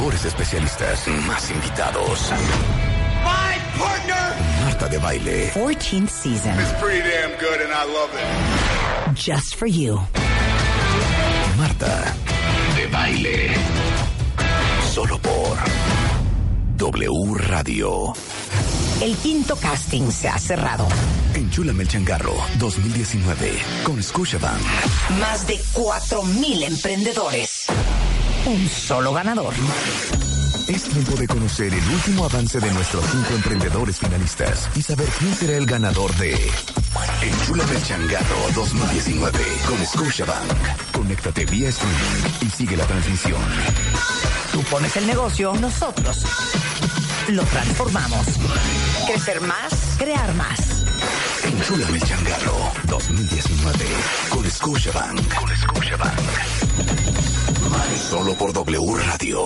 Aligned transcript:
Mejores 0.00 0.24
especialistas. 0.24 1.06
Más 1.26 1.50
invitados. 1.50 2.32
My 3.22 3.78
partner 3.78 4.16
Marta 4.64 4.88
de 4.88 4.96
Baile. 4.96 5.52
14th 5.52 6.08
season. 6.08 6.58
is 6.58 6.72
pretty 6.80 7.00
damn 7.00 7.32
good 7.38 7.60
and 7.60 7.70
I 7.70 7.84
love 7.84 8.10
it. 8.14 9.14
Just 9.14 9.56
for 9.56 9.68
you. 9.68 10.00
Marta 11.58 12.14
de 12.76 12.86
Baile. 12.86 13.50
Solo 14.90 15.18
por 15.18 15.58
W 16.78 17.34
Radio. 17.34 18.14
El 19.02 19.14
quinto 19.16 19.54
casting 19.56 20.10
se 20.10 20.28
ha 20.28 20.38
cerrado. 20.38 20.88
Enchúlame 21.34 21.82
el 21.82 21.88
changarro 21.90 22.36
2019 22.58 23.52
con 23.84 24.02
Scotiabank. 24.02 24.62
Más 25.20 25.46
de 25.46 25.58
4.000 25.74 26.62
emprendedores. 26.64 27.66
Un 28.46 28.68
solo 28.68 29.12
ganador. 29.12 29.52
Es 30.66 30.84
tiempo 30.84 31.14
de 31.16 31.26
conocer 31.26 31.72
el 31.72 31.88
último 31.88 32.24
avance 32.24 32.58
de 32.58 32.70
nuestros 32.72 33.04
cinco 33.10 33.34
emprendedores 33.34 33.98
finalistas 33.98 34.68
y 34.74 34.82
saber 34.82 35.08
quién 35.18 35.34
será 35.34 35.56
el 35.56 35.66
ganador 35.66 36.14
de 36.16 36.34
Enchúlame 37.22 37.82
changarro 37.82 38.36
2019 38.54 39.38
con 39.66 39.86
Scotiabank. 39.86 40.92
Conéctate 40.92 41.44
vía 41.46 41.68
streaming 41.68 42.32
y 42.40 42.50
sigue 42.50 42.76
la 42.76 42.86
transmisión. 42.86 43.42
Tú 44.52 44.62
pones 44.64 44.96
el 44.96 45.06
negocio, 45.06 45.52
nosotros 45.54 46.24
lo 47.28 47.42
transformamos. 47.44 48.26
Crecer 49.06 49.40
más, 49.42 49.96
crear 49.98 50.34
más. 50.34 50.84
Enchúlame 51.44 52.00
changarro 52.00 52.72
2019 52.84 53.84
con 54.30 54.50
Scotiabank. 54.50 55.34
Con 55.34 55.56
Scotiabank. 55.56 56.99
Solo 57.88 58.34
por 58.34 58.52
W 58.52 58.94
Radio. 58.96 59.44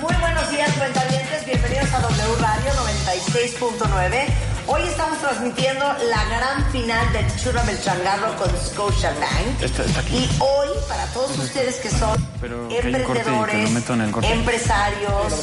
Muy 0.00 0.14
buenos 0.20 0.50
días, 0.50 0.70
cuentavientes. 0.78 1.44
Bienvenidos 1.44 1.92
a 1.92 2.00
W 2.00 2.36
Radio 2.40 2.72
96.9. 2.72 4.26
Hoy 4.66 4.82
estamos 4.88 5.18
transmitiendo 5.18 5.84
la 5.84 6.24
gran 6.26 6.70
final 6.72 7.12
del 7.12 7.26
Churro 7.36 7.62
del 7.64 7.80
Changarro 7.82 8.34
con 8.36 8.48
Scotia 8.66 9.10
Bank. 9.10 9.60
Está- 9.62 9.84
está 9.84 10.00
aquí. 10.00 10.16
Y 10.16 10.30
hoy, 10.40 10.68
para 10.88 11.04
todos 11.06 11.36
ustedes 11.38 11.76
que 11.76 11.90
son 11.90 12.16
Pero 12.40 12.68
que 12.68 12.78
hay 12.78 12.94
un 12.94 13.02
corte 13.02 13.20
y 13.20 13.24
que 13.24 13.28
emprendedores, 13.30 13.64
lo 13.64 13.70
meto 13.70 13.94
en 13.94 14.00
el 14.02 14.10
corte. 14.10 14.32
empresarios, 14.32 15.34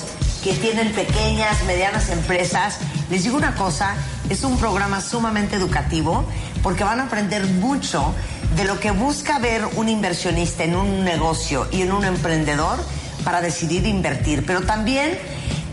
que 0.48 0.54
tienen 0.54 0.94
pequeñas, 0.94 1.62
medianas 1.66 2.10
empresas, 2.10 2.78
les 3.10 3.24
digo 3.24 3.36
una 3.36 3.56
cosa, 3.56 3.96
es 4.30 4.46
un 4.46 4.58
programa 4.58 5.02
sumamente 5.02 5.58
educativo 5.58 6.24
porque 6.64 6.86
van 6.86 7.02
a 7.02 7.04
aprender 7.04 7.46
mucho 7.46 8.16
de 8.56 8.64
lo 8.64 8.80
que 8.80 8.92
busca 8.92 9.40
ver 9.40 9.66
un 9.76 9.90
inversionista 9.90 10.64
en 10.64 10.78
un 10.78 11.04
negocio 11.04 11.68
y 11.70 11.82
en 11.82 11.92
un 11.92 12.06
emprendedor 12.06 12.80
para 13.26 13.42
decidir 13.42 13.86
invertir. 13.86 14.46
Pero 14.46 14.62
también, 14.62 15.20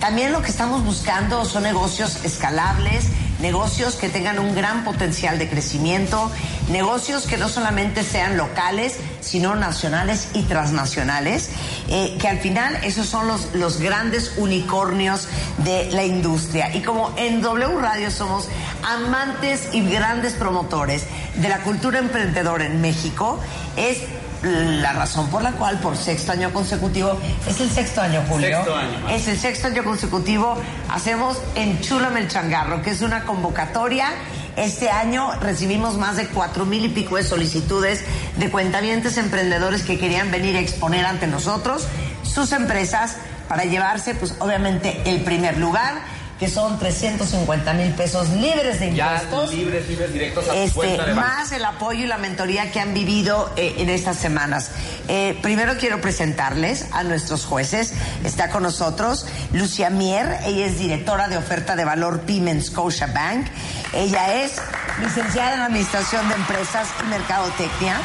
también 0.00 0.32
lo 0.32 0.42
que 0.42 0.50
estamos 0.50 0.84
buscando 0.84 1.44
son 1.44 1.62
negocios 1.62 2.24
escalables, 2.24 3.04
negocios 3.44 3.96
que 3.96 4.08
tengan 4.08 4.38
un 4.38 4.54
gran 4.54 4.84
potencial 4.84 5.38
de 5.38 5.50
crecimiento, 5.50 6.30
negocios 6.70 7.26
que 7.26 7.36
no 7.36 7.50
solamente 7.50 8.02
sean 8.02 8.38
locales, 8.38 8.96
sino 9.20 9.54
nacionales 9.54 10.28
y 10.32 10.44
transnacionales, 10.44 11.50
eh, 11.88 12.16
que 12.18 12.26
al 12.26 12.38
final 12.38 12.74
esos 12.84 13.06
son 13.06 13.28
los, 13.28 13.54
los 13.54 13.80
grandes 13.80 14.32
unicornios 14.38 15.28
de 15.58 15.90
la 15.92 16.04
industria. 16.04 16.74
Y 16.74 16.80
como 16.80 17.12
en 17.18 17.42
W 17.42 17.78
Radio 17.82 18.10
somos 18.10 18.48
amantes 18.82 19.68
y 19.72 19.86
grandes 19.90 20.32
promotores 20.32 21.04
de 21.34 21.48
la 21.50 21.58
cultura 21.58 21.98
emprendedora 21.98 22.64
en 22.64 22.80
México, 22.80 23.38
es 23.76 23.98
la 24.44 24.92
razón 24.92 25.28
por 25.28 25.42
la 25.42 25.52
cual 25.52 25.78
por 25.80 25.96
sexto 25.96 26.32
año 26.32 26.52
consecutivo, 26.52 27.18
es 27.48 27.60
el 27.60 27.70
sexto 27.70 28.00
año, 28.00 28.22
Julio. 28.28 28.56
Sexto 28.56 28.76
año. 28.76 29.08
Es 29.08 29.28
el 29.28 29.38
sexto 29.38 29.66
año 29.68 29.84
consecutivo, 29.84 30.56
hacemos 30.88 31.38
Enchúlame 31.54 32.20
el 32.20 32.28
Changarro, 32.28 32.82
que 32.82 32.90
es 32.90 33.02
una 33.02 33.24
convocatoria. 33.24 34.08
Este 34.56 34.88
año 34.88 35.32
recibimos 35.40 35.96
más 35.96 36.16
de 36.16 36.28
cuatro 36.28 36.64
mil 36.64 36.84
y 36.84 36.88
pico 36.88 37.16
de 37.16 37.24
solicitudes 37.24 38.04
de 38.36 38.50
cuentavientes 38.50 39.16
emprendedores 39.18 39.82
que 39.82 39.98
querían 39.98 40.30
venir 40.30 40.56
a 40.56 40.60
exponer 40.60 41.04
ante 41.06 41.26
nosotros 41.26 41.88
sus 42.22 42.52
empresas 42.52 43.16
para 43.48 43.64
llevarse, 43.64 44.14
pues 44.14 44.34
obviamente, 44.38 45.02
el 45.06 45.22
primer 45.22 45.58
lugar, 45.58 45.94
que 46.38 46.48
son 46.48 46.78
350 46.78 47.72
mil 47.74 47.92
pesos 47.92 48.28
libres 48.30 48.80
de 48.80 48.94
Ya 48.94 49.22
impuestos. 49.22 49.54
libres, 49.54 49.88
libres, 49.88 50.12
directos 50.12 50.48
a 50.48 50.54
Este, 50.56 50.74
cuenta 50.74 51.06
de 51.06 51.14
más 51.14 51.52
el 51.52 51.64
apoyo 51.64 52.04
y 52.04 52.06
la 52.06 52.18
mentoría 52.18 52.72
que 52.72 52.80
han 52.80 52.92
vivido 52.94 53.52
eh, 53.56 53.76
en 53.78 53.88
estas 53.88 54.16
semanas. 54.16 54.70
Eh, 55.08 55.38
primero 55.42 55.74
quiero 55.78 56.00
presentarles 56.00 56.86
a 56.92 57.02
nuestros 57.04 57.44
jueces. 57.44 57.92
Está 58.24 58.50
con 58.50 58.62
nosotros 58.64 59.26
Lucia 59.52 59.90
Mier, 59.90 60.38
ella 60.44 60.66
es 60.66 60.78
directora 60.78 61.28
de 61.28 61.36
oferta 61.36 61.76
de 61.76 61.84
valor 61.84 62.20
PYME 62.22 62.50
en 62.50 62.62
Scotia 62.62 63.06
Bank. 63.06 63.46
Ella 63.92 64.42
es 64.42 64.60
licenciada 65.00 65.54
en 65.54 65.60
Administración 65.60 66.28
de 66.28 66.34
Empresas 66.34 66.88
y 67.04 67.08
Mercadotecnia. 67.08 68.00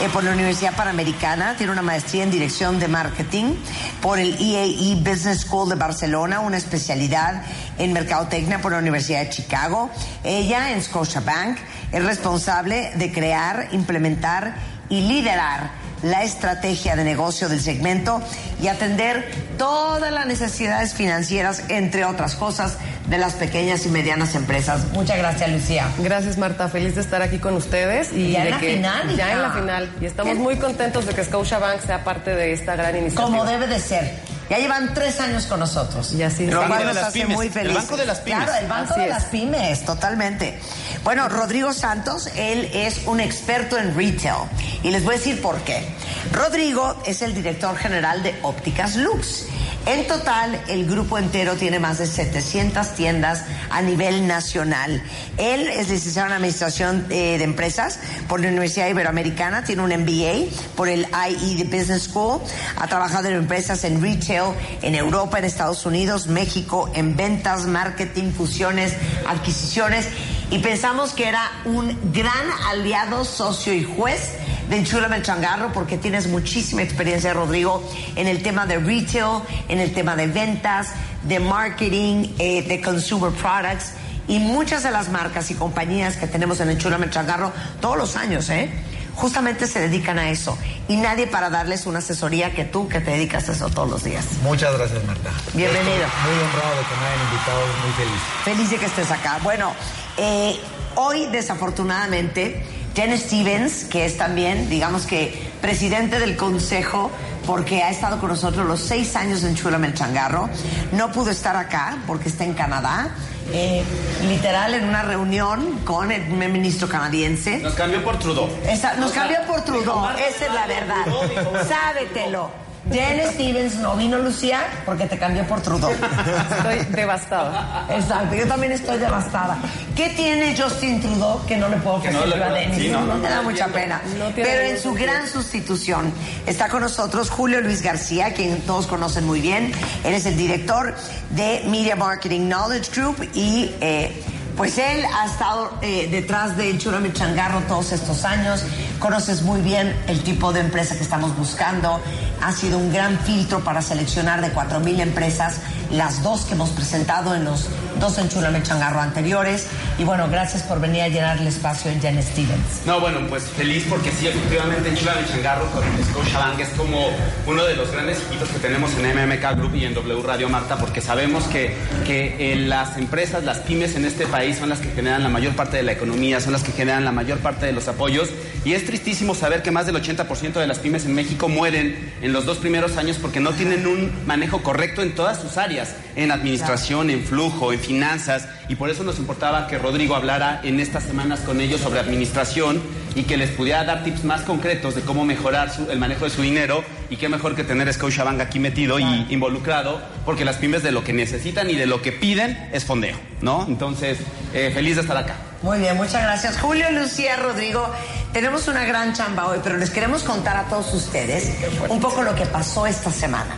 Eh, 0.00 0.08
por 0.12 0.22
la 0.22 0.32
Universidad 0.32 0.76
Panamericana, 0.76 1.56
tiene 1.56 1.72
una 1.72 1.82
maestría 1.82 2.22
en 2.22 2.30
Dirección 2.30 2.78
de 2.78 2.86
Marketing 2.86 3.54
por 4.00 4.18
el 4.18 4.34
EAE 4.40 4.94
Business 4.96 5.40
School 5.40 5.68
de 5.68 5.74
Barcelona, 5.74 6.38
una 6.38 6.56
especialidad 6.56 7.42
en 7.78 7.92
Mercadotecnia 7.92 8.60
por 8.60 8.72
la 8.72 8.78
Universidad 8.78 9.20
de 9.20 9.30
Chicago. 9.30 9.90
Ella 10.22 10.72
en 10.72 10.82
Scotiabank 10.82 11.58
es 11.90 12.04
responsable 12.04 12.92
de 12.94 13.12
crear, 13.12 13.68
implementar 13.72 14.54
y 14.88 15.00
liderar 15.00 15.70
la 16.02 16.22
estrategia 16.22 16.94
de 16.94 17.04
negocio 17.04 17.48
del 17.48 17.60
segmento 17.60 18.22
y 18.62 18.68
atender 18.68 19.28
todas 19.58 20.12
las 20.12 20.26
necesidades 20.26 20.94
financieras, 20.94 21.64
entre 21.68 22.04
otras 22.04 22.36
cosas, 22.36 22.78
de 23.08 23.18
las 23.18 23.34
pequeñas 23.34 23.84
y 23.86 23.88
medianas 23.88 24.34
empresas. 24.34 24.84
Muchas 24.92 25.18
gracias, 25.18 25.50
Lucía. 25.50 25.88
Gracias 25.98 26.36
Marta, 26.38 26.68
feliz 26.68 26.94
de 26.94 27.00
estar 27.00 27.22
aquí 27.22 27.38
con 27.38 27.54
ustedes 27.54 28.12
y 28.12 28.32
Ya 28.32 28.44
en 28.44 28.50
la 28.50 28.58
que 28.60 28.74
final, 28.76 29.16
ya 29.16 29.26
hija. 29.28 29.32
en 29.32 29.42
la 29.42 29.50
final 29.52 29.90
y 30.00 30.04
estamos 30.06 30.34
¿Qué? 30.34 30.38
muy 30.38 30.56
contentos 30.56 31.06
de 31.06 31.14
que 31.14 31.24
Scotiabank 31.24 31.80
sea 31.84 32.04
parte 32.04 32.34
de 32.34 32.52
esta 32.52 32.76
gran 32.76 32.94
iniciativa. 32.96 33.22
Como 33.24 33.44
debe 33.44 33.66
de 33.66 33.80
ser. 33.80 34.38
Ya 34.50 34.56
llevan 34.58 34.94
tres 34.94 35.20
años 35.20 35.44
con 35.46 35.60
nosotros. 35.60 36.10
Y 36.14 36.22
así 36.22 36.44
El 36.44 36.56
cual 36.56 36.68
Banco 36.70 36.78
de 36.78 36.84
nos 36.86 36.94
las 36.94 37.04
hace 37.04 37.20
Pymes, 37.20 37.36
muy 37.36 37.50
el. 37.54 37.74
Banco 37.74 37.96
de 37.98 38.06
las 38.06 38.20
Pymes. 38.20 38.44
Claro, 38.44 38.58
el 38.62 38.66
Banco 38.66 38.90
Así 38.92 39.00
de 39.00 39.06
es. 39.06 39.12
las 39.12 39.24
Pymes, 39.24 39.84
totalmente. 39.84 40.58
Bueno, 41.04 41.28
Rodrigo 41.28 41.74
Santos, 41.74 42.30
él 42.34 42.70
es 42.72 43.02
un 43.06 43.20
experto 43.20 43.76
en 43.76 43.94
retail. 43.94 44.48
Y 44.82 44.90
les 44.90 45.04
voy 45.04 45.16
a 45.16 45.18
decir 45.18 45.42
por 45.42 45.56
qué. 45.64 45.86
Rodrigo 46.32 46.96
es 47.06 47.20
el 47.20 47.34
director 47.34 47.76
general 47.76 48.22
de 48.22 48.34
Ópticas 48.42 48.96
Lux. 48.96 49.44
En 49.86 50.06
total, 50.06 50.60
el 50.68 50.86
grupo 50.86 51.16
entero 51.16 51.54
tiene 51.56 51.78
más 51.78 51.98
de 51.98 52.06
700 52.06 52.94
tiendas 52.94 53.44
a 53.70 53.80
nivel 53.80 54.26
nacional. 54.26 55.02
Él 55.38 55.66
es 55.68 55.88
licenciado 55.88 56.28
en 56.28 56.34
Administración 56.34 57.06
eh, 57.08 57.38
de 57.38 57.44
Empresas 57.44 57.98
por 58.28 58.40
la 58.40 58.48
Universidad 58.48 58.88
Iberoamericana, 58.88 59.64
tiene 59.64 59.82
un 59.82 59.90
MBA 59.90 60.50
por 60.76 60.88
el 60.88 61.06
IE 61.30 61.64
Business 61.64 62.02
School, 62.02 62.40
ha 62.76 62.86
trabajado 62.86 63.28
en 63.28 63.34
empresas 63.34 63.84
en 63.84 64.02
retail 64.02 64.52
en 64.82 64.94
Europa, 64.94 65.38
en 65.38 65.44
Estados 65.44 65.86
Unidos, 65.86 66.26
México, 66.26 66.90
en 66.94 67.16
ventas, 67.16 67.66
marketing, 67.66 68.32
fusiones, 68.32 68.94
adquisiciones 69.26 70.06
y 70.50 70.58
pensamos 70.58 71.12
que 71.12 71.28
era 71.28 71.50
un 71.64 71.96
gran 72.12 72.50
aliado, 72.66 73.24
socio 73.24 73.72
y 73.72 73.84
juez 73.84 74.32
de 74.68 74.76
Enchúlame 74.76 75.16
el 75.16 75.22
Changarro 75.22 75.72
porque 75.72 75.96
tienes 75.96 76.26
muchísima 76.26 76.82
experiencia, 76.82 77.32
Rodrigo, 77.32 77.82
en 78.16 78.28
el 78.28 78.42
tema 78.42 78.66
de 78.66 78.78
retail, 78.78 79.42
en 79.68 79.78
el 79.78 79.92
tema 79.92 80.14
de 80.14 80.26
ventas, 80.26 80.88
de 81.22 81.40
marketing, 81.40 82.34
eh, 82.38 82.62
de 82.62 82.80
consumer 82.80 83.32
products 83.32 83.92
y 84.26 84.38
muchas 84.38 84.82
de 84.82 84.90
las 84.90 85.08
marcas 85.08 85.50
y 85.50 85.54
compañías 85.54 86.16
que 86.16 86.26
tenemos 86.26 86.60
en 86.60 86.70
Enchúlame 86.70 87.06
el 87.06 87.10
Changarro 87.10 87.52
todos 87.80 87.96
los 87.96 88.16
años, 88.16 88.50
¿eh? 88.50 88.70
Justamente 89.14 89.66
se 89.66 89.80
dedican 89.80 90.18
a 90.18 90.30
eso 90.30 90.56
y 90.86 90.96
nadie 90.96 91.26
para 91.26 91.50
darles 91.50 91.86
una 91.86 91.98
asesoría 91.98 92.54
que 92.54 92.64
tú 92.64 92.88
que 92.88 93.00
te 93.00 93.10
dedicas 93.12 93.48
a 93.48 93.52
eso 93.52 93.68
todos 93.68 93.90
los 93.90 94.04
días. 94.04 94.24
Muchas 94.42 94.76
gracias, 94.76 95.02
Marta. 95.04 95.30
Bienvenido. 95.54 96.06
Muy 96.22 96.38
honrado 96.44 96.76
de 96.76 96.84
que 96.84 96.94
me 97.00 97.06
hayan 97.06 97.26
invitado, 97.26 97.60
muy 97.82 97.92
feliz. 97.96 98.22
Feliz 98.44 98.70
de 98.70 98.76
que 98.76 98.86
estés 98.86 99.10
acá. 99.10 99.40
Bueno, 99.42 99.72
eh, 100.18 100.56
hoy 100.94 101.26
desafortunadamente 101.32 102.77
Jen 102.98 103.16
Stevens, 103.16 103.84
que 103.84 104.04
es 104.06 104.16
también, 104.16 104.68
digamos 104.68 105.06
que, 105.06 105.32
presidente 105.60 106.18
del 106.18 106.36
consejo, 106.36 107.12
porque 107.46 107.80
ha 107.84 107.90
estado 107.90 108.18
con 108.18 108.28
nosotros 108.30 108.66
los 108.66 108.80
seis 108.80 109.14
años 109.14 109.44
en 109.44 109.54
Chula 109.54 109.76
el 109.76 109.94
Changarro. 109.94 110.48
No 110.90 111.12
pudo 111.12 111.30
estar 111.30 111.54
acá 111.54 111.98
porque 112.08 112.28
está 112.28 112.42
en 112.42 112.54
Canadá. 112.54 113.10
eh, 113.52 113.82
literal 114.26 114.74
en 114.74 114.84
una 114.84 115.02
reunión 115.02 115.78
con 115.84 116.10
el 116.12 116.20
primer 116.22 116.50
ministro 116.50 116.86
canadiense. 116.88 117.58
Nos 117.60 117.72
cambió 117.74 118.02
por 118.04 118.18
Trudeau. 118.18 118.46
Esa- 118.68 118.94
nos 118.96 119.10
O 119.10 119.14
sea, 119.14 119.22
cambió 119.22 119.38
por 119.46 119.62
Trudeau, 119.64 120.06
esa 120.18 120.46
es 120.46 120.52
la 120.52 120.66
verdad. 120.66 121.04
Trudeau, 121.04 121.52
Sábetelo. 121.66 122.50
Jen 122.90 123.32
Stevens 123.32 123.76
no 123.76 123.96
vino 123.96 124.18
Lucía 124.18 124.60
porque 124.86 125.06
te 125.06 125.18
cambió 125.18 125.46
por 125.46 125.60
Trudeau. 125.60 125.90
Estoy 125.92 126.84
devastada. 126.94 127.86
Exacto, 127.90 128.34
yo 128.34 128.46
también 128.46 128.72
estoy 128.72 128.98
devastada. 128.98 129.58
¿Qué 129.94 130.08
tiene 130.10 130.56
Justin 130.56 131.00
Trudeau 131.00 131.44
que 131.46 131.56
no 131.56 131.68
le 131.68 131.76
puedo 131.78 132.00
Que 132.00 132.08
ofrecer 132.08 132.28
no 132.28 132.36
le 132.36 132.44
a 132.44 132.52
Denis? 132.52 132.78
sí, 132.78 132.88
no, 132.88 133.02
no, 133.02 133.14
me 133.16 133.28
da 133.28 133.36
no 133.36 133.50
mucha 133.50 133.66
pena. 133.68 134.00
Pero 134.34 134.62
en 134.62 134.78
su 134.78 134.94
gran 134.94 135.28
sustitución 135.28 136.12
está 136.46 136.68
con 136.68 136.82
nosotros 136.82 137.30
Julio 137.30 137.60
Luis 137.60 137.82
García, 137.82 138.32
quien 138.32 138.60
todos 138.62 138.86
conocen 138.86 139.24
muy 139.26 139.40
bien. 139.40 139.72
Él 140.04 140.14
es 140.14 140.26
el 140.26 140.36
director 140.36 140.94
de 141.30 141.62
Media 141.66 141.96
Marketing 141.96 142.48
Knowledge 142.48 142.90
Group 142.94 143.28
y 143.34 143.70
eh, 143.80 144.22
pues 144.58 144.76
él 144.76 145.04
ha 145.14 145.24
estado 145.24 145.70
eh, 145.82 146.08
detrás 146.10 146.56
del 146.56 146.78
Churame 146.78 147.12
Changarro 147.12 147.60
todos 147.68 147.92
estos 147.92 148.24
años. 148.24 148.64
Conoces 148.98 149.42
muy 149.42 149.60
bien 149.60 149.94
el 150.08 150.20
tipo 150.24 150.52
de 150.52 150.58
empresa 150.58 150.96
que 150.96 151.04
estamos 151.04 151.34
buscando. 151.36 152.00
Ha 152.42 152.52
sido 152.52 152.76
un 152.76 152.92
gran 152.92 153.16
filtro 153.20 153.60
para 153.60 153.80
seleccionar 153.80 154.40
de 154.40 154.52
4.000 154.52 154.98
empresas 154.98 155.60
las 155.92 156.22
dos 156.24 156.42
que 156.42 156.54
hemos 156.54 156.70
presentado 156.70 157.34
en 157.34 157.44
los 157.44 157.68
dos 158.00 158.18
Enchúrame 158.18 158.62
Changarro 158.62 159.00
anteriores. 159.00 159.68
Y 159.96 160.04
bueno, 160.04 160.28
gracias 160.28 160.64
por 160.64 160.80
venir 160.80 161.02
a 161.02 161.08
llenar 161.08 161.38
el 161.38 161.46
espacio 161.46 161.90
en 161.90 162.00
Jen 162.00 162.20
Stevens. 162.20 162.82
No, 162.84 163.00
bueno, 163.00 163.20
pues 163.28 163.44
feliz 163.44 163.86
porque 163.88 164.10
sí, 164.10 164.26
efectivamente 164.26 164.88
en 164.88 164.96
Chula 164.96 165.14
de 165.14 165.26
Changarro 165.26 165.70
con 165.70 165.82
Scotiabank 166.10 166.60
es 166.60 166.68
como 166.70 167.08
uno 167.46 167.64
de 167.64 167.76
los 167.76 167.92
grandes 167.92 168.18
equipos 168.22 168.48
que 168.48 168.58
tenemos 168.58 168.90
en 168.94 169.06
MMK 169.06 169.56
Group 169.56 169.74
y 169.76 169.84
en 169.84 169.94
W 169.94 170.22
Radio 170.22 170.48
Marta 170.48 170.76
porque 170.76 171.00
sabemos 171.00 171.44
que, 171.44 171.76
que 172.06 172.52
eh, 172.52 172.56
las 172.56 172.96
empresas, 172.96 173.44
las 173.44 173.58
pymes 173.58 173.94
en 173.94 174.04
este 174.04 174.26
país 174.26 174.47
son 174.54 174.68
las 174.68 174.80
que 174.80 174.90
generan 174.90 175.22
la 175.22 175.28
mayor 175.28 175.54
parte 175.54 175.76
de 175.76 175.82
la 175.82 175.92
economía, 175.92 176.40
son 176.40 176.52
las 176.52 176.62
que 176.62 176.72
generan 176.72 177.04
la 177.04 177.12
mayor 177.12 177.38
parte 177.38 177.66
de 177.66 177.72
los 177.72 177.88
apoyos. 177.88 178.30
Y 178.64 178.72
es 178.72 178.84
tristísimo 178.84 179.34
saber 179.34 179.62
que 179.62 179.70
más 179.70 179.86
del 179.86 179.96
80% 179.96 180.54
de 180.54 180.66
las 180.66 180.78
pymes 180.78 181.06
en 181.06 181.14
México 181.14 181.48
mueren 181.48 182.12
en 182.22 182.32
los 182.32 182.44
dos 182.44 182.58
primeros 182.58 182.96
años 182.96 183.18
porque 183.20 183.40
no 183.40 183.52
tienen 183.52 183.86
un 183.86 184.10
manejo 184.26 184.62
correcto 184.62 185.02
en 185.02 185.14
todas 185.14 185.40
sus 185.40 185.56
áreas, 185.56 185.94
en 186.18 186.30
administración, 186.30 187.08
en 187.10 187.22
flujo, 187.24 187.72
en 187.72 187.78
finanzas 187.80 188.48
y 188.68 188.74
por 188.74 188.90
eso 188.90 189.04
nos 189.04 189.18
importaba 189.18 189.66
que 189.68 189.78
Rodrigo 189.78 190.14
hablara 190.16 190.60
en 190.64 190.80
estas 190.80 191.04
semanas 191.04 191.40
con 191.40 191.60
ellos 191.60 191.80
sobre 191.80 192.00
administración 192.00 192.82
y 193.14 193.22
que 193.22 193.36
les 193.36 193.50
pudiera 193.50 193.84
dar 193.84 194.04
tips 194.04 194.24
más 194.24 194.42
concretos 194.42 194.94
de 194.94 195.00
cómo 195.02 195.24
mejorar 195.24 195.72
su- 195.72 195.90
el 195.90 195.98
manejo 195.98 196.24
de 196.24 196.30
su 196.30 196.42
dinero 196.42 196.84
y 197.08 197.16
qué 197.16 197.28
mejor 197.28 197.54
que 197.54 197.64
tener 197.64 197.88
a 197.88 197.92
Scotiabank 197.92 198.40
aquí 198.40 198.58
metido 198.58 198.98
y 198.98 199.26
involucrado 199.30 200.00
porque 200.26 200.44
las 200.44 200.56
pymes 200.56 200.82
de 200.82 200.92
lo 200.92 201.02
que 201.04 201.12
necesitan 201.12 201.70
y 201.70 201.74
de 201.76 201.86
lo 201.86 202.02
que 202.02 202.12
piden 202.12 202.68
es 202.72 202.84
fondeo, 202.84 203.16
¿no? 203.40 203.64
Entonces, 203.68 204.18
eh, 204.52 204.70
feliz 204.74 204.96
de 204.96 205.02
estar 205.02 205.16
acá. 205.16 205.36
Muy 205.62 205.78
bien, 205.78 205.96
muchas 205.96 206.22
gracias. 206.22 206.58
Julio, 206.58 206.86
Lucía, 206.92 207.36
Rodrigo, 207.36 207.88
tenemos 208.32 208.68
una 208.68 208.84
gran 208.84 209.12
chamba 209.14 209.46
hoy, 209.48 209.58
pero 209.64 209.76
les 209.76 209.90
queremos 209.90 210.22
contar 210.22 210.56
a 210.56 210.64
todos 210.64 210.92
ustedes 210.94 211.52
un 211.88 212.00
poco 212.00 212.22
lo 212.22 212.34
que 212.34 212.44
pasó 212.46 212.86
esta 212.86 213.10
semana. 213.10 213.56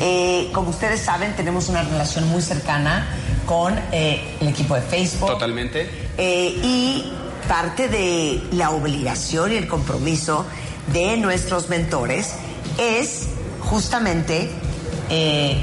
Eh, 0.00 0.48
como 0.52 0.70
ustedes 0.70 1.00
saben, 1.00 1.36
tenemos 1.36 1.68
una 1.68 1.82
relación 1.82 2.26
muy 2.28 2.40
cercana 2.40 3.06
con 3.44 3.78
eh, 3.92 4.36
el 4.40 4.48
equipo 4.48 4.74
de 4.74 4.80
Facebook. 4.80 5.28
Totalmente. 5.28 5.90
Eh, 6.16 6.58
y 6.62 7.12
parte 7.46 7.88
de 7.88 8.42
la 8.52 8.70
obligación 8.70 9.52
y 9.52 9.56
el 9.56 9.68
compromiso 9.68 10.46
de 10.92 11.18
nuestros 11.18 11.68
mentores 11.68 12.34
es 12.78 13.28
justamente 13.60 14.50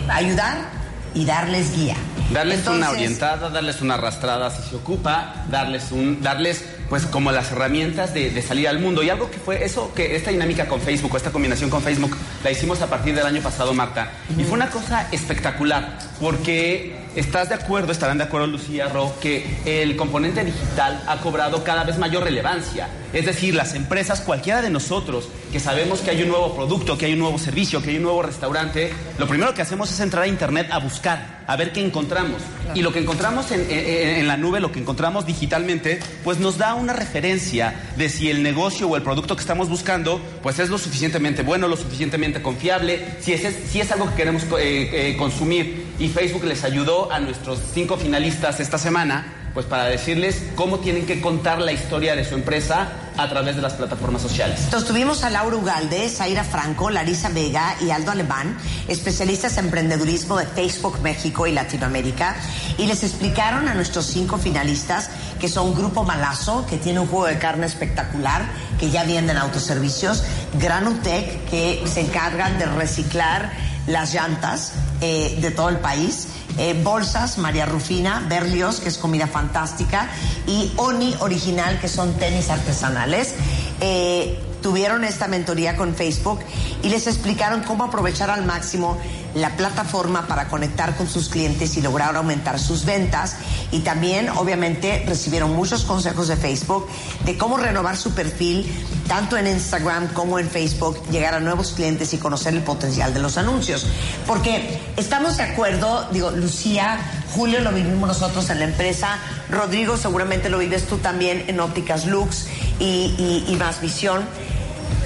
ayudar 0.09 0.69
y 1.15 1.25
darles 1.25 1.75
guía. 1.75 1.95
Darles 2.31 2.67
una 2.67 2.91
orientada, 2.91 3.49
darles 3.49 3.81
una 3.81 3.93
arrastrada 3.93 4.51
si 4.51 4.69
se 4.69 4.75
ocupa, 4.75 5.45
darles 5.49 5.91
un, 5.91 6.21
darles 6.21 6.65
pues 6.89 7.05
como 7.05 7.31
las 7.31 7.51
herramientas 7.53 8.13
de, 8.13 8.29
de 8.29 8.41
salir 8.41 8.67
al 8.67 8.79
mundo. 8.79 9.01
Y 9.01 9.09
algo 9.09 9.31
que 9.31 9.37
fue 9.37 9.63
eso, 9.63 9.93
que 9.93 10.17
esta 10.17 10.31
dinámica 10.31 10.67
con 10.67 10.81
Facebook, 10.81 11.15
esta 11.15 11.31
combinación 11.31 11.69
con 11.69 11.81
Facebook, 11.81 12.15
la 12.43 12.51
hicimos 12.51 12.81
a 12.81 12.87
partir 12.87 13.15
del 13.15 13.25
año 13.25 13.41
pasado, 13.41 13.73
Marta. 13.73 14.11
Y 14.37 14.43
fue 14.43 14.53
una 14.53 14.69
cosa 14.69 15.07
espectacular, 15.11 15.97
porque 16.19 17.06
estás 17.19 17.49
de 17.49 17.55
acuerdo, 17.55 17.91
estarán 17.91 18.17
de 18.17 18.23
acuerdo 18.25 18.47
Lucía, 18.47 18.87
Ro, 18.87 19.13
que 19.21 19.57
el 19.65 19.95
componente 19.95 20.43
digital 20.45 21.03
ha 21.07 21.17
cobrado 21.17 21.63
cada 21.63 21.83
vez 21.83 21.97
mayor 21.97 22.23
relevancia. 22.23 22.87
Es 23.13 23.25
decir, 23.25 23.55
las 23.55 23.73
empresas, 23.73 24.21
cualquiera 24.21 24.61
de 24.61 24.69
nosotros, 24.69 25.29
que 25.51 25.59
sabemos 25.59 25.99
que 26.01 26.11
hay 26.11 26.21
un 26.21 26.27
nuevo 26.29 26.55
producto, 26.55 26.97
que 26.97 27.05
hay 27.07 27.13
un 27.13 27.19
nuevo 27.19 27.39
servicio, 27.39 27.81
que 27.81 27.89
hay 27.91 27.97
un 27.97 28.03
nuevo 28.03 28.21
restaurante, 28.21 28.91
lo 29.17 29.27
primero 29.27 29.53
que 29.53 29.61
hacemos 29.61 29.91
es 29.91 29.99
entrar 30.01 30.23
a 30.23 30.27
internet 30.27 30.67
a 30.71 30.79
buscar, 30.79 31.43
a 31.47 31.55
ver 31.55 31.71
qué 31.71 31.79
encontramos. 31.83 32.41
Y 32.75 32.81
lo 32.81 32.91
que 32.91 32.99
encontramos 32.99 33.49
en, 33.51 33.61
en- 33.71 34.17
en 34.17 34.27
la 34.27 34.35
nube, 34.37 34.59
lo 34.59 34.71
que 34.71 34.79
encontramos 34.79 35.25
digitalmente, 35.25 35.99
pues 36.23 36.37
nos 36.39 36.57
da 36.57 36.73
una 36.75 36.93
referencia 36.93 37.73
de 37.95 38.09
si 38.09 38.29
el 38.29 38.43
negocio 38.43 38.87
o 38.89 38.95
el 38.97 39.01
producto 39.03 39.35
que 39.35 39.41
estamos 39.41 39.69
buscando, 39.69 40.21
pues 40.43 40.59
es 40.59 40.69
lo 40.69 40.77
suficientemente 40.77 41.41
bueno, 41.43 41.67
lo 41.67 41.77
suficientemente 41.77 42.41
confiable, 42.41 42.99
si 43.21 43.33
es, 43.33 43.41
si 43.71 43.79
es 43.79 43.91
algo 43.91 44.09
que 44.09 44.15
queremos 44.15 44.43
eh, 44.59 44.89
eh, 45.11 45.15
consumir. 45.17 45.86
Y 45.99 46.09
Facebook 46.09 46.43
les 46.43 46.63
ayudó 46.63 47.11
a 47.11 47.19
nuestros 47.19 47.59
cinco 47.73 47.97
finalistas 47.97 48.59
esta 48.59 48.77
semana 48.77 49.37
pues 49.57 49.65
para 49.65 49.85
decirles 49.85 50.43
cómo 50.53 50.77
tienen 50.77 51.07
que 51.07 51.19
contar 51.19 51.59
la 51.59 51.71
historia 51.71 52.15
de 52.15 52.23
su 52.23 52.35
empresa 52.35 52.89
a 53.17 53.27
través 53.27 53.55
de 53.55 53.63
las 53.63 53.73
plataformas 53.73 54.21
sociales. 54.21 54.59
Entonces 54.65 54.87
tuvimos 54.87 55.23
a 55.23 55.31
Laura 55.31 55.55
Ugalde, 55.55 56.07
Zaira 56.09 56.43
Franco, 56.43 56.91
Larisa 56.91 57.29
Vega 57.29 57.75
y 57.81 57.89
Aldo 57.89 58.11
Alemán, 58.11 58.55
especialistas 58.87 59.57
en 59.57 59.65
emprendedurismo 59.65 60.37
de 60.37 60.45
Facebook 60.45 60.99
México 61.01 61.47
y 61.47 61.53
Latinoamérica, 61.53 62.35
y 62.77 62.85
les 62.85 63.01
explicaron 63.01 63.67
a 63.67 63.73
nuestros 63.73 64.05
cinco 64.05 64.37
finalistas 64.37 65.09
que 65.39 65.49
son 65.49 65.73
Grupo 65.73 66.03
Malazo, 66.03 66.67
que 66.67 66.77
tiene 66.77 66.99
un 66.99 67.07
juego 67.07 67.25
de 67.25 67.39
carne 67.39 67.65
espectacular, 67.65 68.45
que 68.79 68.91
ya 68.91 69.05
venden 69.05 69.37
autoservicios, 69.37 70.23
Granutec, 70.59 71.49
que 71.49 71.83
se 71.91 72.01
encargan 72.01 72.59
de 72.59 72.67
reciclar 72.67 73.51
las 73.87 74.13
llantas 74.13 74.73
eh, 75.01 75.37
de 75.41 75.51
todo 75.51 75.69
el 75.69 75.77
país, 75.79 76.27
eh, 76.57 76.79
Bolsas, 76.83 77.37
María 77.37 77.65
Rufina, 77.65 78.25
Berlios, 78.29 78.79
que 78.79 78.89
es 78.89 78.97
comida 78.97 79.27
fantástica, 79.27 80.09
y 80.45 80.71
Oni 80.77 81.15
Original, 81.19 81.79
que 81.79 81.87
son 81.87 82.13
tenis 82.15 82.49
artesanales. 82.49 83.33
Eh, 83.81 84.39
tuvieron 84.67 85.05
esta 85.05 85.29
mentoría 85.29 85.77
con 85.77 85.95
Facebook 85.95 86.41
y 86.83 86.89
les 86.89 87.07
explicaron 87.07 87.63
cómo 87.63 87.85
aprovechar 87.85 88.29
al 88.29 88.43
máximo 88.43 88.97
la 89.33 89.55
plataforma 89.55 90.27
para 90.27 90.49
conectar 90.49 90.97
con 90.97 91.07
sus 91.07 91.29
clientes 91.29 91.77
y 91.77 91.81
lograr 91.81 92.13
aumentar 92.17 92.59
sus 92.59 92.83
ventas. 92.83 93.35
Y 93.71 93.79
también, 93.79 94.27
obviamente, 94.29 95.05
recibieron 95.07 95.55
muchos 95.55 95.85
consejos 95.85 96.27
de 96.27 96.35
Facebook 96.35 96.85
de 97.23 97.37
cómo 97.37 97.55
renovar 97.55 97.95
su 97.95 98.11
perfil, 98.13 98.69
tanto 99.07 99.37
en 99.37 99.47
Instagram 99.47 100.09
como 100.09 100.37
en 100.37 100.49
Facebook, 100.49 101.01
llegar 101.11 101.33
a 101.33 101.39
nuevos 101.39 101.71
clientes 101.71 102.13
y 102.13 102.17
conocer 102.17 102.53
el 102.53 102.61
potencial 102.61 103.13
de 103.13 103.21
los 103.21 103.37
anuncios. 103.37 103.85
Porque 104.25 104.81
estamos 104.97 105.37
de 105.37 105.43
acuerdo, 105.43 106.09
digo, 106.11 106.31
Lucía, 106.31 106.99
Julio 107.33 107.61
lo 107.61 107.71
vivimos 107.71 108.05
nosotros 108.05 108.49
en 108.49 108.59
la 108.59 108.65
empresa, 108.65 109.17
Rodrigo 109.49 109.95
seguramente 109.95 110.49
lo 110.49 110.57
vives 110.57 110.87
tú 110.87 110.97
también 110.97 111.45
en 111.47 111.61
Ópticas 111.61 112.05
Lux 112.05 112.47
y, 112.79 112.83
y- 113.17 113.45
y 113.47 113.55
Más 113.55 113.79
Visión. 113.79 114.25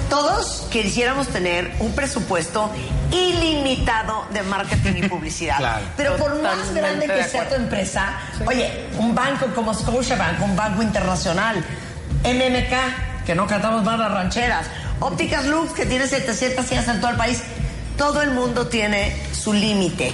Todos 0.08 0.66
quisiéramos 0.70 1.28
tener 1.28 1.72
un 1.78 1.92
presupuesto 1.92 2.70
ilimitado 3.10 4.26
de 4.32 4.42
marketing 4.42 5.04
y 5.04 5.08
publicidad. 5.08 5.56
Claro. 5.62 5.84
Pero 5.96 6.16
por 6.16 6.42
más 6.42 6.74
grande 6.74 7.06
de 7.06 7.14
que 7.14 7.24
sea 7.24 7.48
tu 7.48 7.54
empresa, 7.54 8.18
oye, 8.46 8.88
un 8.98 9.14
banco 9.14 9.46
como 9.54 9.72
Scotiabank, 9.72 10.40
un 10.42 10.56
banco 10.56 10.82
internacional, 10.82 11.64
MMK, 12.24 13.24
que 13.24 13.34
no 13.34 13.46
cantamos 13.46 13.84
más 13.84 13.98
las 13.98 14.10
rancheras, 14.10 14.66
Ópticas 15.00 15.46
Lux, 15.46 15.72
que 15.72 15.86
tiene 15.86 16.06
700 16.06 16.64
sillas 16.64 16.88
en 16.88 17.00
todo 17.00 17.10
el 17.10 17.16
país, 17.16 17.42
todo 17.96 18.22
el 18.22 18.30
mundo 18.30 18.66
tiene 18.66 19.16
su 19.32 19.52
límite. 19.52 20.12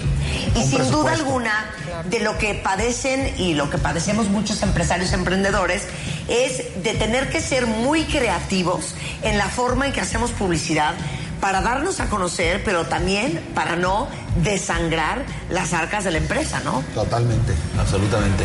Y 0.56 0.62
sin 0.62 0.90
duda 0.90 1.12
alguna, 1.12 1.70
de 2.08 2.20
lo 2.20 2.38
que 2.38 2.54
padecen 2.54 3.34
y 3.38 3.54
lo 3.54 3.70
que 3.70 3.78
padecemos 3.78 4.28
muchos 4.28 4.62
empresarios 4.62 5.12
emprendedores 5.12 5.84
es 6.28 6.82
de 6.82 6.94
tener 6.94 7.30
que 7.30 7.40
ser 7.40 7.66
muy 7.66 8.04
creativos 8.04 8.94
en 9.22 9.38
la 9.38 9.48
forma 9.48 9.86
en 9.86 9.92
que 9.92 10.00
hacemos 10.00 10.30
publicidad 10.32 10.94
para 11.40 11.60
darnos 11.60 12.00
a 12.00 12.06
conocer, 12.06 12.62
pero 12.64 12.86
también 12.86 13.40
para 13.54 13.76
no 13.76 14.08
desangrar 14.42 15.24
las 15.50 15.72
arcas 15.72 16.04
de 16.04 16.10
la 16.10 16.18
empresa, 16.18 16.60
¿no? 16.64 16.82
Totalmente, 16.94 17.52
absolutamente. 17.78 18.44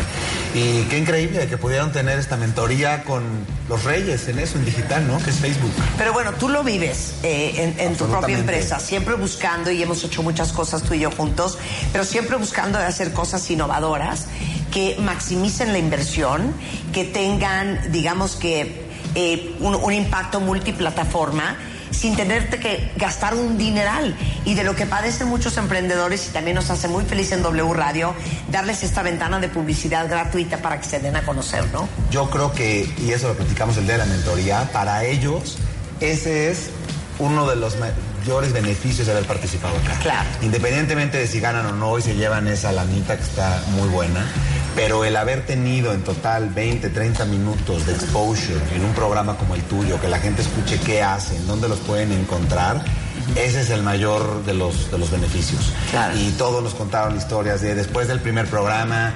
Y 0.54 0.82
qué 0.84 0.98
increíble 0.98 1.46
que 1.46 1.56
pudieron 1.56 1.92
tener 1.92 2.18
esta 2.18 2.36
mentoría 2.36 3.04
con 3.04 3.22
los 3.68 3.84
reyes 3.84 4.28
en 4.28 4.38
eso, 4.38 4.58
en 4.58 4.64
digital, 4.64 5.06
¿no? 5.06 5.18
Que 5.18 5.30
es 5.30 5.36
Facebook. 5.36 5.72
Pero 5.98 6.12
bueno, 6.12 6.32
tú 6.32 6.48
lo 6.48 6.62
vives 6.62 7.14
eh, 7.22 7.74
en, 7.78 7.86
en 7.86 7.96
tu 7.96 8.06
propia 8.06 8.38
empresa, 8.38 8.78
siempre 8.78 9.14
buscando, 9.14 9.70
y 9.70 9.82
hemos 9.82 10.02
hecho 10.04 10.22
muchas 10.22 10.52
cosas 10.52 10.82
tú 10.82 10.94
y 10.94 11.00
yo 11.00 11.10
juntos, 11.10 11.58
pero 11.92 12.04
siempre 12.04 12.36
buscando 12.36 12.78
de 12.78 12.84
hacer 12.84 13.12
cosas 13.12 13.48
innovadoras 13.50 14.26
que 14.72 14.96
maximicen 15.00 15.72
la 15.72 15.78
inversión, 15.78 16.54
que 16.92 17.04
tengan, 17.04 17.92
digamos 17.92 18.36
que, 18.36 18.84
eh, 19.14 19.54
un, 19.60 19.76
un 19.76 19.92
impacto 19.92 20.40
multiplataforma 20.40 21.56
sin 21.94 22.16
tenerte 22.16 22.58
que 22.58 22.92
gastar 22.96 23.34
un 23.34 23.56
dineral. 23.56 24.16
Y 24.44 24.54
de 24.54 24.64
lo 24.64 24.74
que 24.74 24.86
padecen 24.86 25.28
muchos 25.28 25.56
emprendedores, 25.56 26.28
y 26.28 26.32
también 26.32 26.56
nos 26.56 26.70
hace 26.70 26.88
muy 26.88 27.04
feliz 27.04 27.32
en 27.32 27.42
W 27.42 27.72
Radio, 27.74 28.14
darles 28.50 28.82
esta 28.82 29.02
ventana 29.02 29.40
de 29.40 29.48
publicidad 29.48 30.08
gratuita 30.08 30.58
para 30.58 30.80
que 30.80 30.86
se 30.86 30.98
den 30.98 31.16
a 31.16 31.22
conocer, 31.22 31.64
¿no? 31.72 31.88
Yo 32.10 32.28
creo 32.30 32.52
que, 32.52 32.92
y 32.98 33.12
eso 33.12 33.28
lo 33.28 33.34
platicamos 33.34 33.76
el 33.76 33.84
día 33.84 33.94
de 33.94 34.06
la 34.06 34.06
mentoría, 34.06 34.70
para 34.72 35.04
ellos 35.04 35.58
ese 36.00 36.50
es 36.50 36.70
uno 37.18 37.48
de 37.48 37.56
los 37.56 37.76
mayores 37.78 38.52
beneficios 38.52 39.06
de 39.06 39.12
haber 39.12 39.26
participado 39.26 39.76
acá. 39.76 39.98
Claro. 40.02 40.28
Independientemente 40.42 41.18
de 41.18 41.26
si 41.26 41.40
ganan 41.40 41.66
o 41.66 41.72
no 41.72 41.98
y 41.98 42.02
se 42.02 42.14
llevan 42.14 42.48
esa 42.48 42.72
lanita 42.72 43.16
que 43.16 43.22
está 43.22 43.62
muy 43.68 43.88
buena, 43.88 44.26
pero 44.74 45.04
el 45.04 45.16
haber 45.16 45.46
tenido 45.46 45.92
en 45.92 46.02
total 46.02 46.48
20, 46.50 46.88
30 46.90 47.24
minutos 47.26 47.86
de 47.86 47.92
exposure 47.92 48.60
en 48.74 48.84
un 48.84 48.92
programa 48.92 49.36
como 49.36 49.54
el 49.54 49.62
tuyo, 49.62 50.00
que 50.00 50.08
la 50.08 50.18
gente 50.18 50.42
escuche 50.42 50.78
qué 50.84 51.02
hacen, 51.02 51.46
dónde 51.46 51.68
los 51.68 51.78
pueden 51.80 52.12
encontrar, 52.12 52.84
ese 53.36 53.60
es 53.62 53.70
el 53.70 53.82
mayor 53.82 54.44
de 54.44 54.54
los, 54.54 54.90
de 54.90 54.98
los 54.98 55.10
beneficios. 55.10 55.72
Claro. 55.90 56.16
Y 56.18 56.30
todos 56.32 56.62
nos 56.62 56.74
contaron 56.74 57.16
historias 57.16 57.60
de 57.62 57.74
después 57.74 58.08
del 58.08 58.20
primer 58.20 58.46
programa, 58.46 59.14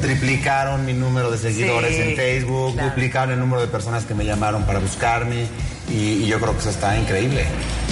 triplicaron 0.00 0.84
mi 0.84 0.92
número 0.92 1.30
de 1.30 1.38
seguidores 1.38 1.94
Sí, 1.94 2.02
en 2.02 2.16
Facebook, 2.16 2.74
claro. 2.74 2.88
duplicaron 2.90 3.32
el 3.32 3.40
número 3.40 3.60
de 3.62 3.68
personas 3.68 4.04
que 4.04 4.14
me 4.14 4.24
llamaron 4.24 4.64
para 4.64 4.78
buscarme 4.78 5.46
y, 5.90 5.94
y 6.24 6.26
yo 6.26 6.38
creo 6.40 6.52
que 6.52 6.58
eso 6.60 6.70
está 6.70 6.98
increíble. 6.98 7.46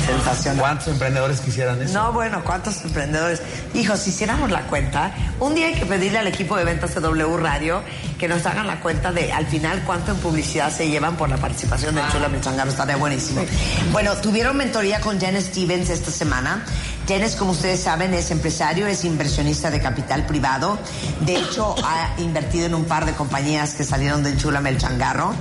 Sensacional. 0.07 0.61
¿Cuántos 0.61 0.89
emprendedores 0.89 1.41
quisieran 1.41 1.81
eso? 1.83 1.95
No, 1.95 2.13
bueno, 2.13 2.43
¿cuántos 2.45 2.83
emprendedores? 2.85 3.41
Hijos, 3.75 4.01
si 4.01 4.11
hiciéramos 4.11 4.51
la 4.51 4.63
cuenta, 4.67 5.13
un 5.41 5.55
día 5.55 5.69
hay 5.69 5.75
que 5.75 5.87
pedirle 5.87 6.19
al 6.19 6.27
equipo 6.27 6.57
de 6.57 6.65
ventas 6.65 6.95
de 6.95 7.01
W 7.01 7.37
Radio 7.39 7.83
que 8.19 8.29
nos 8.29 8.45
hagan 8.47 8.67
la 8.67 8.81
cuenta 8.81 9.13
de 9.13 9.33
al 9.33 9.47
final 9.47 9.83
cuánto 9.85 10.13
en 10.13 10.19
publicidad 10.19 10.71
se 10.71 10.89
llevan 10.89 11.17
por 11.17 11.29
la 11.29 11.37
participación 11.37 11.95
del 11.95 12.09
Chula 12.11 12.29
Michangaro. 12.29 12.71
Estaría 12.71 12.97
buenísimo. 12.97 13.45
Bueno, 13.93 14.15
tuvieron 14.17 14.57
mentoría 14.57 15.01
con 15.01 15.21
Jen 15.21 15.41
Stevens 15.41 15.91
esta 15.91 16.11
semana. 16.11 16.65
Jen, 17.07 17.25
como 17.39 17.53
ustedes 17.53 17.81
saben, 17.81 18.15
es 18.15 18.31
empresario, 18.31 18.87
es 18.87 19.05
inversionista 19.05 19.71
de 19.71 19.81
capital 19.81 20.27
privado. 20.27 20.79
De 21.21 21.37
hecho, 21.37 21.75
ha 21.85 22.15
invertido 22.19 22.67
en 22.67 22.75
un 22.75 22.85
par 22.85 23.05
de 23.05 23.13
compañías 23.13 23.75
que 23.75 23.85
salieron 23.85 24.23
del 24.23 24.39
Chula 24.39 24.61
Melchangarro. 24.61 25.35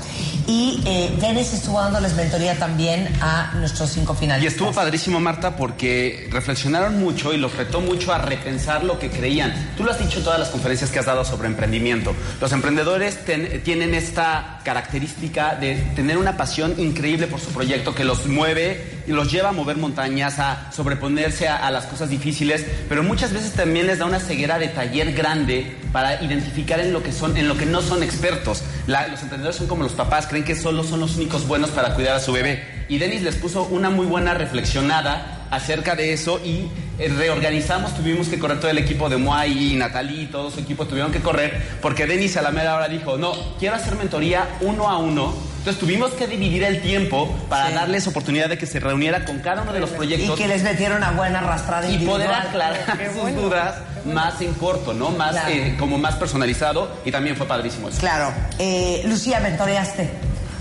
Y 0.45 0.81
eh, 0.85 1.17
Janice 1.21 1.55
estuvo 1.55 1.79
dándoles 1.79 2.15
mentoría 2.15 2.59
también 2.59 3.07
a 3.21 3.53
nuestros 3.55 3.89
cinco 3.91 4.13
Y 4.13 4.17
finalistas. 4.21 4.53
estuvo 4.53 4.73
padrísimo, 4.73 5.21
Marta, 5.21 5.55
porque 5.55 6.27
reflexionaron 6.31 6.99
mucho 6.99 7.33
y 7.33 7.37
los 7.37 7.55
retó 7.55 7.79
mucho 7.79 8.11
a 8.13 8.17
repensar 8.17 8.83
lo 8.83 8.99
que 8.99 9.09
creían. 9.09 9.53
Tú 9.77 9.85
lo 9.85 9.91
has 9.91 9.99
dicho 9.99 10.17
en 10.19 10.25
todas 10.25 10.39
las 10.39 10.49
conferencias 10.49 10.89
que 10.91 10.99
has 10.99 11.05
dado 11.05 11.23
sobre 11.23 11.47
emprendimiento. 11.47 12.13
Los 12.41 12.51
emprendedores 12.51 13.23
ten- 13.23 13.63
tienen 13.63 13.93
esta 13.93 14.59
característica 14.65 15.55
de 15.55 15.75
tener 15.95 16.17
una 16.17 16.35
pasión 16.35 16.75
increíble 16.77 17.27
por 17.27 17.39
su 17.39 17.47
proyecto 17.51 17.95
que 17.95 18.03
los 18.03 18.25
mueve 18.27 18.92
y 19.07 19.11
los 19.11 19.31
lleva 19.31 19.49
a 19.49 19.51
mover 19.51 19.77
montañas, 19.77 20.39
a 20.39 20.71
sobreponerse 20.71 21.47
a, 21.47 21.69
las 21.71 21.85
cosas 21.85 22.09
difíciles, 22.09 22.65
pero 22.89 23.03
muchas 23.03 23.33
veces 23.33 23.53
también 23.53 23.87
les 23.87 23.99
da 23.99 24.05
una 24.05 24.19
ceguera 24.19 24.59
de 24.59 24.67
taller 24.67 25.13
grande 25.13 25.75
para 25.91 26.23
identificar 26.23 26.79
en 26.79 26.93
lo 26.93 27.03
que 27.03 27.11
son, 27.11 27.35
en 27.37 27.47
lo 27.47 27.57
que 27.57 27.65
no 27.65 27.81
son 27.81 28.03
expertos. 28.03 28.63
Los 28.87 29.21
emprendedores 29.21 29.55
son 29.55 29.67
como 29.67 29.83
los 29.83 29.93
papás, 29.93 30.27
creen 30.27 30.43
que 30.43 30.55
solo 30.55 30.83
son 30.83 30.99
los 30.99 31.15
únicos 31.15 31.47
buenos 31.47 31.71
para 31.71 31.95
cuidar 31.95 32.15
a 32.15 32.19
su 32.19 32.31
bebé. 32.31 32.63
Y 32.89 32.97
Denis 32.97 33.23
les 33.23 33.35
puso 33.35 33.63
una 33.63 33.89
muy 33.89 34.05
buena 34.05 34.33
reflexionada 34.33 35.42
acerca 35.55 35.95
de 35.95 36.13
eso 36.13 36.39
y 36.43 36.67
eh, 36.99 37.09
reorganizamos, 37.15 37.95
tuvimos 37.95 38.27
que 38.27 38.39
correr 38.39 38.59
todo 38.59 38.71
el 38.71 38.77
equipo 38.77 39.09
de 39.09 39.17
Moai 39.17 39.73
y 39.73 39.75
Natalie 39.75 40.23
y 40.23 40.25
todo 40.27 40.51
su 40.51 40.59
equipo 40.59 40.85
tuvieron 40.85 41.11
que 41.11 41.19
correr 41.19 41.61
porque 41.81 42.05
Denis 42.05 42.37
a 42.37 42.41
la 42.41 42.51
mera 42.51 42.75
hora 42.75 42.87
dijo, 42.87 43.17
no, 43.17 43.33
quiero 43.59 43.75
hacer 43.75 43.95
mentoría 43.95 44.47
uno 44.61 44.89
a 44.89 44.97
uno. 44.97 45.33
Entonces 45.59 45.79
tuvimos 45.79 46.11
que 46.11 46.27
dividir 46.27 46.61
el 46.63 46.81
tiempo 46.81 47.33
para 47.49 47.67
Sí. 47.69 47.73
darles 47.75 48.05
oportunidad 48.07 48.49
de 48.49 48.57
que 48.57 48.65
se 48.65 48.81
reuniera 48.81 49.23
con 49.23 49.39
cada 49.39 49.61
uno 49.61 49.71
de 49.71 49.79
los 49.79 49.91
Y 49.91 49.93
proyectos 49.93 50.37
que 50.37 50.47
les 50.47 50.61
metieron 50.61 50.97
una 50.97 51.11
buena 51.11 51.39
arrastrada 51.39 51.89
y 51.89 51.99
poder 51.99 52.29
aclarar 52.29 52.83
sus 53.13 53.21
bueno. 53.21 53.41
dudas 53.43 53.75
más 54.05 54.41
en 54.41 54.53
corto, 54.55 54.93
¿no? 54.93 55.11
Más 55.11 55.31
Claro. 55.31 55.49
eh, 55.53 55.75
como 55.79 55.97
más 55.97 56.15
personalizado 56.15 56.91
y 57.05 57.11
también 57.11 57.37
fue 57.37 57.47
padrísimo 57.47 57.87
eso. 57.87 57.99
Claro. 57.99 58.33
Eh, 58.59 59.03
Lucía, 59.05 59.39
mentoreaste. 59.39 60.09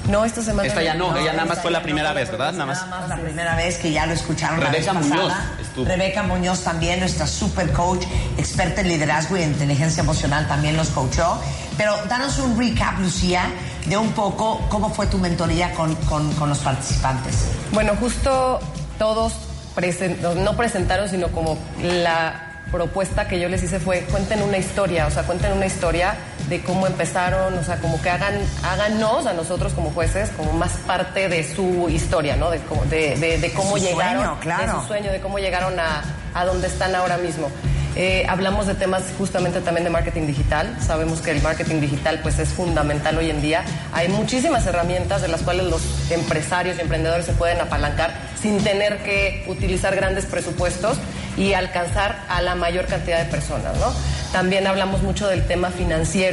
No, 0.09 0.25
esta 0.25 0.43
semana. 0.43 0.67
Esta 0.69 0.83
ya 0.83 0.95
no, 0.95 1.17
ella 1.17 1.33
nada 1.33 1.45
más 1.45 1.61
fue 1.61 1.71
la 1.71 1.83
primera 1.83 2.09
no, 2.11 2.15
vez, 2.17 2.31
¿verdad? 2.31 2.53
Nada 2.53 2.67
más. 2.67 2.87
Nada 2.87 3.01
más 3.01 3.09
la 3.09 3.17
primera 3.17 3.55
vez 3.57 3.79
que 3.79 3.93
ya 3.93 4.05
lo 4.07 4.13
escucharon 4.13 4.61
Rebeca 4.61 4.93
la 4.93 4.99
vez 5.01 5.09
Muñoz 5.09 5.29
pasada. 5.33 5.51
estuvo. 5.61 5.85
Rebeca 5.85 6.23
Muñoz 6.25 6.61
también, 6.65 7.01
nuestra 7.01 7.27
super 7.27 7.71
coach, 7.73 8.05
experta 8.37 8.81
en 8.81 8.89
liderazgo 8.89 9.37
y 9.37 9.43
inteligencia 9.43 10.03
emocional, 10.03 10.49
también 10.49 10.77
los 10.77 10.89
coachó. 10.89 11.41
Pero 11.77 11.97
danos 12.09 12.39
un 12.39 12.59
recap, 12.59 12.99
Lucía, 12.99 13.45
de 13.87 13.97
un 13.97 14.11
poco 14.13 14.61
cómo 14.69 14.93
fue 14.93 15.07
tu 15.07 15.19
mentoría 15.19 15.73
con, 15.75 15.95
con- 15.95 16.33
con 16.35 16.49
los 16.49 16.59
participantes. 16.59 17.47
Bueno, 17.73 17.93
justo 17.99 18.61
todos 18.99 19.35
presen- 19.77 20.19
no 20.19 20.57
presentaron, 20.57 21.09
sino 21.09 21.29
como 21.29 21.57
la 21.81 22.49
propuesta 22.73 23.29
que 23.29 23.39
yo 23.39 23.49
les 23.49 23.63
hice 23.63 23.79
fue 23.79 24.01
cuenten 24.11 24.43
una 24.43 24.57
historia, 24.57 25.07
o 25.07 25.11
sea, 25.11 25.25
cuenten 25.25 25.53
una 25.53 25.67
historia 25.67 26.15
de 26.49 26.61
cómo 26.63 26.87
empezaron, 26.87 27.57
o 27.59 27.63
sea, 27.65 27.77
como 27.77 28.01
que 28.03 28.11
hagan, 28.11 28.35
háganos 28.63 29.27
a 29.27 29.33
nosotros 29.33 29.73
como 29.73 29.91
jueces 29.91 30.31
como 30.37 30.53
más 30.53 30.73
parte 30.87 31.29
de 31.29 31.43
su 31.55 31.89
historia, 31.89 32.37
¿no? 32.37 32.51
De, 32.51 32.59
cómo- 32.61 32.85
de, 32.87 33.17
de- 33.17 33.39
de 33.39 33.53
cómo 33.53 33.77
su 33.79 33.85
llegaron, 33.85 34.23
sueño, 34.25 34.41
claro. 34.41 34.75
de 34.75 34.81
su 34.81 34.87
sueño, 34.87 35.13
de 35.13 35.21
cómo 35.21 35.39
llegaron 35.39 35.79
a, 35.81 36.03
a 36.35 36.45
donde 36.45 36.67
están 36.67 36.95
ahora 36.95 37.17
mismo. 37.19 37.49
Eh, 37.95 38.25
hablamos 38.27 38.67
de 38.67 38.75
temas 38.75 39.03
justamente 39.19 39.61
también 39.61 39.85
de 39.85 39.91
marketing 39.91 40.27
digital. 40.27 40.75
Sabemos 40.81 41.21
que 41.21 41.31
el 41.31 41.43
marketing 41.43 41.79
digital 41.83 42.21
pues 42.23 42.39
es 42.39 42.49
fundamental 42.49 43.19
hoy 43.19 43.29
en 43.29 43.43
día. 43.43 43.65
Hay 43.93 44.09
muchísimas 44.09 44.67
herramientas 44.67 45.21
de 45.21 45.29
las 45.29 45.43
cuales 45.43 45.67
los 45.67 45.83
empresarios 46.11 46.79
y 46.79 46.81
emprendedores 46.81 47.27
se 47.27 47.33
pueden 47.35 47.61
apalancar 47.61 48.15
sin 48.41 48.65
tener 48.65 49.03
que 49.03 49.45
utilizar 49.47 49.95
grandes 49.95 50.25
presupuestos 50.25 50.97
y 51.37 51.53
alcanzar 51.53 52.25
a 52.31 52.41
la 52.41 52.55
mayor 52.55 52.87
cantidad 52.87 53.19
de 53.19 53.27
personas, 53.27 53.77
¿no? 53.77 53.93
También 54.33 54.67
hablamos 54.67 55.03
mucho 55.03 55.29
del 55.29 55.47
tema 55.47 55.69
financiero 55.69 56.32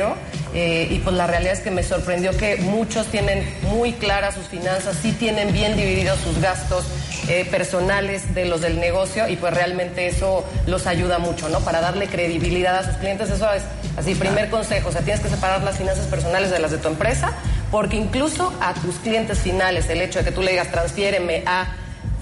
eh, 0.54 0.88
y 0.90 1.00
pues 1.00 1.16
la 1.16 1.28
realidad 1.28 1.54
es 1.54 1.60
que 1.60 1.72
me 1.72 1.84
sorprendió 1.84 2.36
que 2.36 2.58
muchos 2.58 3.08
tienen 3.08 3.44
muy 3.64 3.94
claras 3.94 4.36
sus 4.36 4.48
finanzas, 4.48 4.98
sí 5.02 5.12
tienen 5.12 5.54
bien 5.54 5.76
divididos 5.76 6.20
sus 6.20 6.40
gastos 6.42 6.86
eh, 7.28 7.46
personales 7.50 8.34
de 8.34 8.46
los 8.46 8.62
del 8.62 8.80
negocio 8.80 9.28
y 9.28 9.36
pues 9.36 9.54
realmente 9.54 10.08
eso 10.08 10.44
los 10.66 10.88
ayuda 10.88 11.20
mucho, 11.20 11.50
¿no? 11.50 11.60
Para 11.60 11.82
darle 11.82 12.08
credibilidad 12.08 12.78
a 12.78 12.84
sus 12.84 12.96
clientes, 12.96 13.30
eso 13.30 13.52
es 13.54 13.64
así, 13.98 14.16
primer 14.16 14.50
consejo, 14.50 14.90
o 14.90 14.92
sea, 14.92 15.02
tienes 15.02 15.22
que 15.22 15.30
separar 15.30 15.64
las 15.64 15.78
finanzas 15.78 16.08
personales 16.08 16.52
de 16.52 16.60
las 16.60 16.72
de 16.72 16.78
tu 16.78 16.88
empresa 16.88 17.34
porque 17.72 17.98
incluso 17.98 18.54
a 18.62 18.74
tus 18.74 18.96
clientes 18.96 19.40
finales 19.40 19.90
el 19.90 20.02
hecho 20.02 20.20
de 20.20 20.26
que 20.26 20.32
tú 20.32 20.42
le 20.42 20.52
digas 20.52 20.72
transfiéreme 20.72 21.44
a 21.46 21.68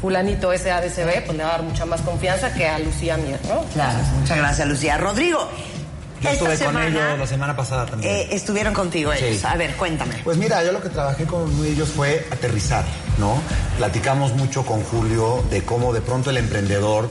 fulanito 0.01 0.51
SADCB, 0.55 1.25
pues 1.25 1.37
le 1.37 1.43
va 1.43 1.49
a 1.49 1.51
dar 1.53 1.63
mucha 1.63 1.85
más 1.85 2.01
confianza 2.01 2.53
que 2.53 2.67
a 2.67 2.77
Lucía 2.79 3.17
Mier, 3.17 3.39
¿no? 3.47 3.63
Claro, 3.73 3.97
muchas 4.19 4.37
gracias, 4.37 4.67
Lucía. 4.67 4.97
Rodrigo, 4.97 5.49
Yo 6.21 6.29
esta 6.29 6.53
estuve 6.53 6.65
con 6.73 6.81
ellos 6.81 7.19
la 7.19 7.27
semana 7.27 7.55
pasada 7.55 7.85
también. 7.85 8.11
eh, 8.13 8.27
estuvieron 8.31 8.73
contigo 8.73 9.13
ellos. 9.13 9.39
Sí. 9.39 9.45
A 9.45 9.55
ver, 9.55 9.75
cuéntame. 9.75 10.15
Pues 10.23 10.37
mira, 10.37 10.63
yo 10.63 10.71
lo 10.71 10.81
que 10.81 10.89
trabajé 10.89 11.25
con 11.25 11.49
ellos 11.65 11.89
fue 11.89 12.25
aterrizar, 12.31 12.83
¿no? 13.17 13.35
Platicamos 13.77 14.33
mucho 14.33 14.65
con 14.65 14.81
Julio 14.83 15.43
de 15.49 15.63
cómo 15.63 15.93
de 15.93 16.01
pronto 16.01 16.29
el 16.31 16.37
emprendedor, 16.37 17.09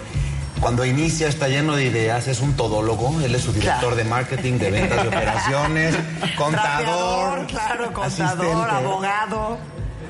cuando 0.61 0.85
inicia, 0.85 1.29
está 1.29 1.49
lleno 1.49 1.77
de 1.77 1.85
ideas, 1.85 2.27
es 2.29 2.41
un 2.41 2.55
todólogo, 2.57 3.21
él 3.21 3.35
es 3.35 3.43
su 3.43 3.53
director 3.53 3.79
Claro. 3.81 3.97
de 3.97 4.05
marketing, 4.05 4.59
de 4.59 4.71
ventas 4.71 5.05
y 5.05 5.09
operaciones, 5.09 5.95
contador, 6.37 7.47
claro, 7.47 7.93
contador, 7.93 8.07
asistente. 8.07 8.87
abogado. 8.87 9.59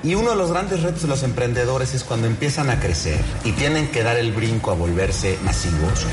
Y 0.07 0.15
uno 0.15 0.31
de 0.31 0.37
los 0.37 0.53
grandes 0.53 0.85
retos 0.85 1.03
de 1.03 1.09
los 1.09 1.25
emprendedores 1.25 1.93
es 1.93 2.05
cuando 2.05 2.29
empiezan 2.29 2.71
a 2.71 2.79
crecer 2.79 3.19
y 3.43 3.51
tienen 3.51 3.89
que 3.89 4.05
dar 4.05 4.17
el 4.17 4.31
brinco 4.31 4.71
a 4.71 4.75
volverse 4.75 5.37
masivos, 5.43 6.07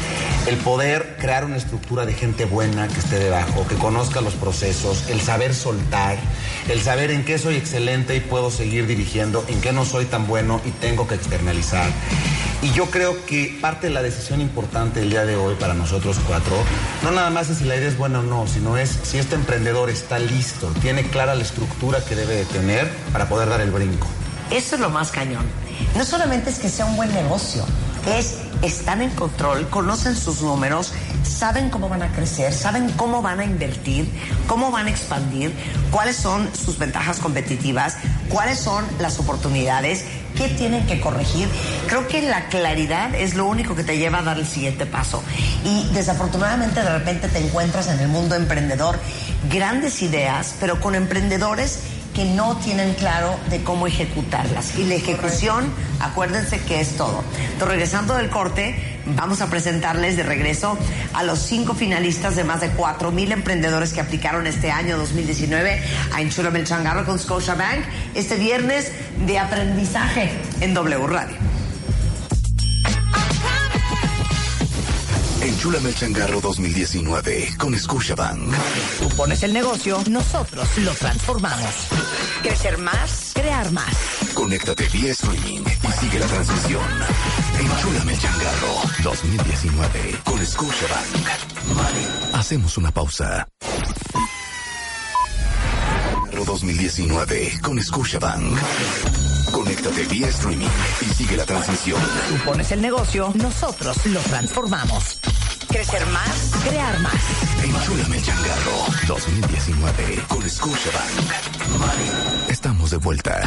el 0.47 0.57
poder 0.57 1.15
crear 1.19 1.45
una 1.45 1.57
estructura 1.57 2.03
de 2.03 2.15
gente 2.15 2.45
buena 2.45 2.88
que 2.88 3.00
esté 3.00 3.19
debajo, 3.19 3.67
que 3.67 3.75
conozca 3.75 4.19
los 4.21 4.33
procesos, 4.33 5.12
el 5.12 5.21
saber 5.21 5.53
soltar, 5.53 6.17
el 6.69 6.81
saber 6.81 7.12
en 7.12 7.23
qué 7.23 7.38
soy 7.38 7.55
excelente 7.55 8.15
y 8.15 8.19
puedo 8.19 8.50
seguir 8.50 8.88
dirigiendo, 8.88 9.45
en 9.47 9.62
qué 9.62 9.71
no 9.71 9.85
soy 9.85 10.05
tan 10.05 10.25
bueno 10.25 10.59
y 10.65 10.71
tengo 10.71 11.07
que 11.07 11.13
externalizar. 11.13 11.91
Y 12.63 12.72
yo 12.72 12.89
creo 12.89 13.25
que 13.25 13.58
parte 13.60 13.88
de 13.88 13.93
la 13.93 14.01
decisión 14.01 14.39
importante 14.39 15.01
del 15.01 15.10
día 15.10 15.25
de 15.25 15.36
hoy 15.36 15.55
para 15.55 15.74
nosotros 15.74 16.17
cuatro, 16.25 16.55
no 17.03 17.12
nada 17.12 17.29
más 17.29 17.50
es 17.50 17.58
si 17.58 17.65
la 17.65 17.75
idea 17.75 17.89
es 17.89 17.98
buena 17.98 18.20
o 18.20 18.24
no, 18.24 18.48
sino 18.48 18.77
es 18.77 19.00
si 19.03 19.17
este 19.17 19.36
emprendedor 19.36 19.89
está 19.89 20.17
listo, 20.17 20.72
tiene 20.82 21.03
clara 21.03 21.36
la 21.36 21.43
estructura 21.43 22.00
que 22.05 22.15
debe 22.15 22.36
de 22.36 22.46
tener 22.46 22.89
para 23.12 23.27
poder 23.27 23.50
dar 23.50 23.60
el 23.60 23.70
brinco. 23.70 24.08
Eso 24.50 24.75
es 24.75 24.82
lo 24.82 24.89
más 24.89 25.12
cañón. 25.12 25.46
No 25.98 26.05
solamente 26.05 26.51
es 26.51 26.60
que 26.60 26.70
sea 26.70 26.86
un 26.86 26.96
buen 26.96 27.13
negocio, 27.13 27.65
es 28.17 28.38
están 28.62 29.01
en 29.01 29.10
control, 29.10 29.67
conocen 29.67 30.15
sus 30.15 30.41
números, 30.41 30.93
saben 31.24 31.70
cómo 31.70 31.89
van 31.89 32.01
a 32.01 32.13
crecer, 32.13 32.53
saben 32.53 32.89
cómo 32.91 33.22
van 33.22 33.41
a 33.41 33.43
invertir, 33.43 34.10
cómo 34.48 34.72
van 34.72 34.88
a 34.88 34.89
expandir, 34.89 35.53
cuáles 35.91 36.15
son 36.15 36.50
sus 36.55 36.77
ventajas 36.77 37.20
competitivas, 37.20 37.98
cuáles 38.29 38.60
son 38.60 38.86
las 39.00 39.20
oportunidades, 39.20 40.05
qué 40.35 40.49
tienen 40.49 40.85
que 40.85 40.99
corregir. 40.99 41.47
Creo 41.87 42.07
que 42.07 42.21
la 42.21 42.47
claridad 42.47 43.13
es 43.15 43.35
lo 43.35 43.45
único 43.45 43.75
que 43.75 43.83
te 43.83 43.97
lleva 43.97 44.19
a 44.19 44.23
dar 44.23 44.37
el 44.37 44.47
siguiente 44.47 44.85
paso. 44.85 45.23
Y 45.63 45.87
desafortunadamente 45.93 46.81
de 46.81 46.89
repente 46.89 47.27
te 47.27 47.39
encuentras 47.39 47.87
en 47.87 47.99
el 47.99 48.07
mundo 48.07 48.35
emprendedor 48.35 48.99
grandes 49.49 50.01
ideas, 50.01 50.55
pero 50.59 50.79
con 50.79 50.95
emprendedores 50.95 51.79
que 52.13 52.25
no 52.25 52.57
tienen 52.57 52.93
claro 52.93 53.39
de 53.49 53.63
cómo 53.63 53.87
ejecutarlas. 53.87 54.77
Y 54.77 54.85
la 54.85 54.95
ejecución, 54.95 55.73
acuérdense 55.99 56.59
que 56.59 56.79
es 56.79 56.95
todo. 56.95 57.23
Entonces, 57.37 57.67
regresando 57.67 58.13
del 58.15 58.29
corte, 58.29 58.92
vamos 59.05 59.41
a 59.41 59.48
presentarles 59.50 60.17
de 60.17 60.24
regreso 60.24 60.77
a 61.13 61.24
los 61.24 61.39
cinco 61.39 61.74
finalistas 61.74 62.36
de 62.36 62.43
más 62.43 62.62
de 62.62 62.69
cuatro 62.69 63.12
mil 63.12 63.31
emprendedores 63.31 63.93
que 63.93 64.01
aplicaron 64.01 64.48
este 64.48 64.72
año 64.72 64.98
2019 64.98 65.81
a 66.13 66.22
Enchúrame 66.22 66.60
el 66.60 66.65
Changarro 66.65 67.05
con 67.05 67.19
Scotiabank 67.19 67.83
este 68.15 68.36
viernes 68.36 68.91
de 69.25 69.39
aprendizaje 69.39 70.31
en 70.62 70.74
W 70.74 71.07
Radio. 71.07 71.52
Enchúlame 75.43 75.89
el 75.89 75.95
changarro 75.95 76.41
2019 76.41 77.55
con 77.57 77.77
Scotiabank. 77.77 78.53
Tú 79.00 79.09
pones 79.15 79.43
el 79.43 79.53
negocio, 79.53 80.01
nosotros 80.09 80.67
lo 80.77 80.91
transformamos. 80.93 81.88
Crecer 82.41 82.77
más, 82.77 83.31
crear 83.33 83.71
más. 83.71 83.93
Conéctate 84.33 84.88
vía 84.93 85.12
streaming 85.12 85.62
y 85.62 85.91
sigue 86.00 86.19
la 86.19 86.27
transmisión. 86.27 86.83
Enchúlame 87.59 88.13
el 88.13 88.19
changarro 88.19 88.73
2019 89.03 90.19
con 90.23 90.45
Scotiabank. 90.45 91.27
Hacemos 92.33 92.77
una 92.77 92.91
pausa. 92.91 93.47
2019 96.45 97.59
con 97.62 97.81
Scotiabank. 97.81 99.32
Conéctate 99.53 100.03
vía 100.05 100.27
streaming 100.29 100.67
y 101.00 101.05
sigue 101.13 101.38
la 101.38 101.45
transmisión. 101.45 102.01
Tú 102.27 102.36
pones 102.43 102.72
el 102.72 102.81
negocio, 102.81 103.31
nosotros 103.36 104.03
lo 104.07 104.19
transformamos. 104.22 105.19
Crecer 105.69 106.03
más, 106.07 106.51
crear 106.67 107.00
más. 107.00 107.13
Enchúlame 107.63 108.17
el 108.17 108.24
changarro 108.24 108.86
2019 109.07 110.24
con 110.27 110.50
Scotiabank. 110.50 112.50
Estamos 112.50 112.89
de 112.89 112.98
vuelta. 112.98 113.41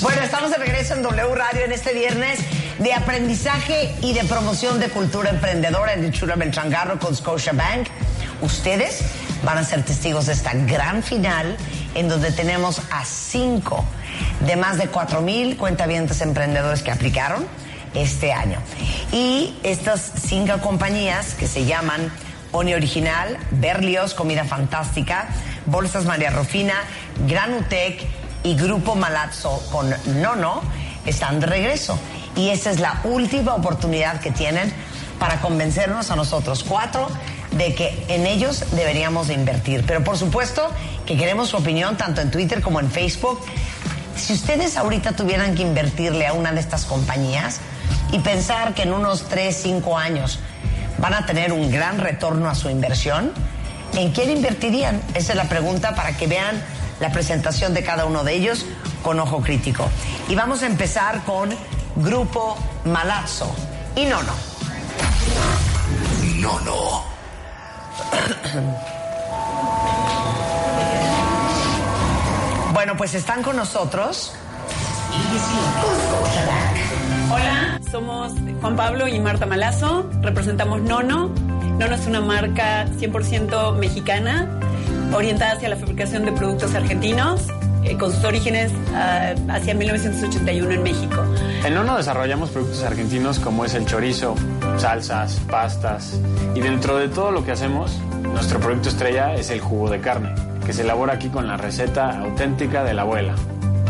Bueno, 0.00 0.22
estamos 0.22 0.50
de 0.50 0.56
regreso 0.56 0.94
en 0.94 1.02
W 1.02 1.34
Radio 1.36 1.64
en 1.64 1.72
este 1.72 1.94
viernes 1.94 2.40
de 2.80 2.92
aprendizaje 2.92 3.94
y 4.02 4.14
de 4.14 4.24
promoción 4.24 4.80
de 4.80 4.88
cultura 4.88 5.30
emprendedora 5.30 5.94
en 5.94 6.04
el 6.04 6.12
Chula 6.12 6.34
Belchangarro 6.34 6.98
con 6.98 7.14
Scotiabank. 7.14 7.86
Ustedes 8.40 9.02
van 9.44 9.58
a 9.58 9.64
ser 9.64 9.84
testigos 9.84 10.26
de 10.26 10.32
esta 10.32 10.52
gran 10.54 11.02
final 11.02 11.56
en 11.94 12.08
donde 12.08 12.32
tenemos 12.32 12.80
a 12.90 13.04
cinco 13.04 13.84
de 14.46 14.56
más 14.56 14.78
de 14.78 14.88
cuatro 14.88 15.20
mil 15.20 15.56
cuentavientes 15.56 16.20
emprendedores 16.20 16.82
que 16.82 16.90
aplicaron 16.90 17.46
este 17.94 18.32
año. 18.32 18.58
Y 19.12 19.56
estas 19.62 20.12
cinco 20.26 20.58
compañías 20.60 21.34
que 21.34 21.46
se 21.46 21.64
llaman 21.64 22.12
Oni 22.52 22.74
Original, 22.74 23.38
Berlios, 23.50 24.14
Comida 24.14 24.44
Fantástica, 24.44 25.28
Bolsas 25.66 26.04
María 26.04 26.30
Rufina, 26.30 26.74
Granutec 27.26 28.02
y 28.42 28.54
Grupo 28.56 28.94
Malazzo 28.94 29.62
con 29.70 29.94
Nono 30.20 30.62
están 31.04 31.40
de 31.40 31.46
regreso. 31.46 31.98
Y 32.36 32.50
esta 32.50 32.70
es 32.70 32.80
la 32.80 33.00
última 33.04 33.54
oportunidad 33.54 34.20
que 34.20 34.30
tienen 34.30 34.72
para 35.18 35.40
convencernos 35.40 36.10
a 36.10 36.16
nosotros 36.16 36.64
cuatro 36.66 37.08
de 37.52 37.74
que 37.74 38.04
en 38.08 38.26
ellos 38.26 38.64
deberíamos 38.72 39.28
de 39.28 39.34
invertir. 39.34 39.84
Pero 39.86 40.04
por 40.04 40.16
supuesto 40.16 40.70
que 41.06 41.16
queremos 41.16 41.48
su 41.48 41.56
opinión 41.56 41.96
tanto 41.96 42.20
en 42.20 42.30
Twitter 42.30 42.60
como 42.60 42.80
en 42.80 42.90
Facebook. 42.90 43.40
Si 44.16 44.32
ustedes 44.32 44.76
ahorita 44.76 45.12
tuvieran 45.12 45.54
que 45.54 45.62
invertirle 45.62 46.26
a 46.26 46.32
una 46.32 46.52
de 46.52 46.60
estas 46.60 46.84
compañías 46.84 47.60
y 48.12 48.18
pensar 48.18 48.74
que 48.74 48.82
en 48.82 48.92
unos 48.92 49.28
3, 49.28 49.56
5 49.56 49.96
años 49.96 50.40
van 50.98 51.14
a 51.14 51.26
tener 51.26 51.52
un 51.52 51.70
gran 51.70 51.98
retorno 51.98 52.48
a 52.48 52.54
su 52.54 52.68
inversión, 52.68 53.32
¿en 53.94 54.10
quién 54.12 54.30
invertirían? 54.30 55.00
Esa 55.14 55.32
es 55.32 55.36
la 55.36 55.48
pregunta 55.48 55.94
para 55.94 56.16
que 56.16 56.26
vean 56.26 56.62
la 57.00 57.12
presentación 57.12 57.74
de 57.74 57.84
cada 57.84 58.06
uno 58.06 58.24
de 58.24 58.34
ellos 58.34 58.66
con 59.02 59.20
ojo 59.20 59.40
crítico. 59.40 59.88
Y 60.28 60.34
vamos 60.34 60.62
a 60.62 60.66
empezar 60.66 61.22
con 61.24 61.54
Grupo 61.96 62.56
Malazzo. 62.84 63.54
Y 63.94 64.04
no, 64.04 64.22
no. 64.22 64.32
No, 66.36 66.60
no. 66.60 67.17
Bueno, 72.78 72.96
pues 72.96 73.14
están 73.14 73.42
con 73.42 73.56
nosotros. 73.56 74.32
Hola, 77.30 77.80
somos 77.90 78.32
Juan 78.60 78.76
Pablo 78.76 79.08
y 79.08 79.18
Marta 79.18 79.46
Malazo, 79.46 80.08
representamos 80.22 80.80
Nono. 80.82 81.28
Nono 81.78 81.94
es 81.94 82.06
una 82.06 82.20
marca 82.20 82.86
100% 82.86 83.74
mexicana, 83.74 84.48
orientada 85.12 85.52
hacia 85.52 85.68
la 85.68 85.76
fabricación 85.76 86.24
de 86.24 86.32
productos 86.32 86.74
argentinos, 86.74 87.48
eh, 87.82 87.96
con 87.98 88.12
sus 88.12 88.24
orígenes 88.24 88.72
ah, 88.94 89.34
hacia 89.48 89.74
1981 89.74 90.70
en 90.70 90.82
México. 90.82 91.24
En 91.64 91.74
Nono 91.74 91.96
desarrollamos 91.96 92.50
productos 92.50 92.84
argentinos 92.84 93.38
como 93.38 93.64
es 93.64 93.74
el 93.74 93.86
chorizo, 93.86 94.34
salsas, 94.78 95.40
pastas 95.50 96.20
y 96.54 96.60
dentro 96.60 96.98
de 96.98 97.08
todo 97.08 97.32
lo 97.32 97.44
que 97.44 97.52
hacemos, 97.52 97.98
nuestro 98.22 98.60
producto 98.60 98.88
estrella 98.88 99.34
es 99.34 99.50
el 99.50 99.60
jugo 99.60 99.90
de 99.90 100.00
carne, 100.00 100.34
que 100.64 100.72
se 100.72 100.82
elabora 100.82 101.14
aquí 101.14 101.28
con 101.28 101.48
la 101.48 101.56
receta 101.56 102.20
auténtica 102.20 102.84
de 102.84 102.94
la 102.94 103.02
abuela. 103.02 103.34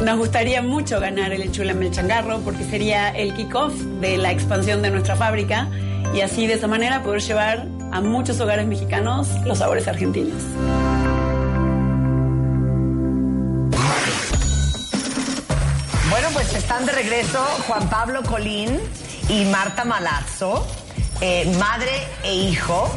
Nos 0.03 0.17
gustaría 0.17 0.63
mucho 0.63 1.01
ganar 1.01 1.33
el 1.33 1.43
Enchúlame 1.43 1.87
el 1.87 1.93
Changarro 1.93 2.39
porque 2.41 2.65
sería 2.65 3.11
el 3.11 3.35
kickoff 3.35 3.75
de 4.01 4.17
la 4.17 4.33
expansión 4.33 4.81
de 4.81 4.91
nuestra 4.91 5.17
fábrica 5.17 5.69
y 6.15 6.21
así 6.23 6.47
de 6.47 6.55
esa 6.55 6.69
manera 6.69 7.03
poder 7.03 7.21
llevar 7.21 7.67
a 7.93 8.01
muchos 8.01 8.41
hogares 8.41 8.67
mexicanos 8.67 9.29
los 9.45 9.59
sabores 9.59 9.89
argentinos. 9.89 10.43
Bueno, 16.11 16.29
pues 16.33 16.55
están 16.55 16.87
de 16.87 16.93
regreso 16.93 17.45
Juan 17.67 17.91
Pablo 17.91 18.23
Colín 18.23 18.79
y 19.29 19.45
Marta 19.45 19.85
Malazzo, 19.85 20.67
eh, 21.21 21.51
madre 21.59 21.91
e 22.25 22.35
hijo, 22.35 22.91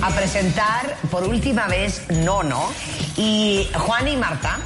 a 0.00 0.10
presentar 0.10 0.96
por 1.10 1.24
última 1.24 1.66
vez 1.66 2.08
Nono. 2.10 2.72
Y 3.16 3.68
Juan 3.74 4.06
y 4.08 4.16
Marta, 4.16 4.58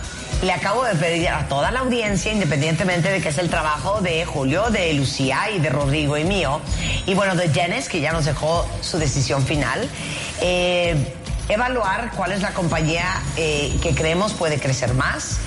le 0.42 0.52
acabo 0.52 0.84
de 0.84 0.94
pedir 0.94 1.28
a 1.28 1.48
toda 1.48 1.70
la 1.70 1.80
audiencia, 1.80 2.32
independientemente 2.32 3.10
de 3.10 3.20
que 3.20 3.30
es 3.30 3.38
el 3.38 3.48
trabajo 3.48 4.00
de 4.02 4.26
Julio, 4.26 4.68
de 4.70 4.92
Lucía 4.92 5.50
y 5.50 5.58
de 5.58 5.70
Rodrigo 5.70 6.18
y 6.18 6.24
mío, 6.24 6.60
y 7.06 7.14
bueno, 7.14 7.34
de 7.34 7.48
Jenes, 7.48 7.88
que 7.88 8.00
ya 8.00 8.12
nos 8.12 8.26
dejó 8.26 8.66
su 8.82 8.98
decisión 8.98 9.44
final, 9.44 9.88
eh, 10.42 10.96
evaluar 11.48 12.10
cuál 12.14 12.32
es 12.32 12.42
la 12.42 12.52
compañía 12.52 13.22
eh, 13.36 13.74
que 13.82 13.94
creemos 13.94 14.34
puede 14.34 14.58
crecer 14.58 14.92
más, 14.92 15.38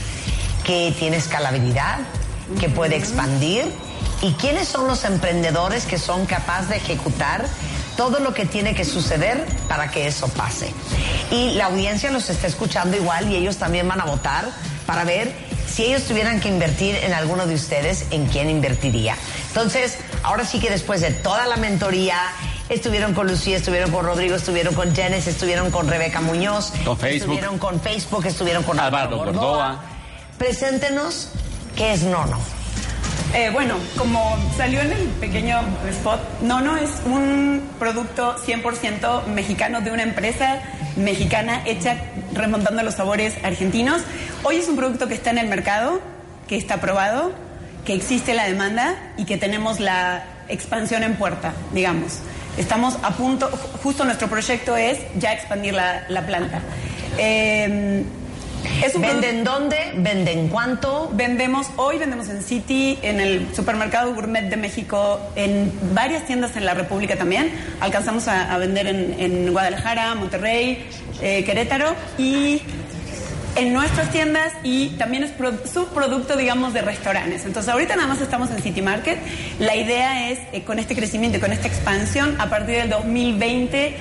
que 0.64 0.94
tiene 0.98 1.18
escalabilidad, 1.18 2.00
que 2.60 2.70
puede 2.70 2.96
expandir 2.96 3.66
y 4.22 4.34
quiénes 4.34 4.68
son 4.68 4.88
los 4.88 5.04
emprendedores 5.06 5.86
que 5.86 5.98
son 5.98 6.26
capaces 6.26 6.70
de 6.70 6.78
ejecutar 6.78 7.46
todo 7.96 8.20
lo 8.20 8.34
que 8.34 8.46
tiene 8.46 8.76
que 8.76 8.86
suceder 8.86 9.46
para 9.68 9.92
que 9.92 10.08
eso 10.08 10.28
pase. 10.30 10.72
Y 11.32 11.52
la 11.56 11.66
audiencia 11.66 12.12
los 12.12 12.30
está 12.30 12.48
escuchando 12.48 12.96
igual 12.96 13.32
y 13.32 13.36
ellos 13.36 13.58
también 13.58 13.88
van 13.88 14.00
a 14.02 14.06
votar 14.06 14.46
para 14.86 15.04
ver 15.04 15.32
si 15.68 15.86
ellos 15.86 16.04
tuvieran 16.04 16.40
que 16.40 16.48
invertir 16.48 16.96
en 16.96 17.14
alguno 17.14 17.46
de 17.46 17.56
ustedes, 17.56 18.06
en 18.12 18.26
quién 18.28 18.50
invertiría. 18.50 19.16
Entonces, 19.50 19.98
ahora 20.24 20.46
sí 20.46 20.60
que 20.60 20.70
después 20.70 21.02
de 21.02 21.12
toda 21.12 21.46
la 21.46 21.58
mentoría, 21.58 22.18
estuvieron 22.70 23.14
con 23.14 23.28
Lucía, 23.28 23.58
estuvieron 23.58 23.92
con 23.92 24.06
Rodrigo, 24.06 24.36
estuvieron 24.36 24.74
con 24.74 24.96
Jenes, 24.96 25.28
estuvieron 25.28 25.70
con 25.70 25.88
Rebeca 25.88 26.22
Muñoz, 26.22 26.72
Con 26.86 26.98
Facebook. 26.98 27.22
estuvieron 27.22 27.60
con 27.60 27.82
Facebook, 27.82 28.26
estuvieron 28.26 28.64
con 28.64 28.80
Álvaro 28.80 29.18
Gordoa. 29.18 29.82
Preséntenos 30.38 31.30
qué 31.76 31.94
es 31.94 32.04
Nono. 32.04 32.40
Eh, 33.34 33.52
bueno, 33.54 33.76
como 33.96 34.38
salió 34.58 34.82
en 34.82 34.92
el 34.92 35.04
pequeño 35.20 35.60
spot, 35.88 36.42
Nono 36.42 36.78
es 36.78 36.90
un 37.06 37.62
producto 37.78 38.36
100% 38.38 39.28
mexicano 39.28 39.82
de 39.82 39.92
una 39.92 40.02
empresa 40.02 40.62
mexicana 40.96 41.62
hecha 41.68 41.98
remontando 42.34 42.82
los 42.82 42.96
sabores 42.96 43.36
argentinos. 43.44 44.02
Hoy 44.42 44.56
es 44.56 44.68
un 44.68 44.76
producto 44.76 45.08
que 45.08 45.14
está 45.14 45.30
en 45.30 45.38
el 45.38 45.48
mercado, 45.48 46.02
que 46.48 46.58
está 46.58 46.76
aprobado, 46.76 47.32
que 47.86 47.94
existe 47.94 48.34
la 48.34 48.46
demanda 48.46 48.96
y 49.16 49.26
que 49.26 49.38
tenemos 49.38 49.80
la 49.80 50.24
expansión 50.48 51.04
en 51.04 51.16
puerta, 51.16 51.54
digamos. 51.72 52.22
Estamos 52.58 52.98
a 53.04 53.12
punto, 53.12 53.48
justo 53.84 54.06
nuestro 54.06 54.28
proyecto 54.28 54.76
es 54.76 54.98
ya 55.20 55.34
expandir 55.34 55.76
la, 55.76 56.04
la 56.10 56.26
planta. 56.26 56.62
Eh, 57.20 58.04
es 58.84 58.96
un 58.96 59.02
¿Venden 59.02 59.44
dónde? 59.44 59.78
¿Venden 59.98 60.48
cuánto? 60.50 61.10
Vendemos, 61.14 61.68
hoy 61.78 61.98
vendemos 61.98 62.30
en 62.30 62.42
City, 62.44 62.98
en 63.02 63.20
el 63.20 63.48
supermercado 63.56 64.14
Gourmet 64.14 64.44
de 64.50 64.58
México, 64.58 65.20
en 65.36 65.72
varias 65.94 66.26
tiendas 66.26 66.56
en 66.56 66.66
la 66.66 66.74
República 66.74 67.16
también. 67.16 67.52
Alcanzamos 67.80 68.28
a, 68.28 68.54
a 68.54 68.58
vender 68.58 68.88
en, 68.88 69.16
en 69.20 69.52
Guadalajara, 69.52 70.16
Monterrey, 70.16 70.86
eh, 71.22 71.44
Querétaro 71.44 71.96
y 72.18 72.62
en 73.56 73.74
nuestras 73.74 74.12
tiendas 74.12 74.54
y 74.64 74.90
también 74.92 75.24
es 75.24 75.32
pro- 75.32 75.52
subproducto, 75.72 76.38
digamos, 76.38 76.74
de 76.74 76.82
restaurantes. 76.82 77.46
Entonces, 77.46 77.72
ahorita 77.72 77.96
nada 77.96 78.08
más 78.08 78.22
estamos 78.22 78.50
en 78.52 78.62
City 78.62 78.82
Market. 78.82 79.18
La 79.60 79.76
idea 79.76 80.30
es, 80.30 80.40
eh, 80.54 80.62
con 80.64 80.80
este 80.80 80.96
crecimiento 80.96 81.38
y 81.40 81.42
con 81.42 81.52
esta 81.52 81.68
expansión, 81.68 82.40
a 82.40 82.50
partir 82.50 82.76
del 82.78 82.90
2020, 82.90 83.96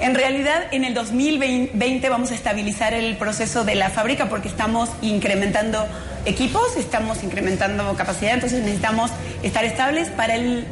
En 0.00 0.14
realidad, 0.14 0.64
en 0.72 0.84
el 0.84 0.92
2020 0.92 2.08
vamos 2.08 2.30
a 2.32 2.34
estabilizar 2.34 2.94
el 2.94 3.16
proceso 3.16 3.64
de 3.64 3.74
la 3.76 3.90
fábrica 3.90 4.28
porque 4.28 4.48
estamos 4.48 4.90
incrementando 5.02 5.86
equipos, 6.24 6.76
estamos 6.76 7.22
incrementando 7.22 7.94
capacidad, 7.94 8.34
entonces 8.34 8.60
necesitamos 8.62 9.10
estar 9.42 9.64
estables. 9.64 10.08
Para 10.10 10.34
el- 10.34 10.66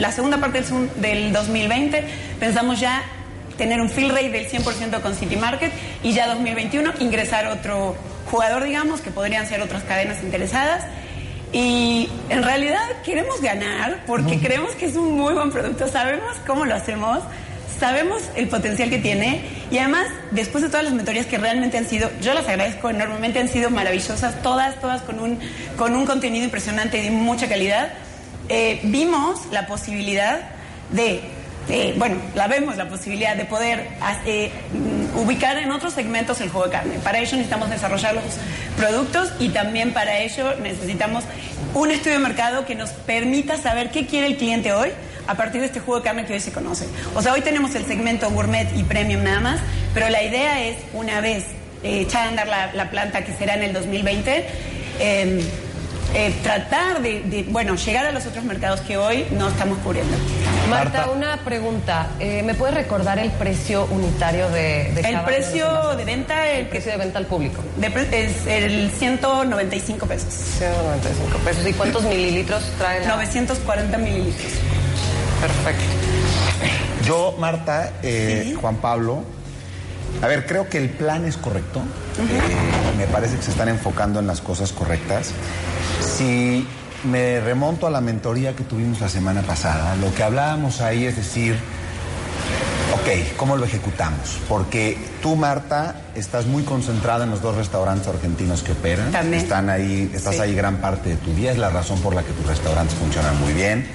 la 0.00 0.12
segunda 0.12 0.38
parte 0.38 0.58
del, 0.60 0.66
segun- 0.68 0.90
del 0.96 1.32
2020 1.32 2.04
pensamos 2.38 2.78
ya 2.80 3.02
tener 3.56 3.80
un 3.80 3.88
fill 3.90 4.10
rate 4.10 4.30
del 4.30 4.46
100% 4.48 5.00
con 5.00 5.14
City 5.14 5.36
Market 5.36 5.72
y 6.02 6.12
ya 6.12 6.26
2021 6.28 6.92
ingresar 7.00 7.46
otro 7.46 7.96
jugador, 8.30 8.64
digamos, 8.64 9.00
que 9.00 9.10
podrían 9.10 9.46
ser 9.46 9.62
otras 9.62 9.82
cadenas 9.84 10.22
interesadas. 10.22 10.84
Y 11.52 12.08
en 12.28 12.42
realidad 12.42 12.78
queremos 13.04 13.40
ganar 13.40 14.00
porque 14.06 14.38
creemos 14.38 14.72
que 14.76 14.86
es 14.86 14.94
un 14.96 15.16
muy 15.16 15.34
buen 15.34 15.50
producto, 15.50 15.88
sabemos 15.88 16.36
cómo 16.46 16.64
lo 16.64 16.74
hacemos, 16.76 17.18
sabemos 17.78 18.22
el 18.36 18.48
potencial 18.48 18.90
que 18.90 18.98
tiene 18.98 19.42
y 19.70 19.78
además 19.78 20.06
después 20.30 20.62
de 20.62 20.70
todas 20.70 20.84
las 20.84 20.94
mentorías 20.94 21.26
que 21.26 21.38
realmente 21.38 21.78
han 21.78 21.88
sido, 21.88 22.10
yo 22.20 22.34
las 22.34 22.48
agradezco 22.48 22.90
enormemente, 22.90 23.38
han 23.38 23.48
sido 23.48 23.70
maravillosas, 23.70 24.42
todas, 24.42 24.80
todas 24.80 25.02
con 25.02 25.20
un, 25.20 25.38
con 25.76 25.94
un 25.94 26.06
contenido 26.06 26.44
impresionante 26.44 26.98
y 26.98 27.04
de 27.04 27.10
mucha 27.10 27.48
calidad, 27.48 27.92
eh, 28.48 28.80
vimos 28.82 29.40
la 29.52 29.66
posibilidad 29.66 30.40
de 30.90 31.20
eh, 31.68 31.94
bueno, 31.96 32.16
la 32.34 32.48
vemos 32.48 32.76
la 32.76 32.88
posibilidad 32.88 33.36
de 33.36 33.44
poder 33.44 33.86
eh, 34.26 34.50
mm, 34.72 35.18
ubicar 35.18 35.56
en 35.58 35.70
otros 35.70 35.92
segmentos 35.92 36.40
el 36.40 36.48
juego 36.48 36.66
de 36.66 36.72
carne. 36.72 36.94
Para 37.04 37.18
ello 37.18 37.36
necesitamos 37.36 37.70
desarrollar 37.70 38.14
los 38.14 38.24
productos 38.76 39.32
y 39.38 39.50
también 39.50 39.92
para 39.92 40.18
ello 40.18 40.56
necesitamos 40.56 41.22
un 41.74 41.92
estudio 41.92 42.14
de 42.14 42.18
mercado 42.18 42.64
que 42.64 42.74
nos 42.74 42.90
permita 42.90 43.56
saber 43.56 43.90
qué 43.90 44.06
quiere 44.06 44.26
el 44.26 44.36
cliente 44.36 44.72
hoy 44.72 44.90
a 45.30 45.34
partir 45.36 45.60
de 45.60 45.66
este 45.68 45.80
juego 45.80 46.00
de 46.00 46.04
carne 46.04 46.26
que 46.26 46.32
hoy 46.32 46.40
se 46.40 46.50
conoce. 46.52 46.86
O 47.14 47.22
sea, 47.22 47.32
hoy 47.32 47.40
tenemos 47.40 47.74
el 47.76 47.86
segmento 47.86 48.28
gourmet 48.30 48.68
y 48.76 48.82
premium 48.82 49.22
nada 49.22 49.40
más, 49.40 49.60
pero 49.94 50.08
la 50.08 50.22
idea 50.22 50.60
es, 50.64 50.76
una 50.92 51.20
vez 51.20 51.44
eh, 51.84 52.00
echada 52.00 52.24
a 52.24 52.28
andar 52.28 52.48
la, 52.48 52.72
la 52.74 52.90
planta 52.90 53.24
que 53.24 53.32
será 53.34 53.54
en 53.54 53.62
el 53.62 53.72
2020, 53.72 54.46
eh, 54.98 55.40
eh, 56.12 56.34
tratar 56.42 57.00
de, 57.02 57.20
de, 57.20 57.44
bueno, 57.44 57.76
llegar 57.76 58.04
a 58.04 58.10
los 58.10 58.26
otros 58.26 58.42
mercados 58.44 58.80
que 58.80 58.96
hoy 58.96 59.24
no 59.30 59.48
estamos 59.48 59.78
cubriendo. 59.78 60.16
Marta, 60.68 61.08
una 61.10 61.36
pregunta. 61.44 62.08
Eh, 62.18 62.42
¿Me 62.42 62.54
puedes 62.54 62.74
recordar 62.74 63.20
el 63.20 63.30
precio 63.30 63.86
unitario 63.92 64.48
de, 64.50 64.90
de 64.92 65.00
El 65.02 65.12
cada 65.14 65.24
precio 65.24 65.70
los 65.84 65.96
de 65.96 66.04
venta 66.04 66.48
el 66.50 66.60
El 66.62 66.66
precio 66.66 66.90
de 66.90 66.98
venta 66.98 67.18
al 67.18 67.26
público. 67.26 67.62
de 67.76 67.90
pre- 67.92 68.24
es 68.24 68.44
el 68.48 68.90
195 68.90 70.06
pesos. 70.06 70.34
195 70.58 71.38
pesos. 71.44 71.66
¿Y 71.66 71.72
cuántos 71.74 72.02
mililitros 72.12 72.62
trae 72.78 73.00
la...? 73.06 73.14
940 73.14 73.96
mililitros. 73.98 74.52
Perfecto. 75.40 75.84
Yo, 77.06 77.34
Marta, 77.38 77.92
eh, 78.02 78.54
Juan 78.60 78.76
Pablo, 78.76 79.22
a 80.22 80.26
ver, 80.26 80.46
creo 80.46 80.68
que 80.68 80.78
el 80.78 80.90
plan 80.90 81.24
es 81.24 81.36
correcto. 81.36 81.80
Eh, 82.18 82.96
me 82.98 83.06
parece 83.06 83.36
que 83.36 83.42
se 83.42 83.50
están 83.52 83.68
enfocando 83.68 84.20
en 84.20 84.26
las 84.26 84.40
cosas 84.40 84.72
correctas. 84.72 85.30
Si 86.00 86.66
me 87.04 87.40
remonto 87.40 87.86
a 87.86 87.90
la 87.90 88.00
mentoría 88.02 88.54
que 88.54 88.64
tuvimos 88.64 89.00
la 89.00 89.08
semana 89.08 89.40
pasada, 89.42 89.96
lo 89.96 90.12
que 90.14 90.22
hablábamos 90.22 90.82
ahí 90.82 91.06
es 91.06 91.16
decir, 91.16 91.56
ok, 92.92 93.36
¿cómo 93.38 93.56
lo 93.56 93.64
ejecutamos? 93.64 94.36
Porque 94.48 94.98
tú, 95.22 95.36
Marta, 95.36 96.02
estás 96.14 96.44
muy 96.46 96.64
concentrada 96.64 97.24
en 97.24 97.30
los 97.30 97.40
dos 97.40 97.56
restaurantes 97.56 98.06
argentinos 98.08 98.62
que 98.62 98.72
operan. 98.72 99.10
También. 99.10 99.42
Están 99.42 99.70
ahí, 99.70 100.10
estás 100.14 100.34
Sí. 100.34 100.42
ahí 100.42 100.54
gran 100.54 100.76
parte 100.76 101.08
de 101.10 101.16
tu 101.16 101.32
día, 101.34 101.50
es 101.52 101.58
la 101.58 101.70
razón 101.70 101.98
por 102.00 102.14
la 102.14 102.22
que 102.22 102.32
tus 102.32 102.46
restaurantes 102.46 102.94
funcionan 102.98 103.40
muy 103.40 103.54
bien. 103.54 103.86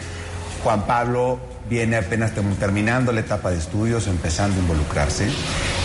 Juan 0.65 0.88
Pablo 0.88 1.38
viene 1.69 1.95
apenas 1.95 2.32
terminando 2.60 3.12
la 3.12 3.19
etapa 3.19 3.51
de 3.51 3.58
estudios, 3.60 4.08
empezando 4.08 4.58
a 4.58 4.62
involucrarse. 4.62 5.28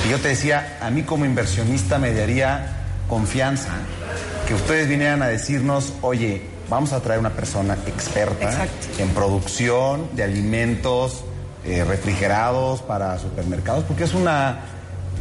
Y 0.07 0.11
yo 0.11 0.19
te 0.19 0.29
decía, 0.29 0.79
a 0.81 0.89
mí 0.89 1.03
como 1.03 1.27
inversionista 1.27 1.99
me 1.99 2.15
daría 2.15 2.79
confianza 3.07 3.73
que 4.49 4.55
ustedes 4.55 4.89
vinieran 4.89 5.21
a 5.21 5.27
decirnos, 5.27 5.93
oye, 6.01 6.41
vamos 6.71 6.95
a 6.95 7.01
traer 7.01 7.21
una 7.21 7.29
persona 7.29 7.77
experta 7.87 8.45
Exacto. 8.45 9.03
en 9.03 9.11
producción 9.11 10.09
de 10.15 10.25
alimentos 10.25 11.25
eh, 11.67 11.85
refrigerados 11.85 12.81
para 12.81 13.19
supermercados, 13.19 13.85
porque 13.85 14.05
es 14.05 14.15
una, 14.15 14.61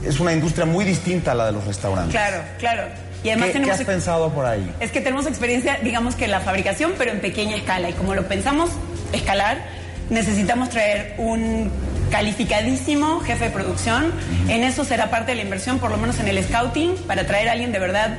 es 0.06 0.22
una 0.22 0.32
industria 0.32 0.65
muy 0.65 0.86
distinta 0.86 1.34
a 1.34 1.36
la 1.36 1.45
de 1.48 1.52
los 1.52 1.65
restaurantes. 1.65 2.13
Claro, 2.13 2.43
claro. 2.60 2.84
Y 3.26 3.32
además 3.32 3.48
¿Qué, 3.48 3.52
qué 3.52 3.60
tenemos 3.60 3.80
has 3.82 3.86
pensado 3.86 4.30
por 4.32 4.45
ahí? 4.45 4.74
Es 4.80 4.91
que 4.91 5.02
tenemos 5.02 5.28
experiencia, 5.28 5.80
digamos 5.84 6.15
que 6.15 6.24
en 6.24 6.32
la 6.32 6.39
fabricación, 6.39 6.93
pero 6.98 7.12
en 7.12 7.19
pequeña 7.19 7.58
escala. 7.58 7.89
Y 7.89 7.93
como 7.93 8.15
lo 8.15 8.26
pensamos 8.26 8.69
escalar, 9.13 9.58
necesitamos 10.10 10.69
traer 10.69 11.15
un 11.17 11.72
calificadísimo 12.10 13.19
jefe 13.22 13.45
de 13.45 13.52
producción. 13.52 14.12
En 14.48 14.63
eso 14.63 14.84
será 14.84 15.10
parte 15.10 15.32
de 15.32 15.38
la 15.38 15.43
inversión, 15.43 15.80
por 15.80 15.91
lo 15.91 15.98
menos 15.98 16.19
en 16.19 16.28
el 16.28 16.43
scouting, 16.43 16.95
para 17.08 17.26
traer 17.26 17.50
a 17.50 17.54
alguien 17.54 17.72
de 17.72 17.80
verdad, 17.80 18.17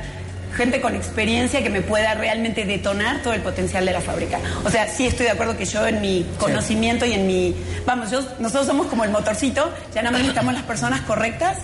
gente 0.55 0.81
con 0.81 0.95
experiencia 0.95 1.63
que 1.63 1.69
me 1.69 1.81
pueda 1.81 2.13
realmente 2.13 2.65
detonar 2.65 3.21
todo 3.21 3.33
el 3.33 3.41
potencial 3.41 3.85
de 3.85 3.93
la 3.93 4.01
fábrica. 4.01 4.39
O 4.65 4.69
sea, 4.69 4.87
sí 4.87 5.07
estoy 5.07 5.25
de 5.25 5.31
acuerdo 5.31 5.57
que 5.57 5.65
yo 5.65 5.85
en 5.87 6.01
mi 6.01 6.25
conocimiento 6.37 7.05
y 7.05 7.13
en 7.13 7.27
mi... 7.27 7.55
Vamos, 7.85 8.11
yo, 8.11 8.21
nosotros 8.39 8.67
somos 8.67 8.87
como 8.87 9.03
el 9.03 9.11
motorcito, 9.11 9.73
ya 9.93 10.01
nada 10.01 10.11
más 10.11 10.21
necesitamos 10.21 10.53
las 10.53 10.63
personas 10.63 11.01
correctas. 11.01 11.57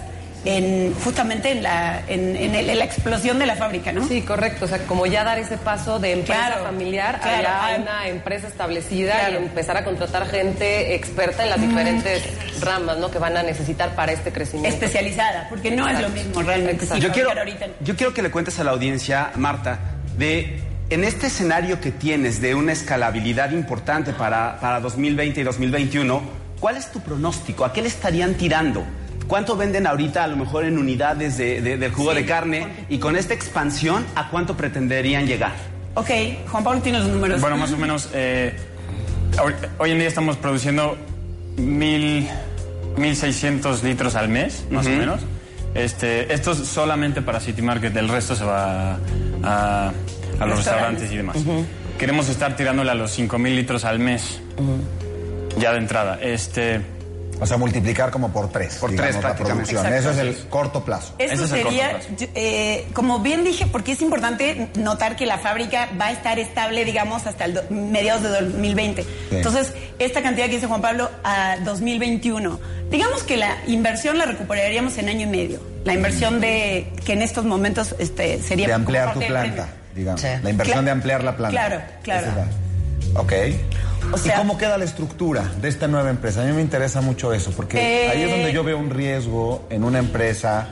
En, 0.50 0.94
justamente 1.04 1.52
en 1.52 1.62
la, 1.62 2.02
en, 2.08 2.36
en 2.38 2.56
el- 2.56 2.70
en 2.70 2.80
la 2.80 2.86
explosión 2.86 3.38
de 3.38 3.46
la 3.46 3.56
fábrica, 3.58 3.92
¿no? 3.92 4.08
Sí, 4.08 4.22
correcto. 4.22 4.64
O 4.64 4.68
sea, 4.70 4.78
como 4.88 5.06
ya 5.06 5.26
dar 5.26 5.38
ese 5.40 5.58
paso 5.58 6.00
de 6.00 6.14
empresa 6.14 6.48
Claro, 6.48 6.64
familiar 6.64 7.20
claro. 7.20 7.38
a 7.38 7.42
ya 7.42 7.66
Ah, 7.76 7.78
una 7.82 8.08
empresa 8.08 8.48
establecida 8.48 9.14
claro. 9.20 9.34
y 9.34 9.44
empezar 9.44 9.76
a 9.76 9.84
contratar 9.84 10.26
gente 10.28 10.96
experta 10.96 11.44
en 11.44 11.50
las 11.50 11.60
diferentes 11.60 12.24
ramas, 12.62 12.98
¿no? 12.98 13.12
Que 13.12 13.20
van 13.20 13.36
a 13.36 13.44
necesitar 13.44 13.94
para 13.96 14.14
este 14.14 14.32
crecimiento. 14.32 14.70
especializada, 14.74 15.48
porque 15.50 15.72
no 15.72 15.86
es 15.90 16.00
lo 16.00 16.08
mismo 16.10 16.42
realmente. 16.42 16.86
Sí, 16.86 17.00
Yo 17.02 17.12
quiero, 17.12 17.32
ahorita. 17.32 17.66
yo 17.82 17.96
quiero 17.98 18.14
que 18.14 18.22
le 18.22 18.32
cuentes 18.32 18.58
a 18.60 18.64
la 18.64 18.72
audiencia, 18.72 19.32
Marta, 19.36 19.80
de 20.18 20.62
en 20.90 21.04
este 21.04 21.28
escenario 21.28 21.82
que 21.82 21.92
tienes 21.92 22.40
de 22.40 22.56
una 22.56 22.72
escalabilidad 22.72 23.52
importante 23.52 24.14
para, 24.14 24.58
para 24.62 24.80
2020 24.80 25.42
y 25.42 25.44
2021, 25.44 26.22
¿cuál 26.62 26.78
es 26.78 26.90
tu 26.90 27.02
pronóstico? 27.02 27.66
¿A 27.66 27.74
qué 27.74 27.82
le 27.82 27.90
estarían 27.90 28.36
tirando? 28.36 28.86
¿Cuánto 29.28 29.58
venden 29.58 29.86
ahorita 29.88 30.24
a 30.24 30.28
lo 30.28 30.38
mejor 30.38 30.64
en 30.66 30.78
unidades 30.78 31.38
de, 31.38 31.62
de- 31.62 31.78
del 31.78 31.92
jugo 31.92 32.12
Sí, 32.12 32.18
de 32.18 32.26
carne? 32.26 32.68
Y 32.90 32.98
con 33.00 33.16
esta 33.18 33.34
expansión, 33.34 34.06
¿a 34.16 34.30
cuánto 34.30 34.56
pretenderían 34.56 35.26
llegar? 35.28 35.52
Ok, 35.96 36.10
Juan 36.50 36.64
Pablo 36.64 36.82
tiene 36.82 37.00
los 37.00 37.10
números. 37.10 37.42
Bueno, 37.42 37.58
más 37.58 37.72
o 37.74 37.78
menos, 37.78 38.10
eh, 38.14 38.54
hoy, 39.44 39.54
hoy 39.80 39.92
en 39.92 40.00
día 40.00 40.08
estamos 40.08 40.38
produciendo 40.38 40.96
mil, 41.58 42.28
1.600 42.96 43.82
litros 43.84 44.16
al 44.16 44.30
mes, 44.30 44.66
más 44.70 44.86
o 44.86 44.90
menos. 44.90 45.22
Este, 45.74 46.34
esto 46.34 46.52
es 46.54 46.60
solamente 46.60 47.22
para 47.22 47.40
City 47.40 47.62
Market, 47.62 47.96
el 47.98 48.08
resto 48.10 48.36
se 48.36 48.44
va 48.46 48.94
a, 48.94 48.98
a- 49.44 49.92
a 50.40 50.46
los 50.46 50.58
Restaurantes. 50.58 51.10
restaurantes 51.10 51.12
y 51.12 51.18
demás. 51.18 51.38
Queremos 52.00 52.30
estar 52.30 52.56
tirándole 52.56 52.92
a 52.92 52.96
los 52.96 53.18
5.000 53.18 53.56
litros 53.56 53.84
al 53.84 54.00
mes, 54.00 54.40
ya 55.58 55.72
de 55.74 55.80
entrada. 55.80 56.20
Este, 56.22 56.82
O 57.40 57.46
sea, 57.46 57.58
multiplicar 57.58 58.10
como 58.12 58.32
por 58.32 58.50
tres. 58.52 58.76
Por 58.76 58.90
digamos, 58.92 59.12
tres, 59.12 59.16
la 59.24 59.30
prácticamente. 59.36 59.72
producción. 59.74 59.94
Exacto. 59.94 60.10
Eso 60.20 60.22
es 60.30 60.38
el 60.44 60.50
corto 60.50 60.84
plazo. 60.84 61.14
Eso 61.20 61.34
Ese 61.34 61.44
es 61.44 61.50
sería, 61.50 61.90
plazo. 61.92 62.08
eh, 62.36 62.88
como 62.94 63.20
bien 63.20 63.44
dije, 63.44 63.68
porque 63.72 63.92
es 63.92 64.02
importante 64.02 64.70
notar 64.76 65.16
que 65.16 65.26
la 65.26 65.38
fábrica 65.38 65.88
va 66.00 66.08
a 66.08 66.12
estar 66.12 66.40
estable, 66.40 66.84
digamos, 66.86 67.28
hasta 67.28 67.46
el 67.46 67.54
do- 67.54 67.64
mediados 67.70 68.24
de 68.24 68.30
2020. 68.30 69.06
Entonces, 69.32 69.74
esta 70.00 70.22
cantidad 70.24 70.48
que 70.48 70.54
dice 70.56 70.68
Juan 70.68 70.82
Pablo 70.82 71.10
a 71.24 71.58
2021, 71.64 72.60
digamos 72.90 73.24
que 73.24 73.38
la 73.38 73.58
inversión 73.68 74.18
la 74.18 74.26
recuperaríamos 74.26 74.98
en 74.98 75.10
año 75.10 75.22
y 75.28 75.30
medio. 75.30 75.60
La 75.86 75.94
inversión 75.94 76.42
de 76.42 76.92
que 77.06 77.14
en 77.14 77.22
estos 77.22 77.46
momentos 77.46 77.96
este, 78.00 78.42
sería 78.42 78.68
de 78.68 78.74
ampliar 78.74 79.14
tu 79.14 79.20
planta, 79.22 79.68
digamos. 79.96 80.20
Sí. 80.22 80.28
La 80.42 80.50
inversión 80.50 80.80
Cla- 80.80 80.86
de 80.86 80.92
ampliar 80.92 81.24
la 81.24 81.38
planta. 81.38 81.52
claro, 81.52 81.82
claro. 82.04 82.28
La- 82.36 83.20
Ok. 83.22 83.34
O 84.12 84.18
sea- 84.18 84.36
¿Y 84.36 84.38
cómo 84.40 84.58
queda 84.58 84.78
la 84.78 84.86
estructura 84.86 85.44
de 85.62 85.68
esta 85.68 85.88
nueva 85.88 86.10
empresa? 86.10 86.42
A 86.42 86.46
mí 86.46 86.54
me 86.54 86.62
interesa 86.62 87.02
mucho 87.02 87.34
eso, 87.34 87.52
porque 87.52 88.06
Eh, 88.06 88.10
ahí 88.10 88.22
es 88.24 88.32
donde 88.32 88.54
yo 88.54 88.64
veo 88.64 88.78
un 88.78 88.90
riesgo 88.90 89.66
en 89.70 89.84
una 89.84 90.00
empresa 90.00 90.68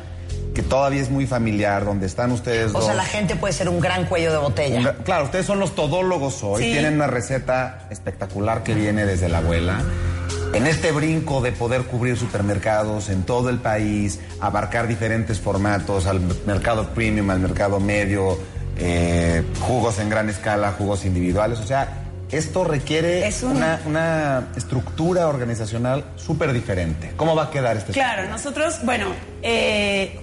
que 0.54 0.64
todavía 0.64 1.02
es 1.02 1.10
muy 1.10 1.28
familiar, 1.28 1.84
donde 1.84 2.06
están 2.06 2.32
ustedes 2.32 2.70
O 2.72 2.76
dos. 2.76 2.86
sea, 2.86 2.94
la 2.94 3.04
gente 3.04 3.36
puede 3.36 3.54
ser 3.54 3.68
un 3.68 3.82
gran 3.82 4.06
cuello 4.06 4.32
de 4.32 4.38
botella. 4.38 4.96
Claro, 5.04 5.26
ustedes 5.26 5.46
son 5.46 5.60
los 5.60 5.76
todólogos 5.76 6.42
hoy, 6.44 6.64
Sí. 6.64 6.72
tienen 6.72 6.94
una 6.96 7.08
receta 7.08 7.88
espectacular 7.90 8.64
que 8.64 8.74
viene 8.74 9.06
desde 9.06 9.28
la 9.28 9.40
abuela. 9.40 9.82
En 10.54 10.66
este 10.66 10.94
brinco 10.94 11.42
de 11.42 11.52
poder 11.52 11.82
cubrir 11.84 12.16
supermercados 12.18 13.10
en 13.10 13.24
todo 13.24 13.50
el 13.50 13.58
país, 13.58 14.22
abarcar 14.40 14.88
diferentes 14.88 15.42
formatos, 15.42 16.06
al 16.06 16.22
mercado 16.46 16.88
premium, 16.92 17.30
al 17.32 17.40
mercado 17.42 17.82
medio, 17.82 18.38
eh, 18.78 19.44
jugos 19.60 20.00
en 20.00 20.10
gran 20.10 20.30
escala, 20.30 20.72
jugos 20.78 21.04
individuales, 21.04 21.60
o 21.60 21.68
sea, 21.68 22.05
esto 22.32 22.64
requiere 22.64 23.28
Es 23.28 23.44
un- 23.44 23.58
una, 23.58 23.80
una 23.86 24.48
estructura 24.58 25.28
organizacional 25.28 26.04
súper 26.16 26.54
diferente. 26.54 27.12
¿Cómo 27.16 27.36
va 27.36 27.44
a 27.46 27.52
quedar 27.52 27.78
este 27.78 27.94
Claro, 27.94 28.28
nosotros, 28.30 28.80
bueno, 28.84 29.08
eh, 29.44 30.20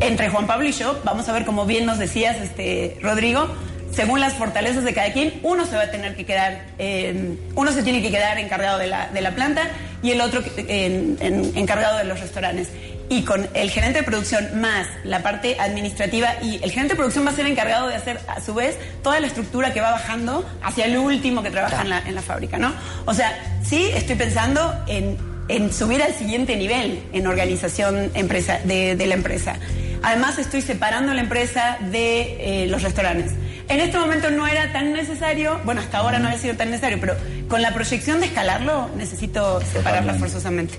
entre 0.00 0.28
Juan 0.30 0.46
Pablo 0.46 0.68
y 0.68 0.72
yo, 0.72 0.98
vamos 1.04 1.28
a 1.28 1.32
ver, 1.32 1.44
como 1.44 1.66
bien 1.66 1.84
nos 1.86 1.98
decías, 1.98 2.36
este, 2.40 2.96
Rodrigo, 3.02 3.46
según 3.92 4.20
las 4.20 4.34
fortalezas 4.34 4.84
de 4.84 4.94
cada 4.94 5.12
quien, 5.12 5.40
uno 5.42 5.66
se 5.66 5.76
va 5.76 5.82
a 5.82 5.90
tener 5.90 6.16
que 6.16 6.24
quedar, 6.24 6.64
eh, 6.78 7.34
uno 7.54 7.72
se 7.72 7.82
tiene 7.82 8.00
que 8.00 8.10
quedar 8.10 8.38
encargado 8.38 8.78
de 8.78 8.86
la, 8.86 9.08
de 9.08 9.20
la 9.20 9.32
planta 9.34 9.62
y 10.02 10.12
el 10.12 10.20
otro 10.20 10.42
en- 10.56 11.16
en- 11.20 11.52
encargado 11.56 11.98
de 11.98 12.04
los 12.04 12.18
restaurantes. 12.20 12.68
Y 13.12 13.22
con 13.24 13.48
el 13.54 13.70
gerente 13.70 13.98
de 13.98 14.04
producción 14.04 14.60
más 14.60 14.86
la 15.02 15.20
parte 15.20 15.56
administrativa 15.58 16.28
y 16.42 16.62
el 16.62 16.70
gerente 16.70 16.94
de 16.94 16.96
producción 16.96 17.26
va 17.26 17.32
a 17.32 17.34
ser 17.34 17.44
encargado 17.46 17.88
de 17.88 17.96
hacer 17.96 18.20
a 18.28 18.40
su 18.40 18.54
vez 18.54 18.78
toda 19.02 19.18
la 19.18 19.26
estructura 19.26 19.72
que 19.72 19.80
va 19.80 19.90
bajando 19.90 20.48
hacia 20.62 20.84
el 20.84 20.96
último 20.96 21.42
que 21.42 21.50
trabaja 21.50 21.82
en, 21.82 21.90
la, 21.90 21.98
en 22.06 22.14
la 22.14 22.22
fábrica, 22.22 22.56
¿no? 22.56 22.72
O 23.06 23.12
sea, 23.12 23.36
sí 23.64 23.90
estoy 23.92 24.14
pensando 24.14 24.72
en, 24.86 25.18
en 25.48 25.72
subir 25.72 26.00
al 26.04 26.14
siguiente 26.14 26.54
nivel 26.54 27.02
en 27.12 27.26
organización 27.26 28.12
empresa, 28.14 28.60
de, 28.62 28.94
de 28.94 29.06
la 29.06 29.14
empresa. 29.14 29.56
Además 30.04 30.38
estoy 30.38 30.62
separando 30.62 31.12
la 31.12 31.22
empresa 31.22 31.78
de 31.90 32.62
eh, 32.62 32.66
los 32.68 32.82
restaurantes. 32.82 33.32
En 33.68 33.80
este 33.80 33.98
momento 33.98 34.30
no 34.30 34.46
era 34.46 34.72
tan 34.72 34.92
necesario, 34.92 35.60
bueno, 35.64 35.80
hasta 35.80 35.98
ahora 35.98 36.20
no 36.20 36.28
había 36.28 36.38
sido 36.38 36.54
tan 36.54 36.70
necesario, 36.70 36.98
pero 37.00 37.16
con 37.48 37.60
la 37.60 37.74
proyección 37.74 38.20
de 38.20 38.26
escalarlo 38.26 38.88
necesito 38.96 39.60
separarla 39.60 40.14
forzosamente. 40.14 40.78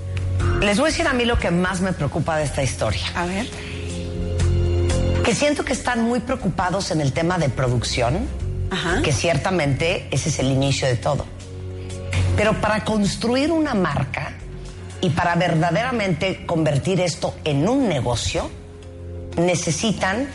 Les 0.61 0.77
voy 0.77 0.87
a 0.87 0.91
decir 0.91 1.07
a 1.07 1.13
mí 1.13 1.25
lo 1.25 1.39
que 1.39 1.49
más 1.49 1.81
me 1.81 1.91
preocupa 1.91 2.37
de 2.37 2.43
esta 2.43 2.61
historia. 2.61 3.01
A 3.15 3.25
ver. 3.25 3.47
Que 5.23 5.33
siento 5.33 5.65
que 5.65 5.73
están 5.73 6.03
muy 6.03 6.19
preocupados 6.19 6.91
en 6.91 7.01
el 7.01 7.13
tema 7.13 7.37
de 7.37 7.49
producción, 7.49 8.27
que 9.03 9.11
ciertamente 9.11 10.07
ese 10.11 10.29
es 10.29 10.39
el 10.39 10.51
inicio 10.51 10.87
de 10.87 10.95
todo. 10.95 11.25
Pero 12.37 12.59
para 12.61 12.85
construir 12.85 13.51
una 13.51 13.73
marca 13.73 14.33
y 15.01 15.09
para 15.09 15.35
verdaderamente 15.35 16.45
convertir 16.45 17.01
esto 17.01 17.35
en 17.43 17.67
un 17.67 17.89
negocio, 17.89 18.49
necesitan 19.37 20.27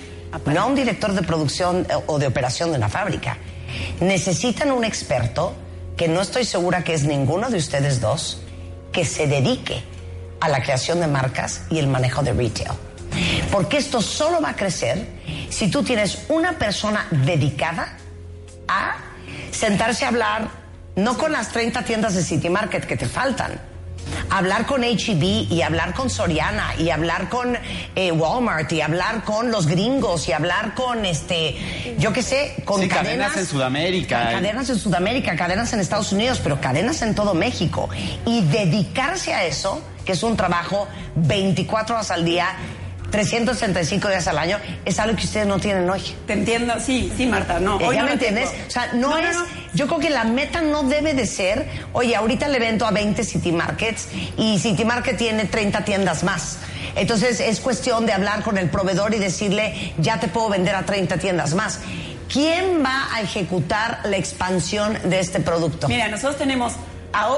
no 0.45 0.61
a 0.61 0.65
un 0.67 0.75
director 0.75 1.13
de 1.13 1.23
producción 1.23 1.87
eh, 1.89 1.95
o 2.07 2.19
de 2.19 2.27
operación 2.27 2.73
de 2.73 2.79
una 2.79 2.89
fábrica, 2.89 3.39
necesitan 4.01 4.71
un 4.71 4.85
experto 4.85 5.55
que 5.97 6.09
no 6.09 6.21
estoy 6.21 6.45
segura 6.45 6.85
que 6.85 6.95
es 6.95 7.05
ninguno 7.05 7.49
de 7.49 7.59
ustedes 7.59 8.01
dos, 8.01 8.43
que 8.93 9.05
se 9.05 9.27
dedique 9.27 9.83
a 10.41 10.49
la 10.49 10.63
creación 10.63 11.01
de 11.01 11.07
marcas 11.07 11.63
y 11.71 11.79
el 11.79 11.87
manejo 11.87 12.23
de 12.23 12.33
retail. 12.33 12.71
Porque 13.51 13.79
esto 13.79 14.03
solo 14.03 14.41
va 14.41 14.51
a 14.51 14.57
crecer 14.57 15.07
si 15.49 15.71
tú 15.71 15.83
tienes 15.83 16.25
una 16.29 16.53
persona 16.59 17.07
dedicada 17.11 17.97
a 18.69 18.97
sentarse 19.51 20.05
a 20.05 20.09
hablar, 20.09 20.49
no 20.97 21.17
con 21.17 21.33
las 21.33 21.51
30 21.51 21.83
tiendas 21.85 22.15
de 22.15 22.23
City 22.23 22.51
Market 22.51 22.85
que 22.85 22.97
te 22.97 23.07
faltan, 23.07 23.61
hablar 24.31 24.67
con 24.67 24.85
HEB 24.85 25.51
y 25.51 25.63
hablar 25.63 25.95
con 25.95 26.11
Soriana 26.11 26.75
y 26.79 26.91
hablar 26.91 27.29
con 27.29 27.57
eh, 27.95 28.13
Walmart 28.13 28.71
y 28.73 28.81
hablar 28.81 29.25
con 29.25 29.51
los 29.51 29.67
gringos 29.67 30.29
y 30.29 30.33
hablar 30.33 30.75
con 30.75 31.05
este, 31.05 31.95
yo 31.99 32.13
qué 32.13 32.23
sé, 32.23 32.55
con 32.65 32.81
Sí, 32.81 32.89
cadenas, 32.89 33.33
cadenas 33.33 33.37
en 33.37 33.47
Sudamérica. 33.47 34.31
Cadenas 34.33 34.71
en 34.71 34.79
Sudamérica, 34.79 35.37
cadenas 35.37 35.73
en 35.73 35.81
Estados 35.81 36.13
Unidos, 36.13 36.41
pero 36.43 36.61
cadenas 36.61 37.03
en 37.03 37.15
todo 37.15 37.35
México. 37.35 37.89
Y 38.25 38.43
dedicarse 38.43 39.35
a 39.35 39.45
eso, 39.45 39.83
que 40.07 40.13
es 40.13 40.23
un 40.23 40.37
trabajo 40.37 40.89
24 41.17 41.97
horas 41.97 42.11
al 42.11 42.25
día, 42.25 42.47
365 43.11 44.09
días 44.09 44.27
al 44.29 44.39
año, 44.39 44.59
es 44.85 44.99
algo 44.99 45.17
que 45.17 45.25
ustedes 45.25 45.47
no 45.47 45.59
tienen 45.59 45.89
hoy. 45.91 46.01
Te 46.27 46.33
entiendo, 46.33 46.75
sí, 46.81 47.13
sí, 47.17 47.27
Marta, 47.27 47.61
no. 47.61 47.79
¿Ya 47.79 47.89
hoy 47.89 47.99
no 47.99 48.05
me 48.05 48.13
entiendes? 48.13 48.51
tengo. 48.51 48.67
O 48.67 48.71
sea, 48.71 48.93
no, 48.95 49.19
es. 49.19 49.37
no. 49.37 49.45
Yo 49.75 49.87
creo 49.87 49.99
que 49.99 50.11
la 50.11 50.25
meta 50.25 50.63
no 50.63 50.85
debe 50.85 51.13
de 51.13 51.27
ser, 51.27 51.69
oye, 51.93 52.17
ahorita 52.17 52.49
le 52.49 52.59
vendo 52.59 52.87
a 52.87 52.91
20 52.91 53.23
City 53.25 53.53
Markets 53.53 54.09
y 54.39 54.59
City 54.59 54.85
Market 54.85 55.19
tiene 55.19 55.45
30 55.45 55.85
tiendas 55.85 56.25
más. 56.25 56.59
Entonces 56.95 57.41
es 57.41 57.61
cuestión 57.61 58.07
de 58.07 58.15
hablar 58.15 58.43
con 58.43 58.57
el 58.57 58.71
proveedor 58.71 59.15
y 59.15 59.19
decirle, 59.19 59.93
ya 59.99 60.19
te 60.19 60.29
puedo 60.29 60.49
vender 60.49 60.75
a 60.75 60.87
30 60.87 61.19
tiendas 61.19 61.55
más. 61.55 61.81
¿Quién 62.33 62.83
va 62.85 63.09
a 63.15 63.21
ejecutar 63.21 64.01
la 64.05 64.17
expansión 64.17 64.99
de 65.05 65.21
este 65.21 65.41
producto? 65.41 65.89
Mira, 65.89 66.09
nosotros 66.09 66.39
tenemos, 66.39 66.73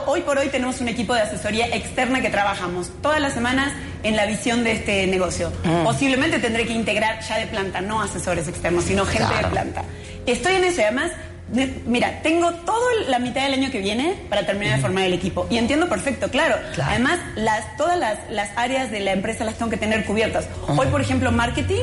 hoy 0.06 0.20
por 0.22 0.38
hoy 0.38 0.48
tenemos 0.48 0.80
un 0.80 0.88
equipo 0.88 1.14
de 1.14 1.20
asesoría 1.22 1.66
externa 1.68 2.20
que 2.20 2.30
trabajamos 2.30 2.90
todas 3.02 3.20
las 3.20 3.32
semanas 3.32 3.72
en 4.02 4.16
la 4.16 4.26
visión 4.26 4.64
de 4.64 4.72
este 4.72 5.06
negocio. 5.06 5.52
Mm. 5.64 5.84
Posiblemente 5.84 6.38
tendré 6.38 6.66
que 6.66 6.72
integrar 6.72 7.20
ya 7.20 7.38
de 7.38 7.46
planta, 7.46 7.80
no 7.80 8.00
asesores 8.00 8.48
externos, 8.48 8.84
sino 8.84 9.04
gente 9.04 9.28
Claro. 9.28 9.48
de 9.48 9.52
planta. 9.52 9.82
Estoy 10.26 10.56
en 10.56 10.64
eso 10.64 10.80
y 10.80 10.84
además, 10.84 11.12
mira, 11.86 12.20
tengo 12.22 12.52
toda 12.52 12.78
la 13.08 13.18
mitad 13.18 13.42
del 13.42 13.54
año 13.54 13.70
que 13.70 13.78
viene 13.80 14.14
para 14.28 14.44
terminar 14.44 14.76
de 14.76 14.82
formar 14.82 15.04
el 15.04 15.14
equipo. 15.14 15.46
Y 15.50 15.56
entiendo 15.56 15.88
perfecto, 15.88 16.28
claro. 16.30 16.56
Claro. 16.74 16.90
Además, 16.90 17.18
las, 17.36 17.76
todas 17.76 17.98
las, 17.98 18.18
las 18.30 18.50
áreas 18.56 18.90
de 18.90 19.00
la 19.00 19.12
empresa 19.12 19.44
las 19.44 19.54
tengo 19.56 19.70
que 19.70 19.78
tener 19.78 20.04
cubiertas. 20.04 20.46
Hoy, 20.76 20.86
por 20.88 21.00
ejemplo, 21.00 21.32
marketing, 21.32 21.82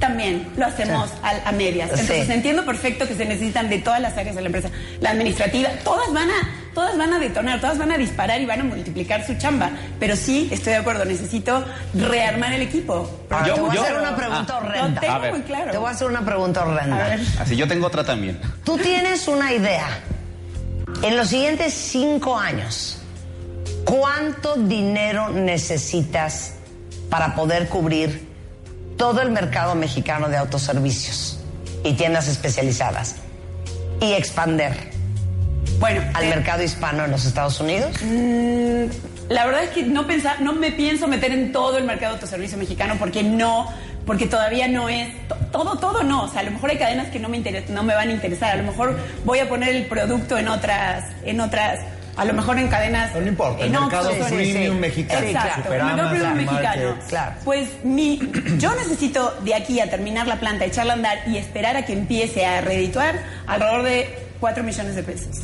también 0.00 0.48
lo 0.56 0.66
hacemos 0.66 1.10
a, 1.22 1.48
a 1.48 1.52
medias. 1.52 1.90
Sí. 1.94 2.00
Entonces, 2.00 2.28
entiendo 2.30 2.64
perfecto 2.64 3.06
que 3.06 3.14
se 3.14 3.24
necesitan 3.24 3.68
de 3.68 3.78
todas 3.78 4.00
las 4.00 4.16
áreas 4.16 4.34
de 4.34 4.42
la 4.42 4.46
empresa. 4.48 4.70
La 5.00 5.10
administrativa, 5.10 5.68
todas 5.84 6.12
van 6.12 6.28
a, 6.30 6.48
todas 6.78 6.96
van 6.96 7.12
a 7.12 7.18
detonar, 7.18 7.60
todas 7.60 7.76
van 7.76 7.90
a 7.90 7.98
disparar 7.98 8.40
y 8.40 8.46
van 8.46 8.60
a 8.60 8.64
multiplicar 8.64 9.26
su 9.26 9.34
chamba. 9.34 9.70
Pero 9.98 10.14
sí, 10.14 10.48
estoy 10.52 10.74
de 10.74 10.78
acuerdo, 10.78 11.04
necesito 11.04 11.64
rearmar 11.92 12.52
el 12.52 12.62
equipo. 12.62 13.10
Ahora, 13.28 13.46
Yo- 13.48 13.54
te 13.54 13.60
voy 13.62 13.74
yo- 13.74 13.80
a 13.80 13.84
hacer 13.84 13.98
una 13.98 14.14
pregunta 14.16 14.54
Ah. 14.54 14.58
horrenda. 14.58 14.88
Lo 14.94 15.00
tengo 15.00 15.12
A 15.14 15.18
ver. 15.18 15.32
muy 15.32 15.42
claro. 15.42 15.70
Te 15.72 15.78
voy 15.78 15.88
a 15.88 15.90
hacer 15.90 16.06
una 16.06 16.24
pregunta 16.24 16.62
horrenda. 16.64 17.04
A 17.04 17.08
ver. 17.08 17.20
Así 17.40 17.56
yo 17.56 17.66
tengo 17.66 17.88
otra 17.88 18.04
también. 18.04 18.40
Tú 18.62 18.78
tienes 18.78 19.26
una 19.26 19.52
idea. 19.52 19.88
En 21.02 21.16
los 21.16 21.26
siguientes 21.28 21.74
cinco 21.74 22.38
años, 22.38 23.00
¿cuánto 23.84 24.54
dinero 24.54 25.30
necesitas 25.30 26.52
para 27.10 27.34
poder 27.34 27.68
cubrir 27.68 28.28
todo 28.96 29.20
el 29.22 29.32
mercado 29.32 29.74
mexicano 29.74 30.28
de 30.28 30.36
autoservicios 30.36 31.40
y 31.82 31.94
tiendas 31.94 32.28
especializadas 32.28 33.16
y 34.00 34.12
expander 34.12 34.96
Bueno, 35.78 36.02
al 36.14 36.24
eh, 36.24 36.28
mercado 36.30 36.62
hispano 36.62 37.04
en 37.04 37.10
los 37.10 37.24
Estados 37.24 37.60
Unidos? 37.60 37.90
La 39.28 39.44
verdad 39.46 39.64
es 39.64 39.70
que 39.70 39.82
no 39.84 40.06
pensar, 40.06 40.40
no 40.40 40.52
me 40.52 40.72
pienso 40.72 41.06
meter 41.06 41.32
en 41.32 41.52
todo 41.52 41.76
el 41.78 41.84
mercado 41.84 42.12
de 42.14 42.20
autoservicio 42.20 42.56
mexicano 42.58 42.96
porque 42.98 43.22
no, 43.22 43.70
porque 44.06 44.26
todavía 44.26 44.66
no 44.68 44.88
es 44.88 45.08
to- 45.28 45.36
todo, 45.52 45.78
todo 45.78 46.02
no. 46.02 46.24
O 46.24 46.28
sea, 46.28 46.40
a 46.40 46.44
lo 46.44 46.50
mejor 46.52 46.70
hay 46.70 46.78
cadenas 46.78 47.08
que 47.08 47.18
no 47.20 47.28
me 47.28 47.36
interes- 47.38 47.68
no 47.68 47.82
me 47.82 47.94
van 47.94 48.08
a 48.08 48.12
interesar. 48.12 48.52
A 48.52 48.56
lo 48.56 48.64
mejor 48.64 48.96
voy 49.24 49.38
a 49.40 49.48
poner 49.48 49.68
el 49.76 49.86
producto 49.86 50.38
en 50.38 50.48
otras, 50.48 51.04
en 51.24 51.40
otras, 51.40 51.80
a 52.16 52.24
lo 52.24 52.32
mejor 52.32 52.58
en 52.58 52.68
cadenas. 52.68 53.14
No, 53.14 53.20
no 53.20 53.28
importa, 53.28 53.60
el 53.64 53.74
en 53.74 53.80
mercado 53.80 54.10
premium 54.10 54.74
sí. 54.74 54.80
mexicano, 54.80 55.26
Exacto, 55.26 55.72
el 55.74 55.84
mercado 55.84 56.10
premium 56.10 56.34
mexicano. 56.34 56.94
Claro. 57.08 57.32
Pues 57.44 57.68
mi, 57.84 58.18
yo 58.58 58.74
necesito 58.76 59.36
de 59.44 59.54
aquí 59.54 59.78
a 59.80 59.90
terminar 59.90 60.26
la 60.26 60.36
planta, 60.40 60.64
echarla 60.64 60.94
a 60.94 60.96
andar 60.96 61.18
y 61.26 61.36
esperar 61.36 61.76
a 61.76 61.84
que 61.84 61.92
empiece 61.92 62.46
a 62.46 62.62
redituar 62.62 63.14
alrededor 63.46 63.82
de 63.84 64.18
4 64.40 64.64
millones 64.64 64.94
de 64.96 65.02
pesos. 65.02 65.36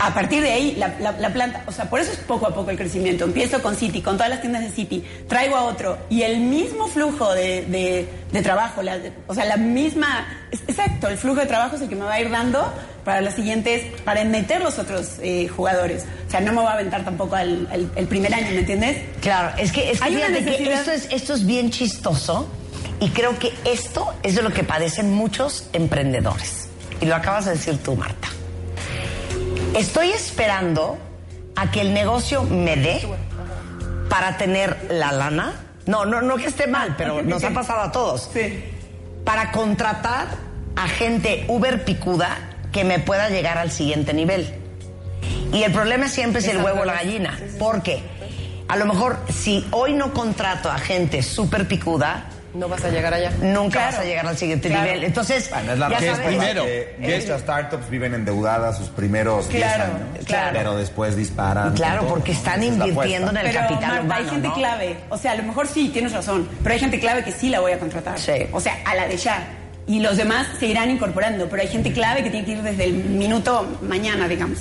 A 0.00 0.14
partir 0.14 0.42
de 0.42 0.50
ahí, 0.52 0.76
la, 0.76 0.94
la- 1.00 1.12
la 1.12 1.32
planta, 1.32 1.62
o 1.66 1.72
sea, 1.72 1.90
por 1.90 1.98
eso 2.00 2.12
es 2.12 2.18
poco 2.18 2.46
a 2.46 2.54
poco 2.54 2.70
el 2.70 2.76
crecimiento. 2.76 3.24
Empiezo 3.24 3.60
con 3.62 3.74
City, 3.76 4.00
con 4.00 4.16
todas 4.16 4.30
las 4.30 4.40
tiendas 4.40 4.62
de 4.62 4.70
City, 4.70 5.04
traigo 5.28 5.56
a 5.56 5.64
otro 5.64 5.98
y 6.08 6.22
el 6.22 6.38
mismo 6.40 6.86
flujo 6.86 7.32
de, 7.34 7.62
de- 7.66 8.08
de 8.32 8.42
trabajo, 8.42 8.82
la- 8.82 8.98
o 9.26 9.34
sea, 9.34 9.44
la 9.44 9.56
misma, 9.56 10.26
es- 10.52 10.60
exacto, 10.68 11.08
el 11.08 11.18
flujo 11.18 11.40
de 11.40 11.46
trabajo 11.46 11.76
es 11.76 11.82
el 11.82 11.88
que 11.88 11.96
me 11.96 12.04
va 12.04 12.14
a 12.14 12.20
ir 12.20 12.30
dando 12.30 12.72
para 13.04 13.20
los 13.22 13.34
siguientes, 13.34 13.82
para 14.04 14.22
meter 14.24 14.60
los 14.62 14.78
otros 14.78 15.14
eh, 15.20 15.48
jugadores. 15.48 16.04
O 16.26 16.30
sea, 16.30 16.40
no 16.40 16.52
me 16.52 16.62
va 16.62 16.70
a 16.70 16.74
aventar 16.74 17.04
tampoco 17.04 17.34
al, 17.36 17.66
al- 17.72 17.90
el 17.96 18.06
primer 18.06 18.32
año, 18.34 18.50
¿me 18.52 18.58
entiendes? 18.60 18.98
Claro, 19.20 19.56
es 19.58 19.72
que, 19.72 19.90
es 19.90 19.98
que 19.98 20.04
Hay 20.04 20.14
una 20.16 20.28
que 20.28 20.72
esto 20.74 20.92
es, 20.92 21.08
esto 21.10 21.34
es 21.34 21.44
bien 21.46 21.70
chistoso 21.70 22.48
y 23.00 23.08
creo 23.10 23.36
que 23.38 23.52
esto 23.64 24.12
es 24.22 24.36
de 24.36 24.42
lo 24.42 24.52
que 24.52 24.62
padecen 24.62 25.12
muchos 25.12 25.68
emprendedores. 25.72 26.68
Y 27.00 27.06
lo 27.06 27.16
acabas 27.16 27.46
de 27.46 27.52
decir 27.52 27.78
tú, 27.82 27.96
Marta. 27.96 28.28
Estoy 29.74 30.10
esperando 30.10 30.98
a 31.56 31.70
que 31.70 31.80
el 31.80 31.92
negocio 31.92 32.42
me 32.42 32.76
dé 32.76 33.00
para 34.08 34.36
tener 34.36 34.88
la 34.90 35.12
lana. 35.12 35.54
No, 35.86 36.04
no, 36.04 36.22
no 36.22 36.36
que 36.36 36.46
esté 36.46 36.66
mal, 36.66 36.94
pero 36.96 37.22
nos 37.24 37.44
ha 37.44 37.50
pasado 37.50 37.82
a 37.82 37.92
todos. 37.92 38.30
Sí. 38.32 38.64
Para 39.24 39.52
contratar 39.52 40.28
a 40.76 40.88
gente 40.88 41.44
Uber 41.48 41.84
picuda 41.84 42.38
que 42.72 42.84
me 42.84 42.98
pueda 42.98 43.28
llegar 43.28 43.58
al 43.58 43.70
siguiente 43.70 44.14
nivel. 44.14 44.54
Y 45.52 45.62
el 45.62 45.72
problema 45.72 46.08
siempre 46.08 46.40
es 46.40 46.48
el 46.48 46.58
huevo 46.58 46.82
o 46.82 46.84
la 46.84 46.94
gallina. 46.94 47.38
Porque 47.58 48.02
a 48.68 48.76
lo 48.76 48.86
mejor 48.86 49.18
si 49.30 49.66
hoy 49.70 49.94
no 49.94 50.12
contrato 50.12 50.70
a 50.70 50.78
gente 50.78 51.22
súper 51.22 51.66
picuda, 51.66 52.26
No 52.54 52.66
vas 52.68 52.82
a 52.84 52.88
llegar 52.88 53.12
allá. 53.12 53.30
nunca 53.42 53.72
Claro. 53.78 53.92
vas 53.96 53.98
a 54.00 54.04
llegar 54.04 54.26
al 54.26 54.36
siguiente 54.36 54.68
Claro. 54.68 54.84
nivel. 54.84 55.04
Entonces, 55.04 55.50
Bueno, 55.50 55.72
es 55.72 55.78
la 55.78 55.88
ya 55.90 55.98
sabes, 56.00 56.18
primero, 56.26 56.64
que 56.64 57.20
startups 57.38 57.90
viven 57.90 58.14
endeudadas 58.14 58.78
sus 58.78 58.88
primeros 58.88 59.48
10 59.48 59.62
Claro, 59.64 59.84
años, 59.84 60.24
claro. 60.26 60.50
pero 60.54 60.76
después 60.76 61.14
disparan. 61.14 61.74
Claro, 61.74 62.00
todo, 62.00 62.10
porque 62.14 62.32
¿no? 62.32 62.38
están 62.38 62.62
es 62.62 62.68
invirtiendo 62.68 63.30
en 63.30 63.36
el 63.36 63.46
Pero 63.48 63.60
capital 63.60 63.80
Marta, 63.88 64.02
humano, 64.02 64.14
hay 64.24 64.30
gente 64.30 64.48
¿no? 64.48 64.54
clave. 64.54 64.96
O 65.10 65.18
sea, 65.18 65.32
a 65.32 65.34
lo 65.36 65.42
mejor 65.42 65.66
sí, 65.68 65.90
tienes 65.92 66.12
razón. 66.12 66.48
Pero 66.62 66.72
hay 66.72 66.80
gente 66.80 66.98
clave 66.98 67.22
que 67.22 67.32
sí 67.32 67.50
la 67.50 67.60
voy 67.60 67.72
a 67.72 67.78
contratar. 67.78 68.18
Sí. 68.18 68.32
O 68.52 68.60
sea, 68.60 68.78
a 68.86 68.94
la 68.94 69.06
de 69.06 69.16
ya. 69.16 69.46
Y 69.86 70.00
los 70.00 70.16
demás 70.16 70.46
se 70.58 70.66
irán 70.66 70.90
incorporando. 70.90 71.48
Pero 71.48 71.62
hay 71.62 71.68
gente 71.68 71.92
clave 71.92 72.22
que 72.22 72.30
tiene 72.30 72.44
que 72.46 72.52
ir 72.52 72.62
desde 72.62 72.84
el 72.84 72.94
minuto 72.94 73.78
mañana, 73.82 74.26
digamos. 74.26 74.58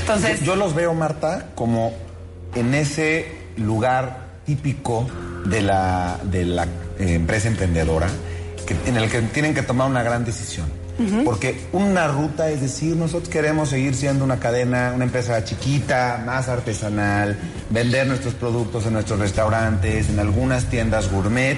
Entonces, 0.00 0.40
Yo 0.42 0.54
los 0.56 0.74
veo, 0.74 0.92
Marta, 0.94 1.46
como 1.54 1.92
en 2.54 2.74
ese 2.74 3.26
lugar 3.56 4.18
típico 4.44 5.06
de 5.46 5.60
la, 5.62 6.18
de 6.24 6.44
la 6.44 6.66
eh, 7.02 7.14
empresa 7.14 7.48
emprendedora 7.48 8.08
que- 8.66 8.76
en 8.88 8.96
el 8.96 9.10
que 9.10 9.20
tienen 9.22 9.54
que 9.54 9.62
tomar 9.62 9.88
una 9.88 10.02
gran 10.02 10.24
decisión. 10.24 10.66
Porque 11.24 11.58
una 11.72 12.06
ruta 12.06 12.48
es 12.50 12.60
decir, 12.60 12.94
nosotros 12.94 13.28
queremos 13.28 13.70
seguir 13.70 13.94
siendo 13.96 14.24
una 14.24 14.38
cadena, 14.38 14.92
una 14.94 15.04
empresa 15.04 15.42
chiquita, 15.42 16.22
más 16.24 16.48
artesanal, 16.48 17.36
vender 17.70 18.06
nuestros 18.06 18.34
productos 18.34 18.86
en 18.86 18.92
nuestros 18.92 19.18
restaurantes, 19.18 20.08
en 20.10 20.20
algunas 20.20 20.66
tiendas 20.66 21.10
gourmet. 21.10 21.56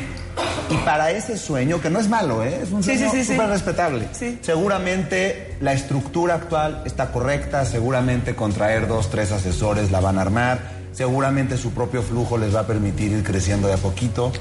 Y 0.70 0.76
para 0.78 1.10
ese 1.10 1.36
sueño, 1.36 1.78
que 1.80 1.90
no 1.90 2.00
es 2.00 2.08
malo, 2.08 2.42
¿eh? 2.42 2.60
es 2.62 2.70
un 2.72 2.82
Sí, 2.82 2.96
sueño 2.96 3.10
sí, 3.10 3.18
sí, 3.18 3.24
sí. 3.24 3.32
súper 3.32 3.48
respetable. 3.50 4.08
Sí. 4.12 4.38
Seguramente 4.40 5.56
la 5.60 5.74
estructura 5.74 6.34
actual 6.36 6.82
está 6.86 7.12
correcta, 7.12 7.66
seguramente 7.66 8.34
contraer 8.34 8.88
dos, 8.88 9.10
tres 9.10 9.30
asesores 9.30 9.90
la 9.90 10.00
van 10.00 10.16
a 10.16 10.22
armar, 10.22 10.58
seguramente 10.92 11.58
su 11.58 11.72
propio 11.72 12.02
flujo 12.02 12.38
les 12.38 12.54
va 12.54 12.60
a 12.60 12.66
permitir 12.66 13.12
ir 13.12 13.22
creciendo 13.22 13.68
de 13.68 13.74
a 13.74 13.78
poquito. 13.78 14.32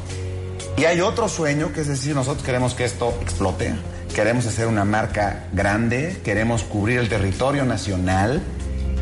Y 0.78 0.86
hay 0.86 1.02
otro 1.02 1.30
sueño, 1.30 1.72
que 1.72 1.82
es 1.82 1.88
decir, 1.88 2.16
nosotros 2.16 2.44
queremos 2.44 2.74
que 2.74 2.84
esto 2.84 3.16
explote, 3.22 3.74
queremos 4.16 4.46
hacer 4.48 4.68
una 4.68 4.86
marca 4.86 5.46
grande, 5.54 6.18
queremos 6.24 6.64
cubrir 6.64 7.00
el 7.00 7.10
territorio 7.10 7.64
nacional 7.64 8.42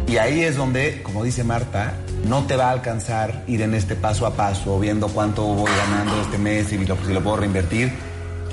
y 0.07 0.17
ahí 0.17 0.41
es 0.41 0.57
donde, 0.57 1.01
como 1.01 1.23
dice 1.23 1.43
Marta, 1.43 1.93
no 2.27 2.45
te 2.45 2.55
va 2.57 2.65
a 2.69 2.71
alcanzar 2.71 3.43
ir 3.47 3.61
en 3.61 3.73
este 3.73 3.95
paso 3.95 4.25
a 4.25 4.35
paso, 4.35 4.79
viendo 4.79 5.07
cuánto 5.07 5.43
voy 5.43 5.71
ganando 5.87 6.21
este 6.21 6.37
mes 6.37 6.71
y 6.73 6.77
lo, 6.85 6.97
si 7.05 7.13
lo 7.13 7.23
puedo 7.23 7.37
reinvertir, 7.37 7.91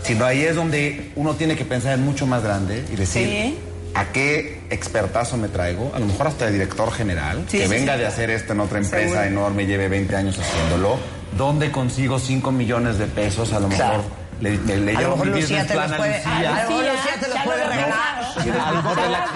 sino 0.05 0.25
ahí 0.25 0.43
es 0.43 0.55
donde 0.55 1.11
uno 1.17 1.35
tiene 1.35 1.57
que 1.57 1.65
pensar 1.65 1.95
en 1.95 2.05
mucho 2.05 2.25
más 2.27 2.43
grande 2.45 2.85
y 2.93 2.95
decir, 2.97 3.27
Sí. 3.29 3.59
¿a 3.95 4.07
qué 4.13 4.61
expertazo 4.71 5.37
me 5.37 5.49
traigo? 5.49 5.91
A 5.95 5.99
lo 5.99 6.07
mejor 6.07 6.29
hasta 6.29 6.47
el 6.47 6.53
director 6.53 6.93
general, 6.93 7.45
Sí, 7.49 7.59
que 7.59 7.65
sí, 7.65 7.71
venga 7.71 7.97
de 7.97 8.07
hacer 8.07 8.31
esto 8.31 8.53
en 8.53 8.61
otra 8.61 8.79
empresa 8.79 9.09
Seguro. 9.09 9.27
enorme, 9.27 9.67
lleve 9.67 9.89
20 9.89 10.15
años 10.15 10.39
haciéndolo. 10.39 10.99
¿Dónde 11.37 11.71
consigo 11.71 12.19
5 12.19 12.51
millones 12.53 12.99
de 12.99 13.07
pesos? 13.07 13.53
A 13.53 13.61
lo 13.61 13.69
mejor 13.69 13.85
Claro. 13.87 14.03
le, 14.41 14.57
le, 14.59 14.77
le 14.79 14.91
A 14.93 14.95
lo 14.95 15.01
llevo 15.01 15.25
mi 15.25 15.31
business 15.41 15.65
plan 15.71 15.93
a 15.93 15.97
Lucía. 15.97 16.23
a 16.35 16.41
lo 16.43 16.55
mejor 16.55 16.85
Lucía, 16.85 17.13
te 17.21 17.29
los 17.29 17.39
puede 17.45 17.65
regalar. 17.65 18.19
A 18.39 18.71
lo 18.73 18.77
mejor 18.83 18.97
de 19.03 19.09
la- 19.09 19.27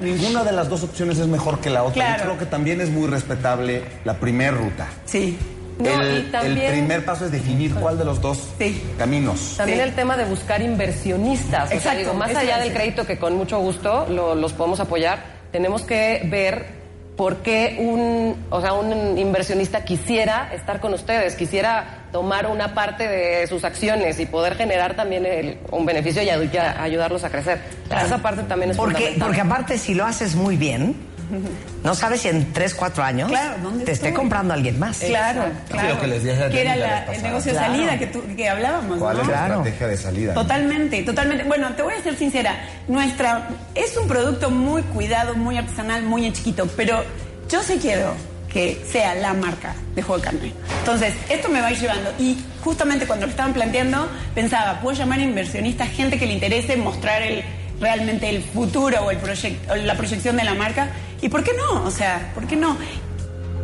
ninguna 0.00 0.44
de 0.44 0.52
las 0.52 0.68
dos 0.68 0.82
opciones 0.82 1.18
es 1.18 1.26
mejor 1.26 1.60
que 1.60 1.70
la 1.70 1.82
otra. 1.82 1.94
Claro. 1.94 2.18
Yo 2.18 2.24
creo 2.24 2.38
que 2.38 2.46
también 2.46 2.80
es 2.80 2.90
muy 2.90 3.06
respetable 3.08 3.82
la 4.04 4.14
primer 4.14 4.54
ruta. 4.56 4.86
Sí. 5.04 5.38
No, 5.78 5.88
el, 5.88 6.18
y 6.28 6.30
también- 6.30 6.58
el 6.58 6.72
primer 6.72 7.04
paso 7.06 7.24
es 7.24 7.32
definir 7.32 7.74
cuál 7.74 7.96
de 7.96 8.04
los 8.04 8.20
dos 8.20 8.38
Sí. 8.58 8.82
caminos. 8.98 9.54
También 9.56 9.78
Sí. 9.78 9.84
el 9.84 9.94
tema 9.94 10.16
de 10.16 10.24
buscar 10.26 10.60
inversionistas. 10.60 11.64
O 11.64 11.68
sea, 11.68 11.76
Exacto, 11.76 11.98
digo, 12.00 12.14
más 12.14 12.34
allá 12.34 12.58
del 12.58 12.72
crédito 12.74 13.06
que 13.06 13.18
con 13.18 13.34
mucho 13.36 13.58
gusto 13.60 14.06
lo- 14.10 14.34
los 14.34 14.52
podemos 14.52 14.78
apoyar, 14.80 15.24
tenemos 15.52 15.82
que 15.82 16.20
ver 16.30 16.79
por 17.20 17.42
qué 17.42 17.76
un, 17.78 18.34
o 18.48 18.62
sea, 18.62 18.72
un 18.72 19.18
inversionista 19.18 19.84
quisiera 19.84 20.48
estar 20.54 20.80
con 20.80 20.94
ustedes, 20.94 21.34
quisiera 21.36 22.06
tomar 22.12 22.46
una 22.46 22.72
parte 22.72 23.06
de 23.06 23.46
sus 23.46 23.62
acciones 23.62 24.18
y 24.20 24.24
poder 24.24 24.54
generar 24.54 24.96
también 24.96 25.26
el- 25.26 25.58
un 25.70 25.84
beneficio 25.84 26.22
y 26.22 26.30
ayudarlos 26.30 27.22
a 27.24 27.28
crecer. 27.28 27.60
Esa 27.90 28.22
parte 28.22 28.44
también 28.44 28.70
es 28.70 28.76
Porque, 28.78 28.94
fundamental. 28.94 29.26
porque 29.28 29.40
aparte, 29.42 29.76
si 29.76 29.92
lo 29.92 30.06
haces 30.06 30.34
muy 30.34 30.56
bien, 30.56 30.96
no 31.84 31.94
sabes 31.94 32.20
si 32.20 32.28
en 32.28 32.52
3, 32.52 32.74
4 32.74 33.02
años 33.04 33.28
Claro, 33.28 33.56
¿dónde 33.62 33.84
te 33.84 33.92
esté 33.92 34.12
comprando 34.12 34.54
alguien 34.54 34.78
más. 34.78 34.98
Claro, 34.98 35.44
claro. 35.68 35.94
lo 35.94 36.00
que 36.00 36.06
les 36.06 36.24
dije 36.24 36.48
que 36.50 36.60
era 36.60 36.76
la 36.76 36.86
la- 37.06 37.14
el 37.14 37.22
negocio 37.22 37.52
de 37.52 37.58
Claro. 37.58 37.72
salida 37.74 37.98
que, 37.98 38.06
tú- 38.06 38.22
que 38.36 38.48
hablábamos, 38.48 38.98
¿Cuál 38.98 39.16
¿no? 39.16 39.22
es 39.22 39.28
la 39.28 39.34
Claro. 39.34 39.54
estrategia 39.58 39.86
de 39.88 39.96
salida? 39.96 40.34
Totalmente, 40.34 41.02
totalmente. 41.02 41.44
Bueno, 41.44 41.68
te 41.74 41.82
voy 41.82 41.94
a 41.94 42.02
ser 42.02 42.16
sincera. 42.16 42.54
Nuestra 42.88 43.48
es 43.74 43.96
un 43.96 44.08
producto 44.08 44.50
muy 44.50 44.82
cuidado, 44.82 45.34
muy 45.34 45.56
artesanal, 45.56 46.02
muy 46.02 46.26
en 46.26 46.32
chiquito, 46.32 46.66
pero 46.76 47.02
yo 47.48 47.62
sí 47.62 47.78
quiero 47.80 48.14
que 48.52 48.82
sea 48.90 49.14
la 49.14 49.32
marca 49.32 49.74
de 49.94 50.02
juego 50.02 50.18
de 50.18 50.24
carne. 50.24 50.52
Entonces, 50.80 51.14
esto 51.28 51.48
me 51.48 51.60
va 51.60 51.68
a 51.68 51.70
ir 51.72 51.78
llevando. 51.78 52.10
Y 52.18 52.36
justamente 52.64 53.06
cuando 53.06 53.26
lo 53.26 53.30
estaban 53.30 53.52
planteando, 53.52 54.08
pensaba, 54.34 54.80
puedo 54.80 54.98
llamar 54.98 55.20
a 55.20 55.22
inversionistas, 55.22 55.88
gente 55.90 56.18
que 56.18 56.26
le 56.26 56.32
interese 56.32 56.76
mostrar 56.76 57.22
el, 57.22 57.44
realmente 57.80 58.28
el 58.28 58.42
futuro 58.42 59.06
o, 59.06 59.10
el 59.10 59.86
la 59.86 59.94
proyección 59.96 60.36
de 60.36 60.44
la 60.44 60.54
marca. 60.54 60.90
¿Y 61.20 61.28
por 61.28 61.42
qué 61.42 61.52
no? 61.54 61.84
O 61.84 61.90
sea, 61.90 62.30
¿por 62.34 62.46
qué 62.46 62.56
no? 62.56 62.76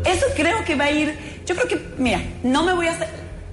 Eso 0.04 0.26
creo 0.34 0.64
que 0.64 0.74
va 0.74 0.84
a 0.84 0.90
ir. 0.90 1.16
Yo 1.46 1.54
creo 1.54 1.68
que, 1.68 1.80
mira, 1.98 2.20
no 2.42 2.62
me 2.62 2.72
voy 2.72 2.86
a 2.86 2.92
hacer. 2.92 3.08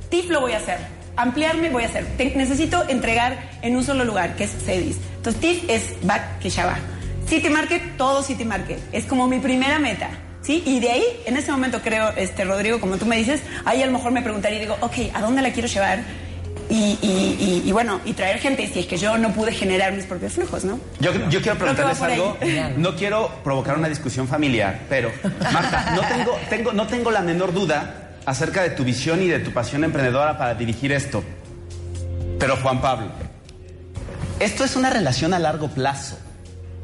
TIF 0.10 0.30
lo 0.30 0.42
voy 0.42 0.54
a 0.54 0.58
hacer. 0.58 0.78
Ampliarme 1.16 1.70
voy 1.70 1.84
a 1.84 1.88
hacer. 1.88 2.08
Necesito 2.36 2.88
entregar 2.88 3.52
en 3.62 3.76
un 3.76 3.84
solo 3.84 4.04
lugar, 4.04 4.36
que 4.36 4.46
es 4.46 4.52
CEDIS. 4.52 4.98
Entonces, 5.18 5.42
TIF 5.42 5.70
es 5.70 5.96
back 6.04 6.40
que 6.40 6.50
ya 6.50 6.66
va. 6.66 6.78
City 7.28 7.50
Market, 7.50 7.98
todo 7.98 8.22
City 8.24 8.46
Market. 8.46 8.80
Es 8.92 9.06
como 9.06 9.28
mi 9.28 9.40
primera 9.40 9.80
meta. 9.80 10.10
¿Sí? 10.42 10.62
Y 10.66 10.82
de 10.82 10.92
ahí, 10.92 11.04
en 11.26 11.38
ese 11.38 11.52
momento 11.52 11.82
creo, 11.82 12.10
este, 12.18 12.44
Rodrigo, 12.44 12.82
como 12.82 12.98
tú 12.98 13.06
me 13.06 13.16
dices, 13.16 13.42
ahí 13.64 13.82
a 13.82 13.86
lo 13.86 13.94
mejor 13.94 14.12
me 14.12 14.22
preguntaría 14.22 14.58
y 14.58 14.62
digo, 14.62 14.76
ok, 14.82 14.94
¿a 15.14 15.22
dónde 15.22 15.42
la 15.42 15.54
quiero 15.54 15.70
llevar? 15.70 16.04
Y, 16.76 16.98
y- 17.04 17.38
y- 17.66 17.70
y 17.70 17.72
bueno, 17.72 18.02
y 18.04 18.14
traer 18.14 18.40
gente 18.40 18.68
si 18.68 18.80
es 18.80 18.88
que 18.88 18.98
yo 18.98 19.16
no 19.20 19.32
pude 19.32 19.52
generar 19.52 19.94
mis 19.94 20.06
propios 20.06 20.34
flujos, 20.34 20.64
¿no? 20.64 20.80
Yo, 21.00 21.12
yo 21.30 21.40
quiero 21.40 21.56
preguntarles 21.60 22.02
ahí. 22.02 22.14
algo. 22.14 22.38
No 22.78 22.96
quiero 22.96 23.30
provocar 23.44 23.78
una 23.78 23.88
discusión 23.90 24.28
familiar, 24.28 24.80
pero 24.90 25.12
Marta, 25.52 25.92
no 25.96 26.02
tengo, 26.02 26.40
tengo, 26.50 26.74
no 26.74 26.88
tengo 26.88 27.12
la 27.12 27.22
menor 27.22 27.54
duda 27.54 28.16
acerca 28.26 28.64
de 28.64 28.72
tu 28.72 28.84
visión 28.84 29.22
y 29.22 29.28
de 29.28 29.38
tu 29.40 29.52
pasión 29.52 29.84
emprendedora 29.84 30.36
para 30.38 30.56
dirigir 30.56 30.92
esto. 30.94 31.24
Pero 32.40 32.58
Juan 32.58 32.82
Pablo, 32.82 33.12
esto 34.40 34.64
es 34.64 34.76
una 34.76 34.90
relación 34.90 35.34
a 35.36 35.40
largo 35.40 35.68
plazo. 35.70 36.18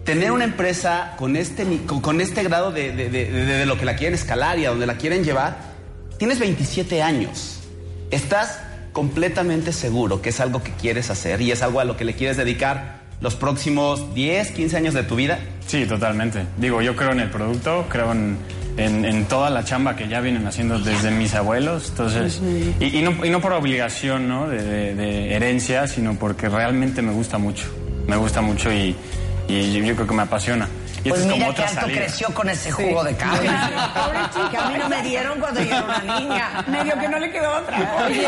Tener 0.06 0.32
una 0.32 0.43
empresa 0.43 1.13
con 1.17 1.36
este, 1.36 1.65
con, 1.88 1.99
con 2.02 2.21
este 2.21 2.43
grado 2.43 2.71
de, 2.71 2.91
de- 2.95 3.10
de- 3.10 3.25
de- 3.32 3.45
de 3.45 3.65
lo 3.65 3.75
que 3.78 3.86
la 3.86 3.95
quieren 3.95 4.13
escalar 4.13 4.60
y 4.60 4.65
a 4.65 4.69
donde 4.69 4.86
la 4.86 4.97
quieren 4.97 5.23
llevar, 5.23 5.58
tienes 6.19 6.38
27 6.39 7.02
años. 7.02 7.60
Estás 8.12 8.60
completamente 8.93 9.71
seguro 9.73 10.21
que 10.21 10.30
es 10.30 10.39
algo 10.39 10.62
que 10.63 10.71
quieres 10.71 11.10
hacer 11.10 11.41
y 11.41 11.52
es 11.52 11.62
algo 11.62 11.80
a 11.80 11.86
lo 11.86 11.95
que 11.97 12.06
le 12.06 12.13
quieres 12.13 12.38
dedicar 12.38 12.99
los 13.21 13.36
próximos 13.36 14.13
10, 14.15 14.52
15 14.52 14.78
años 14.78 14.93
de 14.93 15.04
tu 15.04 15.15
vida. 15.15 15.39
Sí, 15.67 15.86
totalmente. 15.86 16.43
Digo, 16.58 16.82
yo 16.82 16.95
creo 16.95 17.12
en 17.12 17.19
el 17.19 17.30
producto, 17.30 17.86
creo 17.89 18.12
en, 18.13 18.38
en- 18.78 19.04
en 19.06 19.25
toda 19.25 19.49
la 19.49 19.65
chamba 19.65 19.95
que 19.97 20.08
ya 20.08 20.21
vienen 20.21 20.47
haciendo 20.47 20.80
desde 20.80 21.12
mis 21.12 21.36
abuelos. 21.36 21.89
Entonces, 21.89 22.41
y, 22.80 22.97
y 22.97 23.02
no, 23.02 23.25
y 23.25 23.30
no 23.30 23.41
por 23.41 23.52
obligación, 23.54 24.28
¿no? 24.30 24.47
De, 24.47 24.63
de- 24.63 24.95
de 24.95 25.34
herencia, 25.34 25.88
sino 25.88 26.15
porque 26.15 26.47
realmente 26.47 27.02
me 27.02 27.12
gusta 27.12 27.38
mucho. 27.38 27.65
Me 28.08 28.15
gusta 28.15 28.41
mucho 28.41 28.71
y, 28.71 28.95
y 29.49 29.73
yo, 29.73 29.84
yo 29.84 29.95
creo 29.95 30.08
que 30.08 30.13
me 30.15 30.23
apasiona. 30.23 30.67
Y 31.03 31.09
Pues 31.09 31.21
es 31.21 31.27
mira 31.27 31.38
como 31.39 31.51
otra 31.51 31.67
alto 31.67 31.81
salida. 31.81 31.99
creció 32.01 32.33
con 32.33 32.49
ese 32.49 32.71
jugo 32.71 33.03
de 33.03 33.15
carne. 33.15 33.49
que 34.51 34.57
a 34.57 34.65
mí 34.69 34.73
no 34.77 34.89
me 34.89 35.01
dieron 35.01 35.39
cuando 35.39 35.62
yo 35.62 35.67
era 35.75 35.83
una 35.83 36.19
niña. 36.19 36.65
Medio 36.67 36.99
que 36.99 37.07
no 37.07 37.19
le 37.19 37.31
quedó 37.31 37.57
otra. 37.57 37.95
Oye, 38.05 38.21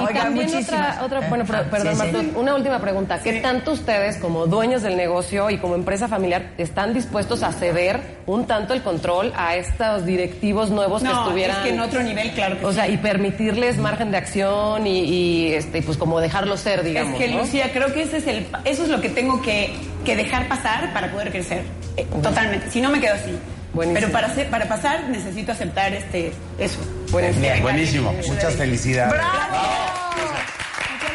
y 0.00 0.02
Oigan, 0.04 0.22
también 0.24 0.46
muchísimas. 0.50 0.94
otra, 0.96 1.04
otra, 1.04 1.28
bueno, 1.28 1.44
per- 1.44 1.70
perdón, 1.70 1.94
Sí, 1.96 2.00
sí. 2.06 2.12
Marta, 2.12 2.38
una 2.38 2.54
última 2.54 2.78
pregunta. 2.80 3.20
¿Qué 3.22 3.34
tanto 3.40 3.72
ustedes, 3.72 4.16
como 4.18 4.46
dueños 4.46 4.82
del 4.82 4.96
negocio 4.96 5.50
y 5.50 5.58
como 5.58 5.74
empresa 5.74 6.08
familiar, 6.08 6.50
están 6.58 6.94
dispuestos 6.94 7.42
a 7.42 7.52
ceder 7.52 8.00
un 8.26 8.46
tanto 8.46 8.74
el 8.74 8.82
control 8.82 9.32
a 9.36 9.54
estos 9.56 10.04
directivos 10.04 10.70
nuevos 10.70 11.02
que 11.02 11.08
No, 11.08 11.22
estuvieran? 11.24 11.56
es 11.58 11.62
que 11.62 11.68
en 11.70 11.80
otro 11.80 12.02
nivel, 12.02 12.32
claro 12.32 12.58
que 12.58 12.66
O 12.66 12.70
sí. 12.70 12.76
sea, 12.76 12.88
y 12.88 12.96
permitirles 12.96 13.78
margen 13.78 14.10
de 14.10 14.16
acción 14.18 14.86
y, 14.86 15.00
y, 15.00 15.52
este, 15.54 15.82
pues 15.82 15.96
como 15.96 16.20
dejarlo 16.20 16.56
ser, 16.56 16.82
digamos. 16.82 17.12
es 17.14 17.18
que 17.18 17.28
¿no? 17.28 17.38
Lucía, 17.38 17.70
creo 17.72 17.92
que 17.92 18.02
ese 18.02 18.16
es 18.18 18.26
el, 18.26 18.46
eso 18.64 18.82
es 18.82 18.88
lo 18.88 19.00
que 19.00 19.08
tengo 19.10 19.40
que, 19.42 19.72
que 20.06 20.16
dejar 20.16 20.48
pasar 20.48 20.90
para 20.94 21.10
poder 21.12 21.30
crecer. 21.30 21.62
Eh, 21.98 22.06
totalmente. 22.22 22.70
Si 22.70 22.80
no 22.80 22.88
me 22.90 22.98
quedo 23.00 23.14
así. 23.14 23.38
Buenísimo. 23.74 24.00
Pero 24.00 24.12
para, 24.12 24.28
hacer- 24.28 24.48
para 24.48 24.66
pasar 24.66 25.04
necesito 25.10 25.52
aceptar 25.52 25.92
este 25.92 26.32
eso. 26.58 26.78
Buenísimo. 27.10 27.42
Bien, 27.42 27.62
Buenísimo. 27.62 28.12
Muchas 28.12 28.54
felicidades. 28.54 29.12
Muchas 29.12 29.50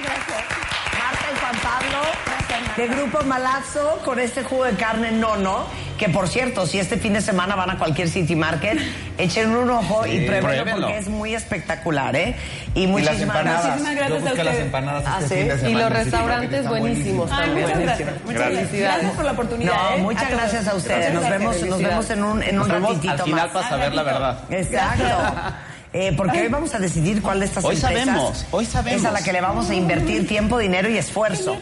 gracias. 0.04 0.44
Marta 1.00 1.26
y 1.34 1.40
Juan 1.40 1.56
Pablo 1.64 2.31
de 2.78 2.88
Grupo 2.88 3.24
Malazzo 3.26 4.00
con 4.06 4.20
este 4.20 4.44
jugo 4.44 4.66
de 4.66 4.74
carne 4.74 5.12
nono. 5.12 5.66
Que 5.98 6.10
por 6.10 6.28
cierto, 6.28 6.66
si 6.66 6.80
este 6.80 6.98
fin 6.98 7.14
de 7.14 7.22
semana 7.22 7.56
van 7.56 7.70
a 7.70 7.78
cualquier 7.78 8.10
City 8.10 8.36
Market, 8.36 8.80
echen 9.20 9.56
un 9.56 9.70
ojo 9.70 10.06
y 10.08 10.26
pruébenlo 10.26 10.88
porque 10.88 10.98
es 10.98 11.08
muy 11.08 11.36
espectacular, 11.36 12.16
¿eh? 12.16 12.36
Y 12.74 12.82
Y 12.84 12.88
las 12.88 12.92
muchísimas 12.92 13.22
empanadas. 13.22 13.66
gracias. 13.66 13.80
Muchísimas 13.80 13.96
gracias 13.96 14.24
Yo 14.24 14.30
a 14.32 14.34
las 14.34 14.38
ustedes. 14.54 14.66
empanadas 14.66 15.04
Ah, 15.06 15.20
este 15.22 15.36
¿sí? 15.36 15.50
fin 15.52 15.64
de 15.64 15.70
Y 15.72 15.74
los 15.76 15.90
restaurantes 15.92 16.68
buenísimos 16.68 17.32
Ay, 17.32 17.38
también. 17.46 17.68
muchas 17.68 17.82
gracias. 17.84 18.10
Muchas 18.26 18.52
gracias. 18.52 19.12
Por 19.12 19.26
la 19.26 19.32
oportunidad. 19.34 19.74
No, 19.74 19.96
¿eh? 19.96 19.98
muchas 20.02 20.28
todos. 20.28 20.40
gracias 20.42 20.68
a 20.68 20.76
ustedes. 20.76 21.14
Nos 21.14 21.30
vemos, 21.30 21.62
nos 21.62 21.82
vemos 21.82 22.10
en 22.10 22.24
un, 22.24 22.42
en 22.44 22.50
un 22.52 22.58
Nos 22.58 22.68
vemos 22.70 22.90
ratitito 22.90 23.14
al 23.14 23.22
final 23.22 23.44
más. 23.46 23.52
para 23.54 23.70
saber 23.70 23.94
la 23.94 24.04
verdad. 24.04 24.40
Exacto. 24.50 25.04
Eh, 25.94 26.14
porque 26.16 26.40
hoy 26.42 26.48
vamos 26.48 26.74
a 26.74 26.80
decidir 26.80 27.22
cuál 27.22 27.42
de 27.42 27.48
estas 27.48 27.66
Hoy 27.66 27.76
empresas 27.76 28.06
sabemos, 28.06 28.46
hoy 28.52 28.66
sabemos. 28.66 29.02
es 29.02 29.06
a 29.06 29.12
la 29.12 29.22
que 29.22 29.34
le 29.34 29.42
vamos 29.42 29.70
a 29.70 29.76
invertir 29.76 30.26
tiempo, 30.26 30.58
dinero 30.58 30.90
y 30.90 30.98
esfuerzo. 30.98 31.58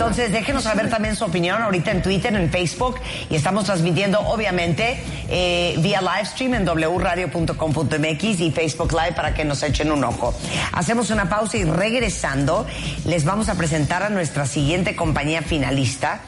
Entonces, 0.00 0.32
déjenos 0.32 0.62
saber 0.62 0.88
también 0.88 1.14
su 1.14 1.26
opinión 1.26 1.60
ahorita 1.60 1.90
en 1.90 2.00
Twitter, 2.00 2.34
en 2.34 2.48
Facebook 2.48 2.98
y 3.28 3.34
estamos 3.36 3.64
transmitiendo, 3.64 4.18
obviamente, 4.18 4.98
eh, 5.28 5.74
vía 5.80 6.00
live 6.00 6.24
stream 6.24 6.54
en 6.54 6.64
wradio.com.mx 6.64 8.40
y 8.40 8.50
Facebook 8.50 8.92
Live 8.92 9.12
para 9.12 9.34
que 9.34 9.44
nos 9.44 9.62
echen 9.62 9.92
un 9.92 10.02
ojo. 10.02 10.34
Hacemos 10.72 11.10
una 11.10 11.28
pausa 11.28 11.58
y 11.58 11.64
regresando 11.64 12.66
les 13.04 13.26
vamos 13.26 13.50
a 13.50 13.56
presentar 13.56 14.02
a 14.02 14.08
nuestra 14.08 14.46
siguiente 14.46 14.96
compañía 14.96 15.42
finalista. 15.42 16.22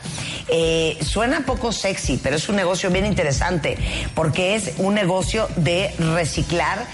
Eh, 0.48 0.98
suena 1.00 1.46
poco 1.46 1.72
sexy, 1.72 2.20
pero 2.22 2.36
es 2.36 2.50
un 2.50 2.56
negocio 2.56 2.90
bien 2.90 3.06
interesante 3.06 3.78
porque 4.14 4.54
es 4.54 4.72
un 4.76 4.92
negocio 4.92 5.48
de 5.56 5.94
reciclar 5.98 6.84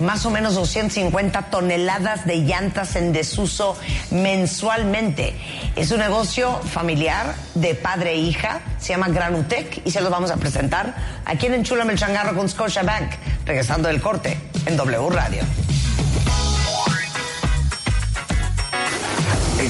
más 0.00 0.26
o 0.26 0.30
menos 0.30 0.54
250 0.54 1.42
toneladas 1.50 2.26
de 2.26 2.36
llantas 2.38 2.96
en 2.96 3.12
desuso 3.12 3.76
mensualmente. 4.10 5.34
Es 5.76 5.90
un 5.90 5.98
negocio 5.98 6.60
familiar 6.60 7.34
de 7.54 7.74
padre 7.74 8.12
e 8.12 8.16
hija, 8.16 8.60
se 8.78 8.88
llama 8.88 9.08
Granutec 9.08 9.82
y 9.84 9.90
se 9.90 10.00
los 10.00 10.10
vamos 10.10 10.30
a 10.30 10.36
presentar 10.36 10.94
aquí 11.24 11.46
en 11.46 11.54
Enchulame 11.54 11.92
el 11.92 11.98
Changarro 11.98 12.36
con 12.36 12.48
Scotia 12.48 12.82
Bank, 12.82 13.10
regresando 13.44 13.88
del 13.88 14.00
corte 14.00 14.38
en 14.66 14.76
W 14.76 15.10
Radio. 15.10 15.42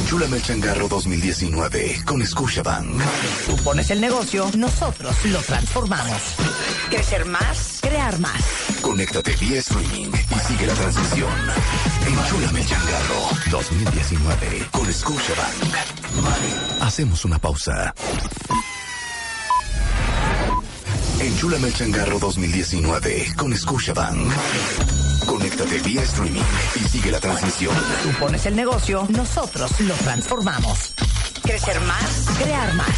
Enchúlame 0.06 0.36
el 0.36 0.42
changarro 0.44 0.86
2019 0.86 2.02
con 2.04 2.24
Scotiabank. 2.24 3.02
Tú 3.44 3.56
pones 3.64 3.90
el 3.90 4.00
negocio, 4.00 4.48
nosotros 4.56 5.16
lo 5.24 5.40
transformamos. 5.40 6.22
Crecer 6.88 7.24
más, 7.24 7.80
crear 7.82 8.16
más. 8.20 8.40
Conéctate 8.82 9.34
vía 9.34 9.58
streaming 9.58 10.06
y 10.06 10.38
sigue 10.46 10.68
la 10.68 10.74
transmisión. 10.74 11.32
Enchúlame 12.06 12.60
el 12.60 12.66
changarro 12.68 13.30
2019 13.50 14.68
con 14.70 14.92
Scotiabank. 14.92 16.82
Hacemos 16.82 17.24
una 17.24 17.40
pausa. 17.40 17.92
Enchúlame 21.18 21.66
el 21.66 21.74
changarro 21.74 22.20
2019 22.20 23.32
con 23.36 23.56
Scotiabank. 23.56 24.32
Conéctate 25.24 25.78
vía 25.80 26.02
streaming 26.02 26.42
y 26.74 26.80
sigue 26.80 27.10
la 27.10 27.18
transmisión. 27.20 27.74
Tú 28.02 28.10
pones 28.18 28.44
el 28.46 28.56
negocio, 28.56 29.06
nosotros 29.08 29.80
lo 29.80 29.94
transformamos. 29.94 30.92
Crecer 31.42 31.80
más, 31.82 32.26
crear 32.42 32.74
más. 32.74 32.88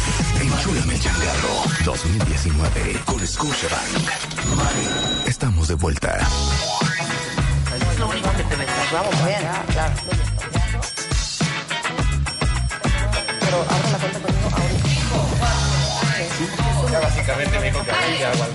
Enchúlame 0.41 0.95
el 0.95 1.01
changarro 1.01 1.63
2019 1.85 2.99
con 3.05 3.25
Scotiabank. 3.25 5.27
Estamos 5.27 5.67
de 5.67 5.75
vuelta. 5.75 6.17
Es 7.75 7.99
lo 7.99 8.09
único 8.09 8.31
que 8.31 8.43
te 8.43 8.55
Vamos 8.91 9.25
bien, 9.25 9.41
claro. 9.71 9.93
Pero 13.39 13.65
abre 13.69 13.91
la 13.91 13.97
cuenta 13.99 14.19
conmigo 14.19 14.49
ahorita. 14.51 14.89
Ya 16.91 16.99
básicamente 16.99 17.59
me 17.59 17.65
dijo 17.65 17.83
que 17.83 17.91
había 17.91 18.31
algo. 18.31 18.45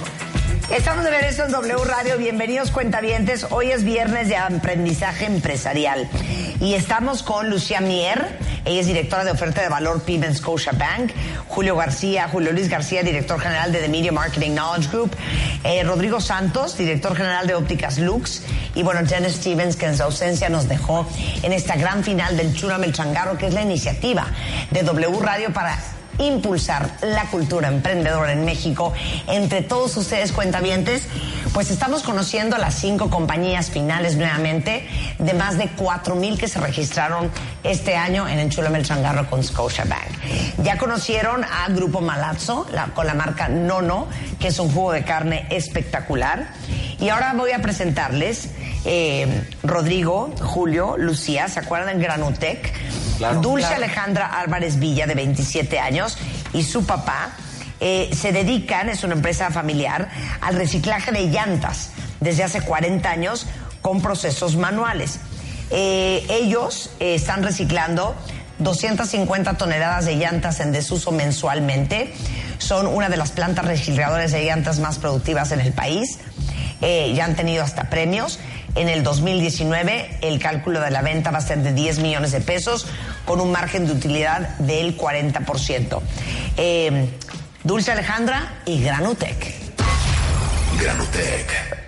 Estamos 0.71 1.05
de 1.05 1.11
regreso 1.11 1.45
en 1.45 1.53
W 1.53 1.85
Radio. 1.85 2.17
Bienvenidos, 2.17 2.71
cuentavientes. 2.71 3.47
Hoy 3.51 3.71
es 3.71 3.85
viernes 3.85 4.29
de 4.29 4.37
aprendizaje 4.37 5.27
empresarial 5.27 6.09
y 6.59 6.73
estamos 6.73 7.23
con 7.23 7.51
Lucía 7.51 7.83
Mier. 7.83 8.39
Ella 8.65 8.81
es 8.81 8.87
directora 8.87 9.25
de 9.25 9.31
oferta 9.31 9.61
de 9.61 9.69
valor 9.69 10.03
en 10.07 10.35
Scotia 10.35 10.73
Bank. 10.73 11.13
Julio 11.49 11.77
García, 11.77 12.29
Julio 12.29 12.51
Luis 12.53 12.71
García, 12.71 13.03
director 13.03 13.39
general 13.39 13.73
de 13.73 13.81
The 13.81 13.89
Media 13.89 14.11
Marketing 14.11 14.53
Knowledge 14.53 14.89
Group. 14.91 15.15
Eh, 15.65 15.85
Rodrigo 15.85 16.19
Santos, 16.19 16.79
director 16.79 17.15
general 17.15 17.47
de 17.47 17.55
Ópticas 17.55 17.99
Lux. 17.99 18.43
Y 18.75 18.83
bueno, 18.83 19.07
Jen 19.07 19.31
Stevens, 19.31 19.77
que 19.77 19.85
en 19.87 19.97
su 19.99 20.03
ausencia 20.03 20.49
nos 20.49 20.67
dejó 20.67 21.07
en 21.43 21.53
esta 21.53 21.77
gran 21.77 22.03
final 22.03 22.39
del 22.39 22.55
Chúrame 22.55 22.87
el 22.87 22.95
Changarro, 22.95 23.37
que 23.37 23.47
es 23.49 23.55
la 23.55 23.63
iniciativa 23.63 24.27
de 24.71 24.83
W 24.83 25.21
Radio 25.21 25.53
para 25.53 25.79
impulsar 26.19 26.91
la 27.03 27.25
cultura 27.31 27.69
emprendedora 27.69 28.33
en 28.33 28.45
México. 28.45 28.93
Entre 29.29 29.63
todos 29.63 29.97
ustedes, 29.97 30.33
cuentavientes, 30.33 31.03
pues 31.53 31.71
estamos 31.71 32.03
conociendo 32.03 32.57
las 32.59 32.75
cinco 32.75 33.11
compañías 33.11 33.71
finales 33.71 34.17
nuevamente, 34.17 34.87
de 35.19 35.35
más 35.35 35.59
de 35.59 35.69
cuatro 35.77 36.15
mil 36.15 36.39
que 36.39 36.49
se 36.49 36.61
registraron 36.61 37.31
este 37.63 37.97
año 37.97 38.29
en 38.29 38.39
Enchulame 38.39 38.79
el 38.79 38.85
Changarro 38.85 39.29
con 39.29 39.43
Scotiabank. 39.43 40.03
Ya 40.63 40.79
conocieron 40.79 41.45
a 41.45 41.69
Grupo 41.69 42.01
Malazzo, 42.01 42.67
la- 42.73 42.87
con 42.87 43.07
la 43.07 43.15
marca 43.15 43.49
Nono, 43.49 44.07
que 44.39 44.49
es 44.49 44.59
un 44.59 44.71
jugo 44.73 44.93
de 44.93 45.05
carne 45.05 45.47
espectacular. 45.51 46.49
Y 47.01 47.09
ahora 47.09 47.33
voy 47.37 47.53
a 47.53 47.59
presentarles 47.61 48.49
eh, 48.87 49.45
Rodrigo, 49.63 50.33
Julio, 50.43 50.97
Lucía, 50.99 51.49
¿se 51.49 51.61
acuerdan 51.61 52.01
Granutec? 52.01 52.73
Claro. 53.19 53.41
Dulce 53.41 53.67
Claro. 53.69 53.83
Alejandra 53.85 54.27
Álvarez 54.27 54.79
Villa, 54.79 55.07
de 55.07 55.15
27 55.15 55.79
años, 55.79 56.04
y 56.53 56.63
su 56.63 56.85
papá 56.85 57.37
eh, 57.81 58.11
se 58.15 58.33
dedican, 58.33 58.89
es 58.89 59.05
una 59.05 59.15
empresa 59.15 59.51
familiar, 59.51 60.09
al 60.41 60.55
reciclaje 60.55 61.13
de 61.13 61.27
llantas 61.29 61.91
desde 62.21 62.45
hace 62.45 62.63
40 62.63 63.11
años 63.11 63.47
con 63.83 64.01
procesos 64.01 64.57
manuales. 64.57 65.19
Eh, 65.71 66.25
ellos 66.31 66.91
eh, 67.01 67.15
están 67.15 67.43
reciclando 67.43 68.15
250 68.59 69.59
toneladas 69.59 70.07
de 70.07 70.17
llantas 70.17 70.61
en 70.61 70.73
desuso 70.73 71.11
mensualmente. 71.11 72.15
Son 72.59 72.87
una 72.87 73.09
de 73.09 73.17
las 73.17 73.33
plantas 73.33 73.65
recicladoras 73.65 74.33
de 74.33 74.45
llantas 74.45 74.79
más 74.79 74.99
productivas 74.99 75.53
en 75.53 75.61
el 75.61 75.73
país. 75.73 76.19
Ya 76.81 77.25
han 77.25 77.35
tenido 77.35 77.65
hasta 77.65 77.89
premios. 77.89 78.39
En 78.77 78.89
el 78.89 79.05
2019 79.05 80.19
el 80.23 80.41
cálculo 80.41 80.81
de 80.81 80.91
la 80.91 81.03
venta 81.03 81.31
va 81.31 81.39
a 81.39 81.41
ser 81.41 81.59
de 81.59 81.73
10 81.73 82.01
millones 82.01 82.33
de 82.33 82.41
pesos 82.41 82.87
con 83.25 83.41
un 83.41 83.53
margen 83.53 83.87
de 83.87 83.93
utilidad 83.93 84.57
del 84.59 84.97
40%. 84.97 86.01
Eh, 86.57 87.09
Dulce 87.63 87.93
Alejandra 87.93 88.63
y 88.67 88.83
Granutec. 88.83 89.55
Granutec. 90.81 91.85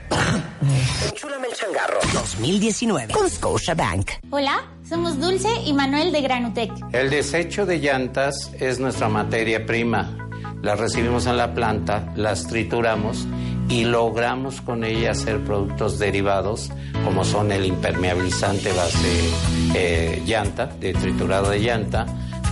Enchúlame 1.11 1.49
el 1.49 1.55
changarro 1.55 1.99
2019 2.12 3.12
con 3.12 3.28
Scotia 3.28 3.74
Bank. 3.74 4.12
Hola, 4.30 4.64
somos 4.89 5.20
Dulce 5.20 5.49
y 5.64 5.72
Manuel 5.72 6.12
de 6.12 6.20
Granutec. 6.20 6.70
El 6.93 7.11
desecho 7.11 7.66
de 7.66 7.78
llantas 7.78 8.53
es 8.61 8.78
nuestra 8.78 9.09
materia 9.09 9.66
prima. 9.66 10.28
Las 10.62 10.78
recibimos 10.78 11.26
en 11.26 11.37
la 11.37 11.53
planta, 11.53 12.12
las 12.14 12.47
trituramos 12.47 13.26
y 13.68 13.84
logramos 13.84 14.60
con 14.60 14.84
ella 14.84 15.10
hacer 15.10 15.42
productos 15.44 15.98
derivados 15.98 16.70
como 17.04 17.24
son 17.24 17.52
el 17.52 17.66
impermeabilizante 17.66 18.72
base 18.72 19.30
eh, 19.74 20.22
llanta, 20.26 20.66
de 20.66 20.92
triturado 20.92 21.50
de 21.50 21.60
llanta, 21.60 22.06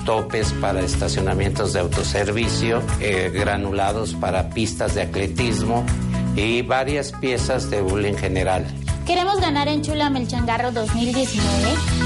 topes 0.04 0.52
para 0.60 0.80
estacionamientos 0.80 1.72
de 1.72 1.80
autoservicio, 1.80 2.82
eh, 3.00 3.30
granulados 3.32 4.14
para 4.14 4.50
pistas 4.50 4.94
de 4.94 5.02
atletismo 5.02 5.84
y 6.36 6.62
varias 6.62 7.12
piezas 7.12 7.70
de 7.70 7.82
hule 7.82 8.08
en 8.08 8.18
general. 8.18 8.66
Queremos 9.06 9.38
ganar 9.38 9.68
en 9.68 9.82
Chula 9.82 10.08
Melchangarro 10.08 10.72
2019 10.72 11.44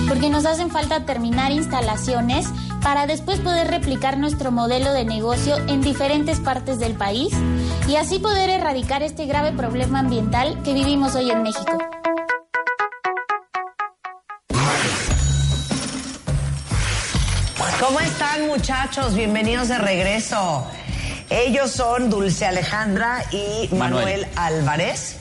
porque 0.08 0.30
nos 0.30 0.44
hacen 0.46 0.68
falta 0.68 1.06
terminar 1.06 1.52
instalaciones 1.52 2.46
para 2.82 3.06
después 3.06 3.38
poder 3.38 3.68
replicar 3.68 4.18
nuestro 4.18 4.50
modelo 4.50 4.92
de 4.92 5.04
negocio 5.04 5.56
en 5.68 5.80
diferentes 5.80 6.40
partes 6.40 6.80
del 6.80 6.94
país 6.94 7.32
y 7.86 7.94
así 7.94 8.18
poder 8.18 8.50
erradicar 8.50 9.04
este 9.04 9.26
grave 9.26 9.52
problema 9.52 10.00
ambiental 10.00 10.60
que 10.64 10.74
vivimos 10.74 11.14
hoy 11.14 11.30
en 11.30 11.44
México. 11.44 11.78
¿Cómo 17.78 18.00
están 18.00 18.48
muchachos? 18.48 19.14
Bienvenidos 19.14 19.68
de 19.68 19.78
regreso. 19.78 20.66
Ellos 21.30 21.70
son 21.70 22.10
Dulce 22.10 22.44
Alejandra 22.44 23.22
y 23.30 23.68
Manuel, 23.72 23.78
Manuel. 23.78 24.26
Álvarez. 24.34 25.18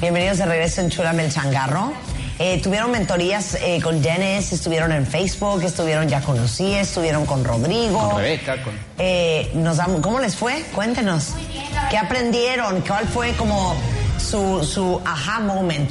Bienvenidos 0.00 0.38
de 0.38 0.46
regreso 0.46 0.80
en 0.82 0.90
Chulame 0.90 1.24
el 1.24 1.32
Changarro. 1.32 1.92
Eh, 2.38 2.60
tuvieron 2.62 2.90
mentorías 2.90 3.54
eh, 3.54 3.80
con 3.82 4.02
Dennis, 4.02 4.52
estuvieron 4.52 4.92
en 4.92 5.06
Facebook, 5.06 5.62
estuvieron 5.62 6.06
ya 6.06 6.20
con 6.20 6.38
Lucía, 6.38 6.82
estuvieron 6.82 7.24
con 7.24 7.42
Rodrigo. 7.44 8.10
Con 8.10 8.18
Rebeca, 8.20 8.62
con... 8.62 8.74
Eh, 8.98 9.50
nos 9.54 9.78
damos- 9.78 10.02
¿Cómo 10.02 10.20
les 10.20 10.36
fue? 10.36 10.62
Cuéntenos. 10.74 11.32
¿Qué 11.90 11.96
aprendieron? 11.96 12.82
¿Cuál 12.82 13.06
fue 13.06 13.32
como 13.32 13.74
su, 14.18 14.62
su 14.64 15.00
aha 15.06 15.40
moment? 15.40 15.90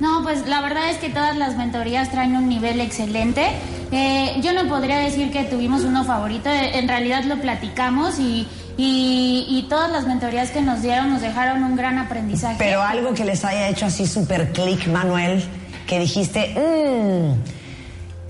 No, 0.00 0.22
pues 0.22 0.46
la 0.48 0.62
verdad 0.62 0.88
es 0.90 0.96
que 0.96 1.10
todas 1.10 1.36
las 1.36 1.56
mentorías 1.56 2.10
traen 2.10 2.34
un 2.36 2.48
nivel 2.48 2.80
excelente. 2.80 3.46
Eh, 3.92 4.34
yo 4.42 4.52
no 4.54 4.66
podría 4.68 4.96
decir 4.98 5.30
que 5.30 5.44
tuvimos 5.44 5.82
uno 5.82 6.04
favorito, 6.04 6.48
en 6.50 6.88
realidad 6.88 7.24
lo 7.24 7.36
platicamos 7.38 8.18
y, 8.18 8.48
y, 8.76 9.46
y 9.48 9.66
todas 9.68 9.90
las 9.90 10.06
mentorías 10.06 10.50
que 10.50 10.60
nos 10.62 10.82
dieron 10.82 11.10
nos 11.10 11.20
dejaron 11.22 11.62
un 11.62 11.76
gran 11.76 11.98
aprendizaje. 11.98 12.56
Pero 12.58 12.82
algo 12.82 13.14
que 13.14 13.24
les 13.24 13.44
haya 13.44 13.68
hecho 13.68 13.86
así 13.86 14.06
súper 14.06 14.52
click, 14.52 14.86
Manuel, 14.88 15.44
que 15.86 15.98
dijiste, 15.98 16.54
"Mm, 16.56 17.34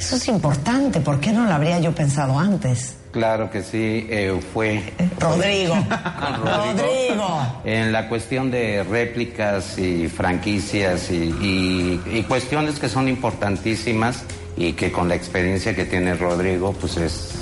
eso 0.01 0.17
es 0.17 0.29
importante, 0.29 1.01
¿por 1.01 1.21
qué 1.21 1.33
no 1.33 1.45
lo 1.45 1.53
habría 1.53 1.79
yo 1.81 1.95
pensado 1.95 2.39
antes? 2.39 2.97
Claro 3.13 3.51
que 3.51 3.63
sí, 3.63 4.07
eh, 4.09 4.41
fue 4.55 4.83
Rodrigo. 5.21 5.75
Con 6.19 6.47
Rodrigo. 6.47 7.61
en 7.65 7.93
la 7.93 8.09
cuestión 8.09 8.51
de 8.51 8.83
réplicas 8.85 9.79
y 9.79 10.09
franquicias 10.09 11.11
y, 11.11 11.17
y- 11.17 12.01
y 12.11 12.23
cuestiones 12.23 12.79
que 12.79 12.89
son 12.89 13.09
importantísimas 13.09 14.25
y 14.57 14.73
que 14.73 14.91
con 14.91 15.09
la 15.09 15.15
experiencia 15.15 15.75
que 15.77 15.85
tiene 15.85 16.15
Rodrigo, 16.15 16.73
pues 16.73 16.97
es, 16.97 17.33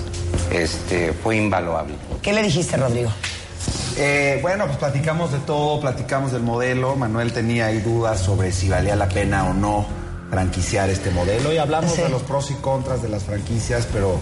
este, 0.51 1.13
fue 1.13 1.37
invaluable. 1.37 1.95
¿Qué 2.23 2.33
le 2.33 2.43
dijiste, 2.43 2.77
Rodrigo? 2.77 3.11
Eh, 3.97 4.39
bueno, 4.43 4.67
pues 4.67 4.79
platicamos 4.79 5.33
de 5.33 5.39
todo, 5.41 5.81
platicamos 5.81 6.33
del 6.33 6.43
modelo. 6.43 6.97
Manuel 6.97 7.33
tenía 7.33 7.67
ahí 7.67 7.81
dudas 7.81 8.21
sobre 8.21 8.53
si 8.53 8.69
valía 8.69 8.97
la 8.97 9.09
pena 9.09 9.47
o 9.49 9.55
no 9.55 9.87
franquiciar 10.31 10.89
este 10.91 11.11
modelo 11.11 11.53
y 11.53 11.59
hablamos 11.59 11.93
Sí. 11.93 12.03
de 12.03 12.09
los 12.09 12.23
pros 12.23 12.51
y 12.53 12.55
contras 12.55 13.03
de 13.03 13.09
las 13.09 13.25
franquicias, 13.25 13.87
pero 13.93 14.21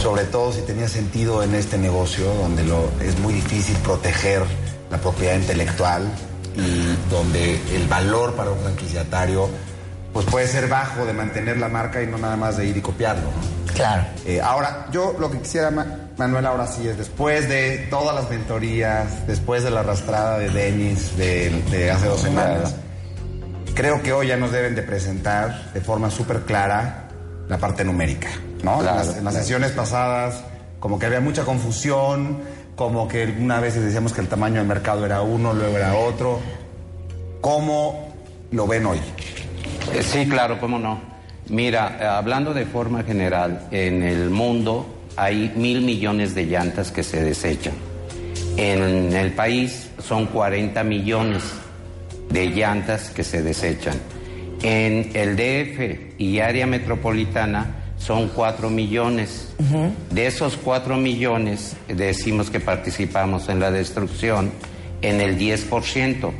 sobre 0.00 0.22
todo 0.24 0.52
si 0.52 0.60
tenía 0.62 0.88
sentido 0.88 1.42
en 1.42 1.54
este 1.56 1.78
negocio 1.78 2.32
donde 2.34 2.62
lo, 2.64 2.88
es 3.04 3.18
muy 3.18 3.34
difícil 3.34 3.74
proteger 3.78 4.42
la 4.90 4.98
propiedad 4.98 5.34
intelectual 5.34 6.08
y 6.56 7.10
donde 7.10 7.60
el 7.74 7.88
valor 7.88 8.34
para 8.34 8.50
un 8.50 8.58
franquiciatario 8.60 9.48
pues 10.18 10.26
puede 10.32 10.48
ser 10.48 10.66
bajo 10.66 11.06
de 11.06 11.12
mantener 11.12 11.58
la 11.58 11.68
marca 11.68 12.02
y 12.02 12.06
no 12.08 12.18
nada 12.18 12.34
más 12.34 12.56
de 12.56 12.66
ir 12.66 12.76
y 12.76 12.80
copiarlo. 12.80 13.22
¿no? 13.22 13.72
Claro. 13.72 14.02
Eh, 14.26 14.40
ahora, 14.40 14.86
yo 14.90 15.14
lo 15.16 15.30
que 15.30 15.38
quisiera, 15.38 15.70
Ma- 15.70 15.86
Manuel, 16.16 16.44
ahora 16.44 16.66
sí 16.66 16.88
es, 16.88 16.98
después 16.98 17.48
de 17.48 17.86
todas 17.88 18.16
las 18.16 18.28
mentorías, 18.28 19.28
después 19.28 19.62
de 19.62 19.70
la 19.70 19.78
arrastrada 19.78 20.36
de 20.40 20.48
Denis 20.50 21.16
de, 21.16 21.50
de 21.70 21.92
hace 21.92 22.06
dos 22.08 22.20
semanas, 22.20 22.74
creo 23.74 24.02
que 24.02 24.12
hoy 24.12 24.26
ya 24.26 24.36
nos 24.36 24.50
deben 24.50 24.74
de 24.74 24.82
presentar 24.82 25.70
de 25.72 25.80
forma 25.80 26.10
súper 26.10 26.40
clara 26.40 27.04
la 27.48 27.58
parte 27.58 27.84
numérica, 27.84 28.26
¿no? 28.64 28.78
Claro, 28.80 28.88
en 29.02 29.06
las, 29.06 29.16
en 29.18 29.24
las 29.24 29.32
claro. 29.34 29.38
sesiones 29.38 29.70
pasadas, 29.70 30.42
como 30.80 30.98
que 30.98 31.06
había 31.06 31.20
mucha 31.20 31.44
confusión, 31.44 32.40
como 32.74 33.06
que 33.06 33.36
una 33.38 33.60
vez 33.60 33.76
decíamos 33.80 34.12
que 34.12 34.20
el 34.22 34.26
tamaño 34.26 34.56
del 34.56 34.66
mercado 34.66 35.06
era 35.06 35.22
uno, 35.22 35.52
luego 35.52 35.76
era 35.76 35.94
otro. 35.94 36.40
¿Cómo 37.40 38.12
lo 38.50 38.66
ven 38.66 38.84
hoy? 38.86 39.00
Eh, 39.94 40.02
Sí, 40.02 40.26
claro, 40.28 40.58
cómo 40.60 40.78
no. 40.78 41.00
Mira, 41.48 41.98
eh, 42.00 42.04
hablando 42.04 42.52
de 42.52 42.66
forma 42.66 43.02
general, 43.02 43.68
en 43.70 44.02
el 44.02 44.30
mundo 44.30 44.86
hay 45.16 45.52
mil 45.56 45.80
millones 45.80 46.34
de 46.34 46.44
llantas 46.46 46.90
que 46.90 47.02
se 47.02 47.22
desechan. 47.22 47.74
En 48.56 49.12
el 49.14 49.32
país 49.32 49.90
son 50.02 50.26
40 50.26 50.82
millones 50.84 51.42
de 52.30 52.46
llantas 52.48 53.10
que 53.10 53.24
se 53.24 53.42
desechan. 53.42 53.94
En 54.62 55.10
el 55.14 55.36
DF 55.36 56.14
y 56.18 56.40
área 56.40 56.66
metropolitana 56.66 57.76
son 57.98 58.28
4 58.28 58.68
millones. 58.70 59.54
De 60.10 60.26
esos 60.26 60.56
4 60.56 60.96
millones 60.96 61.76
decimos 61.88 62.50
que 62.50 62.60
participamos 62.60 63.48
en 63.48 63.60
la 63.60 63.70
destrucción 63.70 64.50
en 65.02 65.20
el 65.20 65.38
10%. 65.38 66.30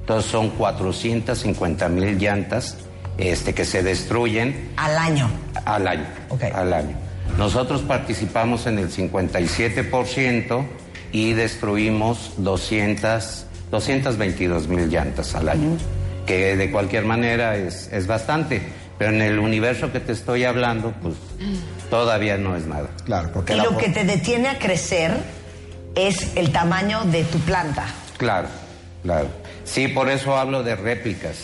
Entonces 0.00 0.30
son 0.30 0.50
450 0.50 1.88
mil 1.88 2.18
llantas 2.18 2.76
este, 3.18 3.54
que 3.54 3.64
se 3.64 3.82
destruyen 3.82 4.70
Al 4.76 4.96
año. 4.96 5.30
al 5.64 5.86
año. 5.88 6.06
Al 6.54 6.72
año. 6.72 6.96
Nosotros 7.38 7.82
participamos 7.82 8.66
en 8.66 8.78
el 8.78 8.90
57% 8.90 10.64
y 11.12 11.32
destruimos 11.32 12.32
200, 12.38 13.46
222 13.70 14.68
mil 14.68 14.88
llantas 14.88 15.34
al 15.34 15.48
año, 15.48 15.76
que 16.26 16.56
de 16.56 16.70
cualquier 16.70 17.04
manera 17.04 17.56
es, 17.56 17.88
es 17.92 18.06
bastante, 18.06 18.62
pero 18.98 19.12
en 19.12 19.22
el 19.22 19.38
universo 19.38 19.92
que 19.92 20.00
te 20.00 20.12
estoy 20.12 20.44
hablando, 20.44 20.92
pues 21.02 21.14
todavía 21.90 22.36
no 22.38 22.56
es 22.56 22.66
nada. 22.66 22.88
Claro, 23.04 23.30
porque 23.32 23.54
Y 23.54 23.60
lo 23.60 23.76
que 23.76 23.88
te 23.90 24.04
detiene 24.04 24.48
a 24.48 24.58
crecer 24.58 25.12
es 25.94 26.36
el 26.36 26.52
tamaño 26.52 27.04
de 27.04 27.24
tu 27.24 27.38
planta. 27.40 27.84
Claro, 28.18 28.48
claro. 29.02 29.28
Sí, 29.64 29.88
por 29.88 30.08
eso 30.08 30.36
hablo 30.36 30.62
de 30.62 30.76
réplicas. 30.76 31.36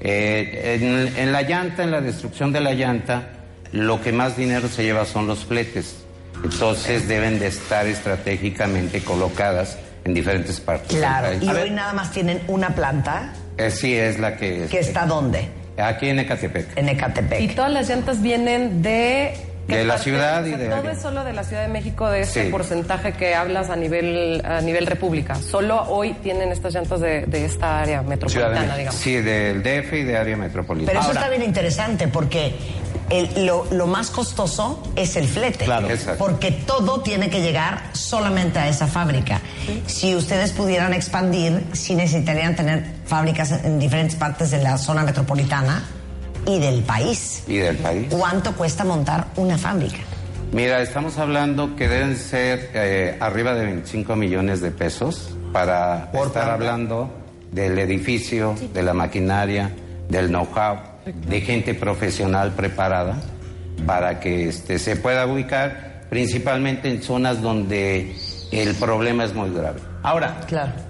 Eh, 0.00 0.78
en, 0.80 1.16
en 1.16 1.32
la 1.32 1.42
llanta, 1.42 1.82
en 1.82 1.90
la 1.90 2.00
destrucción 2.00 2.52
de 2.52 2.60
la 2.60 2.72
llanta, 2.72 3.30
lo 3.72 4.00
que 4.00 4.12
más 4.12 4.36
dinero 4.36 4.68
se 4.68 4.84
lleva 4.84 5.04
son 5.04 5.26
los 5.26 5.44
fletes. 5.44 5.96
Entonces 6.44 7.08
deben 7.08 7.38
de 7.40 7.48
estar 7.48 7.86
estratégicamente 7.86 9.00
colocadas 9.02 9.76
en 10.04 10.14
diferentes 10.14 10.60
partes 10.60 10.96
Claro. 10.96 11.28
Y 11.40 11.48
hoy 11.48 11.70
nada 11.70 11.92
más 11.92 12.12
tienen 12.12 12.40
una 12.46 12.70
planta 12.70 13.32
Eh, 13.56 13.70
sí, 13.72 13.94
es 13.94 14.20
la 14.20 14.36
que... 14.36 14.66
que 14.70 14.78
está 14.78 15.04
¿dónde? 15.04 15.48
Aquí 15.76 16.08
en 16.08 16.20
Ecatepec. 16.20 16.76
En 16.76 16.88
Ecatepec. 16.88 17.40
Y 17.40 17.48
todas 17.48 17.72
las 17.72 17.88
llantas 17.88 18.22
vienen 18.22 18.82
de... 18.82 19.34
¿qué 19.68 19.76
De 19.78 19.84
la 19.84 19.98
ciudad 19.98 20.44
y 20.44 20.50
de 20.52 20.66
Todo 20.66 20.76
área. 20.78 20.92
es 20.92 21.00
solo 21.00 21.24
de 21.24 21.32
la 21.32 21.44
Ciudad 21.44 21.62
de 21.62 21.68
México, 21.68 22.08
de 22.08 22.22
ese 22.22 22.44
Sí. 22.46 22.50
porcentaje 22.50 23.12
que 23.12 23.34
hablas 23.34 23.70
a 23.70 23.76
nivel, 23.76 24.42
a 24.44 24.60
nivel 24.60 24.86
república. 24.86 25.34
Solo 25.36 25.82
hoy 25.84 26.14
tienen 26.14 26.50
estas 26.50 26.74
llantas 26.74 27.00
de, 27.00 27.26
de 27.26 27.44
esta 27.44 27.80
área 27.80 28.02
metropolitana, 28.02 28.76
digamos. 28.76 28.98
Sí, 29.00 29.16
del 29.16 29.62
DF 29.62 29.92
y 29.98 30.02
de 30.04 30.16
área 30.16 30.36
metropolitana. 30.36 30.98
Pero 31.00 31.00
eso 31.10 31.12
está 31.18 31.28
bien 31.30 31.42
interesante 31.42 32.08
porque 32.08 32.54
el- 33.10 33.46
lo, 33.46 33.66
lo 33.70 33.86
más 33.86 34.10
costoso 34.10 34.82
es 34.96 35.16
el 35.16 35.26
flete. 35.28 35.64
Claro. 35.66 35.88
Exacto. 35.90 36.18
Porque 36.24 36.50
todo 36.50 37.00
tiene 37.00 37.30
que 37.30 37.40
llegar 37.40 37.82
solamente 37.92 38.58
a 38.58 38.68
esa 38.68 38.86
fábrica. 38.86 39.40
Si 39.86 40.14
ustedes 40.14 40.52
pudieran 40.52 40.92
expandir, 40.94 41.64
sí 41.72 41.94
necesitarían 41.94 42.56
tener 42.56 42.84
fábricas 43.06 43.52
en 43.64 43.78
diferentes 43.78 44.16
partes 44.16 44.50
de 44.50 44.62
la 44.62 44.76
zona 44.78 45.02
metropolitana 45.04 45.84
y 46.48 46.58
del 46.58 46.82
país. 46.82 47.42
Y 47.46 47.58
del 47.58 47.76
país. 47.76 48.06
¿Cuánto 48.10 48.52
cuesta 48.54 48.84
montar 48.84 49.26
una 49.36 49.58
fábrica? 49.58 49.98
Mira, 50.52 50.80
estamos 50.80 51.18
hablando 51.18 51.76
que 51.76 51.88
deben 51.88 52.16
ser 52.16 52.70
eh, 52.72 53.16
arriba 53.20 53.54
de 53.54 53.66
25 53.66 54.16
millones 54.16 54.62
de 54.62 54.70
pesos 54.70 55.36
para 55.52 56.10
estar 56.12 56.50
hablando 56.50 57.10
del 57.52 57.78
edificio, 57.78 58.54
de 58.72 58.82
la 58.82 58.94
maquinaria, 58.94 59.70
del 60.08 60.28
know-how, 60.28 60.78
de 61.04 61.40
gente 61.42 61.74
profesional 61.74 62.52
preparada 62.52 63.20
para 63.86 64.20
que 64.20 64.48
este, 64.48 64.78
se 64.78 64.96
pueda 64.96 65.26
ubicar 65.26 66.04
principalmente 66.08 66.88
en 66.88 67.02
zonas 67.02 67.42
donde 67.42 68.16
el 68.50 68.74
problema 68.74 69.24
es 69.24 69.34
muy 69.34 69.50
grave. 69.50 69.80
Ahora, 70.02 70.40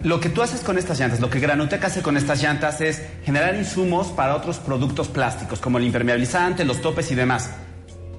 lo 0.02 0.20
que 0.20 0.28
tú 0.28 0.42
haces 0.42 0.60
con 0.60 0.76
estas 0.76 1.00
llantas, 1.00 1.20
lo 1.20 1.30
que 1.30 1.40
Granutec 1.40 1.82
hace 1.84 2.02
con 2.02 2.16
estas 2.16 2.42
llantas 2.42 2.80
es 2.80 3.02
generar 3.24 3.54
insumos 3.54 4.08
para 4.08 4.36
otros 4.36 4.58
productos 4.58 5.08
plásticos, 5.08 5.60
como 5.60 5.78
el 5.78 5.84
impermeabilizante, 5.84 6.64
los 6.64 6.82
topes 6.82 7.10
y 7.10 7.14
demás. 7.14 7.50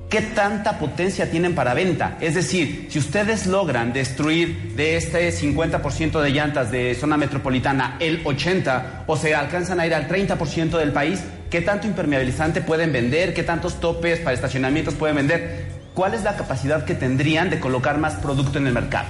¿Qué 0.09 0.21
tanta 0.21 0.79
potencia 0.79 1.29
tienen 1.29 1.53
para 1.53 1.75
venta? 1.75 2.17
Es 2.19 2.33
decir, 2.33 2.87
si 2.89 2.97
ustedes 2.97 3.45
logran 3.45 3.93
destruir 3.93 4.73
de 4.75 4.97
este 4.97 5.31
50% 5.31 6.19
de 6.19 6.31
llantas 6.31 6.71
de 6.71 6.95
zona 6.95 7.15
metropolitana 7.15 7.95
el 7.99 8.23
80% 8.23 9.03
o 9.05 9.15
se 9.15 9.35
alcanzan 9.35 9.79
a 9.79 9.85
ir 9.85 9.93
al 9.93 10.07
30% 10.07 10.79
del 10.79 10.91
país, 10.91 11.23
¿qué 11.51 11.61
tanto 11.61 11.85
impermeabilizante 11.85 12.61
pueden 12.61 12.91
vender? 12.91 13.35
¿Qué 13.35 13.43
tantos 13.43 13.79
topes 13.79 14.19
para 14.19 14.33
estacionamientos 14.33 14.95
pueden 14.95 15.17
vender? 15.17 15.67
¿Cuál 15.93 16.15
es 16.15 16.23
la 16.23 16.35
capacidad 16.35 16.85
que 16.85 16.95
tendrían 16.95 17.51
de 17.51 17.59
colocar 17.59 17.99
más 17.99 18.15
producto 18.15 18.57
en 18.57 18.65
el 18.65 18.73
mercado? 18.73 19.05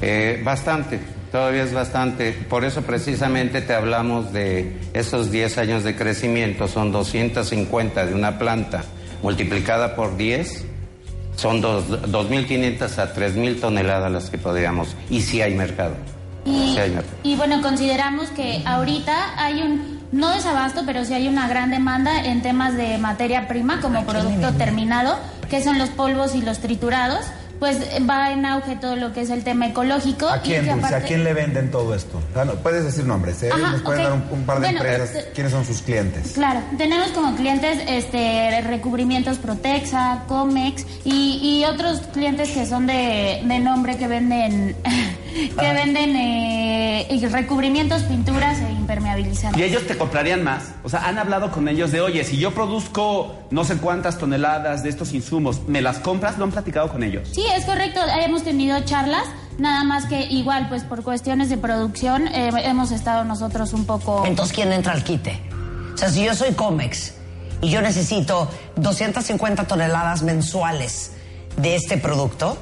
Eh, 0.00 0.40
bastante, 0.44 1.00
todavía 1.36 1.64
es 1.64 1.74
bastante. 1.74 2.32
Por 2.32 2.64
eso 2.64 2.80
precisamente 2.80 3.60
te 3.60 3.74
hablamos 3.74 4.32
de 4.32 4.74
esos 4.94 5.30
10 5.30 5.58
años 5.58 5.84
de 5.84 5.94
crecimiento, 5.94 6.66
son 6.66 6.92
250 6.92 8.06
de 8.06 8.14
una 8.14 8.38
planta 8.38 8.84
multiplicada 9.22 9.94
por 9.94 10.16
10, 10.16 10.64
son 11.36 11.60
dos- 11.60 11.88
2.500 12.10 12.96
a 12.98 13.12
3.000 13.12 13.60
toneladas 13.60 14.10
las 14.10 14.30
que 14.30 14.38
podríamos, 14.38 14.96
y 15.10 15.20
si 15.20 15.42
hay 15.42 15.54
mercado. 15.54 15.94
Y, 16.46 16.72
Sí 16.72 16.78
hay 16.78 16.90
mercado. 16.92 17.16
y 17.22 17.36
bueno, 17.36 17.60
consideramos 17.60 18.28
que 18.30 18.62
ahorita 18.64 19.34
hay 19.36 19.60
un, 19.60 20.00
no 20.12 20.30
desabasto, 20.30 20.84
pero 20.86 21.04
sí 21.04 21.12
hay 21.12 21.28
una 21.28 21.48
gran 21.48 21.70
demanda 21.70 22.24
en 22.24 22.40
temas 22.40 22.76
de 22.78 22.96
materia 22.96 23.46
prima 23.46 23.82
como 23.82 24.06
producto 24.06 24.52
terminado, 24.54 25.18
que 25.50 25.62
son 25.62 25.76
los 25.76 25.90
polvos 25.90 26.34
y 26.34 26.40
los 26.40 26.60
triturados. 26.60 27.26
Pues 27.58 27.78
va 28.08 28.32
en 28.32 28.44
auge 28.44 28.76
todo 28.76 28.96
lo 28.96 29.12
que 29.12 29.22
es 29.22 29.30
el 29.30 29.42
tema 29.42 29.68
ecológico. 29.68 30.28
¿A 30.28 30.40
quién, 30.40 30.66
Dulce? 30.68 30.94
¿A 30.94 31.00
quién 31.00 31.24
le 31.24 31.32
venden 31.32 31.70
todo 31.70 31.94
esto? 31.94 32.20
Ah, 32.34 32.44
no, 32.44 32.54
puedes 32.56 32.84
decir 32.84 33.04
nombres, 33.04 33.42
¿eh? 33.42 33.50
Ajá, 33.52 33.72
Nos 33.72 33.82
pueden 33.82 34.02
dar 34.02 34.12
un, 34.12 34.24
un 34.30 34.44
par 34.44 34.60
de 34.60 34.66
Bueno, 34.66 34.80
empresas. 34.84 35.14
eh, 35.16 35.30
¿Quiénes 35.34 35.52
son 35.52 35.64
sus 35.64 35.80
clientes? 35.82 36.32
Claro, 36.34 36.60
tenemos 36.76 37.08
como 37.12 37.34
clientes 37.34 37.78
este 37.88 38.60
recubrimientos 38.62 39.38
Protexa, 39.38 40.24
Comex 40.28 40.84
y, 41.04 41.38
y 41.60 41.64
otros 41.64 42.00
clientes 42.12 42.50
que 42.50 42.66
son 42.66 42.86
de, 42.86 43.40
de 43.44 43.58
nombre 43.58 43.96
que 43.96 44.06
venden 44.06 44.76
que 45.58 45.72
venden 45.72 46.16
eh, 46.16 47.08
y 47.10 47.26
recubrimientos, 47.26 48.02
pinturas 48.02 48.58
e 48.60 48.72
impermeabilizantes. 48.72 49.60
Y 49.60 49.64
ellos 49.64 49.86
te 49.86 49.96
comprarían 49.96 50.42
más. 50.42 50.72
O 50.82 50.88
sea, 50.88 51.06
han 51.06 51.18
hablado 51.18 51.50
con 51.50 51.68
ellos 51.68 51.92
de, 51.92 52.00
oye, 52.00 52.24
si 52.24 52.38
yo 52.38 52.52
produzco 52.52 53.34
no 53.50 53.64
sé 53.64 53.76
cuántas 53.78 54.18
toneladas 54.18 54.82
de 54.82 54.88
estos 54.88 55.12
insumos, 55.12 55.62
¿me 55.66 55.80
las 55.80 55.98
compras? 55.98 56.38
¿Lo 56.38 56.44
han 56.44 56.52
platicado 56.52 56.88
con 56.88 57.02
ellos? 57.02 57.28
Sí, 57.32 57.44
es 57.54 57.64
correcto, 57.64 58.00
hemos 58.24 58.42
tenido 58.42 58.78
charlas, 58.80 59.24
nada 59.58 59.84
más 59.84 60.06
que 60.06 60.22
igual 60.24 60.68
pues 60.68 60.84
por 60.84 61.02
cuestiones 61.02 61.48
de 61.48 61.56
producción 61.56 62.28
eh, 62.28 62.50
hemos 62.64 62.90
estado 62.90 63.24
nosotros 63.24 63.72
un 63.72 63.84
poco... 63.84 64.24
Entonces, 64.26 64.54
¿quién 64.54 64.72
entra 64.72 64.92
al 64.92 65.04
quite? 65.04 65.40
O 65.94 65.98
sea, 65.98 66.10
si 66.10 66.24
yo 66.24 66.34
soy 66.34 66.52
Comex 66.52 67.14
y 67.62 67.70
yo 67.70 67.80
necesito 67.80 68.50
250 68.76 69.64
toneladas 69.64 70.22
mensuales 70.22 71.12
de 71.56 71.74
este 71.74 71.96
producto 71.96 72.58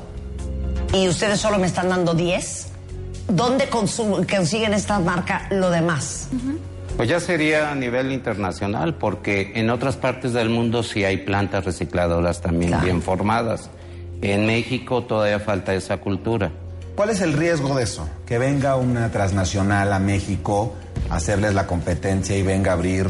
y 0.95 1.09
ustedes 1.09 1.41
solo 1.41 1.59
me 1.59 1.67
están 1.67 1.89
dando 1.89 2.15
10, 2.15 2.69
¿dónde 3.29 3.69
consiguen 3.69 4.75
esta 4.75 5.01
marca 5.01 5.49
lo 5.51 5.71
demás? 5.71 6.29
Pues 6.97 7.09
ya 7.09 7.19
sería 7.19 7.73
a 7.73 7.75
nivel 7.75 8.13
internacional, 8.13 8.95
porque 8.95 9.53
en 9.57 9.71
otras 9.71 9.97
partes 9.97 10.33
del 10.33 10.51
mundo 10.51 10.85
sí 10.85 11.05
hay 11.05 11.17
plantas 11.19 11.65
recicladoras 11.65 12.41
también 12.41 12.81
bien 12.83 13.03
formadas. 13.03 13.71
En 14.23 14.47
México 14.47 15.03
todavía 15.03 15.41
falta 15.41 15.75
esa 15.75 15.97
cultura. 15.97 16.53
¿Cuál 16.95 17.11
es 17.11 17.21
el 17.21 17.33
riesgo 17.33 17.75
de 17.75 17.83
eso? 17.83 18.09
Que 18.25 18.39
venga 18.39 18.77
una 18.77 19.11
transnacional 19.11 19.93
a 19.93 19.99
México 19.99 20.75
a 21.11 21.17
hacerles 21.17 21.55
la 21.55 21.67
competencia 21.67 22.37
y 22.37 22.43
venga 22.43 22.71
a 22.71 22.75
abrir 22.75 23.09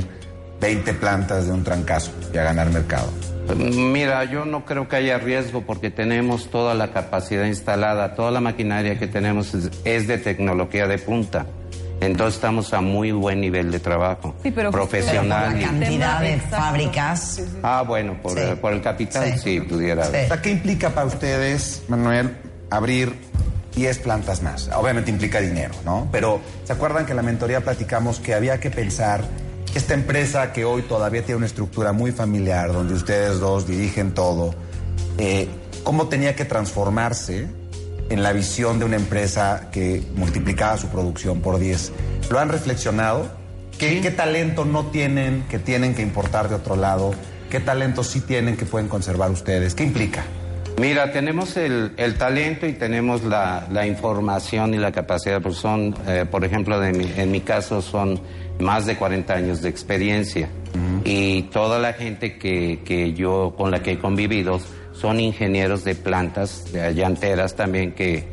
20 0.60 0.94
plantas 0.94 1.46
de 1.46 1.52
un 1.52 1.62
trancazo 1.62 2.12
y 2.32 2.38
a 2.38 2.44
ganar 2.44 2.70
mercado. 2.70 3.10
Mira, 3.56 4.24
yo 4.24 4.44
no 4.44 4.64
creo 4.64 4.88
que 4.88 4.96
haya 4.96 5.18
riesgo 5.18 5.62
porque 5.62 5.90
tenemos 5.90 6.50
toda 6.50 6.74
la 6.74 6.92
capacidad 6.92 7.44
instalada, 7.44 8.14
toda 8.14 8.30
la 8.30 8.40
maquinaria 8.40 8.98
que 8.98 9.06
tenemos 9.06 9.54
es, 9.54 9.70
es 9.84 10.06
de 10.08 10.18
tecnología 10.18 10.86
de 10.86 10.98
punta. 10.98 11.46
Entonces 12.00 12.34
estamos 12.36 12.72
a 12.74 12.80
muy 12.80 13.12
buen 13.12 13.40
nivel 13.40 13.70
de 13.70 13.78
trabajo. 13.80 14.34
Sí, 14.42 14.50
pero 14.50 14.70
profesional. 14.70 15.44
por 15.44 15.54
la 15.54 15.60
y- 15.60 15.64
cantidad 15.64 16.20
de 16.20 16.36
fábricas. 16.40 17.42
Ah, 17.62 17.84
bueno, 17.86 18.16
por, 18.22 18.32
Sí. 18.38 18.44
por 18.60 18.72
el 18.72 18.82
capital 18.82 19.32
Sí. 19.34 19.38
sí, 19.38 19.60
pudiera 19.60 20.06
haber. 20.06 20.40
¿qué 20.40 20.50
implica 20.50 20.90
para 20.90 21.06
ustedes, 21.06 21.82
Manuel, 21.88 22.36
abrir 22.70 23.14
10 23.74 23.98
plantas 24.00 24.42
más? 24.42 24.68
Obviamente 24.74 25.10
implica 25.10 25.40
dinero, 25.40 25.74
¿no? 25.84 26.08
Pero 26.10 26.40
¿se 26.64 26.72
acuerdan 26.72 27.06
que 27.06 27.12
en 27.12 27.16
la 27.16 27.22
mentoría 27.22 27.60
platicamos 27.60 28.20
que 28.20 28.34
había 28.34 28.58
que 28.58 28.70
pensar 28.70 29.22
esta 29.74 29.94
empresa 29.94 30.52
que 30.52 30.64
hoy 30.64 30.82
todavía 30.82 31.22
tiene 31.22 31.38
una 31.38 31.46
estructura 31.46 31.92
muy 31.92 32.12
familiar, 32.12 32.72
donde 32.72 32.94
ustedes 32.94 33.40
dos 33.40 33.66
dirigen 33.66 34.12
todo, 34.14 34.54
eh, 35.18 35.48
cómo 35.82 36.08
tenía 36.08 36.34
que 36.36 36.44
transformarse 36.44 37.48
en 38.10 38.22
la 38.22 38.32
visión 38.32 38.78
de 38.78 38.84
una 38.84 38.96
empresa 38.96 39.68
que 39.72 40.02
multiplicaba 40.14 40.76
su 40.76 40.88
producción 40.88 41.40
por 41.40 41.58
10? 41.58 41.92
¿Lo 42.30 42.38
han 42.38 42.48
reflexionado? 42.50 43.26
¿Qué, 43.78 44.00
qué 44.00 44.10
talento 44.10 44.64
no 44.64 44.86
tienen 44.86 45.44
que 45.48 45.58
tienen 45.58 45.94
que 45.94 46.02
importar 46.02 46.48
de 46.48 46.54
otro 46.54 46.76
lado? 46.76 47.12
¿Qué 47.50 47.58
talento 47.60 48.04
sí 48.04 48.20
tienen 48.20 48.56
que 48.56 48.66
pueden 48.66 48.88
conservar 48.88 49.30
ustedes? 49.30 49.74
¿Qué 49.74 49.82
implica? 49.84 50.24
Mira, 50.78 51.12
tenemos 51.12 51.56
el, 51.56 51.92
el 51.96 52.16
talento 52.18 52.66
y 52.66 52.72
tenemos 52.72 53.22
la, 53.22 53.66
la 53.70 53.86
información 53.86 54.74
y 54.74 54.78
la 54.78 54.90
capacidad, 54.92 55.40
pues 55.40 55.56
son, 55.56 55.94
eh, 56.06 56.26
por 56.28 56.44
ejemplo, 56.44 56.80
de 56.80 56.92
mi- 56.92 57.12
en 57.16 57.30
mi 57.30 57.40
caso 57.40 57.80
son 57.80 58.20
más 58.58 58.86
de 58.86 58.96
40 58.96 59.34
años 59.34 59.62
de 59.62 59.68
experiencia 59.68 60.48
y 61.04 61.42
toda 61.44 61.78
la 61.78 61.92
gente 61.92 62.38
que, 62.38 62.80
que 62.84 63.12
yo 63.12 63.54
con 63.56 63.70
la 63.70 63.82
que 63.82 63.92
he 63.92 63.98
convivido 63.98 64.58
son 64.92 65.20
ingenieros 65.20 65.84
de 65.84 65.94
plantas, 65.94 66.72
de 66.72 66.94
llanteras 66.94 67.54
también 67.56 67.92
que, 67.92 68.24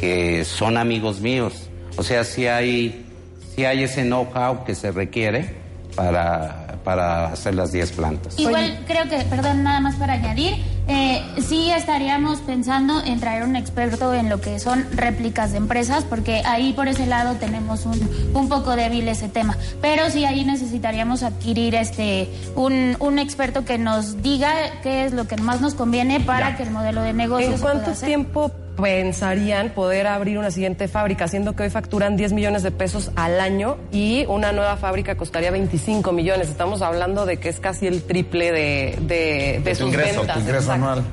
que 0.00 0.44
son 0.44 0.76
amigos 0.76 1.20
míos. 1.20 1.70
O 1.96 2.02
sea, 2.02 2.24
si 2.24 2.46
hay, 2.46 3.06
si 3.54 3.64
hay 3.64 3.82
ese 3.82 4.02
know-how 4.02 4.64
que 4.64 4.74
se 4.74 4.92
requiere 4.92 5.50
para, 5.96 6.69
para 6.84 7.26
hacer 7.26 7.54
las 7.54 7.72
10 7.72 7.92
plantas. 7.92 8.38
Igual 8.38 8.84
creo 8.86 9.08
que, 9.08 9.18
perdón, 9.24 9.62
nada 9.62 9.80
más 9.80 9.96
para 9.96 10.14
añadir, 10.14 10.54
eh, 10.88 11.22
sí 11.38 11.70
estaríamos 11.70 12.40
pensando 12.40 13.00
en 13.04 13.20
traer 13.20 13.44
un 13.44 13.54
experto 13.54 14.12
en 14.12 14.28
lo 14.28 14.40
que 14.40 14.58
son 14.58 14.86
réplicas 14.92 15.52
de 15.52 15.58
empresas, 15.58 16.04
porque 16.04 16.42
ahí 16.44 16.72
por 16.72 16.88
ese 16.88 17.06
lado 17.06 17.34
tenemos 17.36 17.86
un, 17.86 18.00
un 18.34 18.48
poco 18.48 18.74
débil 18.74 19.06
ese 19.08 19.28
tema. 19.28 19.56
Pero 19.80 20.10
sí 20.10 20.24
ahí 20.24 20.44
necesitaríamos 20.44 21.22
adquirir 21.22 21.74
este 21.74 22.28
un, 22.56 22.96
un 22.98 23.18
experto 23.18 23.64
que 23.64 23.78
nos 23.78 24.22
diga 24.22 24.52
qué 24.82 25.04
es 25.04 25.12
lo 25.12 25.28
que 25.28 25.36
más 25.36 25.60
nos 25.60 25.74
conviene 25.74 26.20
para 26.20 26.56
que 26.56 26.64
el 26.64 26.70
modelo 26.70 27.02
de 27.02 27.12
negocio 27.12 27.46
¿En 27.46 27.52
se 27.56 27.58
pueda 27.60 27.74
cuánto 27.74 27.90
hacer. 27.92 28.08
tiempo 28.08 28.50
pensarían 28.82 29.70
poder 29.70 30.06
abrir 30.06 30.38
una 30.38 30.50
siguiente 30.50 30.88
fábrica, 30.88 31.28
siendo 31.28 31.54
que 31.54 31.64
hoy 31.64 31.70
facturan 31.70 32.16
10 32.16 32.32
millones 32.32 32.62
de 32.62 32.70
pesos 32.70 33.10
al 33.16 33.40
año 33.40 33.76
y 33.92 34.24
una 34.28 34.52
nueva 34.52 34.76
fábrica 34.76 35.16
costaría 35.16 35.50
25 35.50 36.12
millones? 36.12 36.48
Estamos 36.48 36.82
hablando 36.82 37.26
de 37.26 37.38
que 37.38 37.48
es 37.48 37.60
casi 37.60 37.86
el 37.86 38.02
triple 38.02 38.52
de, 38.52 38.98
de, 39.02 39.60
de 39.64 39.74
sus 39.74 39.88
ingreso, 39.88 40.20
ventas. 40.20 40.36
tu 40.36 40.40
ingreso 40.42 40.58
exacto. 40.72 40.72
anual. 40.84 41.04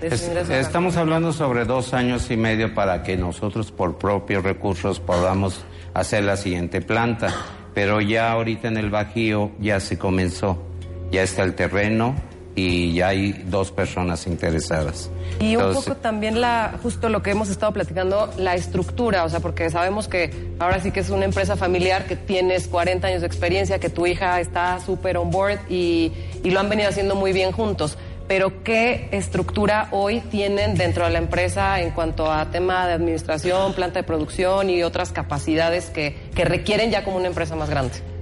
De 0.00 0.08
su 0.10 0.14
Es- 0.14 0.22
ingreso 0.28 0.46
anual. 0.46 0.60
estamos 0.60 0.96
hablando 0.96 1.32
sobre 1.32 1.64
dos 1.64 1.94
años 1.94 2.30
y 2.30 2.36
medio 2.36 2.74
para 2.74 3.02
que 3.02 3.16
nosotros 3.16 3.72
por 3.72 3.98
propios 3.98 4.44
recursos 4.44 5.00
podamos 5.00 5.64
hacer 5.94 6.24
la 6.24 6.36
siguiente 6.36 6.80
planta. 6.80 7.28
Pero 7.74 8.00
ya 8.00 8.32
ahorita 8.32 8.68
en 8.68 8.78
el 8.78 8.90
Bajío 8.90 9.50
ya 9.60 9.80
se 9.80 9.98
comenzó, 9.98 10.62
ya 11.10 11.22
está 11.22 11.42
el 11.42 11.54
terreno 11.54 12.14
y 12.56 12.94
ya 12.94 13.08
hay 13.08 13.32
dos 13.32 13.70
personas 13.70 14.26
interesadas. 14.26 15.10
Y 15.38 15.56
un 15.56 15.74
poco 15.74 15.94
también 15.96 16.40
la, 16.40 16.78
justo 16.82 17.10
lo 17.10 17.22
que 17.22 17.30
hemos 17.30 17.50
estado 17.50 17.72
platicando, 17.72 18.32
la 18.38 18.54
estructura, 18.54 19.24
o 19.24 19.28
sea, 19.28 19.40
porque 19.40 19.68
sabemos 19.68 20.08
que 20.08 20.54
ahora 20.58 20.80
sí 20.80 20.90
que 20.90 21.00
es 21.00 21.10
una 21.10 21.26
empresa 21.26 21.56
familiar, 21.56 22.06
que 22.06 22.16
tienes 22.16 22.66
40 22.66 23.06
años 23.06 23.20
de 23.20 23.26
experiencia, 23.26 23.78
que 23.78 23.90
tu 23.90 24.06
hija 24.06 24.40
está 24.40 24.80
súper 24.80 25.18
on 25.18 25.30
board 25.30 25.58
y, 25.68 26.12
y 26.42 26.50
lo 26.50 26.58
han 26.58 26.70
venido 26.70 26.88
haciendo 26.88 27.14
muy 27.14 27.34
bien 27.34 27.52
juntos. 27.52 27.98
Pero 28.26 28.64
¿qué 28.64 29.08
estructura 29.12 29.88
hoy 29.92 30.20
tienen 30.20 30.74
dentro 30.74 31.04
de 31.04 31.10
la 31.10 31.18
empresa 31.18 31.80
en 31.80 31.90
cuanto 31.90 32.32
a 32.32 32.50
tema 32.50 32.86
de 32.86 32.94
administración, 32.94 33.74
planta 33.74 34.00
de 34.00 34.02
producción 34.02 34.70
y 34.70 34.82
otras 34.82 35.12
capacidades 35.12 35.90
que, 35.90 36.16
que 36.34 36.44
requieren 36.44 36.90
ya 36.90 37.04
como 37.04 37.18
una 37.18 37.28
empresa 37.28 37.54
más 37.54 37.70
grande? 37.70 38.15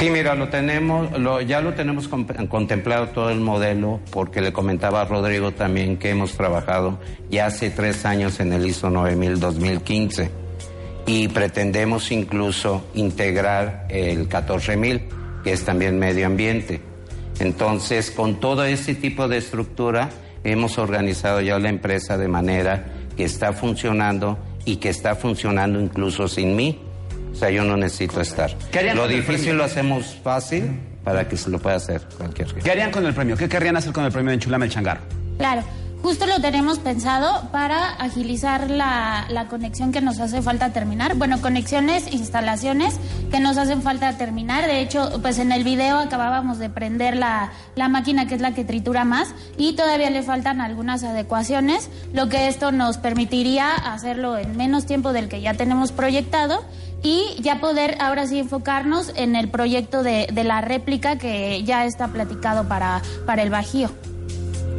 Sí, 0.00 0.08
mira, 0.08 0.34
lo 0.34 0.48
tenemos, 0.48 1.12
lo, 1.18 1.42
ya 1.42 1.60
lo 1.60 1.74
tenemos 1.74 2.08
contemplado 2.08 3.08
todo 3.08 3.28
el 3.28 3.40
modelo, 3.40 4.00
porque 4.10 4.40
le 4.40 4.50
comentaba 4.50 5.02
a 5.02 5.04
Rodrigo 5.04 5.52
también 5.52 5.98
que 5.98 6.08
hemos 6.08 6.32
trabajado 6.38 6.98
ya 7.28 7.44
hace 7.44 7.68
tres 7.68 8.06
años 8.06 8.40
en 8.40 8.54
el 8.54 8.66
ISO 8.66 8.88
9000 8.88 9.38
2015 9.38 10.30
y 11.04 11.28
pretendemos 11.28 12.12
incluso 12.12 12.82
integrar 12.94 13.88
el 13.90 14.26
14000, 14.26 15.02
que 15.44 15.52
es 15.52 15.66
también 15.66 15.98
medio 15.98 16.24
ambiente. 16.24 16.80
Entonces, 17.38 18.10
con 18.10 18.40
todo 18.40 18.64
este 18.64 18.94
tipo 18.94 19.28
de 19.28 19.36
estructura, 19.36 20.08
hemos 20.44 20.78
organizado 20.78 21.42
ya 21.42 21.58
la 21.58 21.68
empresa 21.68 22.16
de 22.16 22.28
manera 22.28 22.86
que 23.18 23.24
está 23.24 23.52
funcionando 23.52 24.38
y 24.64 24.76
que 24.76 24.88
está 24.88 25.14
funcionando 25.14 25.78
incluso 25.78 26.26
sin 26.26 26.56
mí. 26.56 26.80
O 27.32 27.36
sea, 27.36 27.50
yo 27.50 27.64
no 27.64 27.76
necesito 27.76 28.20
estar. 28.20 28.54
¿Qué 28.70 28.78
harían 28.80 28.96
Lo 28.96 29.02
con 29.02 29.10
el 29.12 29.16
difícil 29.18 29.36
premio? 29.44 29.54
lo 29.54 29.64
hacemos 29.64 30.16
fácil 30.22 30.80
para 31.04 31.26
que 31.28 31.36
se 31.36 31.48
lo 31.50 31.58
pueda 31.58 31.76
hacer 31.76 32.02
cualquier 32.18 32.48
gente. 32.48 32.62
¿Qué 32.62 32.70
harían 32.70 32.90
con 32.90 33.06
el 33.06 33.14
premio? 33.14 33.36
¿Qué 33.36 33.48
querrían 33.48 33.76
hacer 33.76 33.92
con 33.92 34.04
el 34.04 34.12
premio 34.12 34.30
de 34.30 34.34
Enchulame 34.34 34.66
el 34.66 34.70
Changarro? 34.72 35.00
Claro, 35.38 35.62
justo 36.02 36.26
lo 36.26 36.40
tenemos 36.40 36.78
pensado 36.78 37.48
para 37.50 37.90
agilizar 37.94 38.68
la, 38.68 39.24
la 39.30 39.46
conexión 39.48 39.90
que 39.92 40.02
nos 40.02 40.20
hace 40.20 40.42
falta 40.42 40.74
terminar. 40.74 41.14
Bueno, 41.14 41.40
conexiones, 41.40 42.12
instalaciones 42.12 42.98
que 43.30 43.40
nos 43.40 43.56
hacen 43.56 43.80
falta 43.80 44.18
terminar. 44.18 44.66
De 44.66 44.80
hecho, 44.82 45.10
pues 45.22 45.38
en 45.38 45.52
el 45.52 45.64
video 45.64 45.96
acabábamos 45.98 46.58
de 46.58 46.68
prender 46.68 47.16
la, 47.16 47.52
la 47.76 47.88
máquina 47.88 48.26
que 48.28 48.34
es 48.34 48.42
la 48.42 48.52
que 48.52 48.64
tritura 48.64 49.04
más 49.06 49.28
y 49.56 49.72
todavía 49.74 50.10
le 50.10 50.22
faltan 50.22 50.60
algunas 50.60 51.02
adecuaciones, 51.04 51.88
lo 52.12 52.28
que 52.28 52.48
esto 52.48 52.72
nos 52.72 52.98
permitiría 52.98 53.74
hacerlo 53.74 54.36
en 54.36 54.58
menos 54.58 54.84
tiempo 54.84 55.14
del 55.14 55.28
que 55.30 55.40
ya 55.40 55.54
tenemos 55.54 55.92
proyectado 55.92 56.62
y 57.02 57.36
ya 57.40 57.60
poder 57.60 57.96
ahora 58.00 58.26
sí 58.26 58.38
enfocarnos 58.38 59.12
en 59.16 59.36
el 59.36 59.48
proyecto 59.48 60.02
de, 60.02 60.28
de 60.32 60.44
la 60.44 60.60
réplica 60.60 61.16
que 61.16 61.62
ya 61.64 61.84
está 61.84 62.08
platicado 62.08 62.68
para, 62.68 63.02
para 63.26 63.42
el 63.42 63.50
Bajío. 63.50 63.90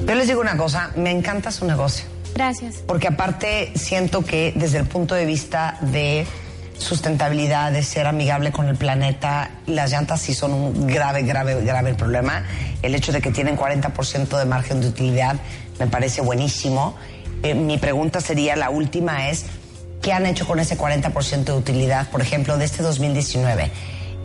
Yo 0.06 0.16
les 0.16 0.28
digo 0.28 0.42
una 0.42 0.58
cosa, 0.58 0.92
me 0.96 1.12
encanta 1.12 1.52
su 1.52 1.66
negocio. 1.66 2.06
Gracias. 2.34 2.84
Porque 2.88 3.08
aparte 3.08 3.72
siento 3.76 4.24
que 4.24 4.54
desde 4.56 4.80
el 4.80 4.86
punto 4.88 5.16
de 5.16 5.26
vista 5.26 5.78
de 5.82 6.26
sustentabilidad, 6.78 7.72
de 7.72 7.84
ser 7.84 8.08
amigable 8.08 8.52
con 8.52 8.68
el 8.68 8.76
planeta, 8.76 9.52
las 9.68 9.92
llantas 9.92 10.22
sí 10.22 10.34
son 10.34 10.54
un 10.54 10.88
grave, 10.88 11.22
grave, 11.24 11.62
grave 11.64 11.94
problema. 11.94 12.44
El 12.82 12.96
hecho 12.96 13.12
de 13.12 13.22
que 13.22 13.32
tienen 13.32 13.58
40% 13.58 14.38
de 14.38 14.46
margen 14.46 14.82
de 14.82 14.88
utilidad 14.88 15.36
me 15.80 15.88
parece 15.88 16.22
buenísimo. 16.22 16.96
Eh, 17.44 17.54
mi 17.54 17.78
pregunta 17.78 18.22
sería, 18.22 18.56
la 18.56 18.70
última 18.70 19.30
es, 19.30 19.46
¿qué 20.02 20.14
han 20.14 20.26
hecho 20.26 20.46
con 20.48 20.60
ese 20.60 20.78
40% 20.78 21.44
de 21.44 21.54
utilidad, 21.54 22.10
por 22.10 22.22
ejemplo, 22.22 22.58
de 22.58 22.66
este 22.66 22.84
2019 22.84 23.72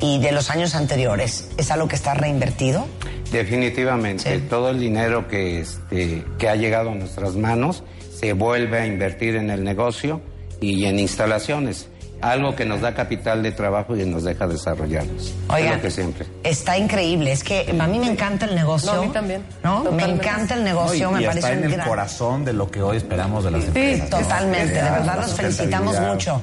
y 0.01 0.19
de 0.19 0.33
los 0.33 0.51
años 0.51 0.75
anteriores? 0.75 1.49
¿Es 1.57 1.71
algo 1.71 1.89
que 1.89 1.97
está 1.97 2.15
reinvertido? 2.15 2.87
Definitivamente, 3.31 4.39
todo 4.41 4.71
el 4.71 4.81
dinero 4.81 5.29
que, 5.29 5.61
este, 5.61 6.25
que 6.39 6.49
ha 6.49 6.57
llegado 6.57 6.91
a 6.91 6.95
nuestras 6.95 7.35
manos 7.37 7.83
se 8.15 8.33
vuelve 8.33 8.79
a 8.79 8.87
invertir 8.87 9.37
en 9.37 9.51
el 9.51 9.65
negocio 9.65 10.23
y 10.61 10.87
en 10.87 10.99
instalaciones, 10.99 11.89
algo 12.31 12.55
que 12.57 12.65
nos 12.65 12.81
da 12.81 12.95
capital 12.95 13.43
de 13.43 13.53
trabajo 13.53 13.97
y 13.97 14.05
nos 14.05 14.25
deja 14.25 14.47
desarrollarnos. 14.47 15.35
Es 15.59 15.71
lo 15.71 15.81
que 15.81 15.91
siempre. 15.91 16.27
Está 16.43 16.77
increíble, 16.79 17.33
es 17.33 17.43
que 17.45 17.75
a 17.79 17.87
mí 17.87 17.99
me 17.99 18.07
encanta 18.11 18.47
el 18.47 18.55
negocio. 18.55 18.93
No, 18.95 19.01
a 19.01 19.05
mí 19.07 19.09
también. 19.13 19.43
¿no? 19.63 19.85
Me 19.93 20.05
encanta 20.05 20.55
el 20.55 20.65
negocio, 20.65 21.11
No, 21.11 21.13
y, 21.13 21.21
me 21.21 21.23
y 21.23 21.27
parece 21.27 21.39
está 21.41 21.53
en 21.53 21.59
un 21.59 21.65
el 21.65 21.73
gran- 21.73 21.89
corazón 21.89 22.45
de 22.45 22.53
lo 22.53 22.71
que 22.71 22.83
hoy 22.83 22.97
esperamos 22.99 23.45
de 23.45 23.51
las 23.51 23.65
empresas. 23.65 24.11
¿no? 24.11 24.19
Totalmente, 24.19 24.75
de 24.75 24.83
verdad 24.91 25.19
los 25.21 25.35
felicitamos 25.35 26.01
mucho. 26.01 26.41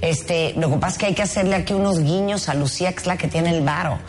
Este, 0.00 0.52
lo 0.56 0.68
que 0.68 0.76
pasa 0.78 0.92
es 0.94 0.98
que 0.98 1.06
hay 1.06 1.14
que 1.14 1.22
hacerle 1.22 1.54
aquí 1.54 1.74
unos 1.74 2.00
guiños 2.00 2.48
a 2.48 2.54
Lucía, 2.54 2.90
que 2.92 2.98
es 2.98 3.06
la 3.06 3.16
que 3.16 3.28
tiene 3.28 3.50
el 3.56 3.62
varo. 3.62 4.00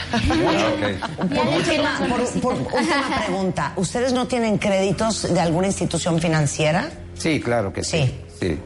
Por 1.18 1.48
última, 1.56 2.00
por- 2.10 2.42
por 2.42 2.54
última 2.56 3.20
pregunta, 3.26 3.74
¿ustedes 3.76 4.12
no 4.14 4.26
tienen 4.28 4.58
créditos 4.58 5.32
de 5.34 5.40
alguna 5.40 5.68
institución 5.68 6.20
financiera? 6.20 6.90
Sí, 7.16 7.40
claro 7.40 7.72
que 7.72 7.84
sí. 7.84 8.12
Sí, 8.40 8.58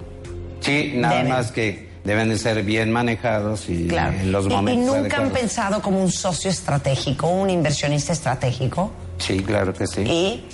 sí. 0.61 0.93
nada 0.95 1.15
Deben. 1.17 1.31
más 1.33 1.51
que 1.51 1.86
deben 2.07 2.29
de 2.29 2.37
ser 2.39 2.63
bien 2.63 2.91
manejados 2.91 3.69
y 3.69 3.87
Claro. 3.87 4.13
en 4.17 4.31
los 4.31 4.45
Y- 4.45 4.47
y, 4.47 4.51
momentos 4.51 4.97
nunca 4.97 5.17
han 5.17 5.29
pensado 5.29 5.81
como 5.81 6.01
un 6.01 6.11
socio 6.11 6.49
estratégico, 6.49 7.27
un 7.27 7.49
inversionista 7.49 8.13
estratégico. 8.13 8.91
Sí, 9.19 9.39
claro 9.41 9.73
que 9.73 9.85
sí. 9.85 10.01
Y 10.01 10.45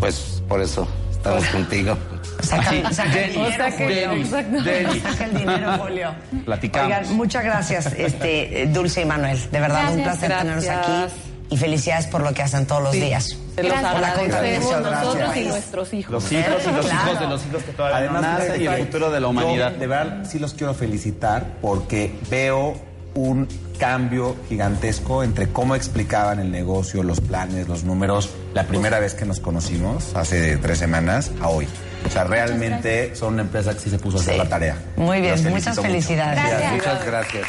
pues 0.00 0.42
por 0.48 0.60
eso 0.60 0.86
estamos 1.10 1.44
contigo. 1.46 1.96
Saca, 2.40 2.68
el 2.70 2.76
dinero, 2.76 2.94
saca 2.94 3.22
el- 3.22 4.08
Julio. 4.08 4.26
Saca 4.28 5.24
el 5.24 5.34
dinero, 5.38 5.78
Julio. 5.78 6.14
Platicamos. 6.44 6.86
Oigan, 6.98 7.16
muchas 7.16 7.44
gracias, 7.44 7.86
este, 7.96 8.68
Dulce 8.72 9.02
y 9.02 9.04
Manuel. 9.06 9.38
De 9.50 9.58
verdad, 9.60 9.90
un 9.94 10.02
Gracias. 10.02 10.18
placer 10.18 10.38
tenerlos 10.38 10.64
Gracias. 10.64 11.12
aquí. 11.12 11.12
Y 11.48 11.56
felicidades 11.56 12.06
por 12.06 12.22
lo 12.22 12.32
que 12.34 12.42
hacen 12.42 12.66
todos 12.66 12.82
los 12.82 12.92
días. 12.92 13.36
Se 13.54 13.62
los 13.62 13.72
agradecemos 13.76 14.80
nosotros 14.82 15.14
gracias. 15.16 15.36
y 15.46 15.48
nuestros 15.48 15.94
hijos. 15.94 16.12
Los 16.12 16.32
hijos 16.32 16.62
y 16.66 16.72
los 16.72 16.86
Claro. 16.86 17.06
hijos 17.10 17.20
de 17.20 17.26
los 17.28 17.46
hijos 17.46 17.62
que 17.62 17.72
todavía 17.72 17.96
Además, 17.98 18.22
no 18.22 18.28
nacen 18.28 18.62
y 18.62 18.66
el 18.66 18.84
futuro 18.86 19.10
de 19.10 19.20
la 19.20 19.26
yo 19.26 19.30
humanidad. 19.30 19.70
de 19.72 19.86
verdad 19.86 20.24
sí 20.28 20.38
los 20.38 20.54
quiero 20.54 20.74
felicitar 20.74 21.46
porque 21.62 22.18
veo 22.30 22.74
un 23.14 23.48
cambio 23.78 24.36
gigantesco 24.48 25.22
entre 25.22 25.48
cómo 25.48 25.74
explicaban 25.74 26.38
el 26.38 26.50
negocio, 26.50 27.02
los 27.02 27.20
planes, 27.20 27.66
los 27.68 27.84
números, 27.84 28.28
la 28.52 28.64
primera 28.64 28.98
vez 28.98 29.14
que 29.14 29.24
nos 29.24 29.40
conocimos, 29.40 30.14
hace 30.14 30.58
tres 30.58 30.78
semanas, 30.78 31.30
a 31.40 31.48
hoy. 31.48 31.66
O 32.06 32.10
sea, 32.10 32.24
realmente 32.24 33.16
son 33.16 33.34
una 33.34 33.42
empresa 33.42 33.72
que 33.72 33.80
sí 33.80 33.88
se 33.90 33.98
puso 33.98 34.18
a 34.18 34.20
hacer 34.20 34.34
Sí. 34.34 34.38
la 34.38 34.48
tarea. 34.48 34.76
Muy 34.96 35.20
bien, 35.22 35.42
muchas 35.50 35.76
mucho. 35.76 35.82
felicidades. 35.82 36.42
Gracias. 36.44 36.72
Muchas 36.72 37.06
gracias. 37.06 37.46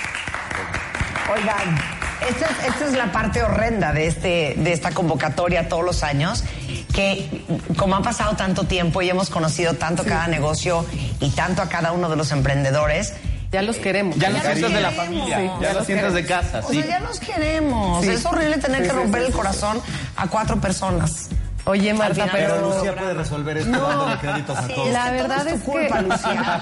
Oigan, 1.33 1.77
esta 2.29 2.45
es, 2.45 2.73
esta 2.73 2.85
es 2.85 2.93
la 2.93 3.11
parte 3.11 3.41
horrenda 3.43 3.93
de, 3.93 4.07
este, 4.07 4.55
de 4.57 4.73
esta 4.73 4.91
convocatoria 4.91 5.67
todos 5.69 5.83
los 5.83 6.03
años, 6.03 6.43
que 6.93 7.43
como 7.77 7.95
ha 7.95 8.01
pasado 8.01 8.35
tanto 8.35 8.63
tiempo 8.65 9.01
y 9.01 9.09
hemos 9.09 9.29
conocido 9.29 9.73
tanto 9.73 10.03
cada 10.03 10.27
negocio 10.27 10.85
y 11.19 11.29
tanto 11.31 11.61
a 11.61 11.69
cada 11.69 11.91
uno 11.91 12.09
de 12.09 12.15
los 12.15 12.31
emprendedores, 12.31 13.13
Ya 13.51 13.61
los 13.61 13.77
queremos. 13.77 14.17
Ya 14.17 14.29
los 14.29 14.41
sientes 14.41 14.73
de 14.73 14.81
la 14.81 14.91
familia, 14.91 15.37
Sí, 15.37 15.45
ya 15.45 15.61
ya 15.61 15.67
los 15.69 15.73
los 15.77 15.85
sientes 15.85 16.13
de 16.13 16.25
casa, 16.25 16.59
o 16.59 16.69
sí. 16.69 16.81
sea, 16.81 16.99
ya 16.99 16.99
los 16.99 17.19
queremos. 17.19 18.03
Sí. 18.03 18.09
Es 18.11 18.25
horrible 18.25 18.57
tener 18.57 18.77
Sí, 18.81 18.83
que 18.83 18.89
sí, 18.89 18.95
romper 18.95 19.21
sí, 19.21 19.27
el 19.27 19.31
sí, 19.31 19.37
corazón 19.37 19.81
a 20.17 20.27
cuatro 20.27 20.57
personas. 20.59 21.29
Oye, 21.63 21.93
Marta, 21.93 22.13
final, 22.13 22.29
Pero 22.33 22.53
pero... 22.55 22.73
Lucía 22.75 22.95
puede 22.95 23.13
resolver 23.13 23.57
esto 23.57 23.71
dándole 23.87 24.17
créditos 24.17 24.57
a 24.57 24.67
Sí, 24.67 24.73
todos. 24.73 24.89
La 24.89 25.03
que 25.03 25.09
todo 25.17 25.27
verdad 25.27 25.47
es 25.47 25.53
es 25.53 25.63
tu 25.63 25.71
que- 25.71 25.79
culpa, 25.79 26.01
Lucía. 26.01 26.61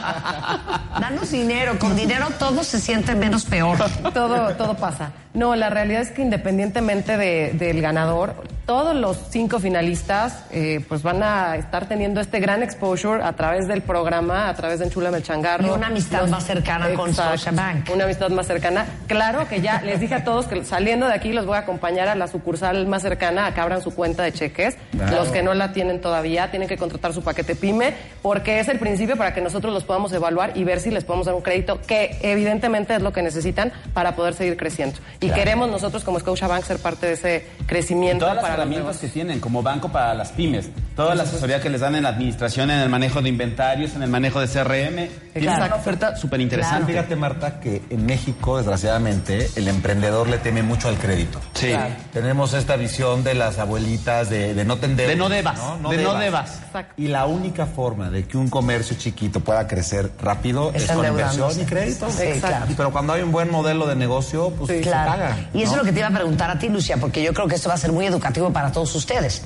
Danos 1.00 1.32
dinero. 1.32 1.80
Con 1.80 1.96
dinero 1.96 2.28
todo 2.40 2.64
se 2.64 2.80
siente 2.80 3.14
menos 3.16 3.46
peor. 3.46 3.78
todo, 4.14 4.54
todo 4.56 4.76
pasa. 4.76 5.12
No, 5.36 5.56
la 5.56 5.70
realidad 5.70 6.02
es 6.02 6.12
que 6.12 6.22
independientemente 6.22 7.18
de- 7.18 7.52
del 7.54 7.82
ganador, 7.82 8.34
todos 8.66 8.96
los 8.96 9.20
cinco 9.30 9.60
finalistas 9.60 10.44
eh, 10.50 10.84
pues 10.90 11.04
van 11.04 11.22
a 11.22 11.56
estar 11.56 11.88
teniendo 11.88 12.20
este 12.20 12.40
gran 12.40 12.64
exposure 12.64 13.22
a 13.24 13.34
través 13.34 13.68
del 13.68 13.84
programa, 13.84 14.50
a 14.50 14.54
través 14.56 14.80
de 14.80 14.86
Enchula 14.86 15.12
Melchangarro. 15.12 15.68
Y 15.68 15.70
una 15.70 15.88
amistad 15.88 16.28
más 16.30 16.46
cercana 16.46 16.90
con 16.96 17.14
Scotiabank. 17.14 17.90
Una 17.94 18.06
amistad 18.06 18.30
más 18.32 18.48
cercana. 18.48 18.86
Claro 19.08 19.48
que 19.48 19.62
ya 19.62 19.82
les 19.84 20.00
dije 20.00 20.16
a 20.16 20.24
todos 20.24 20.48
que 20.48 20.64
saliendo 20.66 21.06
de 21.08 21.14
aquí 21.14 21.32
los 21.32 21.46
voy 21.46 21.58
a 21.58 21.60
acompañar 21.60 22.08
a 22.08 22.16
la 22.16 22.28
sucursal 22.28 22.88
más 22.88 23.04
cercana 23.04 23.46
a 23.46 23.54
que 23.54 23.62
abran 23.62 23.84
su 23.84 23.94
cuenta 23.94 24.24
de 24.24 24.32
cheques. 24.34 24.78
Claro. 24.92 25.16
Los 25.18 25.28
que 25.30 25.44
no 25.44 25.54
la 25.54 25.72
tienen 25.72 26.02
todavía 26.02 26.50
tienen 26.50 26.68
que 26.68 26.78
contratar 26.78 27.14
su 27.14 27.22
paquete 27.24 27.56
PYME 27.56 27.94
porque 28.24 28.60
es 28.60 28.68
el 28.68 28.80
principio 28.80 29.16
para 29.16 29.34
que 29.36 29.42
nosotros 29.42 29.74
los 29.74 29.84
podamos 29.84 30.12
evaluar 30.14 30.54
y 30.56 30.64
ver 30.64 30.80
si 30.80 30.90
les 30.90 31.04
podemos 31.04 31.28
dar 31.28 31.36
un 31.36 31.42
crédito 31.42 31.80
que 31.86 32.18
evidentemente 32.24 32.96
es 32.96 33.02
lo 33.04 33.14
que 33.14 33.22
necesitan 33.22 33.72
para 33.94 34.16
poder 34.16 34.34
seguir 34.34 34.58
creciendo. 34.58 34.98
Y 35.26 35.32
queremos 35.32 35.70
nosotros 35.70 36.04
como 36.04 36.20
Scotiabank 36.20 36.64
ser 36.64 36.80
parte 36.80 37.08
de 37.08 37.14
ese 37.14 37.48
crecimiento 37.66 38.26
todas 38.26 38.36
las 38.36 38.44
para 38.44 38.58
los 38.58 38.66
herramientas 38.66 38.98
que 38.98 39.08
tienen 39.08 39.40
como 39.40 39.64
banco 39.64 39.90
para 39.90 40.14
las 40.14 40.32
pymes, 40.32 40.70
toda 40.96 41.16
la 41.16 41.24
asesoría 41.24 41.60
que 41.62 41.70
les 41.70 41.82
dan 41.82 41.96
en 41.96 42.04
la 42.04 42.10
administración, 42.10 42.70
en 42.72 42.80
el 42.80 42.90
manejo 42.90 43.22
de 43.22 43.30
inventarios, 43.30 43.96
en 43.96 44.04
el 44.04 44.10
manejo 44.10 44.40
de 44.40 44.48
CRM, 44.48 45.10
tienen 45.34 45.56
una 45.56 45.76
oferta 45.76 46.16
súper 46.16 46.42
interesante. 46.42 46.92
Fíjate, 46.92 47.16
Marta, 47.16 47.60
que 47.60 47.82
en 47.90 48.06
México, 48.06 48.58
desgraciadamente, 48.58 49.50
el 49.56 49.68
emprendedor 49.68 50.30
le 50.30 50.38
teme 50.38 50.64
mucho 50.64 50.88
al 50.88 50.98
crédito. 50.98 51.40
Sí. 51.54 51.68
Claro. 51.68 51.94
Tenemos 52.14 52.54
esta 52.54 52.76
visión 52.76 53.24
de 53.24 53.34
las 53.34 53.60
abuelitas 53.60 54.30
de, 54.30 54.54
de 54.54 54.66
no 54.66 54.78
tender. 54.78 55.08
De 55.08 55.16
no 55.16 55.30
debas, 55.30 55.60
de 55.90 55.98
no 55.98 56.14
debas. 56.16 56.62
Exacto. 56.66 56.94
Y 57.02 57.08
la 57.08 57.26
única 57.26 57.66
forma 57.66 58.10
de 58.10 58.26
que 58.26 58.38
un 58.38 58.50
comercio 58.50 58.96
chiquito 58.98 59.40
pueda 59.40 59.68
crecer 59.68 60.12
rápido 60.22 60.72
Es 60.74 60.84
es, 60.84 60.92
con 60.92 61.06
inversión 61.06 61.52
y 61.60 61.66
crédito. 61.66 62.10
Sí, 62.10 62.24
Exacto. 62.24 62.48
claro. 62.48 62.66
Pero 62.78 62.92
cuando 62.92 63.14
hay 63.14 63.22
un 63.22 63.32
buen 63.32 63.52
modelo 63.52 63.88
de 63.88 63.96
negocio, 63.96 64.52
pues 64.52 64.82
Claro. 64.82 65.15
Paga. 65.18 65.38
Y 65.54 65.62
eso 65.64 65.72
¿no? 65.72 65.72
es 65.74 65.78
lo 65.80 65.84
que 65.86 65.92
te 65.94 66.00
iba 66.00 66.08
a 66.08 66.12
preguntar 66.12 66.50
a 66.50 66.60
ti, 66.60 66.70
Lucia, 66.70 66.98
porque 66.98 67.22
yo 67.24 67.34
creo 67.34 67.48
que 67.48 67.56
esto 67.56 67.70
va 67.70 67.76
a 67.76 67.78
ser 67.78 67.92
muy 67.92 68.06
educativo 68.06 68.52
para 68.52 68.72
todos 68.72 68.94
ustedes. 68.96 69.44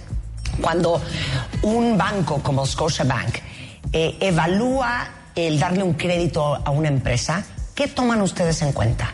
Cuando 0.62 1.02
un 1.62 1.98
banco 1.98 2.42
como 2.44 2.66
Scotiabank 2.66 3.36
eh, 3.94 4.18
evalúa 4.20 5.08
el 5.36 5.60
darle 5.60 5.84
un 5.84 5.94
crédito 5.94 6.56
a 6.66 6.70
una 6.72 6.90
empresa, 6.90 7.44
¿qué 7.76 7.88
toman 7.88 8.22
ustedes 8.22 8.62
en 8.62 8.72
cuenta? 8.74 9.14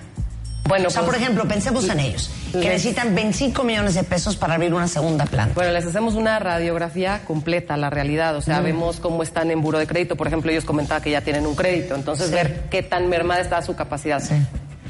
Bueno, 0.67 0.87
o 0.87 0.89
sea, 0.89 1.03
pues, 1.03 1.13
por 1.13 1.21
ejemplo, 1.21 1.47
pensemos 1.47 1.87
en 1.89 1.99
ellos, 1.99 2.31
que 2.51 2.57
les- 2.57 2.67
necesitan 2.69 3.13
25 3.13 3.63
millones 3.63 3.93
de 3.93 4.03
pesos 4.03 4.35
para 4.35 4.55
abrir 4.55 4.73
una 4.73 4.87
segunda 4.87 5.25
planta. 5.27 5.53
Bueno, 5.53 5.71
les 5.71 5.85
hacemos 5.85 6.15
una 6.15 6.39
radiografía 6.39 7.21
completa, 7.27 7.77
la 7.77 7.91
realidad. 7.91 8.35
O 8.35 8.41
sea, 8.41 8.61
vemos 8.61 8.99
cómo 8.99 9.21
están 9.21 9.51
en 9.51 9.61
buro 9.61 9.77
de 9.77 9.85
crédito. 9.85 10.15
Por 10.15 10.25
ejemplo, 10.25 10.49
ellos 10.49 10.65
comentaban 10.65 11.03
que 11.03 11.11
ya 11.11 11.21
tienen 11.21 11.45
un 11.45 11.53
crédito. 11.55 11.93
Entonces, 11.93 12.29
Sí. 12.29 12.33
ver 12.33 12.63
qué 12.71 12.81
tan 12.81 13.09
mermada 13.09 13.41
está 13.41 13.61
su 13.61 13.75
capacidad. 13.75 14.23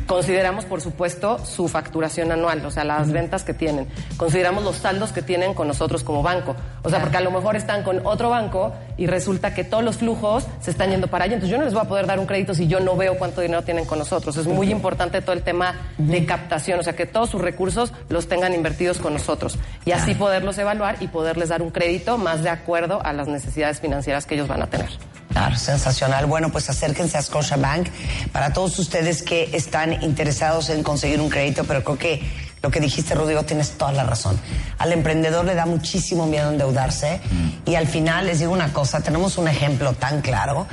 Consideramos, 0.08 0.66
por 0.66 0.82
supuesto, 0.82 1.44
su 1.44 1.68
facturación 1.68 2.32
anual, 2.32 2.64
o 2.64 2.70
sea, 2.70 2.84
las 2.84 3.12
ventas 3.12 3.44
que 3.44 3.56
tienen. 3.56 3.88
Consideramos 4.18 4.64
los 4.64 4.76
saldos 4.76 5.12
que 5.12 5.24
tienen 5.24 5.56
con 5.56 5.68
nosotros 5.68 6.04
como 6.04 6.22
banco. 6.22 6.56
O 6.84 6.90
sea, 6.92 7.02
porque 7.02 7.18
a 7.18 7.22
lo 7.22 7.32
mejor 7.32 7.56
están 7.56 7.82
con 7.82 8.06
otro 8.06 8.30
banco 8.30 8.72
y 8.98 9.08
resulta 9.08 9.56
que 9.56 9.64
todos 9.64 9.84
los 9.84 9.98
flujos 9.98 10.46
se 10.60 10.70
están 10.70 10.92
yendo 10.92 11.08
para 11.08 11.26
allá. 11.26 11.34
Entonces, 11.34 11.52
yo 11.52 11.58
no 11.58 11.66
les 11.66 11.74
voy 11.74 11.84
a 11.84 11.88
poder 11.88 12.06
dar 12.06 12.20
un 12.20 12.28
crédito 12.28 12.54
si 12.54 12.68
yo 12.68 12.80
no 12.80 12.96
veo 12.96 13.18
cuánto 13.18 13.42
dinero 13.42 13.64
tienen 13.64 13.86
con 13.86 13.98
nosotros. 13.98 14.38
Es 14.38 14.46
muy 14.46 14.70
importante 14.70 15.22
todo 15.22 15.34
el 15.34 15.42
tema 15.42 15.76
de 15.98 16.26
captación, 16.26 16.80
o 16.80 16.84
sea, 16.84 16.96
que 16.96 17.08
todos 17.08 17.32
sus 17.32 17.42
recursos 17.42 17.92
los 18.10 18.28
tengan 18.28 18.54
invertidos 18.54 19.00
con 19.00 19.14
nosotros. 19.14 19.58
Y 19.86 19.92
así 19.92 20.14
poderlos 20.14 20.58
evaluar 20.60 20.98
y 21.00 21.08
poderles 21.08 21.50
dar 21.50 21.64
un 21.64 21.72
crédito 21.72 22.20
más 22.20 22.44
de 22.44 22.50
acuerdo 22.50 23.02
a 23.04 23.12
las 23.12 23.28
necesidades 23.28 23.80
financieras 23.80 24.28
que 24.28 24.36
ellos 24.36 24.48
van 24.48 24.62
a 24.62 24.68
tener. 24.68 24.90
Claro, 25.36 25.58
sensacional. 25.58 26.28
Bueno, 26.28 26.50
pues 26.50 26.70
acérquense 26.70 27.18
a 27.18 27.22
Scotiabank 27.22 27.90
para 28.32 28.54
todos 28.54 28.80
ustedes 28.80 29.22
que 29.22 29.50
están 29.52 30.02
interesados 30.02 30.70
en 30.70 30.82
conseguir 30.82 31.20
un 31.20 31.28
crédito, 31.30 31.66
pero 31.66 31.84
creo 31.84 31.98
que 31.98 32.22
lo 32.64 32.72
que 32.72 32.80
dijiste, 32.80 33.16
Rodrigo, 33.16 33.44
tienes 33.44 33.72
toda 33.72 33.92
la 33.92 34.06
razón. 34.06 34.40
Al 34.78 34.94
emprendedor 34.94 35.44
le 35.44 35.54
da 35.54 35.66
muchísimo 35.66 36.26
miedo 36.26 36.50
endeudarse 36.52 37.20
y 37.66 37.76
al 37.76 37.86
final 37.86 38.28
les 38.28 38.40
digo 38.40 38.54
una 38.54 38.72
cosa, 38.72 39.02
tenemos 39.02 39.38
un 39.38 39.50
ejemplo 39.50 39.92
tan 39.92 40.22
claro. 40.22 40.68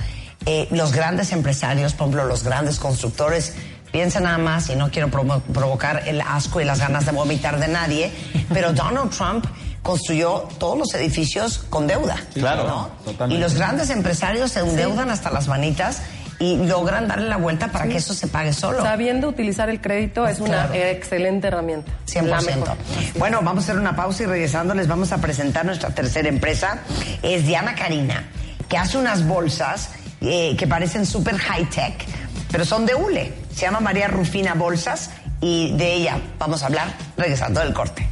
Eh, 0.46 0.68
los 0.70 0.92
grandes 0.92 1.32
empresarios, 1.32 1.94
por 1.94 2.06
ejemplo, 2.06 2.26
los 2.26 2.44
grandes 2.44 2.78
constructores, 2.78 3.54
piensen 3.90 4.22
nada 4.22 4.38
más, 4.38 4.70
y 4.70 4.76
no 4.76 4.90
quiero 4.92 5.08
provo- 5.08 5.42
provocar 5.42 6.04
el 6.06 6.20
asco 6.20 6.60
y 6.60 6.64
las 6.64 6.78
ganas 6.78 7.04
de 7.04 7.10
vomitar 7.10 7.58
de 7.58 7.66
nadie, 7.66 8.12
pero 8.54 8.72
Donald 8.72 9.10
Trump 9.10 9.44
construyó 9.82 10.48
todos 10.58 10.78
los 10.78 10.94
edificios 10.94 11.58
con 11.70 11.86
deuda. 11.86 12.16
claro, 12.34 12.64
¿no? 12.66 12.88
totalmente. 13.04 13.34
Y 13.34 13.38
los 13.42 13.54
grandes 13.54 13.90
empresarios 13.90 14.52
se 14.52 14.60
endeudan 14.60 15.10
hasta 15.10 15.30
las 15.30 15.48
manitas 15.48 16.02
y 16.38 16.56
logran 16.56 17.06
darle 17.08 17.28
la 17.28 17.36
vuelta 17.36 17.68
para 17.68 17.86
que 17.86 17.96
eso 17.98 18.14
se 18.14 18.26
pague 18.26 18.52
solo. 18.52 18.82
Sabiendo 18.82 19.28
utilizar 19.28 19.68
el 19.70 19.80
crédito 19.80 20.26
es 20.26 20.40
una 20.40 20.66
Claro. 20.68 20.74
excelente 20.74 21.48
herramienta. 21.48 21.92
100%. 22.06 22.22
La 22.26 22.40
mejor. 22.40 22.76
Bueno, 23.16 23.40
vamos 23.42 23.64
a 23.64 23.66
hacer 23.66 23.78
una 23.80 23.94
pausa 23.94 24.24
y 24.24 24.26
regresando 24.26 24.74
les 24.74 24.88
vamos 24.88 25.12
a 25.12 25.18
presentar 25.18 25.64
nuestra 25.64 25.90
tercera 25.90 26.28
empresa. 26.28 26.78
Es 27.22 27.46
Diana 27.46 27.74
Karina, 27.76 28.24
que 28.68 28.76
hace 28.76 28.98
unas 28.98 29.24
bolsas 29.26 29.90
eh, 30.20 30.56
que 30.56 30.66
parecen 30.66 31.06
súper 31.06 31.36
high-tech, 31.38 32.04
pero 32.50 32.64
son 32.64 32.86
de 32.86 32.94
hule. 32.94 33.32
Se 33.54 33.62
llama 33.62 33.80
María 33.80 34.08
Rufina 34.08 34.54
Bolsas 34.54 35.10
y 35.40 35.72
de 35.76 35.94
ella 35.94 36.18
vamos 36.38 36.62
a 36.62 36.66
hablar 36.66 36.92
regresando 37.16 37.60
del 37.60 37.72
corte. 37.72 38.08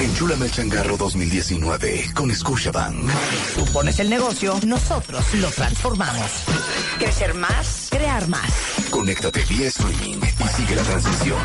Enchúlame 0.00 0.46
el 0.46 0.52
changarro 0.52 0.96
2019 0.96 2.12
con 2.14 2.32
Scotiabank. 2.32 3.10
Tú 3.56 3.64
pones 3.72 3.98
el 3.98 4.08
negocio, 4.08 4.54
nosotros 4.64 5.24
lo 5.34 5.48
transformamos. 5.50 6.30
Crecer 6.98 7.34
más, 7.34 7.88
crear 7.90 8.28
más. 8.28 8.48
Conéctate 8.90 9.44
vía 9.48 9.66
streaming 9.66 10.18
y 10.18 10.48
sigue 10.56 10.76
la 10.76 10.82
transmisión. 10.82 11.40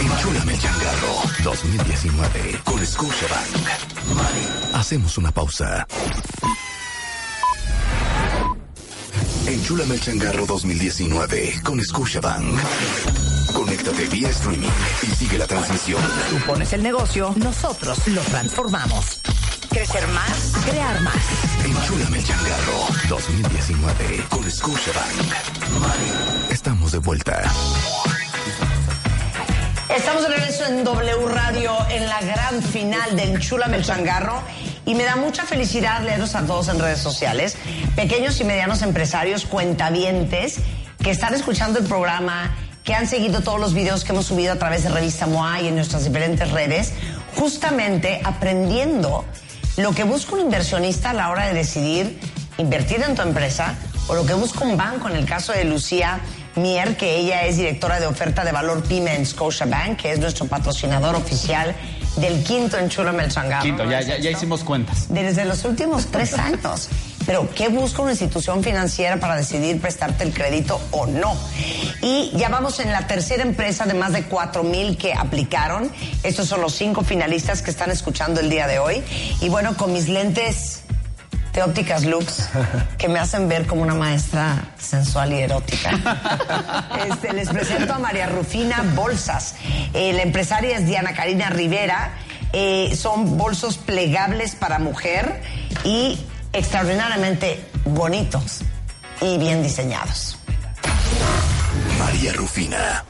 Enchúlame 0.00 0.54
el 0.54 0.60
changarro 0.60 1.22
2019 1.42 2.60
con 2.64 2.86
Scotiabank. 2.86 4.74
Hacemos 4.74 5.18
una 5.18 5.32
pausa. 5.32 5.84
Enchúlame 9.46 9.94
el 9.94 10.00
changarro 10.00 10.46
2019 10.46 11.60
con 11.64 11.82
Scotiabank. 11.82 12.60
Conéctate 13.52 14.06
vía 14.06 14.28
streaming 14.28 14.68
y 15.02 15.06
sigue 15.06 15.38
la 15.38 15.46
transmisión. 15.46 16.00
Tú 16.30 16.36
pones 16.46 16.72
el 16.72 16.82
negocio, 16.82 17.32
nosotros 17.36 18.06
lo 18.08 18.20
transformamos. 18.22 19.20
Crecer 19.70 20.06
más, 20.08 20.52
crear 20.68 21.00
más. 21.00 21.16
Enchúlame 21.64 22.18
el 22.18 22.24
changarro 22.24 22.86
2019 23.08 24.24
con 24.28 24.50
Scotiabank. 24.50 26.50
Estamos 26.50 26.92
de 26.92 26.98
vuelta. 26.98 27.42
Estamos 29.94 30.22
de 30.22 30.28
regreso 30.28 30.66
en 30.66 30.84
W 30.84 31.28
Radio 31.28 31.76
en 31.90 32.08
la 32.08 32.20
gran 32.20 32.62
final 32.62 33.16
de 33.16 33.24
Enchúlame 33.24 33.76
el 33.76 33.84
Changarro 33.84 34.42
y 34.86 34.94
me 34.94 35.04
da 35.04 35.16
mucha 35.16 35.44
felicidad 35.44 36.02
leerlos 36.02 36.34
a 36.34 36.46
todos 36.46 36.68
en 36.68 36.78
redes 36.78 36.98
sociales. 36.98 37.56
Pequeños 37.94 38.40
y 38.40 38.44
medianos 38.44 38.82
empresarios, 38.82 39.44
cuentavientes 39.44 40.60
que 41.02 41.10
están 41.10 41.34
escuchando 41.34 41.78
el 41.78 41.86
programa, 41.86 42.54
que 42.84 42.94
han 42.94 43.06
seguido 43.06 43.42
todos 43.42 43.60
los 43.60 43.74
videos 43.74 44.04
que 44.04 44.12
hemos 44.12 44.26
subido 44.26 44.52
a 44.52 44.56
través 44.56 44.82
de 44.82 44.90
Revista 44.90 45.26
MOA 45.26 45.62
y 45.62 45.68
en 45.68 45.76
nuestras 45.76 46.04
diferentes 46.04 46.50
redes, 46.50 46.92
justamente 47.36 48.20
aprendiendo 48.24 49.24
lo 49.76 49.92
que 49.92 50.04
busca 50.04 50.34
un 50.34 50.40
inversionista 50.40 51.10
a 51.10 51.14
la 51.14 51.30
hora 51.30 51.46
de 51.46 51.54
decidir 51.54 52.18
invertir 52.58 53.02
en 53.02 53.14
tu 53.14 53.22
empresa 53.22 53.74
o 54.08 54.14
lo 54.14 54.26
que 54.26 54.34
busca 54.34 54.64
un 54.64 54.76
banco, 54.76 55.08
en 55.08 55.16
el 55.16 55.24
caso 55.24 55.52
de 55.52 55.64
Lucía, 55.64 56.20
Mier, 56.56 56.96
que 56.96 57.16
ella 57.16 57.46
es 57.46 57.56
directora 57.56 57.98
de 57.98 58.06
oferta 58.06 58.44
de 58.44 58.52
valor 58.52 58.82
PYME 58.82 59.14
en 59.14 59.24
Scotiabank, 59.24 59.96
que 59.96 60.12
es 60.12 60.18
nuestro 60.18 60.46
patrocinador 60.46 61.14
oficial 61.14 61.74
del 62.16 62.42
quinto 62.44 62.76
Enchúlame 62.76 63.24
el 63.24 63.30
Changarro. 63.30 63.62
Quinto, 63.62 63.84
¿no 63.84 63.90
ya, 63.90 64.02
ya, 64.02 64.30
hicimos 64.30 64.62
cuentas. 64.64 65.06
Desde 65.08 65.44
los 65.46 65.64
últimos 65.64 66.06
tres 66.06 66.34
años. 66.34 66.90
Pero, 67.26 67.48
¿qué 67.54 67.68
busca 67.68 68.02
una 68.02 68.12
institución 68.12 68.62
financiera 68.62 69.18
para 69.18 69.36
decidir 69.36 69.80
prestarte 69.80 70.24
el 70.24 70.32
crédito 70.32 70.80
o 70.90 71.06
no? 71.06 71.34
Y 72.00 72.32
ya 72.34 72.48
vamos 72.48 72.80
en 72.80 72.92
la 72.92 73.06
tercera 73.06 73.42
empresa 73.42 73.86
de 73.86 73.94
más 73.94 74.12
de 74.12 74.24
cuatro 74.24 74.64
mil 74.64 74.96
que 74.96 75.14
aplicaron. 75.14 75.90
Estos 76.22 76.48
son 76.48 76.60
los 76.60 76.74
cinco 76.74 77.02
finalistas 77.02 77.62
que 77.62 77.70
están 77.70 77.90
escuchando 77.90 78.40
el 78.40 78.50
día 78.50 78.66
de 78.66 78.78
hoy. 78.78 79.02
Y 79.40 79.48
bueno, 79.48 79.76
con 79.76 79.92
mis 79.92 80.08
lentes 80.08 80.82
de 81.52 81.62
ópticas 81.62 82.04
Lux, 82.04 82.48
que 82.98 83.08
me 83.08 83.18
hacen 83.18 83.48
ver 83.48 83.66
como 83.66 83.82
una 83.82 83.94
maestra 83.94 84.72
sensual 84.78 85.32
y 85.32 85.40
erótica. 85.40 85.90
Este, 87.08 87.32
les 87.32 87.48
presento 87.48 87.94
a 87.94 87.98
María 87.98 88.26
Rufina 88.26 88.84
Bolsas. 88.94 89.56
Eh, 89.92 90.12
la 90.12 90.22
empresaria 90.22 90.76
es 90.76 90.86
Diana 90.86 91.14
Karina 91.14 91.50
Rivera. 91.50 92.12
Eh, 92.52 92.94
son 92.96 93.36
bolsos 93.38 93.78
plegables 93.78 94.54
para 94.54 94.78
mujer 94.78 95.42
y 95.84 96.18
extraordinariamente 96.52 97.64
bonitos 97.84 98.60
y 99.20 99.38
bien 99.38 99.62
diseñados. 99.62 100.38
María 101.98 102.32
Rufina. 102.32 103.04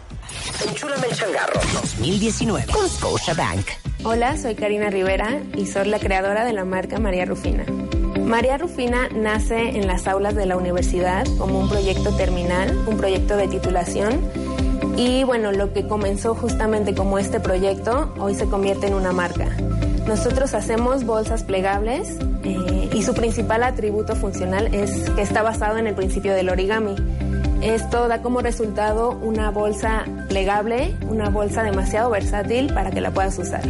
Enchúlame 0.66 1.08
el 1.08 1.16
changarro 1.16 1.60
2019 1.72 2.66
con 2.72 2.88
Scotiabank. 2.88 3.66
Hola, 4.04 4.36
soy 4.36 4.54
Karina 4.54 4.90
Rivera 4.90 5.40
y 5.56 5.66
soy 5.66 5.88
la 5.88 5.98
creadora 5.98 6.44
de 6.44 6.52
la 6.52 6.64
marca 6.64 6.98
María 6.98 7.24
Rufina. 7.24 7.64
María 8.20 8.58
Rufina 8.58 9.08
nace 9.08 9.70
en 9.70 9.86
las 9.86 10.06
aulas 10.06 10.34
de 10.34 10.46
la 10.46 10.56
universidad 10.56 11.24
como 11.38 11.58
un 11.58 11.68
proyecto 11.68 12.14
terminal, 12.16 12.76
un 12.86 12.96
proyecto 12.96 13.36
de 13.36 13.48
titulación. 13.48 14.20
Y 14.96 15.24
bueno, 15.24 15.52
lo 15.52 15.72
que 15.72 15.86
comenzó 15.86 16.34
justamente 16.34 16.94
como 16.94 17.18
este 17.18 17.40
proyecto 17.40 18.12
hoy 18.18 18.34
se 18.34 18.46
convierte 18.46 18.86
en 18.86 18.94
una 18.94 19.12
marca. 19.12 19.56
Nosotros 20.06 20.54
hacemos 20.54 21.04
bolsas 21.04 21.44
plegables 21.44 22.16
eh, 22.44 22.56
y 22.94 23.02
su 23.02 23.14
principal 23.14 23.62
atributo 23.62 24.14
funcional 24.16 24.74
es 24.74 25.10
que 25.10 25.22
está 25.22 25.42
basado 25.42 25.78
en 25.78 25.86
el 25.86 25.94
principio 25.94 26.34
del 26.34 26.48
origami. 26.48 26.94
Esto 27.62 28.08
da 28.08 28.22
como 28.22 28.40
resultado 28.40 29.10
una 29.22 29.50
bolsa 29.50 30.04
plegable, 30.28 30.96
una 31.08 31.30
bolsa 31.30 31.62
demasiado 31.62 32.10
versátil 32.10 32.72
para 32.74 32.90
que 32.90 33.00
la 33.00 33.12
puedas 33.12 33.38
usar. 33.38 33.62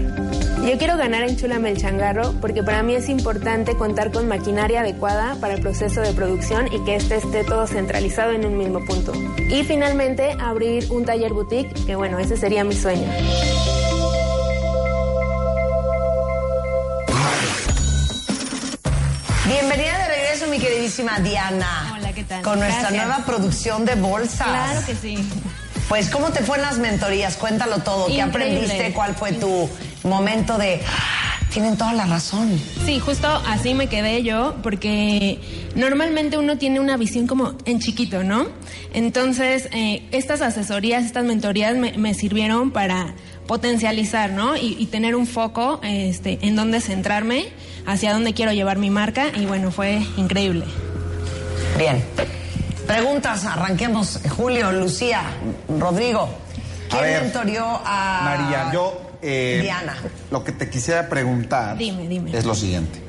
Yo 0.64 0.78
quiero 0.78 0.96
ganar 0.96 1.24
en 1.24 1.36
Chulame 1.36 1.70
el 1.70 1.76
Changarro 1.76 2.32
porque 2.40 2.62
para 2.62 2.82
mí 2.82 2.94
es 2.94 3.08
importante 3.08 3.76
contar 3.76 4.10
con 4.10 4.28
maquinaria 4.28 4.80
adecuada 4.80 5.36
para 5.40 5.54
el 5.54 5.60
proceso 5.60 6.00
de 6.00 6.12
producción 6.12 6.72
y 6.72 6.82
que 6.84 6.96
este 6.96 7.16
esté 7.16 7.44
todo 7.44 7.66
centralizado 7.66 8.30
en 8.32 8.46
un 8.46 8.56
mismo 8.56 8.82
punto. 8.84 9.12
Y 9.50 9.62
finalmente 9.64 10.36
abrir 10.40 10.90
un 10.90 11.04
taller 11.04 11.32
boutique, 11.32 11.74
que 11.84 11.96
bueno, 11.96 12.18
ese 12.18 12.36
sería 12.36 12.64
mi 12.64 12.74
sueño. 12.74 13.08
Bienvenida 19.52 19.98
de 19.98 20.08
regreso, 20.08 20.46
mi 20.48 20.58
queridísima 20.58 21.18
Diana. 21.20 21.92
Hola, 21.96 22.12
¿qué 22.12 22.24
tal? 22.24 22.42
Con 22.42 22.58
nuestra 22.58 22.88
Gracias. 22.90 23.06
nueva 23.06 23.24
producción 23.26 23.84
de 23.84 23.94
bolsas. 23.96 24.46
Claro 24.48 24.80
que 24.86 24.94
sí. 24.94 25.16
Pues, 25.88 26.08
¿cómo 26.08 26.30
te 26.30 26.42
fue 26.42 26.56
en 26.56 26.62
las 26.62 26.78
mentorías? 26.78 27.36
Cuéntalo 27.36 27.78
todo. 27.80 28.06
¿Qué 28.06 28.22
aprendiste? 28.22 28.92
¿Cuál 28.92 29.14
fue 29.14 29.32
tu 29.32 29.68
momento 30.04 30.56
de... 30.58 30.80
"Ah, 30.86 31.38
Tienen 31.52 31.76
toda 31.76 31.92
la 31.92 32.06
razón. 32.06 32.58
Sí, 32.86 32.98
justo 32.98 33.28
así 33.46 33.74
me 33.74 33.88
quedé 33.88 34.22
yo, 34.22 34.56
porque 34.62 35.38
normalmente 35.74 36.38
uno 36.38 36.56
tiene 36.56 36.80
una 36.80 36.96
visión 36.96 37.26
como 37.26 37.52
en 37.66 37.78
chiquito, 37.78 38.24
¿no? 38.24 38.46
Entonces, 38.94 39.68
eh, 39.72 40.08
estas 40.12 40.40
asesorías, 40.40 41.04
estas 41.04 41.24
mentorías 41.24 41.76
me, 41.76 41.92
me 41.98 42.14
sirvieron 42.14 42.70
para 42.70 43.12
potencializar, 43.46 44.30
¿no? 44.30 44.56
Y, 44.56 44.76
y 44.78 44.86
tener 44.86 45.14
un 45.14 45.26
foco 45.26 45.78
este, 45.82 46.38
en 46.40 46.56
dónde 46.56 46.80
centrarme, 46.80 47.44
hacia 47.86 48.12
dónde 48.12 48.32
quiero 48.34 48.52
llevar 48.52 48.78
mi 48.78 48.90
marca, 48.90 49.28
y 49.34 49.46
bueno, 49.46 49.70
fue 49.70 50.02
increíble. 50.16 50.64
Bien. 51.78 52.04
Preguntas, 52.86 53.44
arranquemos. 53.44 54.20
Julio, 54.36 54.72
Lucía, 54.72 55.22
Rodrigo. 55.78 56.28
¿Quién 56.88 57.00
A 57.00 57.06
ver, 57.06 57.22
mentorió 57.22 57.64
a 57.64 58.20
María, 58.38 58.70
yo. 58.72 59.00
eh, 59.22 59.60
Diana? 59.62 59.96
Lo 60.30 60.44
que 60.44 60.52
te 60.52 60.68
quisiera 60.68 61.08
preguntar 61.08 61.78
Dime, 61.78 62.06
dime. 62.08 62.36
es 62.36 62.44
lo 62.44 62.54
siguiente. 62.54 63.00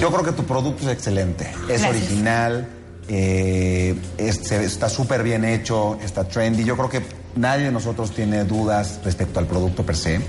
Yo 0.00 0.10
creo 0.12 0.22
que 0.24 0.32
tu 0.32 0.44
producto 0.44 0.84
es 0.86 0.92
excelente. 0.92 1.44
Es 1.68 1.80
Gracias. 1.82 1.90
original, 1.90 2.68
eh, 3.08 3.94
es- 4.18 4.36
se- 4.42 4.64
está 4.64 4.88
súper 4.90 5.22
bien 5.22 5.44
hecho, 5.44 5.98
está 6.04 6.24
trendy. 6.24 6.62
Yo 6.64 6.76
creo 6.76 6.90
que 6.90 7.02
nadie 7.36 7.64
de 7.66 7.72
nosotros 7.72 8.10
tiene 8.14 8.44
dudas 8.44 9.00
respecto 9.04 9.38
al 9.40 9.46
producto 9.46 9.84
per 9.86 9.96
se. 9.96 10.20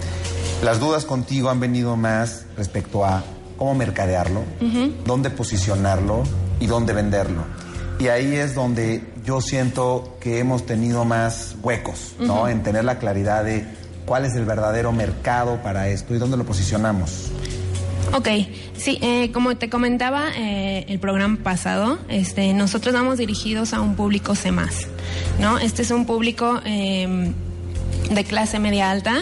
Las 0.64 0.82
dudas 0.82 1.05
contigo 1.05 1.49
han 1.49 1.62
venido 1.62 1.95
más 1.95 2.45
respecto 2.57 3.05
a 3.05 3.24
cómo 3.57 3.76
mercadearlo, 3.76 4.43
dónde 5.05 5.30
posicionarlo 5.30 6.24
y 6.60 6.66
dónde 6.66 6.91
venderlo. 6.91 7.43
Y 7.97 8.07
ahí 8.10 8.36
es 8.36 8.55
donde 8.55 9.03
yo 9.24 9.39
siento 9.39 10.18
que 10.20 10.39
hemos 10.39 10.66
tenido 10.66 11.05
más 11.05 11.55
huecos, 11.62 12.16
¿no? 12.20 12.49
En 12.49 12.62
tener 12.62 12.84
la 12.84 12.99
claridad 12.99 13.45
de 13.45 13.66
cuál 14.05 14.26
es 14.26 14.36
el 14.36 14.43
verdadero 14.43 14.91
mercado 14.91 15.62
para 15.64 15.88
esto 15.88 16.14
y 16.14 16.18
dónde 16.18 16.36
lo 16.36 16.43
posicionamos. 16.43 17.28
Ok, 18.14 18.28
sí, 18.76 18.97
eh, 19.01 19.32
como 19.32 19.55
te 19.55 19.70
comentaba 19.70 20.30
eh, 20.36 20.86
el 20.89 20.99
programa 20.99 21.38
pasado, 21.41 21.99
este, 22.10 22.53
nosotros 22.53 22.93
vamos 22.93 23.18
dirigidos 23.18 23.74
a 23.74 23.80
un 23.82 23.95
público 23.95 24.36
C+, 24.36 24.51
¿no? 25.39 25.57
Este 25.60 25.84
es 25.84 25.91
un 25.91 26.05
público 26.05 26.60
eh, 26.66 27.32
de 28.10 28.24
clase 28.26 28.60
media 28.60 28.91
alta 28.91 29.22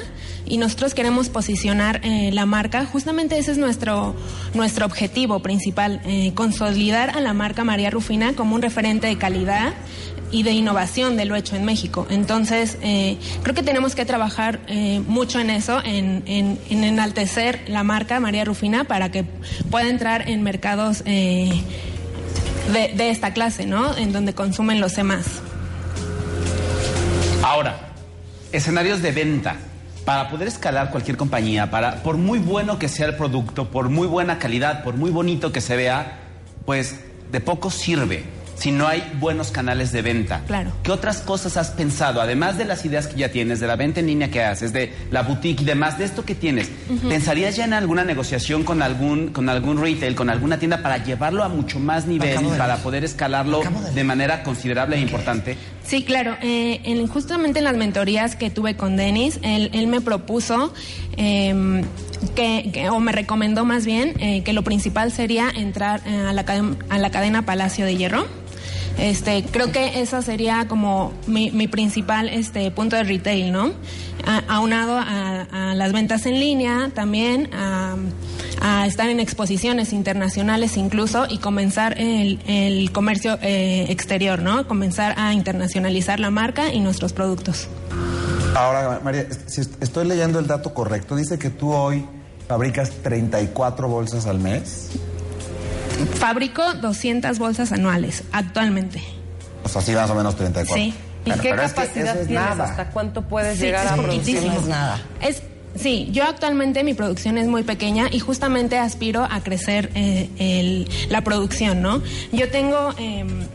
y 0.49 0.57
nosotros 0.57 0.93
queremos 0.93 1.29
posicionar 1.29 2.01
eh, 2.03 2.31
la 2.33 2.45
marca, 2.45 2.85
justamente 2.85 3.37
ese 3.37 3.51
es 3.51 3.57
nuestro, 3.57 4.15
nuestro 4.53 4.85
objetivo 4.85 5.39
principal, 5.41 6.01
eh, 6.05 6.31
consolidar 6.35 7.09
a 7.11 7.21
la 7.21 7.33
marca 7.33 7.63
María 7.63 7.89
Rufina 7.89 8.33
como 8.33 8.55
un 8.55 8.61
referente 8.61 9.07
de 9.07 9.17
calidad 9.17 9.73
y 10.31 10.43
de 10.43 10.51
innovación 10.51 11.15
de 11.15 11.25
lo 11.25 11.35
hecho 11.35 11.55
en 11.55 11.63
México. 11.63 12.05
Entonces, 12.09 12.77
eh, 12.81 13.17
creo 13.43 13.55
que 13.55 13.63
tenemos 13.63 13.95
que 13.95 14.03
trabajar 14.05 14.59
mucho 15.07 15.39
en 15.39 15.49
eso, 15.49 15.81
en, 15.83 16.23
en- 16.25 16.59
en 16.69 16.83
enaltecer 16.83 17.61
la 17.67 17.83
marca 17.83 18.19
María 18.19 18.43
Rufina 18.43 18.83
para 18.83 19.09
que 19.11 19.23
pueda 19.71 19.87
entrar 19.87 20.29
en 20.29 20.43
mercados 20.43 21.03
de, 21.05 21.53
de 22.73 23.09
esta 23.09 23.31
clase, 23.33 23.65
¿no? 23.65 23.95
En 23.97 24.11
donde 24.11 24.33
consumen 24.33 24.81
los 24.81 24.95
demás. 24.95 25.25
Ahora, 27.43 27.93
escenarios 28.51 29.01
de 29.01 29.11
venta. 29.11 29.55
Para 30.07 30.29
poder 30.29 30.47
escalar 30.47 30.89
cualquier 30.89 31.17
compañía, 31.17 31.69
para, 31.69 32.01
por 32.01 32.15
muy 32.15 32.39
bueno 32.39 32.79
que 32.79 32.87
sea 32.87 33.07
el 33.07 33.17
producto, 33.17 33.69
por 33.69 33.89
muy 33.89 34.07
buena 34.07 34.39
calidad, 34.39 34.81
por 34.81 34.95
muy 34.95 35.11
bonito 35.11 35.51
que 35.51 35.59
se 35.59 35.75
vea, 35.75 36.19
pues 36.65 37.01
de 37.29 37.41
poco 37.41 37.69
sirve 37.69 38.23
si 38.57 38.71
no 38.71 38.87
hay 38.87 39.03
buenos 39.19 39.51
canales 39.51 39.91
de 39.91 40.01
venta. 40.01 40.43
Claro. 40.47 40.71
¿Qué 40.81 40.91
otras 40.91 41.19
cosas 41.19 41.57
has 41.57 41.71
pensado, 41.71 42.21
además 42.21 42.57
de 42.57 42.63
las 42.65 42.85
ideas 42.85 43.07
que 43.07 43.17
ya 43.17 43.29
tienes, 43.29 43.59
de 43.59 43.67
la 43.67 43.75
venta 43.75 43.99
en 43.99 44.07
línea 44.07 44.31
que 44.31 44.41
haces, 44.43 44.73
de 44.73 44.93
la 45.11 45.23
boutique 45.23 45.63
y 45.63 45.65
demás, 45.65 45.97
de 45.97 46.05
esto 46.05 46.25
que 46.25 46.35
tienes? 46.35 46.71
¿Pensarías 47.07 47.55
ya 47.55 47.65
en 47.65 47.73
alguna 47.73 48.03
negociación 48.03 48.63
con 48.63 48.81
algún, 48.81 49.33
con 49.33 49.49
algún 49.49 49.81
retail, 49.81 50.15
con 50.15 50.29
alguna 50.29 50.57
tienda 50.57 50.81
para 50.81 51.03
llevarlo 51.03 51.43
a 51.43 51.49
mucho 51.49 51.79
más 51.79 52.07
nivel 52.07 52.45
y 52.45 52.49
de 52.49 52.57
para 52.57 52.77
poder 52.77 53.03
escalarlo 53.03 53.61
de 53.93 54.03
manera 54.03 54.41
considerable 54.41 54.95
e 54.95 55.01
importante? 55.01 55.57
Sí, 55.87 56.03
claro. 56.03 56.35
eh, 56.41 56.81
en- 56.83 57.07
justamente 57.07 57.59
en 57.59 57.65
las 57.65 57.77
mentorías 57.77 58.35
que 58.35 58.49
tuve 58.49 58.75
con 58.75 58.97
Denis, 58.97 59.39
él, 59.41 59.69
él 59.73 59.87
me 59.87 60.01
propuso 60.01 60.73
eh, 61.15 61.81
que, 62.35 62.69
que- 62.73 62.89
o 62.89 62.99
me 62.99 63.13
recomendó 63.13 63.63
más 63.63 63.85
bien, 63.85 64.13
eh, 64.19 64.43
que 64.43 64.51
lo 64.51 64.63
principal 64.63 65.11
sería 65.13 65.49
entrar 65.49 66.01
eh, 66.05 66.25
a, 66.27 66.33
la, 66.33 66.43
a 66.89 66.97
la 66.97 67.09
cadena 67.09 67.45
Palacio 67.45 67.85
de 67.85 67.95
Hierro. 67.95 68.27
Este, 68.97 69.43
creo 69.43 69.71
que 69.71 70.01
esa 70.01 70.21
sería 70.21 70.67
como 70.67 71.13
mi, 71.27 71.67
principal 71.67 72.29
este, 72.29 72.71
punto 72.71 72.95
de 72.95 73.03
retail, 73.03 73.51
¿no? 73.51 73.71
Aunado 74.47 74.97
a, 74.97 75.73
las 75.75 75.93
ventas 75.93 76.25
en 76.25 76.39
línea, 76.39 76.89
también 76.93 77.49
a, 77.53 77.95
estar 78.87 79.07
en 79.09 79.19
exposiciones 79.19 79.93
internacionales 79.93 80.77
incluso 80.77 81.25
y 81.29 81.37
comenzar 81.37 81.95
el, 81.99 82.89
comercio 82.91 83.37
eh, 83.41 83.85
exterior, 83.89 84.41
¿no? 84.41 84.67
Comenzar 84.67 85.13
a 85.17 85.33
internacionalizar 85.33 86.19
la 86.19 86.31
marca 86.31 86.73
y 86.73 86.79
nuestros 86.79 87.13
productos. 87.13 87.67
Ahora, 88.55 88.99
María, 89.03 89.27
si 89.45 89.61
est- 89.61 89.81
estoy 89.83 90.07
leyendo 90.07 90.39
el 90.39 90.47
dato 90.47 90.73
correcto, 90.73 91.15
dice 91.15 91.37
que 91.37 91.51
tú 91.51 91.71
hoy 91.71 92.03
fabricas 92.47 92.89
34 93.03 93.87
bolsas 93.87 94.25
al 94.25 94.39
mes. 94.39 94.89
Fabrico 96.19 96.73
200 96.75 97.39
bolsas 97.39 97.71
anuales 97.71 98.23
actualmente. 98.31 99.03
O 99.63 99.69
sea, 99.69 99.81
sí, 99.81 99.91
más 99.93 100.09
o 100.09 100.15
menos 100.15 100.35
34. 100.35 100.75
Sí. 100.75 100.93
¿Y 101.25 101.29
Bueno, 101.29 101.43
qué 101.43 101.49
pero 101.49 101.61
es 101.63 101.73
que 101.73 101.81
capacidad 101.81 102.13
tienes? 102.13 102.29
nada. 102.29 102.63
¿Hasta 102.65 102.89
cuánto 102.91 103.21
puedes 103.23 103.57
Sí, 103.57 103.65
llegar 103.65 103.85
es 103.85 103.91
a 103.91 103.95
producir? 103.95 104.43
No 104.43 104.53
es 104.53 104.65
nada. 104.65 105.01
Es, 105.21 105.41
sí, 105.75 106.07
yo 106.13 106.23
actualmente 106.23 106.83
mi 106.85 106.93
producción 106.93 107.37
es 107.37 107.47
muy 107.47 107.63
pequeña 107.63 108.07
y 108.09 108.19
justamente 108.19 108.77
aspiro 108.77 109.27
a 109.29 109.41
crecer 109.41 109.91
eh, 109.95 110.29
el- 110.39 110.87
la 111.09 111.21
producción, 111.21 111.81
¿no? 111.81 112.01
Yo 112.31 112.49
tengo... 112.49 112.93
em, 112.97 113.45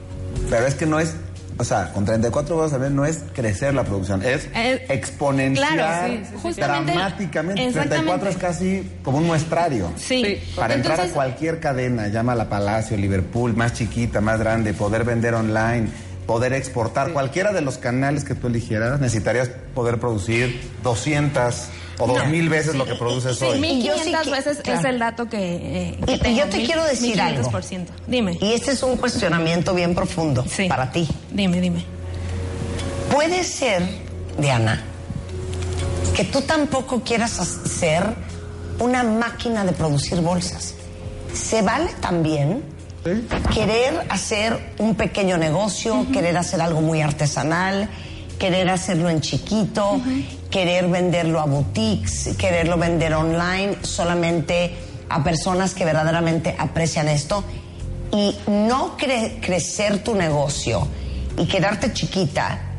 Pero 0.50 0.66
es 0.66 0.74
que 0.74 0.84
no 0.84 1.00
es 1.00 1.14
o 1.58 1.64
sea, 1.64 1.92
con 1.92 2.04
34 2.04 2.56
huevos 2.56 2.72
al 2.72 2.80
mes 2.80 2.90
no 2.90 3.04
es 3.04 3.20
crecer 3.34 3.74
la 3.74 3.84
producción, 3.84 4.22
es 4.22 4.48
Eh, 4.54 4.86
exponenciar 4.88 5.74
claro, 5.74 6.12
sí, 6.14 6.22
sí, 6.42 6.54
sí. 6.54 6.60
Dramáticamente. 6.60 7.66
exactamente. 7.66 7.96
34 8.18 8.30
es 8.30 8.36
casi 8.36 8.90
como 9.02 9.18
un 9.18 9.26
muestrario. 9.26 9.90
Sí. 9.96 10.40
Para 10.56 10.74
entrar 10.74 11.00
a 11.00 11.06
cualquier 11.08 11.60
cadena, 11.60 12.08
llama 12.08 12.34
la 12.34 12.48
Palacio, 12.48 12.96
Liverpool, 12.96 13.54
más 13.56 13.72
chiquita, 13.74 14.20
más 14.20 14.38
grande, 14.38 14.74
poder 14.74 15.04
vender 15.04 15.34
online, 15.34 15.88
poder 16.26 16.52
exportar, 16.52 17.12
cualquiera 17.12 17.52
de 17.52 17.60
los 17.62 17.78
canales 17.78 18.24
que 18.24 18.34
tú 18.34 18.46
eligieras, 18.46 19.00
necesitarías 19.00 19.50
poder 19.74 19.98
producir 19.98 20.60
200 20.82 21.68
o 22.04 22.06
2000 22.08 22.48
veces 22.48 22.74
lo 22.74 22.84
que 22.84 22.94
produces 22.94 23.38
Sí, 23.38 23.44
hoy. 23.44 23.60
1500 23.60 24.30
veces 24.30 24.60
es 24.64 24.84
el 24.84 24.98
dato 24.98 25.28
que, 25.28 25.38
eh, 25.38 25.98
que 26.06 26.12
Y, 26.14 26.18
tengo, 26.18 26.38
yo 26.38 26.46
te 26.48 26.56
mil- 26.58 26.66
quiero 26.66 26.84
decir 26.84 27.20
algo. 27.20 27.42
1500%. 27.50 27.86
Dime. 28.06 28.38
Y 28.40 28.52
este 28.52 28.72
es 28.72 28.82
un 28.82 28.96
cuestionamiento 28.96 29.74
bien 29.74 29.94
profundo 29.94 30.44
para 30.68 30.90
ti. 30.90 31.08
Dime, 31.30 31.60
dime. 31.60 31.84
Puede 33.12 33.44
ser, 33.44 33.82
Diana, 34.38 34.82
que 36.14 36.24
tú 36.24 36.40
tampoco 36.42 37.02
quieras 37.02 37.38
hacer 37.38 38.04
una 38.78 39.02
máquina 39.02 39.64
de 39.64 39.72
producir 39.72 40.20
bolsas. 40.20 40.74
Se 41.34 41.62
vale 41.62 41.90
también 42.00 42.62
querer 43.54 44.06
hacer 44.08 44.58
un 44.78 44.94
pequeño 44.94 45.36
negocio, 45.36 46.06
querer 46.12 46.36
hacer 46.36 46.60
algo 46.60 46.80
muy 46.80 47.00
artesanal, 47.00 47.88
querer 48.42 48.68
hacerlo 48.70 49.08
en 49.08 49.20
chiquito, 49.20 50.00
querer 50.50 50.88
venderlo 50.88 51.38
a 51.38 51.46
boutiques, 51.46 52.30
quererlo 52.36 52.76
vender 52.76 53.14
online 53.14 53.76
solamente 53.82 54.74
a 55.08 55.22
personas 55.22 55.74
que 55.74 55.84
verdaderamente 55.84 56.56
aprecian 56.58 57.06
esto. 57.06 57.44
Y 58.10 58.34
no 58.48 58.96
cre- 58.98 59.38
crecer 59.40 60.02
tu 60.02 60.16
negocio 60.16 60.88
y 61.38 61.46
quedarte 61.46 61.92
chiquita 61.92 62.71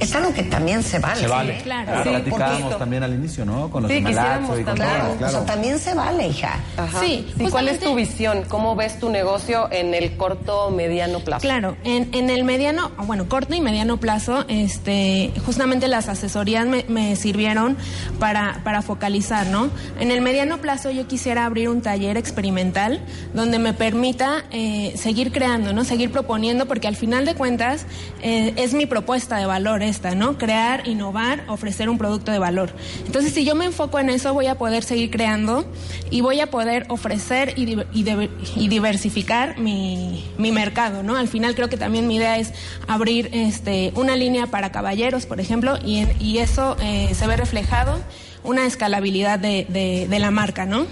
es 0.00 0.14
algo 0.14 0.32
que 0.34 0.42
también 0.44 0.82
se 0.82 0.98
vale. 0.98 1.20
Se 1.20 1.26
vale. 1.26 1.58
Claro. 1.62 1.90
Ahora 1.92 2.04
Sí, 2.04 2.10
platicábamos 2.10 2.78
también 2.78 3.02
al 3.02 3.14
inicio, 3.14 3.44
¿no? 3.44 3.70
Con 3.70 3.82
los 3.84 3.92
Sí, 3.92 3.98
quisiéramos 3.98 4.58
y 4.60 4.64
con 4.64 4.74
también. 4.76 4.98
todos, 5.00 5.14
O 5.14 5.18
claro. 5.18 5.32
sea, 5.32 5.46
también 5.46 5.78
se 5.78 5.94
vale, 5.94 6.26
hija. 6.28 6.58
Ajá. 6.76 7.00
Sí, 7.00 7.32
¿Y 7.38 7.48
cuál 7.48 7.68
es 7.68 7.80
tu 7.80 7.94
visión? 7.94 8.44
¿Cómo 8.48 8.74
ves 8.76 8.98
tu 8.98 9.08
negocio 9.10 9.68
en 9.70 9.94
el 9.94 10.16
corto 10.16 10.66
o 10.66 10.70
mediano 10.70 11.20
plazo? 11.20 11.42
Claro, 11.42 11.76
en, 11.84 12.08
en 12.12 12.30
el 12.30 12.44
mediano, 12.44 12.90
bueno, 13.06 13.28
corto 13.28 13.54
y 13.54 13.60
mediano 13.60 13.98
plazo, 13.98 14.44
este, 14.48 15.32
justamente 15.46 15.88
las 15.88 16.08
asesorías 16.08 16.66
me, 16.66 16.84
me 16.88 17.16
sirvieron 17.16 17.76
para, 18.18 18.60
para 18.64 18.82
focalizar, 18.82 19.46
¿no? 19.46 19.70
En 20.00 20.10
el 20.10 20.20
mediano 20.20 20.58
plazo 20.58 20.90
yo 20.90 21.06
quisiera 21.06 21.44
abrir 21.46 21.68
un 21.68 21.82
taller 21.82 22.16
experimental 22.16 23.00
donde 23.32 23.58
me 23.58 23.72
permita 23.74 24.44
eh, 24.50 24.94
seguir 24.96 25.30
creando, 25.32 25.72
¿no? 25.72 25.84
Seguir 25.84 26.10
proponiendo, 26.10 26.66
porque 26.66 26.88
al 26.88 26.96
final 26.96 27.24
de 27.24 27.34
cuentas 27.34 27.86
eh, 28.22 28.52
es 28.56 28.74
mi 28.74 28.86
propuesta 28.86 29.36
de 29.36 29.46
valor 29.46 29.82
esta, 29.84 30.14
¿no? 30.14 30.36
Crear, 30.38 30.86
innovar, 30.88 31.44
ofrecer 31.48 31.88
un 31.88 31.98
producto 31.98 32.32
de 32.32 32.38
valor. 32.38 32.70
Entonces, 33.06 33.32
si 33.32 33.44
yo 33.44 33.54
me 33.54 33.64
enfoco 33.66 33.98
en 33.98 34.10
eso, 34.10 34.34
voy 34.34 34.46
a 34.48 34.56
poder 34.56 34.82
seguir 34.84 35.10
creando 35.10 35.64
y 36.10 36.20
voy 36.20 36.40
a 36.40 36.50
poder 36.50 36.86
ofrecer 36.88 37.54
y, 37.56 37.62
y 37.92 38.04
diver- 38.04 38.30
y 38.56 38.68
diversificar 38.68 39.58
mi, 39.58 40.24
mi 40.38 40.50
mercado, 40.52 41.02
¿no? 41.02 41.16
Al 41.16 41.28
final 41.28 41.54
creo 41.54 41.68
que 41.68 41.76
también 41.76 42.06
mi 42.06 42.16
idea 42.16 42.38
es 42.38 42.52
abrir 42.88 43.30
este, 43.32 43.92
una 43.96 44.16
línea 44.16 44.46
para 44.48 44.72
caballeros, 44.72 45.26
por 45.26 45.40
ejemplo, 45.40 45.78
y, 45.84 45.98
en- 45.98 46.12
y 46.20 46.38
eso 46.38 46.76
eh, 46.80 47.14
se 47.14 47.26
ve 47.26 47.36
reflejado 47.36 47.98
una 48.42 48.66
escalabilidad 48.66 49.38
de, 49.38 49.66
de- 49.68 50.06
de 50.08 50.18
la 50.18 50.30
marca, 50.30 50.66
¿no? 50.66 50.86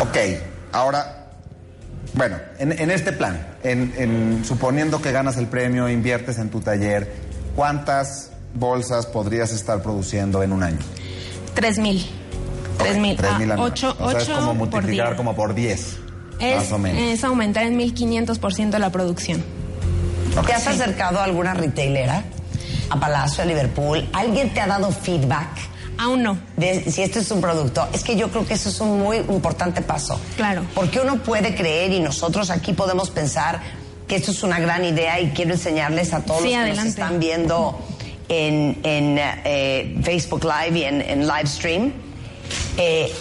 Ok, 0.00 0.16
ahora, 0.72 1.19
bueno, 2.14 2.36
en, 2.58 2.72
en 2.72 2.90
este 2.90 3.12
plan, 3.12 3.46
en, 3.62 3.92
en- 3.96 4.44
suponiendo 4.44 5.00
que 5.00 5.12
ganas 5.12 5.36
el 5.36 5.46
premio, 5.46 5.88
inviertes 5.88 6.38
en 6.38 6.50
tu 6.50 6.60
taller, 6.60 7.12
¿cuántas 7.54 8.30
bolsas 8.54 9.06
podrías 9.06 9.52
estar 9.52 9.82
produciendo 9.82 10.42
en 10.42 10.52
un 10.52 10.62
año? 10.62 10.78
Tres 11.54 11.78
mil. 11.78 12.04
Tres 12.78 12.96
mil. 12.98 13.16
Tres 13.16 13.30
Ah, 13.34 13.38
mil 13.38 13.50
anuales. 13.52 13.72
ocho, 13.72 13.96
o 14.00 14.10
sea, 14.10 14.20
es 14.20 14.28
ocho 14.28 14.34
como 14.40 14.54
por 14.58 14.68
multiplicar 14.70 15.16
como 15.16 15.34
por 15.36 15.54
10, 15.54 15.96
Es, 16.40 16.56
más 16.56 16.72
o 16.72 16.78
menos. 16.78 17.00
es 17.02 17.22
aumentar 17.24 17.64
en 17.64 17.78
1500% 17.78 18.78
la 18.78 18.90
producción. 18.90 19.44
¿Te 20.46 20.52
has 20.52 20.66
acercado 20.66 21.18
a 21.20 21.24
alguna 21.24 21.54
retailera? 21.54 22.24
A 22.88 22.98
Palacio, 22.98 23.42
a 23.42 23.46
Liverpool. 23.46 24.08
¿Alguien 24.12 24.52
te 24.54 24.60
ha 24.60 24.66
dado 24.66 24.90
feedback? 24.90 25.48
Aún 26.00 26.22
no. 26.22 26.38
De 26.56 26.90
si 26.90 27.02
este 27.02 27.18
es 27.18 27.30
un 27.30 27.42
producto. 27.42 27.86
Es 27.92 28.02
que 28.02 28.16
yo 28.16 28.30
creo 28.30 28.46
que 28.46 28.54
eso 28.54 28.70
es 28.70 28.80
un 28.80 29.00
muy 29.00 29.18
importante 29.18 29.82
paso. 29.82 30.18
Claro. 30.34 30.64
Porque 30.74 30.98
uno 30.98 31.22
puede 31.22 31.54
creer 31.54 31.92
y 31.92 32.00
nosotros 32.00 32.48
aquí 32.48 32.72
podemos 32.72 33.10
pensar 33.10 33.60
que 34.08 34.16
esto 34.16 34.30
es 34.30 34.42
una 34.42 34.58
gran 34.58 34.82
idea 34.82 35.20
y 35.20 35.30
quiero 35.30 35.52
enseñarles 35.52 36.14
a 36.14 36.24
todos 36.24 36.42
Sí, 36.42 36.56
los 36.56 36.64
que 36.64 36.74
nos 36.74 36.84
están 36.86 37.20
viendo 37.20 37.78
en, 38.30 38.78
en, 38.82 39.18
eh, 39.20 40.00
Facebook 40.02 40.42
Live 40.42 40.78
y 40.78 40.84
en, 40.84 41.02
en 41.02 41.28
live 41.28 41.46
stream. 41.46 41.92
Eh, 42.78 43.12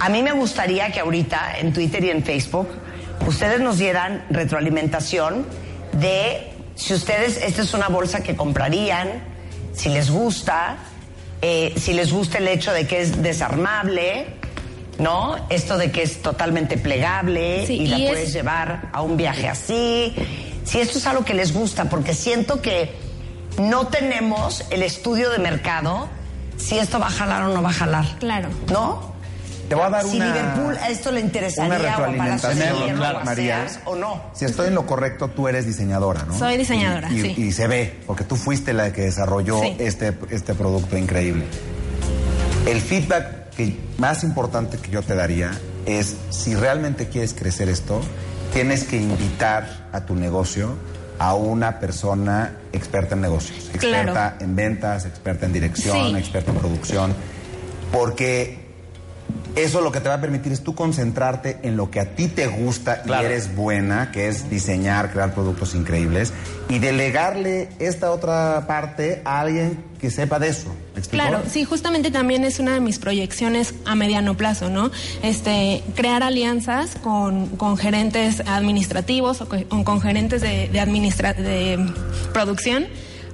a 0.00 0.08
mí 0.08 0.22
me 0.22 0.32
gustaría 0.32 0.90
que 0.90 1.00
ahorita 1.00 1.58
en 1.58 1.74
Twitter 1.74 2.02
y 2.04 2.10
en 2.10 2.24
Facebook 2.24 2.68
ustedes 3.26 3.60
nos 3.60 3.76
dieran 3.76 4.24
retroalimentación 4.30 5.46
de 5.92 6.52
si 6.74 6.94
ustedes, 6.94 7.36
esta 7.36 7.60
es 7.60 7.74
una 7.74 7.88
bolsa 7.88 8.22
que 8.22 8.34
comprarían, 8.34 9.08
si 9.74 9.90
les 9.90 10.10
gusta, 10.10 10.78
eh, 11.42 11.74
si 11.76 11.92
les 11.92 12.12
gusta 12.12 12.38
el 12.38 12.48
hecho 12.48 12.72
de 12.72 12.86
que 12.86 13.00
es 13.00 13.22
desarmable, 13.22 14.26
¿no? 14.98 15.36
Esto 15.50 15.76
de 15.78 15.90
que 15.90 16.02
es 16.02 16.22
totalmente 16.22 16.78
plegable 16.78 17.66
Sí, 17.66 17.74
y 17.82 17.86
la 17.86 17.98
es- 17.98 18.08
puedes 18.08 18.32
llevar 18.32 18.88
a 18.92 19.02
un 19.02 19.16
viaje 19.16 19.48
así. 19.48 20.14
Si 20.64 20.78
esto 20.80 20.98
es 20.98 21.06
algo 21.06 21.24
que 21.24 21.34
les 21.34 21.52
gusta, 21.52 21.84
porque 21.90 22.14
siento 22.14 22.60
que 22.62 22.90
no 23.58 23.86
tenemos 23.88 24.64
el 24.70 24.82
estudio 24.82 25.30
de 25.30 25.38
mercado 25.38 26.08
si 26.56 26.78
esto 26.78 26.98
va 26.98 27.06
a 27.08 27.10
jalar 27.10 27.42
o 27.42 27.48
no 27.48 27.62
va 27.62 27.70
a 27.70 27.74
jalar. 27.74 28.06
Claro. 28.18 28.48
¿No? 28.70 29.14
Te 29.68 29.74
voy 29.74 29.84
a 29.84 29.90
dar 29.90 30.04
si 30.04 30.16
una... 30.16 30.26
Liverpool 30.26 30.76
a 30.78 30.88
esto 30.90 31.10
le 31.10 31.20
una 31.20 31.26
interesaría 31.26 31.72
o 31.72 31.76
a 31.76 31.78
Palacio 31.78 32.48
de 32.50 32.54
retroalimentación, 32.54 32.96
claro, 32.96 33.18
o 33.18 33.20
a 33.20 33.24
María. 33.24 33.56
Sears, 33.68 33.80
o 33.84 33.96
no. 33.96 34.22
Si 34.34 34.44
estoy 34.44 34.68
en 34.68 34.74
lo 34.74 34.86
correcto, 34.86 35.28
tú 35.28 35.48
eres 35.48 35.66
diseñadora, 35.66 36.22
¿no? 36.24 36.38
Soy 36.38 36.56
diseñadora, 36.56 37.10
y, 37.10 37.16
y- 37.18 37.22
sí. 37.34 37.42
y 37.42 37.52
se 37.52 37.66
ve, 37.66 37.98
porque 38.06 38.24
tú 38.24 38.36
fuiste 38.36 38.72
la 38.72 38.92
que 38.92 39.02
desarrolló 39.02 39.60
Sí. 39.60 39.76
este, 39.78 40.14
este 40.30 40.54
producto 40.54 40.96
increíble. 40.96 41.46
El 42.66 42.80
feedback 42.80 43.50
que 43.56 43.76
más 43.98 44.22
importante 44.24 44.76
que 44.78 44.90
yo 44.90 45.02
te 45.02 45.14
daría 45.14 45.50
es, 45.84 46.16
si 46.30 46.54
realmente 46.54 47.08
quieres 47.08 47.32
crecer 47.34 47.68
esto, 47.68 48.00
tienes 48.52 48.84
que 48.84 48.96
invitar 48.98 49.88
a 49.92 50.02
tu 50.02 50.14
negocio 50.14 50.74
a 51.18 51.34
una 51.34 51.80
persona 51.80 52.52
experta 52.72 53.14
en 53.14 53.22
negocios, 53.22 53.70
experta 53.72 54.12
Claro. 54.12 54.36
en 54.40 54.54
ventas, 54.54 55.06
experta 55.06 55.46
en 55.46 55.52
dirección, 55.54 56.10
Sí. 56.10 56.16
experta 56.18 56.50
en 56.52 56.58
producción, 56.58 57.14
porque 57.90 58.65
eso 59.56 59.80
lo 59.80 59.90
que 59.90 60.00
te 60.00 60.08
va 60.08 60.16
a 60.16 60.20
permitir 60.20 60.52
es 60.52 60.62
tú 60.62 60.74
concentrarte 60.74 61.58
en 61.62 61.76
lo 61.76 61.90
que 61.90 61.98
a 62.00 62.14
ti 62.14 62.28
te 62.28 62.46
gusta 62.46 63.02
y 63.06 63.12
eres 63.12 63.56
buena, 63.56 64.12
que 64.12 64.28
es 64.28 64.48
diseñar, 64.50 65.10
crear 65.12 65.34
productos 65.34 65.74
increíbles, 65.74 66.32
y 66.68 66.78
delegarle 66.78 67.68
esta 67.78 68.10
otra 68.12 68.66
parte 68.66 69.22
a 69.24 69.40
alguien 69.40 69.82
que 69.98 70.10
sepa 70.10 70.38
de 70.38 70.48
eso. 70.48 70.68
¿Me 70.94 71.00
explico? 71.00 71.26
Claro, 71.26 71.42
sí, 71.50 71.64
justamente 71.64 72.10
también 72.10 72.44
es 72.44 72.58
una 72.58 72.74
de 72.74 72.80
mis 72.80 72.98
proyecciones 72.98 73.74
a 73.86 73.94
mediano 73.94 74.36
plazo, 74.36 74.68
¿no? 74.68 74.90
Este, 75.22 75.82
crear 75.94 76.22
alianzas 76.22 76.96
con, 77.02 77.46
con 77.56 77.78
gerentes 77.78 78.42
administrativos 78.46 79.40
o 79.40 79.48
con, 79.48 79.84
con 79.84 80.00
gerentes 80.02 80.42
de, 80.42 80.68
de, 80.68 80.80
administra- 80.80 81.32
de 81.34 81.78
producción 82.34 82.86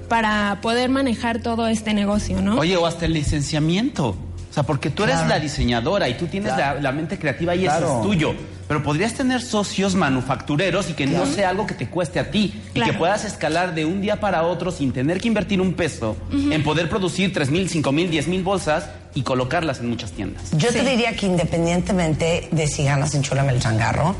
para 0.07 0.59
poder 0.61 0.89
manejar 0.89 1.41
todo 1.41 1.67
este 1.67 1.93
negocio, 1.93 2.41
¿no? 2.41 2.57
Oye, 2.59 2.77
o 2.77 2.85
hasta 2.85 3.05
el 3.05 3.13
licenciamiento. 3.13 4.15
O 4.53 4.55
sea, 4.55 4.61
porque 4.63 4.91
tú 4.91 5.01
eres 5.03 5.15
Claro. 5.15 5.29
la 5.29 5.39
diseñadora 5.39 6.07
y 6.09 6.13
tú 6.13 6.27
tienes 6.27 6.53
Claro. 6.53 6.75
la, 6.75 6.81
la 6.81 6.91
mente 6.91 7.17
creativa 7.17 7.55
y 7.55 7.65
eso 7.65 7.97
es 7.97 8.07
tuyo. 8.07 8.35
Pero 8.67 8.83
podrías 8.83 9.13
tener 9.15 9.41
socios 9.41 9.95
manufactureros 9.95 10.91
y 10.91 10.93
que 10.93 11.07
no 11.07 11.25
sea 11.25 11.49
algo 11.49 11.65
que 11.65 11.73
te 11.73 11.89
cueste 11.89 12.19
a 12.19 12.29
ti. 12.29 12.61
Y 12.75 12.81
que 12.81 12.93
puedas 12.93 13.25
escalar 13.25 13.73
de 13.73 13.85
un 13.85 13.99
día 13.99 14.19
para 14.19 14.43
otro 14.43 14.69
sin 14.71 14.91
tener 14.93 15.19
que 15.19 15.27
invertir 15.27 15.59
un 15.59 15.73
peso 15.73 16.15
en 16.31 16.63
poder 16.63 16.87
producir 16.87 17.33
3 17.33 17.49
mil, 17.49 17.67
5 17.67 17.91
mil, 17.91 18.11
10 18.11 18.27
mil 18.27 18.43
bolsas 18.43 18.85
y 19.15 19.23
colocarlas 19.23 19.79
en 19.79 19.89
muchas 19.89 20.11
tiendas. 20.11 20.51
Yo 20.55 20.69
te 20.71 20.83
diría 20.83 21.15
que 21.15 21.25
independientemente 21.25 22.47
de 22.51 22.67
si 22.67 22.83
ganas 22.83 23.13
en 23.15 23.23
Chulame 23.23 23.51
el 23.53 23.59
Changarro, 23.59 24.15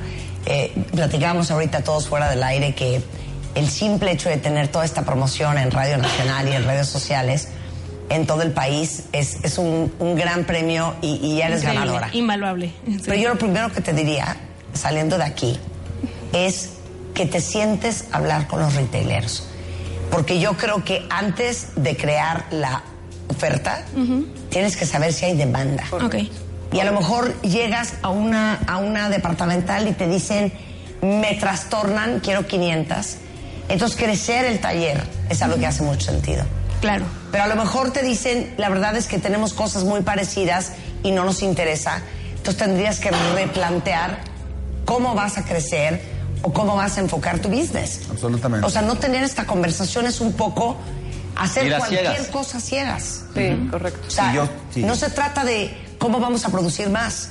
eh, 0.47 0.71
platicábamos 0.95 1.51
ahorita 1.51 1.83
todos 1.83 2.07
fuera 2.07 2.29
del 2.29 2.41
aire 2.43 2.73
que 2.73 3.01
el 3.55 3.69
simple 3.69 4.11
hecho 4.11 4.29
de 4.29 4.37
tener 4.37 4.67
toda 4.67 4.83
esta 4.83 5.03
promoción 5.03 5.57
en 5.59 5.69
Radio 5.71 5.97
Nacional 5.99 6.47
y 6.49 6.53
en 6.53 6.65
redes 6.65 6.87
sociales 6.89 7.49
en 8.13 8.25
todo 8.27 8.41
el 8.41 8.51
país 8.51 9.03
es, 9.11 9.37
es 9.43 9.57
un, 9.57 9.91
un 9.99 10.15
gran 10.15 10.45
premio 10.45 10.95
y, 11.01 11.19
y 11.21 11.37
ya 11.37 11.47
eres 11.47 11.61
Increíble, 11.61 11.79
ganadora. 11.85 12.09
Invaluable. 12.13 12.71
Sí. 12.85 13.01
Pero 13.05 13.15
yo 13.17 13.29
lo 13.29 13.37
primero 13.37 13.71
que 13.71 13.81
te 13.81 13.93
diría, 13.93 14.37
saliendo 14.73 15.17
de 15.17 15.23
aquí, 15.23 15.59
es 16.31 16.69
que 17.13 17.25
te 17.25 17.41
sientes 17.41 18.05
a 18.11 18.17
hablar 18.17 18.47
con 18.47 18.59
los 18.59 18.75
retaileros. 18.75 19.47
Porque 20.11 20.39
yo 20.39 20.55
creo 20.57 20.83
que 20.83 21.05
antes 21.09 21.69
de 21.75 21.97
crear 21.97 22.45
la 22.51 22.83
oferta, 23.27 23.83
tienes 24.49 24.77
que 24.77 24.85
saber 24.85 25.11
si 25.11 25.25
hay 25.25 25.35
demanda. 25.35 25.83
Ok. 25.91 26.15
Y 26.71 26.79
a 26.79 26.85
lo 26.85 26.93
mejor 26.93 27.39
llegas 27.41 27.95
a 28.01 28.09
una, 28.09 28.59
a 28.67 28.77
una 28.77 29.09
departamental 29.09 29.87
y 29.87 29.93
te 29.93 30.07
dicen, 30.07 30.53
me 31.01 31.35
trastornan, 31.35 32.19
quiero 32.19 32.45
500. 32.47 33.15
Entonces, 33.69 33.97
crecer 33.97 34.45
el 34.45 34.59
taller 34.59 35.03
es 35.29 35.41
algo 35.41 35.57
que 35.57 35.65
hace 35.65 35.83
mucho 35.83 36.11
sentido. 36.11 36.43
Claro. 36.83 37.05
Pero 37.31 37.45
a 37.45 37.47
lo 37.47 37.55
mejor 37.55 37.91
te 37.91 38.01
dicen, 38.03 38.53
la 38.57 38.67
verdad 38.67 38.97
es 38.97 39.07
que 39.07 39.17
tenemos 39.17 39.53
cosas 39.53 39.85
muy 39.85 40.01
parecidas 40.01 40.73
y 41.01 41.11
no 41.11 41.23
nos 41.23 41.41
interesa. 41.41 42.01
Entonces 42.35 42.57
tendrías 42.57 42.99
que 42.99 43.09
replantear 43.33 44.19
cómo 44.83 45.15
vas 45.15 45.37
a 45.37 45.45
crecer 45.45 46.01
o 46.41 46.51
cómo 46.51 46.75
vas 46.75 46.97
a 46.97 46.99
enfocar 46.99 47.39
tu 47.39 47.47
business. 47.47 48.01
Absolutamente. 48.11 48.67
O 48.67 48.69
sea, 48.69 48.81
no 48.81 48.95
tener 48.95 49.23
esta 49.23 49.45
conversación 49.47 50.07
es 50.07 50.19
un 50.19 50.33
poco 50.33 50.75
hacer 51.37 51.69
cualquier 51.77 52.01
ciegas. 52.07 52.27
cosa 52.27 52.59
ciegas. 52.59 53.21
Sí, 53.33 53.67
correcto. 53.71 54.01
O 54.05 54.11
sea, 54.11 54.29
Sí, 54.31 54.35
yo- 54.35 54.49
sí. 54.73 54.83
no 54.83 54.95
se 54.95 55.09
trata 55.09 55.45
de 55.45 55.75
cómo 55.99 56.19
vamos 56.19 56.43
a 56.43 56.49
producir 56.49 56.89
más. 56.89 57.29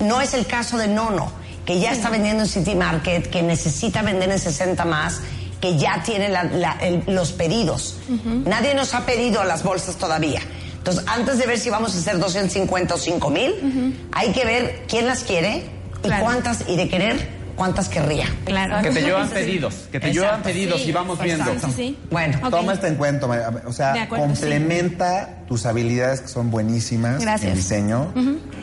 No 0.00 0.20
es 0.20 0.34
el 0.34 0.44
caso 0.46 0.76
de 0.76 0.88
Nono, 0.88 1.30
que 1.64 1.78
ya 1.78 1.92
está 1.92 2.10
vendiendo 2.10 2.42
en 2.42 2.48
City 2.48 2.74
Market, 2.74 3.30
que 3.30 3.42
necesita 3.44 4.02
vender 4.02 4.28
en 4.30 4.40
60 4.40 4.84
más, 4.84 5.20
que 5.60 5.76
ya 5.76 6.02
tiene 6.04 6.28
la- 6.28 6.44
la- 6.44 6.76
el- 6.80 7.02
los 7.06 7.32
pedidos. 7.32 7.96
Nadie 8.44 8.74
nos 8.74 8.94
ha 8.94 9.04
pedido 9.06 9.42
las 9.44 9.62
bolsas 9.62 9.96
todavía. 9.96 10.40
Entonces, 10.76 11.04
antes 11.06 11.38
de 11.38 11.46
ver 11.46 11.58
si 11.58 11.68
vamos 11.70 11.94
a 11.94 11.98
hacer 11.98 12.18
250 12.18 12.94
o 12.94 12.98
5 12.98 13.30
mil, 13.30 13.98
hay 14.12 14.32
que 14.32 14.44
ver 14.44 14.84
quién 14.88 15.06
las 15.06 15.24
quiere 15.24 15.64
y 16.02 16.06
Claro. 16.06 16.24
cuántas, 16.24 16.64
y 16.68 16.76
de 16.76 16.88
querer, 16.88 17.38
cuántas 17.56 17.88
querría. 17.88 18.26
Claro. 18.44 18.80
Que 18.82 18.90
te 18.90 19.02
llevan 19.02 19.28
pedidos, 19.28 19.74
que 19.90 19.98
te 19.98 20.12
llevan 20.12 20.42
pedidos 20.44 20.80
Sí, 20.80 20.90
y 20.90 20.92
vamos 20.92 21.20
viendo. 21.20 21.44
Sí, 21.54 21.58
sí, 21.66 21.72
sí. 21.76 21.98
Bueno, 22.08 22.38
Ok. 22.44 22.50
Toma 22.50 22.72
esto 22.72 22.86
en 22.86 22.94
cuenta, 22.94 23.26
o 23.66 23.72
sea, 23.72 24.04
acuerdo, 24.04 24.26
complementa 24.26 25.38
tus 25.48 25.66
habilidades 25.66 26.20
que 26.20 26.28
son 26.28 26.52
buenísimas 26.52 27.20
Gracias. 27.20 27.50
en 27.50 27.56
diseño, 27.56 28.12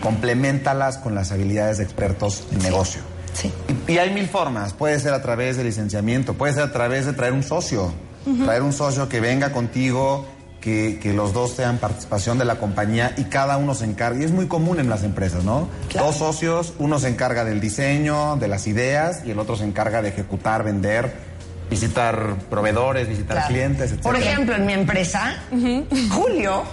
compleméntalas 0.01 0.97
con 0.97 1.13
las 1.13 1.31
habilidades 1.33 1.77
de 1.79 1.83
expertos 1.83 2.43
en 2.53 2.59
negocio. 2.59 3.01
Sí. 3.35 3.53
Y, 3.87 3.91
y 3.93 3.97
hay 3.99 4.11
mil 4.13 4.27
formas, 4.27 4.73
puede 4.73 4.99
ser 4.99 5.13
a 5.13 5.21
través 5.21 5.57
de 5.57 5.63
licenciamiento, 5.63 6.33
puede 6.33 6.53
ser 6.53 6.63
a 6.63 6.71
través 6.71 7.05
de 7.05 7.13
traer 7.13 7.33
un 7.33 7.43
socio, 7.43 7.91
traer 8.43 8.63
un 8.63 8.73
socio 8.73 9.07
que 9.07 9.19
venga 9.19 9.51
contigo, 9.51 10.25
que, 10.59 10.99
que 10.99 11.13
los 11.13 11.31
dos 11.31 11.55
tengan 11.55 11.77
participación 11.77 12.39
de 12.39 12.45
la 12.45 12.55
compañía 12.55 13.13
y 13.17 13.25
cada 13.25 13.57
uno 13.57 13.75
se 13.75 13.85
encargue. 13.85 14.21
Y 14.21 14.25
es 14.25 14.31
muy 14.31 14.47
común 14.47 14.79
en 14.79 14.89
las 14.89 15.03
empresas, 15.03 15.43
¿no? 15.43 15.67
Claro. 15.89 16.07
Dos 16.07 16.15
socios, 16.15 16.73
uno 16.79 16.97
se 16.97 17.07
encarga 17.09 17.43
del 17.45 17.59
diseño, 17.61 18.35
de 18.37 18.47
las 18.47 18.65
ideas 18.65 19.21
y 19.25 19.29
el 19.29 19.37
otro 19.37 19.55
se 19.55 19.63
encarga 19.63 20.01
de 20.01 20.09
ejecutar, 20.09 20.63
vender, 20.63 21.13
visitar 21.69 22.35
proveedores, 22.49 23.07
visitar 23.07 23.37
Claro. 23.37 23.47
clientes, 23.53 23.91
etc. 23.91 24.01
Por 24.01 24.15
ejemplo, 24.15 24.55
en 24.55 24.65
mi 24.65 24.73
empresa, 24.73 25.35
Julio 26.11 26.63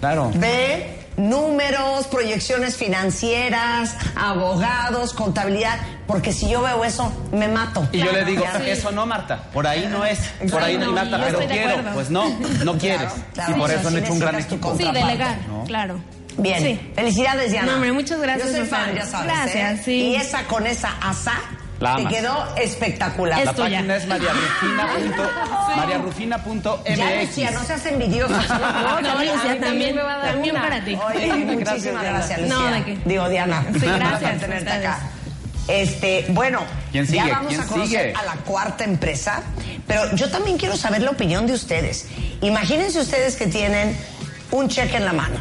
Claro. 0.00 0.30
ve 0.36 0.95
números, 1.16 2.06
proyecciones 2.08 2.76
financieras, 2.76 3.94
abogados, 4.16 5.12
contabilidad, 5.14 5.78
porque 6.06 6.32
si 6.32 6.48
yo 6.48 6.62
veo 6.62 6.84
eso, 6.84 7.12
me 7.32 7.48
mato. 7.48 7.88
Y 7.92 7.98
yo 7.98 8.12
le 8.12 8.24
digo, 8.24 8.44
eso 8.64 8.92
no, 8.92 9.06
Marta, 9.06 9.44
por 9.52 9.66
ahí 9.66 9.88
no 9.90 10.04
es, 10.04 10.18
por 10.50 10.62
ahí 10.62 10.76
no, 10.76 10.86
no, 10.86 10.92
Marta, 10.92 11.20
pero 11.24 11.38
quiero, 11.40 11.82
pues 11.94 12.10
no, 12.10 12.28
no 12.64 12.78
quieres. 12.78 13.12
claro. 13.34 13.56
y 13.56 13.58
por 13.60 13.70
Eso 13.70 13.80
eso 13.80 13.88
han 13.88 13.96
hecho 13.98 14.12
un 14.12 14.18
gran 14.18 14.34
equipo. 14.36 14.76
Sí, 14.76 14.84
contraparte, 14.84 14.98
delegar, 15.06 15.38
¿no? 15.48 15.64
claro. 15.64 15.98
Bien, 16.38 16.60
Sí. 16.62 16.92
felicidades 16.94 17.50
Diana. 17.50 17.68
No, 17.68 17.74
hombre, 17.76 17.92
muchas 17.92 18.20
gracias, 18.20 18.50
Yo 18.50 18.58
soy 18.58 18.66
fan, 18.66 18.94
ya 18.94 19.06
sabes. 19.06 19.26
Gracias, 19.26 19.78
¿eh? 19.78 19.82
sí. 19.82 19.92
Y 20.10 20.16
esa 20.16 20.44
con 20.44 20.66
esa 20.66 20.90
asa 21.00 21.32
La 21.80 21.96
te 21.96 22.06
quedó 22.06 22.46
espectacular. 22.56 23.44
La 23.44 23.52
página 23.52 23.96
es 23.96 24.06
mariarufina.mx. 24.06 26.86
Ya 26.96 27.22
Lucía, 27.22 27.50
no 27.50 27.62
seas 27.64 27.84
envidiosa. 27.86 28.42
No, 28.82 29.00
no, 29.00 29.14
Lucía, 29.14 29.32
también 29.42 29.60
también, 29.60 29.96
me 29.96 30.02
va 30.02 30.14
a 30.14 30.18
dar 30.18 30.32
también 30.32 30.54
una. 30.56 30.64
para 30.64 30.84
ti. 30.84 30.96
Oye, 31.06 31.32
muchísimas 31.44 31.82
Diana. 31.82 32.02
gracias, 32.02 32.40
Lucía. 32.40 32.56
No, 32.56 32.70
¿de 32.70 32.84
qué? 32.84 32.98
Digo, 33.04 33.28
Diana. 33.28 33.64
Sí, 33.72 33.80
gracias 33.86 34.30
por 34.30 34.40
tenerte 34.40 34.56
ustedes. 34.56 34.86
acá. 34.86 34.98
Este, 35.68 36.26
bueno, 36.28 36.60
¿Quién 36.92 37.06
sigue? 37.06 37.18
ya 37.18 37.26
vamos 37.28 37.48
¿Quién 37.48 37.60
a 37.60 37.66
conocer 37.66 37.88
sigue? 37.88 38.14
a 38.14 38.22
la 38.24 38.34
cuarta 38.44 38.84
empresa, 38.84 39.42
pero 39.86 40.14
yo 40.14 40.30
también 40.30 40.58
quiero 40.58 40.76
saber 40.76 41.02
la 41.02 41.10
opinión 41.10 41.46
de 41.46 41.54
ustedes. 41.54 42.06
Imagínense 42.40 43.00
ustedes 43.00 43.34
que 43.36 43.48
tienen 43.48 43.96
un 44.52 44.68
cheque 44.68 44.96
en 44.96 45.04
la 45.04 45.12
mano. 45.12 45.36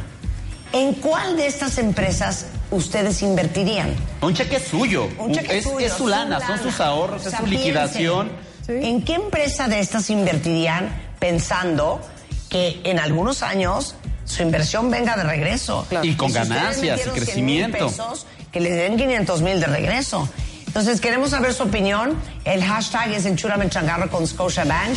¿En 0.74 0.94
cuál 0.96 1.38
de 1.38 1.46
estas 1.46 1.78
empresas 1.78 2.48
ustedes 2.72 3.22
invertirían? 3.22 3.94
Un 4.22 4.34
cheque 4.34 4.60
suyo. 4.60 5.08
Un 5.18 5.34
cheque 5.34 5.58
es, 5.58 5.64
suyo, 5.64 5.80
es 5.86 5.94
su 5.94 6.08
lana, 6.08 6.40
son 6.46 6.60
sus 6.62 6.80
ahorros, 6.80 7.26
O 7.26 7.30
es 7.30 7.36
su 7.36 7.46
liquidación. 7.46 8.30
piensen, 8.66 8.84
¿En 8.86 9.02
qué 9.04 9.14
empresa 9.16 9.68
de 9.68 9.80
estas 9.80 10.10
invertirían 10.10 10.90
pensando 11.20 12.02
que 12.50 12.82
en 12.84 13.00
algunos 13.00 13.44
años 13.44 13.96
su 14.26 14.42
inversión 14.42 14.90
venga 14.90 15.16
de 15.16 15.24
regreso? 15.24 15.86
Y 16.04 16.14
con 16.16 16.32
si 16.32 16.38
ustedes 16.40 16.50
ganancias 16.50 16.84
y 16.84 16.90
metieron 16.90 17.14
100,000 17.16 17.24
crecimiento. 17.24 17.88
pesos, 17.88 18.26
que 18.52 18.60
les 18.60 18.74
den 18.76 18.98
500 18.98 19.42
mil 19.42 19.60
de 19.60 19.68
regreso. 19.68 20.28
Entonces, 20.68 21.00
queremos 21.00 21.30
saber 21.30 21.54
su 21.54 21.64
opinión. 21.64 22.16
El 22.44 22.64
hashtag 22.64 23.12
es 23.14 23.26
Enchúrame 23.26 23.70
Changarro 23.70 24.10
con 24.10 24.26
Scotiabank. 24.28 24.96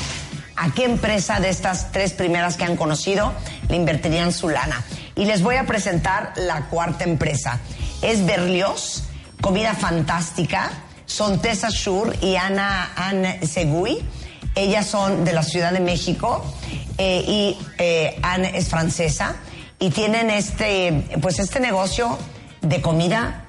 ¿A 0.57 0.73
qué 0.75 0.85
empresa 0.85 1.39
de 1.39 1.51
estas 1.51 1.93
tres 1.93 2.13
primeras 2.15 2.57
que 2.57 2.65
han 2.65 2.75
conocido 2.77 3.33
le 3.69 3.77
invertirían 3.77 4.33
su 4.33 4.49
lana? 4.49 4.83
Y 5.19 5.25
les 5.25 5.43
voy 5.43 5.57
a 5.57 5.67
presentar 5.67 6.33
la 6.37 6.67
cuarta 6.69 7.03
empresa. 7.03 7.59
Es 8.03 8.25
Berlioz, 8.25 9.03
comida 9.41 9.75
fantástica. 9.75 10.71
Son 11.07 11.43
Tessa 11.43 11.71
Schur 11.71 12.15
y 12.23 12.37
Ana, 12.37 12.93
Anne 12.95 13.41
Segui. 13.45 13.99
Ellas 14.55 14.87
son 14.87 15.25
de 15.25 15.33
la 15.33 15.43
Ciudad 15.43 15.73
de 15.73 15.81
México 15.81 16.45
eh, 16.99 17.25
y 17.27 17.59
eh, 17.79 18.17
Anne 18.23 18.53
es 18.55 18.69
francesa 18.69 19.35
y 19.81 19.91
tienen 19.91 20.31
este, 20.31 21.05
pues 21.21 21.41
este 21.41 21.59
negocio 21.59 22.17
de 22.61 22.81
comida 22.81 23.45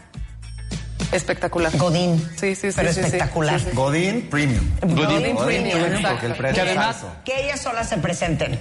Espectacular. 1.12 1.76
Godín. 1.78 2.20
Sí, 2.36 2.56
sí, 2.56 2.72
sí, 2.72 2.74
Pero 2.76 2.94
sí, 2.94 3.00
espectacular. 3.00 3.60
Sí, 3.60 3.68
sí. 3.70 3.76
Godín 3.76 4.30
Premium. 4.30 4.64
Godín 4.82 5.36
Premium, 5.38 6.04
porque 6.04 6.26
el 6.28 6.36
precio 6.36 6.64
Que 6.64 6.72
es 6.72 6.78
además-. 6.78 7.06
Que 7.26 7.46
ellas 7.46 7.62
solas 7.62 7.90
se 7.90 7.98
presenten. 7.98 8.60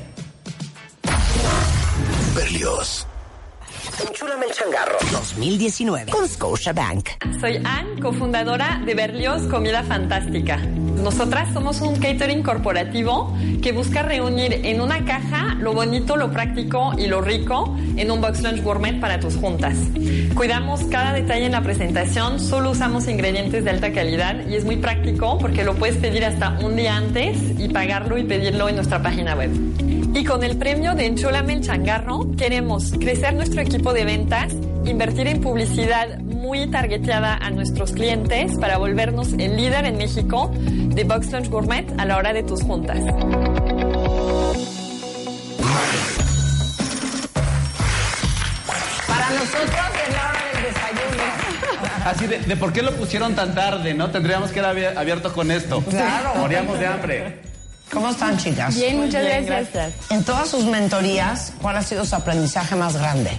Berlioz. 2.39 3.05
Enchúlame 4.09 4.47
el 4.47 4.53
changarro 4.53 4.97
2019 5.11 6.13
con 6.13 6.29
Scotiabank. 6.29 7.09
Soy 7.41 7.57
Anne, 7.65 8.01
cofundadora 8.01 8.81
de 8.87 8.95
Berlioz 8.95 9.43
Comida 9.49 9.83
Fantástica. 9.83 10.57
Nosotras 10.57 11.53
somos 11.53 11.81
un 11.81 11.99
catering 11.99 12.45
corporativo 12.45 13.37
que 13.61 13.73
busca 13.73 14.03
reunir 14.03 14.53
en 14.65 14.81
una 14.81 15.05
caja 15.05 15.57
lo 15.59 15.73
bonito, 15.73 16.17
lo 16.17 16.31
práctico 16.31 16.93
y 16.97 17.09
lo 17.09 17.23
rico 17.23 17.77
en 17.97 18.09
un 18.09 18.21
box 18.21 18.41
lunch 18.43 18.63
gourmet 18.63 19.01
para 19.01 19.19
tus 19.19 19.35
juntas. 19.35 19.77
Cuidamos 20.37 20.85
cada 20.85 21.13
detalle 21.15 21.47
en 21.47 21.53
la 21.53 21.63
presentación, 21.63 22.39
solo 22.39 22.71
usamos 22.71 23.09
ingredientes 23.09 23.65
de 23.65 23.71
alta 23.71 23.93
calidad 23.93 24.47
y 24.47 24.55
es 24.55 24.65
muy 24.65 24.77
práctico 24.77 25.39
porque 25.39 25.65
lo 25.65 25.75
puedes 25.75 25.97
pedir 25.97 26.25
hasta 26.25 26.51
un 26.61 26.77
día 26.77 26.97
antes 26.97 27.37
y 27.59 27.69
pagarlo 27.69 28.17
y 28.17 28.23
pedirlo 28.23 28.69
en 28.69 28.77
nuestra 28.77 29.03
página 29.03 29.35
web. 29.35 29.51
Y 30.15 30.25
con 30.25 30.43
el 30.43 30.57
premio 30.57 30.95
de 30.95 31.07
Enchúlame 31.07 31.53
el 31.53 31.61
Changarro, 31.61 32.35
queremos 32.37 32.93
crecer 32.99 33.35
nuestro 33.35 33.61
equipo 33.61 33.93
de 33.93 34.05
ventas, 34.05 34.53
invertir 34.85 35.29
en 35.29 35.41
publicidad 35.41 36.19
muy 36.21 36.67
targeteada 36.67 37.37
a 37.37 37.51
nuestros 37.51 37.93
clientes 37.93 38.53
para 38.59 38.79
volvernos 38.79 39.33
el 39.35 39.57
líder 39.57 39.85
en 39.85 39.97
México 39.99 40.51
de 40.55 41.05
Box 41.05 41.31
Lunch 41.33 41.49
Gourmet 41.49 41.87
a 41.99 42.05
la 42.05 42.17
hora 42.17 42.33
de 42.33 42.43
tus 42.43 42.63
juntas. 42.63 42.99
Para 49.07 49.31
nosotros 49.31 49.87
es 50.07 50.15
la 50.15 50.31
hora 50.31 50.43
del 50.53 50.63
desayuno. 50.65 51.23
Así 52.05 52.27
de, 52.27 52.39
de 52.39 52.57
por 52.57 52.73
qué 52.73 52.83
lo 52.83 52.93
pusieron 52.93 53.35
tan 53.35 53.55
tarde, 53.55 53.95
¿no? 53.95 54.11
Tendríamos 54.11 54.51
que 54.51 54.61
haber 54.61 54.99
abierto 54.99 55.33
con 55.33 55.51
esto. 55.51 55.83
Claro. 55.83 56.35
Moríamos 56.37 56.79
de 56.81 56.87
hambre. 56.87 57.48
¿Cómo 57.93 58.11
están, 58.11 58.37
chicas? 58.37 58.77
Bien, 58.77 58.99
muchas 58.99 59.25
bien, 59.25 59.47
gracias. 59.47 59.95
En 60.11 60.25
todas 60.25 60.49
sus 60.49 60.65
mentorías, 60.65 61.53
¿cuál 61.61 61.77
ha 61.77 61.83
sido 61.83 62.05
su 62.05 62.15
aprendizaje 62.15 62.77
más 62.77 62.97
grande? 62.97 63.31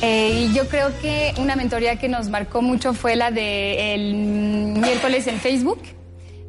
Eh, 0.00 0.50
yo 0.52 0.68
creo 0.68 0.90
que 1.00 1.32
una 1.38 1.54
mentoría 1.54 1.96
que 1.96 2.08
nos 2.08 2.28
marcó 2.28 2.60
mucho 2.60 2.92
fue 2.92 3.14
la 3.14 3.30
de 3.30 3.94
el 3.94 4.14
miércoles 4.14 5.26
en 5.26 5.38
Facebook, 5.38 5.80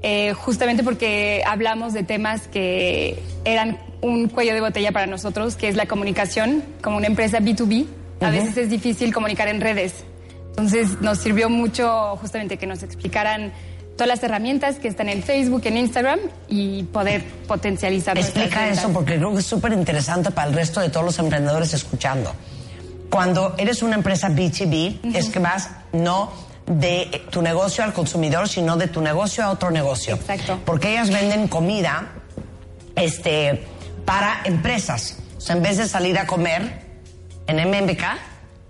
eh, 0.02 0.34
justamente 0.34 0.84
porque 0.84 1.44
hablamos 1.46 1.94
de 1.94 2.04
temas 2.04 2.48
que 2.48 3.22
eran 3.46 3.78
un 4.02 4.28
cuello 4.28 4.54
de 4.54 4.62
botella 4.62 4.92
para 4.92 5.08
nosotros, 5.08 5.56
que 5.56 5.70
es 5.70 5.76
la 5.76 5.86
comunicación 5.86 6.64
como 6.82 6.98
una 6.98 7.08
empresa 7.08 7.40
B2B. 7.40 7.86
A 8.22 8.30
veces 8.30 8.58
es 8.58 8.70
difícil 8.70 9.14
comunicar 9.14 9.48
en 9.48 9.62
redes. 9.62 10.04
Entonces 10.50 11.02
nos 11.02 11.20
sirvió 11.20 11.50
mucho 11.50 12.16
justamente 12.18 12.58
que 12.58 12.68
nos 12.68 12.84
explicaran 12.84 13.52
todas 13.96 14.08
las 14.08 14.24
herramientas 14.24 14.76
que 14.78 14.88
están 14.88 15.10
en 15.10 15.24
Facebook, 15.24 15.62
en 15.66 15.78
Instagram 15.78 16.20
y 16.48 16.84
poder 16.84 17.24
potencializar. 17.48 18.18
Explica 18.18 18.68
eso 18.68 18.90
porque 18.92 19.16
creo 19.18 19.32
que 19.34 19.40
es 19.40 19.46
súper 19.46 19.74
interesante 19.74 20.32
para 20.32 20.48
el 20.50 20.54
resto 20.56 20.80
de 20.80 20.90
todos 20.90 21.06
los 21.06 21.20
emprendedores 21.20 21.74
escuchando. 21.74 22.34
Cuando 23.10 23.54
eres 23.58 23.84
una 23.84 23.96
empresa 23.96 24.30
B2B, 24.30 25.16
es 25.16 25.30
que 25.30 25.40
vas 25.40 25.70
no 25.92 26.32
de 26.66 27.22
tu 27.30 27.42
negocio 27.42 27.84
al 27.84 27.94
consumidor, 27.94 28.48
sino 28.48 28.78
de 28.78 28.88
tu 28.88 29.02
negocio 29.02 29.44
a 29.44 29.52
otro 29.52 29.70
negocio. 29.70 30.16
Exacto. 30.16 30.60
Porque 30.66 30.92
ellas 30.92 31.10
venden 31.12 31.48
comida 31.48 32.08
este, 32.96 33.64
para 34.06 34.42
empresas. 34.46 35.18
O 35.38 35.42
sea, 35.42 35.56
en 35.56 35.62
vez 35.62 35.78
de 35.78 35.88
salir 35.88 36.18
a 36.18 36.26
comer 36.26 36.82
en 37.48 37.70
MMK, 37.70 38.02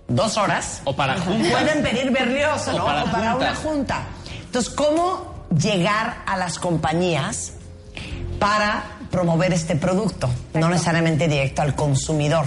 dos 0.07 0.37
horas, 0.37 0.81
O 0.85 0.95
para 0.95 1.17
juntas. 1.19 1.51
pueden 1.51 1.83
pedir 1.83 2.11
berlioz, 2.11 2.67
O 2.67 2.77
¿no? 2.77 2.85
para 2.85 3.03
o 3.03 3.11
para 3.11 3.35
una 3.35 3.55
junta. 3.55 4.03
Entonces, 4.53 4.71
¿cómo 4.75 5.33
llegar 5.59 6.17
a 6.27 6.37
las 6.37 6.59
compañías 6.59 7.53
para 8.37 8.83
promover 9.09 9.51
este 9.51 9.75
producto, 9.75 10.29
no 10.53 10.69
necesariamente 10.69 11.27
directo 11.27 11.63
al 11.63 11.73
consumidor. 11.73 12.45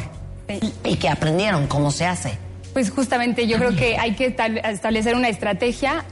Y 0.85 0.95
que 0.99 1.09
aprendieron 1.09 1.67
cómo 1.67 1.91
se 1.91 2.07
hace. 2.07 2.39
Pues 2.75 2.91
justamente 2.93 3.49
yo 3.49 3.59
creo 3.59 3.75
que 3.75 3.97
hay 3.99 4.15
que 4.15 4.37
estab- 4.37 4.65
establecer 4.71 5.17
una 5.17 5.29
estrategia 5.29 6.05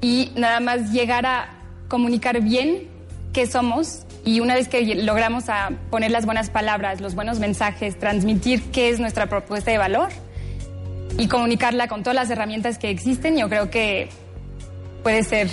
y 0.00 0.32
nada 0.36 0.60
más 0.60 0.90
llegar 0.90 1.26
a 1.26 1.50
comunicar 1.88 2.40
bien 2.40 2.88
qué 3.34 3.46
somos 3.46 4.06
y 4.24 4.40
una 4.40 4.54
vez 4.54 4.68
que 4.68 4.94
logramos 4.94 5.50
a 5.50 5.72
poner 5.90 6.12
las 6.12 6.24
buenas 6.24 6.48
palabras, 6.48 7.02
los 7.02 7.14
buenos 7.14 7.40
mensajes, 7.40 7.98
transmitir 7.98 8.62
qué 8.70 8.88
es 8.88 9.00
nuestra 9.00 9.26
propuesta 9.26 9.70
de 9.70 9.76
valor 9.76 10.08
y 11.18 11.28
comunicarla 11.28 11.88
con 11.88 12.02
todas 12.02 12.14
las 12.14 12.30
herramientas 12.30 12.78
que 12.78 12.88
existen, 12.88 13.36
yo 13.36 13.50
creo 13.50 13.70
que 13.70 14.08
puede 15.02 15.24
ser 15.24 15.48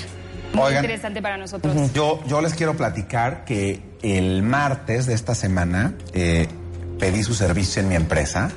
muy 0.54 0.64
Oigan. 0.64 0.84
interesante 0.84 1.22
para 1.22 1.38
nosotros. 1.38 1.94
Yo, 1.94 2.24
yo 2.28 2.42
les 2.42 2.54
quiero 2.54 2.76
platicar 2.76 3.46
que 3.46 3.82
el 4.02 4.42
martes 4.42 5.06
de 5.06 5.14
esta 5.14 5.36
semana 5.36 5.94
eh, 6.14 6.48
pedí 7.00 7.24
su 7.24 7.34
servicio 7.34 7.82
en 7.82 7.90
mi 7.90 7.96
empresa. 7.96 8.52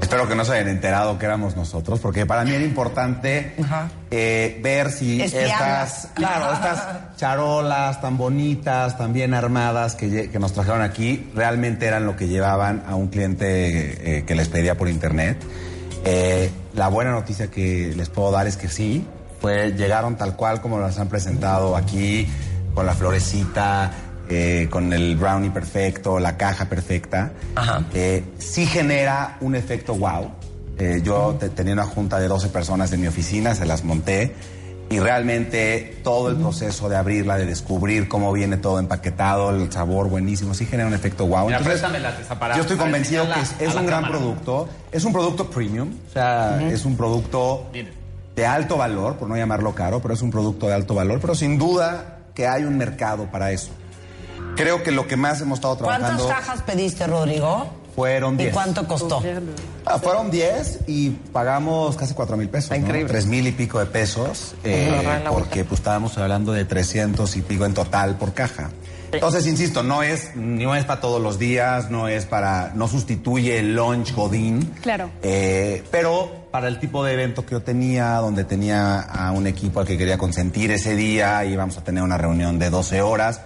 Espero 0.00 0.26
que 0.26 0.34
no 0.34 0.44
se 0.46 0.52
hayan 0.52 0.68
enterado 0.68 1.18
que 1.18 1.26
éramos 1.26 1.56
nosotros, 1.56 2.00
porque 2.00 2.24
para 2.24 2.44
mí 2.44 2.52
era 2.52 2.64
importante 2.64 3.54
eh, 4.10 4.58
ver 4.62 4.90
si 4.90 5.20
estas, 5.20 6.08
claro, 6.14 6.54
estas 6.54 7.16
charolas 7.16 8.00
tan 8.00 8.16
bonitas, 8.16 8.96
tan 8.96 9.12
bien 9.12 9.34
armadas 9.34 9.94
que, 9.94 10.30
nos 10.38 10.54
trajeron 10.54 10.80
aquí, 10.80 11.30
realmente 11.34 11.86
eran 11.86 12.06
lo 12.06 12.16
que 12.16 12.28
llevaban 12.28 12.82
a 12.88 12.94
un 12.94 13.08
cliente 13.08 14.18
eh, 14.18 14.24
que 14.24 14.34
les 14.34 14.48
pedía 14.48 14.76
por 14.76 14.88
internet. 14.88 15.36
Eh, 16.04 16.50
la 16.74 16.88
buena 16.88 17.10
noticia 17.10 17.50
que 17.50 17.92
les 17.94 18.08
puedo 18.08 18.30
dar 18.30 18.46
es 18.46 18.56
que 18.56 18.68
sí, 18.68 19.04
fue, 19.40 19.72
llegaron 19.72 20.16
tal 20.16 20.36
cual 20.36 20.60
como 20.60 20.78
las 20.80 20.98
han 20.98 21.08
presentado 21.08 21.76
aquí, 21.76 22.28
con 22.74 22.86
la 22.86 22.94
florecita, 22.94 23.90
eh, 24.28 24.68
con 24.70 24.92
el 24.92 25.16
brownie 25.16 25.50
perfecto, 25.50 26.18
la 26.20 26.36
caja 26.36 26.66
perfecta. 26.66 27.32
Eh, 27.94 28.22
sí 28.38 28.66
genera 28.66 29.36
un 29.40 29.54
efecto 29.56 29.94
wow. 29.94 30.30
Eh, 30.78 31.00
yo 31.02 31.36
te- 31.38 31.48
tenía 31.50 31.72
una 31.74 31.84
junta 31.84 32.18
de 32.18 32.28
12 32.28 32.48
personas 32.48 32.92
en 32.92 33.00
mi 33.00 33.06
oficina, 33.06 33.54
se 33.54 33.66
las 33.66 33.84
monté. 33.84 34.34
Y 34.92 34.98
realmente 34.98 36.00
todo 36.02 36.30
el 36.30 36.36
proceso 36.36 36.88
de 36.88 36.96
abrirla, 36.96 37.36
de 37.36 37.46
descubrir 37.46 38.08
cómo 38.08 38.32
viene 38.32 38.56
todo 38.56 38.80
empaquetado, 38.80 39.50
el 39.50 39.70
sabor 39.70 40.08
buenísimo, 40.08 40.52
sí 40.52 40.66
genera 40.66 40.88
un 40.88 40.94
efecto 40.94 41.26
wow. 41.28 41.46
Mira, 41.46 41.58
Entonces, 41.58 41.80
para- 42.40 42.56
yo 42.56 42.62
estoy 42.62 42.76
convencido 42.76 43.24
que 43.32 43.64
es, 43.64 43.74
un 43.76 43.86
gran 43.86 44.02
cámara. 44.02 44.18
producto. 44.18 44.68
Es 44.90 45.04
un 45.04 45.12
producto 45.12 45.48
premium, 45.48 45.90
o 46.08 46.12
sea, 46.12 46.60
es 46.72 46.84
un 46.84 46.96
producto 46.96 47.70
de 48.36 48.46
alto 48.46 48.76
valor, 48.76 49.16
por 49.16 49.28
no 49.28 49.36
llamarlo 49.36 49.74
caro, 49.74 50.00
pero 50.00 50.14
es 50.14 50.22
un 50.22 50.30
producto 50.30 50.66
de 50.68 50.74
alto 50.74 50.94
valor. 50.94 51.20
Pero 51.20 51.34
sin 51.34 51.58
duda 51.58 52.18
que 52.34 52.46
hay 52.46 52.64
un 52.64 52.76
mercado 52.78 53.26
para 53.30 53.52
eso. 53.52 53.70
Creo 54.56 54.82
que 54.82 54.90
lo 54.90 55.06
que 55.06 55.16
más 55.16 55.40
hemos 55.40 55.58
estado 55.58 55.76
¿Cuántas 55.78 56.16
trabajando 56.16 56.28
cajas 56.28 56.62
pediste, 56.62 57.06
Rodrigo? 57.06 57.68
fueron 57.94 58.36
10. 58.36 58.50
¿Y 58.50 58.52
cuánto 58.52 58.86
costó? 58.86 59.22
Ah, 59.84 59.98
fueron 59.98 60.30
10 60.30 60.80
y 60.86 61.10
pagamos 61.10 61.96
casi 61.96 62.14
4 62.14 62.36
mil 62.36 62.48
pesos. 62.48 62.76
Increíble. 62.76 63.08
3 63.10 63.26
mil 63.26 63.46
y 63.46 63.52
pico 63.52 63.78
de 63.78 63.86
pesos, 63.86 64.54
eh, 64.64 65.22
porque 65.28 65.64
pues, 65.64 65.80
estábamos 65.80 66.16
hablando 66.16 66.52
de 66.52 66.64
300 66.64 67.36
y 67.36 67.42
pico 67.42 67.66
en 67.66 67.74
total 67.74 68.16
por 68.16 68.32
caja. 68.32 68.70
Entonces, 69.12 69.46
insisto, 69.48 69.82
no 69.82 70.04
es, 70.04 70.36
no 70.36 70.76
es 70.76 70.84
para 70.84 71.00
todos 71.00 71.20
los 71.20 71.38
días, 71.38 71.90
no 71.90 72.06
es 72.06 72.26
para, 72.26 72.72
no 72.76 72.86
sustituye 72.86 73.58
el 73.58 73.74
lunch 73.74 74.14
godín, 74.14 74.72
Claro. 74.82 75.10
eh, 75.22 75.82
pero 75.90 76.30
para 76.50 76.68
el 76.68 76.78
tipo 76.78 77.04
de 77.04 77.14
evento 77.14 77.46
que 77.46 77.52
yo 77.52 77.62
tenía, 77.62 78.14
donde 78.16 78.44
tenía 78.44 79.00
a 79.00 79.32
un 79.32 79.46
equipo 79.46 79.80
al 79.80 79.86
que 79.86 79.96
quería 79.96 80.18
consentir 80.18 80.70
ese 80.72 80.96
día, 80.96 81.44
íbamos 81.44 81.78
a 81.78 81.84
tener 81.84 82.02
una 82.02 82.18
reunión 82.18 82.58
de 82.58 82.70
12 82.70 83.02
horas, 83.02 83.40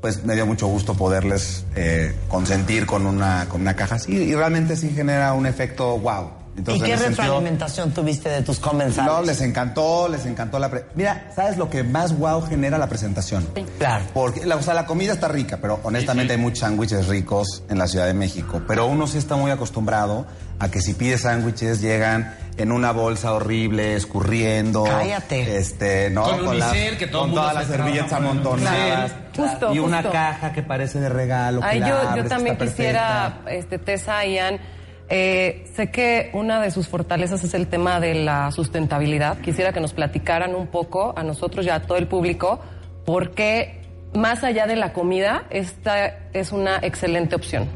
pues 0.00 0.24
me 0.24 0.34
dio 0.34 0.46
mucho 0.46 0.66
gusto 0.66 0.94
poderles 0.94 1.64
eh, 1.74 2.14
consentir 2.28 2.86
con 2.86 3.06
una, 3.06 3.46
con 3.48 3.62
una 3.62 3.74
caja 3.74 3.96
así 3.96 4.12
y 4.12 4.34
realmente 4.34 4.76
sí 4.76 4.90
genera 4.94 5.32
un 5.32 5.46
efecto 5.46 5.98
wow. 5.98 6.43
¿Y 6.56 6.80
qué 6.80 6.96
retroalimentación 6.96 7.90
tuviste 7.92 8.28
de 8.28 8.42
tus 8.42 8.58
comensales? 8.60 9.12
no, 9.12 9.22
les 9.22 9.40
encantó, 9.40 10.08
les 10.08 10.24
encantó 10.24 10.58
la... 10.58 10.70
pre- 10.70 10.86
Mira, 10.94 11.30
¿sabes 11.34 11.56
lo 11.56 11.68
que 11.68 11.82
más 11.82 12.16
wow 12.16 12.42
genera 12.42 12.78
la 12.78 12.88
presentación? 12.88 13.46
Claro. 13.78 14.04
Porque, 14.14 14.46
la, 14.46 14.56
o 14.56 14.62
sea, 14.62 14.74
la 14.74 14.86
comida 14.86 15.12
está 15.12 15.28
rica, 15.28 15.58
pero 15.60 15.80
honestamente 15.82 16.32
hay 16.34 16.38
muchos 16.38 16.60
sándwiches 16.60 17.08
ricos 17.08 17.62
en 17.68 17.78
la 17.78 17.88
Ciudad 17.88 18.06
de 18.06 18.14
México. 18.14 18.62
Pero 18.68 18.86
uno 18.86 19.06
sí 19.06 19.18
está 19.18 19.34
muy 19.36 19.50
acostumbrado 19.50 20.26
a 20.60 20.70
que 20.70 20.80
si 20.80 20.94
pide 20.94 21.18
sándwiches 21.18 21.80
llegan 21.80 22.36
en 22.56 22.70
una 22.70 22.92
bolsa 22.92 23.32
horrible, 23.32 23.96
escurriendo. 23.96 24.84
Cállate. 24.84 25.56
Este, 25.58 26.08
¿no? 26.10 26.22
Con 26.22 26.56
las- 26.58 26.70
unicel, 26.70 26.96
que 26.98 27.08
todo 27.08 27.22
con 27.22 27.30
mundo 27.30 27.40
todas 27.42 27.54
se 27.54 27.58
las 27.58 27.68
servilletas 27.80 28.12
con 28.12 28.24
amontonadas. 28.26 29.12
Justo, 29.36 29.74
y 29.74 29.80
una 29.80 30.02
caja 30.04 30.52
que 30.52 30.62
parece 30.62 31.00
de 31.00 31.08
regalo. 31.08 31.60
que 31.60 31.66
Ay, 31.66 31.80
la 31.80 31.88
yo, 31.88 31.96
abres, 32.10 32.22
yo 32.24 32.28
también 32.30 32.56
quisiera, 32.56 33.40
este, 33.48 33.78
Tessa, 33.80 34.24
Ian, 34.24 34.60
eh, 35.08 35.66
sé 35.74 35.90
que 35.90 36.30
una 36.32 36.60
de 36.60 36.70
sus 36.70 36.88
fortalezas 36.88 37.44
es 37.44 37.54
el 37.54 37.66
tema 37.66 38.00
de 38.00 38.14
la 38.14 38.50
sustentabilidad. 38.50 39.38
Quisiera 39.38 39.72
que 39.72 39.80
nos 39.80 39.92
platicaran 39.92 40.54
un 40.54 40.66
poco 40.68 41.12
a 41.16 41.22
nosotros 41.22 41.66
y 41.66 41.70
a 41.70 41.80
todo 41.82 41.98
el 41.98 42.06
público 42.06 42.60
por 43.04 43.32
qué, 43.32 43.80
más 44.14 44.44
allá 44.44 44.66
de 44.66 44.76
la 44.76 44.92
comida, 44.92 45.44
esta 45.50 46.06
es 46.32 46.52
una 46.52 46.78
excelente 46.82 47.34
opción. 47.34 47.68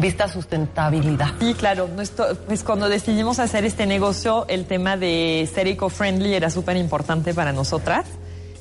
Vista 0.00 0.28
sustentabilidad. 0.28 1.28
Sí, 1.40 1.54
claro. 1.54 1.88
Nuestro- 1.88 2.34
pues 2.46 2.62
cuando 2.62 2.88
decidimos 2.88 3.38
hacer 3.40 3.64
este 3.64 3.86
negocio, 3.86 4.44
el 4.48 4.66
tema 4.66 4.96
de 4.96 5.48
ser 5.52 5.66
eco-friendly 5.66 6.34
era 6.34 6.50
súper 6.50 6.76
importante 6.76 7.34
para 7.34 7.52
nosotras. 7.52 8.06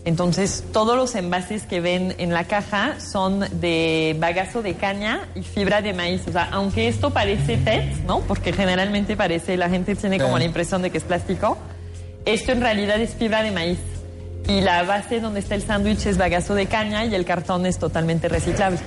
Entonces, 0.05 0.63
todos 0.71 0.95
los 0.95 1.15
envases 1.15 1.63
que 1.63 1.81
ven 1.81 2.13
en 2.19 2.31
la 2.31 2.43
caja 2.43 2.99
son 2.99 3.39
de 3.59 4.15
bagazo 4.19 4.61
de 4.61 4.75
caña 4.75 5.27
y 5.33 5.41
fibra 5.41 5.81
de 5.81 5.93
maíz. 5.93 6.21
O 6.27 6.31
sea, 6.31 6.47
aunque 6.51 6.87
esto 6.87 7.09
parece 7.09 7.57
PET, 7.57 8.05
¿no? 8.05 8.19
Porque 8.21 8.53
generalmente 8.53 9.17
parece, 9.17 9.57
la 9.57 9.67
gente 9.67 9.95
tiene 9.95 10.19
como 10.19 10.35
Sí. 10.35 10.39
la 10.41 10.45
impresión 10.45 10.83
de 10.83 10.91
que 10.91 10.99
es 10.99 11.03
plástico. 11.03 11.57
Esto 12.23 12.51
en 12.51 12.61
realidad 12.61 12.99
es 13.01 13.15
fibra 13.15 13.41
de 13.41 13.49
maíz. 13.51 13.79
Y 14.47 14.61
la 14.61 14.83
base 14.83 15.19
donde 15.19 15.39
está 15.39 15.55
el 15.55 15.63
sándwich 15.63 16.05
es 16.05 16.17
bagazo 16.17 16.53
de 16.53 16.67
caña 16.67 17.03
y 17.05 17.15
el 17.15 17.25
cartón 17.25 17.65
es 17.65 17.79
totalmente 17.79 18.29
reciclable. 18.29 18.77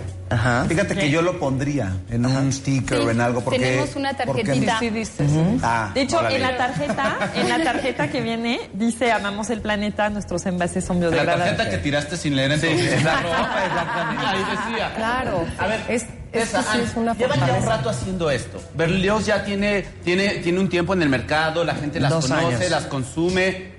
Fíjate 0.69 0.95
que 0.95 1.11
yo 1.11 1.23
lo 1.23 1.39
pondría 1.41 1.97
en 2.11 2.27
un 2.27 2.53
sticker 2.53 2.99
o 3.01 3.11
en 3.11 3.21
algo 3.21 3.41
porque... 3.41 3.59
Tenemos 3.59 3.97
una 3.97 4.15
tarjetita. 4.15 4.79
Ujú. 5.21 5.59
Ah, 5.63 5.91
De 5.95 6.03
hecho, 6.03 6.19
órale. 6.19 6.37
en 6.37 6.43
la 6.43 6.57
tarjeta, 6.57 7.17
en 7.35 7.49
la 7.49 7.63
tarjeta 7.65 8.09
que 8.09 8.21
viene, 8.21 8.61
dice 8.75 9.11
amamos 9.11 9.49
el 9.51 9.61
planeta, 9.63 10.11
nuestros 10.11 10.45
envases 10.47 10.85
son 10.85 11.01
La 11.01 11.09
biodegradables. 11.09 11.57
tarjeta 11.57 11.71
que 11.71 11.79
tiraste 11.83 12.17
sin 12.19 12.37
leer 12.37 12.53
en 12.53 12.61
tu 12.61 12.67
la 12.67 13.17
ropa, 13.23 13.65
exactamente. 13.67 14.27
Ahí 14.27 14.45
decía. 14.69 14.95
Claro. 14.97 15.45
A 15.59 15.67
ver, 15.67 15.81
es, 15.89 16.05
esto 16.33 16.61
sí 16.73 16.79
es 16.85 16.95
una 16.95 17.15
llevan 17.17 17.41
ya 17.41 17.55
un 17.55 17.65
rato 17.67 17.89
haciendo 17.89 18.31
esto. 18.31 18.63
Berlioz 18.75 19.25
ya 19.25 19.43
tiene, 19.45 19.83
tiene, 20.05 20.29
tiene 20.37 20.61
un 20.61 20.69
tiempo 20.69 20.93
en 20.93 21.01
el 21.03 21.09
mercado, 21.09 21.65
la 21.65 21.75
gente 21.75 21.99
las 22.01 22.11
Dos 22.11 22.29
conoce, 22.29 22.55
años. 22.57 22.71
las 22.71 22.85
consume. 22.85 23.78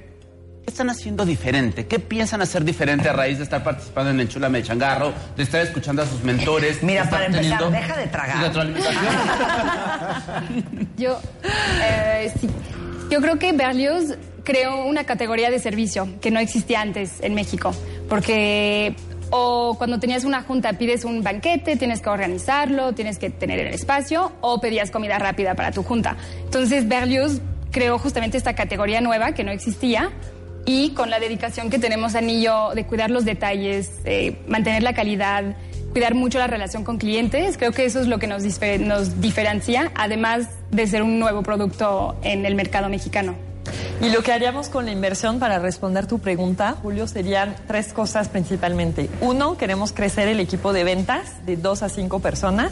¿Qué 0.70 0.72
están 0.72 0.92
haciendo 0.92 1.26
diferente? 1.26 1.88
¿Qué 1.88 1.98
piensan 1.98 2.44
hacer 2.44 2.64
diferente 2.64 3.10
a 3.10 3.14
raíz 3.14 3.40
de 3.40 3.44
estar 3.44 3.64
participando 3.64 4.12
en 4.12 4.20
el 4.20 4.30
Changarro, 4.30 5.12
de 5.36 5.42
estar 5.42 5.62
escuchando 5.62 6.04
a 6.04 6.06
sus 6.06 6.24
mentores? 6.24 6.84
Mira, 6.84 7.06
de 7.06 7.10
para 7.10 7.26
empezar, 7.26 7.42
teniendo 7.42 7.72
deja 7.72 7.98
de 7.98 8.06
tragar. 8.06 8.54
Yo, 10.96 11.20
eh, 11.82 12.32
sí. 12.40 12.48
Yo 13.10 13.20
creo 13.20 13.40
que 13.40 13.52
Berlioz 13.52 14.16
creó 14.44 14.86
una 14.86 15.06
categoría 15.06 15.50
de 15.50 15.58
servicio 15.58 16.08
que 16.22 16.30
no 16.30 16.40
existía 16.40 16.82
antes 16.82 17.14
en 17.22 17.34
México, 17.34 17.74
porque 18.08 18.96
o 19.32 19.74
cuando 19.76 20.00
tenías 20.00 20.24
una 20.24 20.44
junta 20.44 20.74
pides 20.74 21.04
un 21.04 21.24
banquete, 21.24 21.78
tienes 21.78 22.00
que 22.00 22.10
organizarlo, 22.10 22.94
tienes 22.94 23.18
que 23.18 23.32
tener 23.32 23.58
el 23.58 23.74
espacio, 23.74 24.34
o 24.42 24.62
pedías 24.62 24.92
comida 24.92 25.18
rápida 25.18 25.56
para 25.56 25.72
tu 25.72 25.82
junta. 25.82 26.16
Entonces 26.44 26.88
Berlioz 26.88 27.42
creó 27.72 27.98
justamente 27.98 28.38
esta 28.38 28.54
categoría 28.54 29.02
nueva 29.02 29.32
que 29.32 29.44
no 29.44 29.52
existía 29.52 30.12
y 30.66 30.92
con 30.92 31.10
la 31.10 31.20
dedicación 31.20 31.70
que 31.70 31.80
tenemos 31.80 32.16
a 32.16 32.22
Nillo 32.22 32.72
de 32.76 32.86
cuidar 32.86 33.10
los 33.12 33.26
detalles, 33.26 33.92
eh, 34.06 34.38
mantener 34.48 34.84
la 34.84 34.94
calidad, 34.94 35.56
cuidar 35.92 36.16
mucho 36.16 36.38
la 36.38 36.48
relación 36.48 36.84
con 36.84 36.98
clientes, 36.98 37.58
creo 37.58 37.72
que 37.72 37.86
eso 37.86 38.00
es 38.00 38.08
lo 38.08 38.20
que 38.20 38.28
nos, 38.28 38.44
nos 38.80 39.22
diferencia, 39.22 39.92
además 39.96 40.48
de 40.72 40.88
ser 40.88 41.02
un 41.02 41.20
nuevo 41.20 41.42
producto 41.44 42.18
en 42.22 42.46
el 42.46 42.56
mercado 42.56 42.90
mexicano. 42.90 43.36
Y 44.02 44.10
lo 44.10 44.24
que 44.24 44.32
haríamos 44.32 44.70
con 44.70 44.86
la 44.86 44.92
inversión 44.92 45.40
para 45.40 45.60
responder 45.60 46.08
tu 46.08 46.20
pregunta, 46.20 46.76
Julio, 46.82 47.06
serían 47.08 47.56
tres 47.68 47.92
cosas 47.92 48.30
principalmente. 48.30 49.10
Uno, 49.20 49.58
queremos 49.58 49.92
crecer 49.92 50.30
el 50.30 50.40
equipo 50.40 50.72
de 50.72 50.86
ventas 50.86 51.46
de 51.46 51.58
dos 51.58 51.84
a 51.84 51.90
cinco 51.90 52.20
personas, 52.20 52.72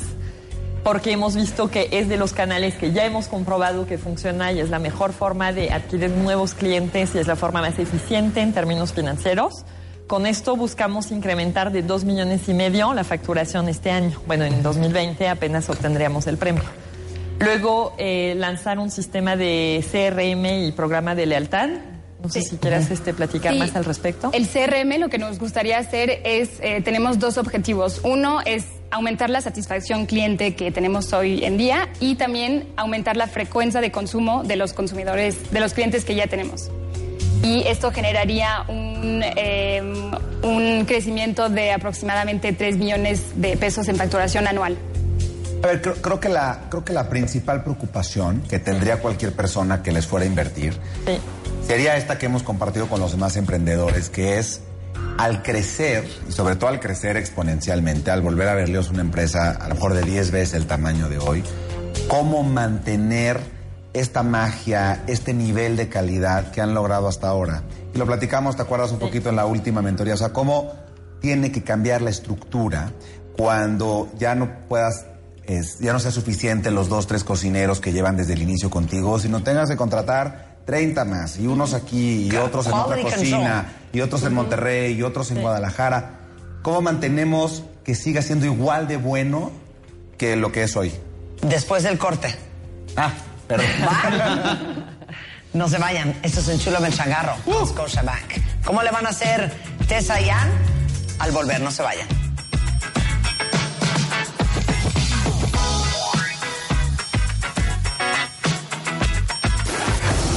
porque 0.88 1.11
hemos 1.11 1.35
visto 1.35 1.69
que 1.69 1.89
es 1.91 2.07
de 2.07 2.15
los 2.15 2.31
canales 2.31 2.76
que 2.76 2.93
ya 2.93 3.03
hemos 3.03 3.27
comprobado 3.27 3.85
que 3.85 3.97
funciona 3.97 4.53
y 4.53 4.61
es 4.61 4.69
la 4.69 4.80
mejor 4.80 5.11
forma 5.11 5.51
de 5.51 5.69
adquirir 5.69 6.11
nuevos 6.11 6.53
clientes 6.53 7.14
y 7.14 7.18
es 7.18 7.27
la 7.27 7.35
forma 7.35 7.59
más 7.59 7.77
eficiente 7.77 8.39
en 8.39 8.53
términos 8.53 8.93
financieros. 8.93 9.65
Con 10.07 10.26
esto 10.26 10.55
buscamos 10.55 11.11
incrementar 11.11 11.73
de 11.73 11.81
dos 11.81 12.05
millones 12.05 12.47
y 12.47 12.53
medio 12.53 12.93
la 12.93 13.03
facturación 13.03 13.68
este 13.68 13.91
año. 13.91 14.22
Bueno, 14.27 14.45
en 14.45 14.64
2020 14.64 15.27
apenas 15.27 15.69
obtendríamos 15.69 16.26
el 16.26 16.38
premio. 16.38 16.64
Luego, 17.39 17.93
eh, 17.97 18.35
lanzar 18.38 18.80
un 18.80 18.89
sistema 18.89 19.35
de 19.35 19.84
CRM 19.91 20.68
y 20.68 20.72
programa 20.72 21.15
de 21.15 21.26
lealtad 21.26 21.69
No 22.22 22.30
sé 22.30 22.41
si 22.41 22.57
quieras 22.57 22.89
este, 22.89 23.14
platicar 23.14 23.53
Sí. 23.53 23.60
más 23.60 23.76
al 23.76 23.85
respecto. 23.85 24.31
El 24.34 24.48
CRM 24.48 24.98
lo 24.99 25.10
que 25.10 25.18
nos 25.19 25.38
gustaría 25.39 25.77
hacer 25.77 26.22
es, 26.23 26.49
eh, 26.61 26.81
tenemos 26.81 27.19
dos 27.19 27.38
objetivos. 27.38 28.02
Uno 28.03 28.39
es 28.45 28.65
aumentar 28.89 29.30
la 29.30 29.41
satisfacción 29.41 30.06
cliente 30.07 30.56
que 30.56 30.72
tenemos 30.72 31.14
hoy 31.14 31.44
en 31.44 31.57
día 31.57 31.89
y 31.99 32.15
también 32.15 32.68
aumentar 32.76 33.18
la 33.18 33.27
frecuencia 33.27 33.81
de 33.81 33.91
consumo 33.91 34.44
de 34.44 34.56
los 34.56 34.73
consumidores, 34.73 35.52
de 35.52 35.60
los 35.60 35.73
clientes 35.73 36.06
que 36.06 36.15
ya 36.15 36.27
tenemos. 36.27 36.72
Y 37.44 37.61
esto 37.68 37.91
generaría 37.91 38.64
un, 38.68 39.22
eh, 39.23 39.81
un 40.41 40.85
crecimiento 40.85 41.49
de 41.49 41.72
aproximadamente 41.72 42.52
3 42.52 42.77
millones 42.77 43.22
de 43.35 43.57
pesos 43.57 43.88
en 43.89 43.95
facturación 43.95 44.48
anual. 44.48 44.76
A 45.64 45.68
ver, 45.68 45.81
creo, 45.81 45.95
creo 45.95 46.19
que 46.19 46.30
la, 46.30 46.61
creo 46.69 46.84
que 46.85 46.94
la 46.94 47.10
principal 47.10 47.64
preocupación 47.64 48.41
que 48.49 48.60
tendría 48.60 48.98
cualquier 49.02 49.34
persona 49.34 49.81
que 49.84 49.91
les 49.91 50.06
fuera 50.07 50.23
a 50.23 50.27
invertir 50.27 50.77
sería 51.68 51.98
esta 51.98 52.18
que 52.18 52.26
hemos 52.27 52.44
compartido 52.44 52.88
con 52.88 52.99
los 52.99 53.11
demás 53.11 53.35
emprendedores, 53.38 54.10
que 54.10 54.39
es 54.39 54.61
al 55.18 55.44
crecer, 55.44 56.07
y 56.27 56.31
sobre 56.31 56.56
todo 56.56 56.69
al 56.69 56.80
crecer 56.80 57.18
exponencialmente, 57.18 58.10
al 58.11 58.22
volver 58.22 58.48
a 58.48 58.53
Berlioz 58.56 58.89
una 58.89 59.02
empresa 59.02 59.52
a 59.52 59.68
lo 59.68 59.76
mejor 59.76 59.94
de 59.94 60.02
10 60.03 60.31
veces 60.31 60.53
el 60.56 60.68
tamaño 60.68 61.10
de 61.10 61.19
hoy, 61.19 61.44
cómo 62.07 62.44
mantener 62.44 63.39
esta 63.94 64.22
magia, 64.23 65.03
este 65.07 65.34
nivel 65.34 65.76
de 65.76 65.89
calidad 65.89 66.52
que 66.52 66.61
han 66.61 66.73
logrado 66.73 67.07
hasta 67.07 67.27
ahora. 67.27 67.64
Y 67.94 67.98
lo 67.98 68.06
platicamos, 68.06 68.56
¿te 68.56 68.61
acuerdas 68.61 68.91
un 68.91 68.99
poquito 68.99 69.30
en 69.30 69.35
la 69.35 69.45
última 69.45 69.81
mentoría? 69.81 70.14
O 70.14 70.18
sea, 70.18 70.30
cómo 70.30 70.72
tiene 71.19 71.52
que 71.52 71.64
cambiar 71.64 72.02
la 72.03 72.11
estructura 72.11 72.91
cuando 73.35 74.10
ya 74.18 74.35
no 74.35 74.68
puedas, 74.68 75.06
es- 75.45 75.80
ya 75.80 75.94
no 75.94 75.99
sea 75.99 76.11
suficiente 76.11 76.69
los 76.69 76.89
dos, 76.89 77.07
tres 77.07 77.23
cocineros 77.23 77.80
que 77.80 77.91
llevan 77.91 78.18
desde 78.18 78.34
el 78.34 78.41
inicio 78.44 78.69
contigo, 78.69 79.18
sino 79.19 79.41
tengas 79.41 79.69
que 79.69 79.76
contratar 79.77 80.56
30 80.68 81.06
más, 81.06 81.39
y 81.39 81.48
unos 81.48 81.73
aquí, 81.73 82.27
y 82.30 82.35
otros 82.35 82.68
en 82.68 82.73
otra 82.73 83.02
cocina, 83.02 83.72
y 83.94 84.02
otros 84.02 84.22
en 84.23 84.34
Monterrey, 84.34 84.95
y 84.95 85.02
otros 85.02 85.31
en 85.31 85.41
Guadalajara. 85.41 86.11
¿Cómo 86.61 86.81
mantenemos 86.81 87.64
que 87.85 87.95
siga 87.95 88.22
siendo 88.22 88.45
igual 88.45 88.85
de 88.85 88.98
bueno 88.98 89.52
que 90.18 90.35
lo 90.35 90.52
que 90.52 90.64
es 90.64 90.76
hoy? 90.76 90.91
Después 91.41 91.84
del 91.84 91.98
corte. 91.98 92.35
Ah, 92.95 93.11
perdón. 93.48 93.68
No 95.53 95.68
se 95.69 95.77
vayan, 95.80 96.14
esto 96.22 96.41
es 96.41 96.49
Enchúlame 96.49 96.89
el 96.89 96.94
Changarro, 96.94 97.34
con 97.44 97.65
Scotiabank. 97.65 98.64
¿Cómo 98.64 98.84
le 98.84 98.91
van 98.91 99.07
a 99.07 99.10
hacer 99.10 99.52
Tessa 99.88 100.19
y 100.22 100.30
Ann? 100.30 100.52
Al 101.18 101.31
volver, 101.31 101.61
no 101.61 101.72
se 101.72 101.81
vayan. 101.81 102.26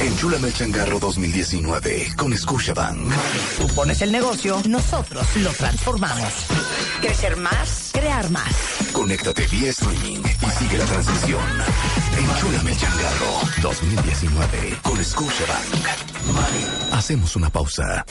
Enchúlame 0.01 0.47
el 0.47 0.53
changarro 0.53 0.99
2019 0.99 2.13
con 2.17 2.35
Scotiabank. 2.35 3.11
Tú 3.59 3.67
pones 3.75 4.01
el 4.01 4.11
negocio, 4.11 4.59
nosotros 4.67 5.27
lo 5.35 5.51
transformamos. 5.51 6.33
Crecer 7.01 7.37
más, 7.37 7.91
crear 7.93 8.27
más. 8.31 8.51
Conéctate 8.93 9.45
vía 9.47 9.69
streaming 9.69 10.19
y 10.19 10.49
sigue 10.57 10.77
la 10.79 10.85
transmisión. 10.85 11.43
Enchúlame 12.17 12.71
el 12.71 12.77
changarro 12.77 13.41
2019 13.61 14.77
con 14.81 15.05
Scotiabank. 15.05 15.85
Hacemos 16.93 17.35
una 17.35 17.51
pausa. 17.51 18.03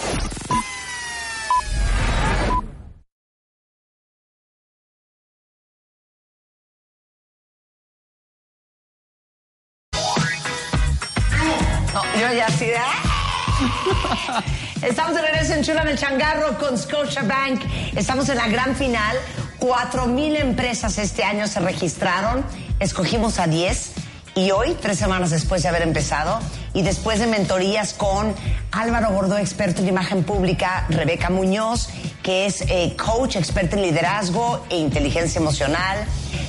Estamos 15.60 15.76
de 15.76 15.82
regreso 15.82 15.90
en 15.90 15.90
Chula 15.90 15.90
el 15.90 15.98
Changarro 15.98 16.58
con 16.58 16.78
Scotiabank. 16.78 17.62
Estamos 17.94 18.28
en 18.30 18.36
la 18.38 18.48
gran 18.48 18.74
final. 18.74 19.16
Cuatro 19.58 20.06
mil 20.06 20.36
empresas 20.36 20.96
este 20.96 21.22
año 21.22 21.46
se 21.46 21.60
registraron. 21.60 22.44
Escogimos 22.78 23.38
a 23.38 23.46
10. 23.46 23.92
Y 24.36 24.52
hoy, 24.52 24.76
tres 24.80 24.98
semanas 24.98 25.30
después 25.30 25.62
de 25.62 25.68
haber 25.68 25.82
empezado, 25.82 26.40
y 26.74 26.82
después 26.82 27.18
de 27.18 27.26
mentorías 27.26 27.92
con 27.94 28.34
Álvaro 28.72 29.10
Gordó, 29.12 29.38
experto 29.38 29.82
en 29.82 29.88
imagen 29.88 30.22
pública, 30.22 30.86
Rebeca 30.88 31.30
Muñoz, 31.30 31.88
que 32.22 32.46
es 32.46 32.62
eh, 32.62 32.94
coach, 32.96 33.36
experta 33.36 33.76
en 33.76 33.82
liderazgo 33.82 34.64
e 34.70 34.76
inteligencia 34.76 35.40
emocional, 35.40 36.06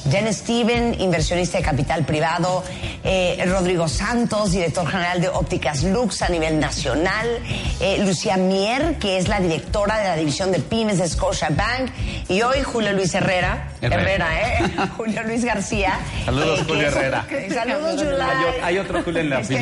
Jen 0.09 0.33
Steven, 0.33 0.99
inversionista 0.99 1.57
de 1.57 1.63
capital 1.63 2.05
privado, 2.05 2.63
eh, 3.03 3.43
Rodrigo 3.47 3.87
Santos, 3.87 4.51
director 4.51 4.87
general 4.87 5.21
de 5.21 5.29
Ópticas 5.29 5.83
Lux 5.83 6.21
a 6.21 6.29
nivel 6.29 6.59
nacional, 6.59 7.27
eh, 7.79 8.03
Lucía 8.05 8.37
Mier, 8.37 8.97
que 8.99 9.17
es 9.17 9.27
la 9.27 9.39
directora 9.39 9.97
de 9.99 10.03
la 10.05 10.15
división 10.15 10.51
de 10.51 10.59
pymes 10.59 10.97
de 10.97 11.07
Scotiabank, 11.07 11.91
y 12.29 12.41
hoy 12.41 12.61
Julio 12.63 12.93
Luis 12.93 13.13
Herrera, 13.13 13.69
Herrera. 13.81 14.01
Herrera, 14.01 14.41
¿eh? 14.41 14.87
Julio 14.97 15.23
Luis 15.23 15.45
García. 15.45 15.99
Saludos, 16.25 16.59
eh, 16.59 16.65
Julio 16.67 16.87
Herrera. 16.87 17.25
Saludos, 17.53 17.95
July. 18.01 18.61
Hay 18.63 18.77
otro 18.77 19.03
Julio 19.03 19.21
en 19.21 19.29
la 19.29 19.39
Es 19.39 19.47
que 19.47 19.55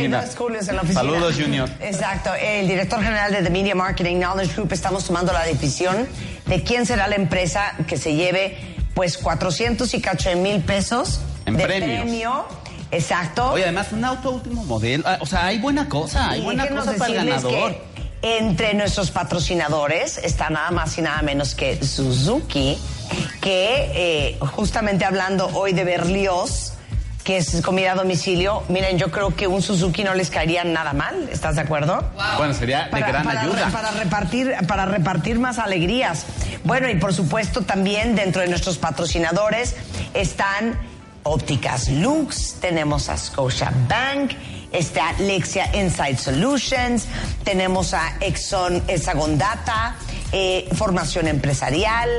en 0.58 0.76
la 0.76 0.82
oficina. 0.82 1.02
Saludos, 1.02 1.36
Junior. 1.40 1.70
Exacto. 1.80 2.32
El 2.34 2.68
director 2.68 3.02
general 3.02 3.32
de 3.32 3.44
The 3.44 3.50
Media 3.50 3.76
Marketing 3.76 4.18
Knowledge 4.18 4.54
Group 4.56 4.74
estamos 4.74 5.06
tomando 5.06 5.32
la 5.34 5.44
decisión 5.44 6.08
de 6.48 6.64
quién 6.64 6.86
será 6.86 7.08
la 7.08 7.16
empresa 7.16 7.74
que 7.88 7.98
se 7.98 8.16
lleve 8.16 8.58
pues 8.94 9.18
400 9.18 9.94
y 9.94 10.02
cacho 10.02 10.30
de 10.30 10.36
mil 10.36 10.62
pesos 10.62 11.22
En 11.46 11.56
de 11.56 11.64
premios. 11.64 12.02
premio. 12.02 12.46
Exacto. 12.92 13.52
Oye, 13.52 13.64
además, 13.64 13.88
un 13.92 14.04
auto 14.04 14.32
último 14.32 14.64
modelo. 14.66 15.04
Ah, 15.06 15.18
O 15.22 15.26
sea, 15.26 15.46
hay 15.46 15.60
buena 15.60 15.88
cosa, 15.88 16.32
hay 16.32 16.42
Y 16.42 16.44
buena 16.44 16.68
cosa 16.68 16.94
para 16.94 17.12
el 17.12 17.14
ganador. 17.26 17.72
que 17.72 17.90
entre 18.22 18.74
nuestros 18.74 19.12
patrocinadores 19.12 20.18
está 20.18 20.50
nada 20.50 20.72
más 20.72 20.98
y 20.98 21.02
nada 21.02 21.22
menos 21.22 21.54
que 21.56 21.82
Suzuki, 21.86 22.78
que 23.42 23.92
eh, 23.94 24.38
justamente 24.42 25.06
hablando 25.06 25.48
hoy 25.54 25.72
de 25.74 25.84
Berlioz, 25.86 26.74
que 27.30 27.38
es 27.38 27.62
comida 27.62 27.92
a 27.92 27.96
domicilio, 27.96 28.64
miren, 28.70 28.98
yo 28.98 29.12
creo 29.12 29.36
que 29.36 29.46
un 29.46 29.62
Suzuki 29.62 30.04
no 30.04 30.16
les 30.16 30.32
caería 30.32 30.64
nada 30.64 30.94
mal, 30.94 31.30
¿estás 31.32 31.58
de 31.58 31.62
acuerdo? 31.62 32.04
Bueno, 32.40 32.56
sería 32.56 32.90
de 32.92 33.00
gran 33.02 33.24
para, 33.24 33.42
ayuda. 33.42 33.70
para 33.70 33.92
repartir, 33.92 34.56
para 34.68 34.86
repartir 34.88 35.38
más 35.38 35.60
alegrías. 35.60 36.26
Bueno, 36.64 36.90
y 36.90 36.96
por 36.96 37.14
supuesto 37.14 37.62
también 37.62 38.16
dentro 38.16 38.42
de 38.42 38.48
nuestros 38.48 38.80
patrocinadores 38.80 39.76
están 40.16 40.80
Ópticas 41.22 41.90
Lux, 41.90 42.56
tenemos 42.60 43.10
a 43.10 43.18
Scotia 43.20 43.72
Bank, 43.88 44.32
está 44.72 45.14
Lexia 45.20 45.70
Insight 45.76 46.18
Solutions, 46.18 47.06
tenemos 47.44 47.94
a 47.94 48.18
Exxon 48.22 48.82
Hexagon 48.88 49.38
Data, 49.38 49.96
eh, 50.32 50.68
Formación 50.76 51.28
Empresarial, 51.28 52.10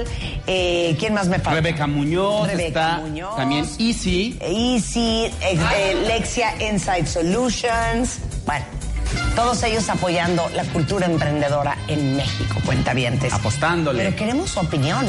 eh, 0.46 0.96
¿quién 0.98 1.14
más 1.14 1.28
me 1.28 1.36
falta? 1.38 1.60
Rebeca 1.60 1.86
Muñoz 1.86 2.48
Rebeca 2.48 2.66
está 2.66 2.96
Muñoz. 2.98 3.36
también 3.36 3.64
Easy. 3.78 4.38
Easy, 4.40 5.26
eh, 5.40 5.58
eh, 5.74 6.04
Lexia 6.06 6.54
Insight 6.70 7.06
Solutions. 7.06 8.18
Bueno, 8.46 8.64
todos 9.36 9.62
ellos 9.62 9.88
apoyando 9.88 10.48
la 10.54 10.64
cultura 10.64 11.06
emprendedora 11.06 11.76
en 11.88 12.16
México, 12.16 12.56
cuentavientes. 12.64 13.32
Apostándole. 13.32 14.04
Pero 14.04 14.16
queremos 14.16 14.50
su 14.50 14.60
opinión. 14.60 15.06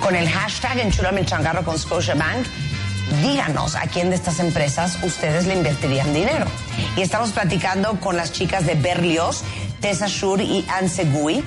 Con 0.00 0.16
el 0.16 0.28
hashtag 0.28 0.78
Enchúrame 0.78 1.20
el 1.20 1.26
changarro 1.26 1.62
con 1.62 1.78
Scotiabank, 1.78 2.46
díganos 3.22 3.74
a 3.74 3.82
quién 3.82 4.08
de 4.08 4.16
estas 4.16 4.40
empresas 4.40 4.98
ustedes 5.02 5.46
le 5.46 5.54
invertirían 5.54 6.12
dinero. 6.14 6.46
Y 6.96 7.02
estamos 7.02 7.30
platicando 7.32 8.00
con 8.00 8.16
las 8.16 8.32
chicas 8.32 8.66
de 8.66 8.74
Berlioz, 8.74 9.42
Tessa 9.80 10.06
Shur 10.08 10.40
y 10.40 10.64
Anne 10.68 10.88
Segui. 10.88 11.44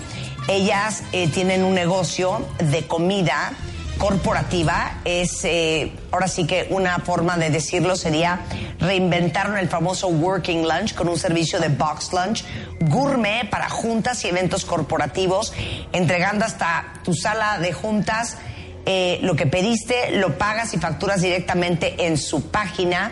Ellas 0.47 1.03
eh, 1.13 1.29
tienen 1.29 1.63
un 1.63 1.73
negocio 1.73 2.45
de 2.59 2.85
comida 2.85 3.53
corporativa. 3.97 4.99
Es, 5.05 5.45
eh, 5.45 5.93
ahora 6.11 6.27
sí 6.27 6.45
que 6.45 6.67
una 6.69 6.99
forma 6.99 7.37
de 7.37 7.49
decirlo 7.49 7.95
sería 7.95 8.41
reinventaron 8.79 9.57
el 9.57 9.69
famoso 9.69 10.09
Working 10.09 10.67
Lunch 10.67 10.95
con 10.95 11.07
un 11.07 11.17
servicio 11.17 11.59
de 11.59 11.69
Box 11.69 12.11
Lunch 12.11 12.43
gourmet 12.81 13.49
para 13.49 13.69
juntas 13.69 14.25
y 14.25 14.27
eventos 14.27 14.65
corporativos, 14.65 15.53
entregando 15.93 16.43
hasta 16.43 16.93
tu 17.03 17.13
sala 17.13 17.59
de 17.59 17.71
juntas 17.71 18.37
eh, 18.85 19.19
lo 19.21 19.37
que 19.37 19.45
pediste, 19.45 20.11
lo 20.17 20.37
pagas 20.37 20.73
y 20.73 20.77
facturas 20.77 21.21
directamente 21.21 22.05
en 22.05 22.17
su 22.17 22.49
página. 22.49 23.11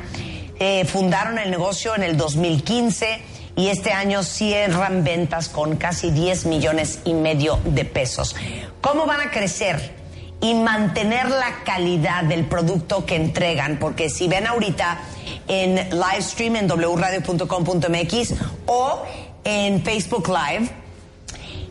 Fundaron 0.85 1.39
el 1.39 1.49
negocio 1.49 1.95
en 1.95 2.03
el 2.03 2.17
2015 2.17 3.30
y 3.55 3.67
este 3.67 3.91
año 3.91 4.23
cierran 4.23 5.03
ventas 5.03 5.49
con 5.49 5.75
casi 5.77 6.11
10 6.11 6.45
millones 6.45 6.99
y 7.03 7.13
medio 7.13 7.59
de 7.65 7.85
pesos. 7.85 8.35
¿Cómo 8.81 9.05
van 9.05 9.21
a 9.21 9.31
crecer? 9.31 10.01
y 10.41 10.55
mantener 10.55 11.29
la 11.29 11.63
calidad 11.63 12.23
del 12.23 12.45
producto 12.45 13.05
que 13.05 13.15
entregan, 13.15 13.77
porque 13.77 14.09
si 14.09 14.27
ven 14.27 14.47
ahorita 14.47 14.99
en 15.47 15.75
live 15.75 16.21
stream 16.21 16.55
en 16.55 16.67
wradio.com.mx 16.67 18.33
o 18.65 19.03
en 19.43 19.83
Facebook 19.83 20.27
Live, 20.27 20.71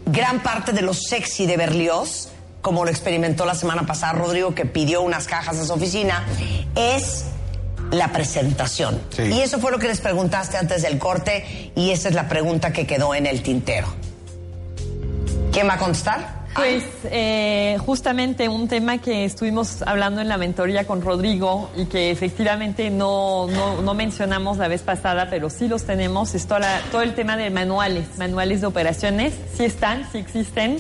gran 0.07 0.41
parte 0.43 0.73
de 0.73 0.83
lo 0.83 0.95
sexy 0.95 1.47
de 1.47 1.57
Berlioz, 1.57 2.29
como 2.63 2.85
lo 2.85 2.91
experimentó 2.91 3.45
la 3.45 3.57
semana 3.57 3.87
pasada 3.87 4.13
Rodrigo, 4.13 4.55
que 4.55 4.67
pidió 4.67 5.03
unas 5.03 5.27
cajas 5.27 5.59
a 5.59 5.65
su 5.65 5.73
oficina, 5.73 6.25
es 6.77 7.25
la 7.93 8.13
presentación. 8.13 9.01
Sí. 9.11 9.23
Y 9.23 9.41
eso 9.41 9.59
fue 9.59 9.71
lo 9.71 9.79
que 9.79 9.89
les 9.89 10.01
preguntaste 10.01 10.57
antes 10.57 10.83
del 10.83 10.99
corte 10.99 11.73
y 11.75 11.91
esa 11.91 12.09
es 12.09 12.15
la 12.15 12.29
pregunta 12.29 12.73
que 12.73 12.87
quedó 12.87 13.15
en 13.15 13.27
el 13.27 13.43
tintero. 13.43 13.89
¿Quién 15.53 15.69
va 15.69 15.75
a 15.75 15.79
contestar? 15.79 16.41
Pues 16.55 16.83
eh, 17.05 17.77
justamente 17.87 18.49
un 18.49 18.67
tema 18.67 18.99
que 18.99 19.25
estuvimos 19.25 19.83
hablando 19.83 20.21
en 20.21 20.29
la 20.29 20.37
mentoría 20.37 20.85
con 20.85 21.01
Rodrigo 21.01 21.71
y 21.77 21.87
que 21.87 22.11
efectivamente 22.11 22.91
no, 22.91 23.47
no, 23.47 23.81
no 23.83 23.95
mencionamos 23.95 24.59
la 24.59 24.67
vez 24.67 24.83
pasada, 24.83 25.29
pero 25.31 25.49
sí 25.49 25.69
los 25.69 25.85
tenemos, 25.85 26.35
es 26.35 26.47
toda 26.47 26.61
la- 26.61 26.81
todo 26.91 27.03
el 27.03 27.15
tema 27.15 27.37
de 27.37 27.51
manuales, 27.51 28.07
manuales 28.19 28.61
de 28.63 28.67
operaciones, 28.67 29.33
sí 29.57 29.65
están, 29.65 30.09
sí 30.11 30.19
existen. 30.19 30.79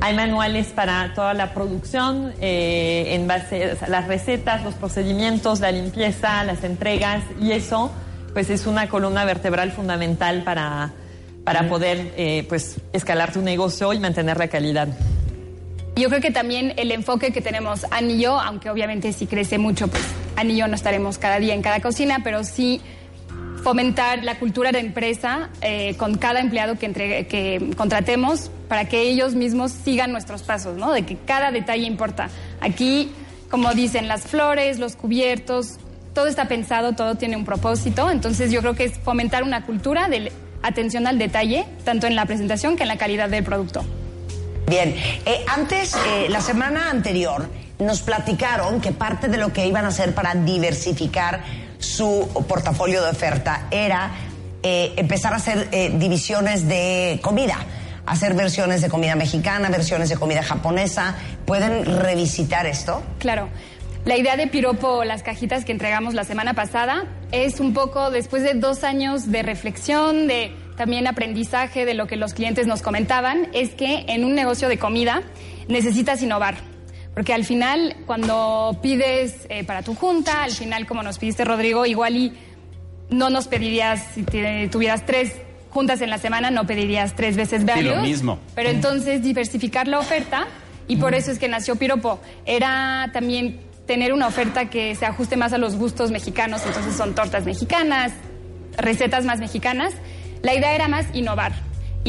Hay 0.00 0.14
manuales 0.14 0.68
para 0.68 1.12
toda 1.14 1.34
la 1.34 1.52
producción, 1.54 2.32
eh, 2.40 3.14
en 3.14 3.26
base 3.26 3.76
a 3.80 3.88
las 3.88 4.06
recetas, 4.06 4.62
los 4.62 4.74
procedimientos, 4.74 5.58
la 5.58 5.72
limpieza, 5.72 6.44
las 6.44 6.62
entregas 6.62 7.24
y 7.40 7.50
eso, 7.50 7.90
pues 8.32 8.48
es 8.48 8.66
una 8.66 8.88
columna 8.88 9.24
vertebral 9.24 9.72
fundamental 9.72 10.44
para, 10.44 10.92
para 11.42 11.68
poder 11.68 12.12
eh, 12.16 12.46
pues 12.48 12.76
escalar 12.92 13.32
tu 13.32 13.42
negocio 13.42 13.92
y 13.92 13.98
mantener 13.98 14.38
la 14.38 14.46
calidad. 14.46 14.88
Yo 15.96 16.08
creo 16.08 16.20
que 16.20 16.30
también 16.30 16.74
el 16.76 16.92
enfoque 16.92 17.32
que 17.32 17.40
tenemos 17.40 17.84
yo, 18.18 18.38
aunque 18.38 18.70
obviamente 18.70 19.12
si 19.12 19.26
crece 19.26 19.58
mucho, 19.58 19.88
pues 19.88 20.04
yo 20.46 20.68
no 20.68 20.76
estaremos 20.76 21.18
cada 21.18 21.40
día 21.40 21.54
en 21.54 21.62
cada 21.62 21.80
cocina, 21.80 22.20
pero 22.22 22.44
sí 22.44 22.80
fomentar 23.62 24.24
la 24.24 24.38
cultura 24.38 24.72
de 24.72 24.80
empresa 24.80 25.50
eh, 25.60 25.94
con 25.96 26.16
cada 26.16 26.40
empleado 26.40 26.78
que, 26.78 26.86
entregue- 26.90 27.26
que 27.26 27.70
contratemos 27.76 28.50
para 28.68 28.86
que 28.86 29.02
ellos 29.02 29.34
mismos 29.34 29.72
sigan 29.72 30.12
nuestros 30.12 30.42
pasos, 30.42 30.76
¿no? 30.76 30.92
De 30.92 31.04
que 31.04 31.16
cada 31.16 31.50
detalle 31.50 31.84
importa. 31.84 32.28
Aquí, 32.60 33.12
como 33.50 33.72
dicen, 33.74 34.08
las 34.08 34.22
flores, 34.22 34.78
los 34.78 34.96
cubiertos, 34.96 35.78
todo 36.14 36.26
está 36.26 36.48
pensado, 36.48 36.94
todo 36.94 37.14
tiene 37.16 37.36
un 37.36 37.44
propósito. 37.44 38.10
Entonces 38.10 38.50
yo 38.50 38.60
creo 38.60 38.74
que 38.74 38.84
es 38.84 38.98
fomentar 38.98 39.42
una 39.42 39.64
cultura 39.64 40.08
de 40.08 40.32
atención 40.62 41.06
al 41.06 41.18
detalle, 41.18 41.64
tanto 41.84 42.06
en 42.06 42.16
la 42.16 42.26
presentación 42.26 42.76
que 42.76 42.82
en 42.82 42.88
la 42.88 42.98
calidad 42.98 43.28
del 43.28 43.44
producto. 43.44 43.84
Bien, 44.68 44.94
eh, 45.24 45.44
antes, 45.46 45.94
eh, 45.94 46.26
la 46.28 46.40
semana 46.40 46.90
anterior, 46.90 47.48
nos 47.78 48.02
platicaron 48.02 48.80
que 48.80 48.90
parte 48.92 49.28
de 49.28 49.38
lo 49.38 49.52
que 49.52 49.66
iban 49.66 49.84
a 49.84 49.88
hacer 49.88 50.14
para 50.14 50.34
diversificar 50.34 51.42
su 51.78 52.28
portafolio 52.48 53.02
de 53.02 53.10
oferta 53.10 53.66
era 53.70 54.10
eh, 54.62 54.92
empezar 54.96 55.32
a 55.32 55.36
hacer 55.36 55.68
eh, 55.72 55.92
divisiones 55.94 56.66
de 56.68 57.20
comida, 57.22 57.56
hacer 58.06 58.34
versiones 58.34 58.82
de 58.82 58.88
comida 58.88 59.14
mexicana, 59.14 59.68
versiones 59.68 60.08
de 60.08 60.16
comida 60.16 60.42
japonesa. 60.42 61.14
¿Pueden 61.46 61.84
revisitar 61.84 62.66
esto? 62.66 63.02
Claro. 63.18 63.48
La 64.04 64.16
idea 64.16 64.36
de 64.36 64.46
Piropo, 64.46 65.04
las 65.04 65.22
cajitas 65.22 65.64
que 65.64 65.72
entregamos 65.72 66.14
la 66.14 66.24
semana 66.24 66.54
pasada, 66.54 67.04
es 67.30 67.60
un 67.60 67.74
poco 67.74 68.10
después 68.10 68.42
de 68.42 68.54
dos 68.54 68.82
años 68.82 69.30
de 69.30 69.42
reflexión, 69.42 70.26
de 70.26 70.52
también 70.76 71.06
aprendizaje 71.06 71.84
de 71.84 71.94
lo 71.94 72.06
que 72.06 72.16
los 72.16 72.32
clientes 72.32 72.66
nos 72.66 72.80
comentaban, 72.80 73.48
es 73.52 73.70
que 73.70 74.06
en 74.08 74.24
un 74.24 74.34
negocio 74.34 74.68
de 74.68 74.78
comida 74.78 75.22
necesitas 75.68 76.22
innovar. 76.22 76.56
Porque 77.18 77.34
al 77.34 77.44
final, 77.44 77.96
cuando 78.06 78.78
pides 78.80 79.46
eh, 79.48 79.64
para 79.64 79.82
tu 79.82 79.96
junta, 79.96 80.44
al 80.44 80.52
final, 80.52 80.86
como 80.86 81.02
nos 81.02 81.18
pidiste, 81.18 81.44
Rodrigo, 81.44 81.84
igual 81.84 82.14
y 82.16 82.32
no 83.10 83.28
nos 83.28 83.48
pedirías, 83.48 84.00
si 84.14 84.22
te- 84.22 84.68
tuvieras 84.68 85.04
tres 85.04 85.32
juntas 85.70 86.00
en 86.00 86.10
la 86.10 86.18
semana, 86.18 86.52
no 86.52 86.64
pedirías 86.64 87.16
tres 87.16 87.34
veces 87.36 87.62
Sí, 87.62 87.66
varios. 87.66 87.96
lo 87.96 88.02
mismo. 88.02 88.38
Pero 88.54 88.68
entonces 88.68 89.20
diversificar 89.20 89.88
la 89.88 89.98
oferta 89.98 90.46
y 90.86 90.94
por 90.98 91.12
eso 91.12 91.32
es 91.32 91.40
que 91.40 91.48
nació 91.48 91.74
Piropo. 91.74 92.20
Era 92.46 93.10
también 93.12 93.58
tener 93.88 94.12
una 94.12 94.28
oferta 94.28 94.70
que 94.70 94.94
se 94.94 95.04
ajuste 95.04 95.36
más 95.36 95.52
a 95.52 95.58
los 95.58 95.74
gustos 95.74 96.12
mexicanos, 96.12 96.62
entonces 96.64 96.94
son 96.94 97.16
tortas 97.16 97.44
mexicanas, 97.44 98.12
recetas 98.76 99.24
más 99.24 99.40
mexicanas. 99.40 99.92
La 100.42 100.54
idea 100.54 100.72
era 100.72 100.86
más 100.86 101.06
innovar. 101.14 101.52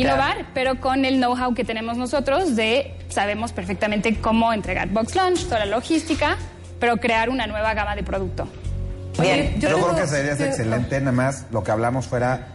Innovar, 0.01 0.45
pero 0.53 0.79
con 0.79 1.05
el 1.05 1.17
know-how 1.17 1.53
que 1.53 1.63
tenemos 1.63 1.97
nosotros 1.97 2.55
de 2.55 2.93
sabemos 3.09 3.51
perfectamente 3.51 4.15
cómo 4.19 4.53
entregar 4.53 4.87
box 4.89 5.15
lunch, 5.15 5.45
toda 5.45 5.59
la 5.59 5.65
logística, 5.65 6.37
pero 6.79 6.97
crear 6.97 7.29
una 7.29 7.47
nueva 7.47 7.73
gama 7.73 7.95
de 7.95 8.03
producto. 8.03 8.47
Bien. 9.19 9.59
Yo, 9.59 9.69
creo 9.69 9.95
que 9.95 10.07
sería 10.07 10.33
excelente, 10.33 10.99
nada 10.99 11.11
más 11.11 11.45
lo 11.51 11.63
que 11.63 11.71
hablamos 11.71 12.07
fuera 12.07 12.47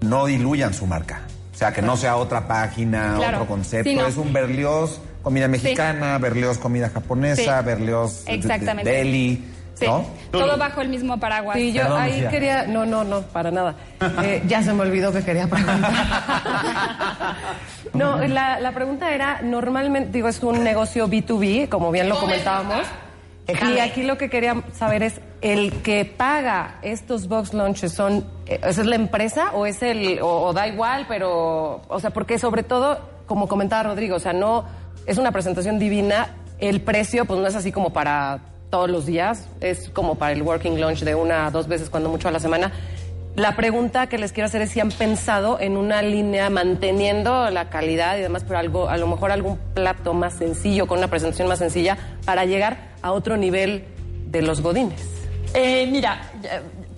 no 0.00 0.26
diluyan 0.26 0.72
su 0.72 0.86
marca. 0.86 1.22
O 1.54 1.58
sea, 1.58 1.72
que 1.72 1.82
no 1.82 1.96
sea 1.96 2.16
otra 2.16 2.46
página, 2.46 3.14
Claro. 3.16 3.38
otro 3.38 3.48
concepto. 3.48 3.90
Sí, 3.90 3.96
no. 3.96 4.06
Es 4.06 4.16
un 4.16 4.32
Berlioz 4.32 5.00
comida 5.22 5.48
mexicana, 5.48 6.16
Berlioz 6.18 6.56
comida 6.58 6.88
japonesa, 6.88 7.58
Sí. 7.60 7.66
Berlioz 7.66 8.24
de- 8.24 8.30
de- 8.30 8.36
Exactamente. 8.38 8.90
deli, 8.90 9.44
Sí, 9.78 9.86
¿no? 9.86 10.04
todo 10.32 10.56
bajo 10.58 10.80
el 10.80 10.88
mismo 10.88 11.18
paraguas. 11.18 11.56
Sí, 11.56 11.72
yo 11.72 11.82
Perdón, 11.82 12.00
ahí 12.00 12.12
Lucía. 12.14 12.30
quería. 12.30 12.62
No, 12.66 12.84
no, 12.84 13.04
no, 13.04 13.22
para 13.22 13.50
nada. 13.50 13.74
Eh, 14.22 14.42
ya 14.46 14.62
se 14.62 14.72
me 14.72 14.82
olvidó 14.82 15.12
que 15.12 15.22
quería 15.24 15.46
preguntar. 15.46 15.92
no, 17.94 18.18
la, 18.26 18.60
la 18.60 18.72
pregunta 18.72 19.14
era: 19.14 19.40
normalmente, 19.42 20.10
digo, 20.12 20.28
es 20.28 20.42
un 20.42 20.62
negocio 20.64 21.08
B2B, 21.08 21.68
como 21.68 21.90
bien 21.90 22.08
lo 22.08 22.18
comentábamos. 22.18 22.86
Y 23.46 23.78
aquí 23.78 24.02
lo 24.02 24.18
que 24.18 24.28
quería 24.28 24.62
saber 24.74 25.02
es: 25.02 25.20
¿el 25.40 25.72
que 25.82 26.04
paga 26.04 26.76
estos 26.82 27.28
box 27.28 27.54
lunches 27.54 27.92
son. 27.92 28.26
eh, 28.46 28.60
¿Esa 28.62 28.80
es 28.82 28.86
la 28.86 28.96
empresa 28.96 29.52
o 29.54 29.64
es 29.66 29.82
el. 29.82 30.20
O, 30.20 30.42
o 30.48 30.52
da 30.52 30.66
igual, 30.68 31.06
pero. 31.08 31.80
O 31.88 32.00
sea, 32.00 32.10
porque 32.10 32.38
sobre 32.38 32.62
todo, 32.62 32.98
como 33.26 33.48
comentaba 33.48 33.84
Rodrigo, 33.84 34.16
o 34.16 34.20
sea, 34.20 34.32
no. 34.32 34.64
Es 35.06 35.16
una 35.18 35.32
presentación 35.32 35.78
divina. 35.78 36.34
El 36.58 36.80
precio, 36.82 37.24
pues 37.24 37.40
no 37.40 37.46
es 37.46 37.54
así 37.54 37.70
como 37.72 37.90
para 37.92 38.40
todos 38.70 38.90
los 38.90 39.06
días, 39.06 39.48
es 39.60 39.88
como 39.90 40.16
para 40.16 40.32
el 40.32 40.42
working 40.42 40.80
lunch 40.80 41.00
de 41.00 41.14
una 41.14 41.46
a 41.46 41.50
dos 41.50 41.68
veces, 41.68 41.90
cuando 41.90 42.08
mucho 42.08 42.28
a 42.28 42.30
la 42.30 42.40
semana. 42.40 42.72
La 43.36 43.54
pregunta 43.54 44.08
que 44.08 44.18
les 44.18 44.32
quiero 44.32 44.46
hacer 44.46 44.62
es 44.62 44.70
si 44.70 44.80
han 44.80 44.90
pensado 44.90 45.60
en 45.60 45.76
una 45.76 46.02
línea 46.02 46.50
manteniendo 46.50 47.48
la 47.50 47.70
calidad 47.70 48.18
y 48.18 48.22
demás, 48.22 48.44
pero 48.44 48.58
algo, 48.58 48.88
a 48.88 48.96
lo 48.96 49.06
mejor 49.06 49.30
algún 49.30 49.58
plato 49.74 50.12
más 50.12 50.34
sencillo, 50.34 50.86
con 50.86 50.98
una 50.98 51.08
presentación 51.08 51.46
más 51.48 51.60
sencilla, 51.60 51.96
para 52.24 52.44
llegar 52.44 52.88
a 53.00 53.12
otro 53.12 53.36
nivel 53.36 53.84
de 54.26 54.42
los 54.42 54.60
godines. 54.60 55.00
Eh, 55.54 55.86
mira, 55.90 56.20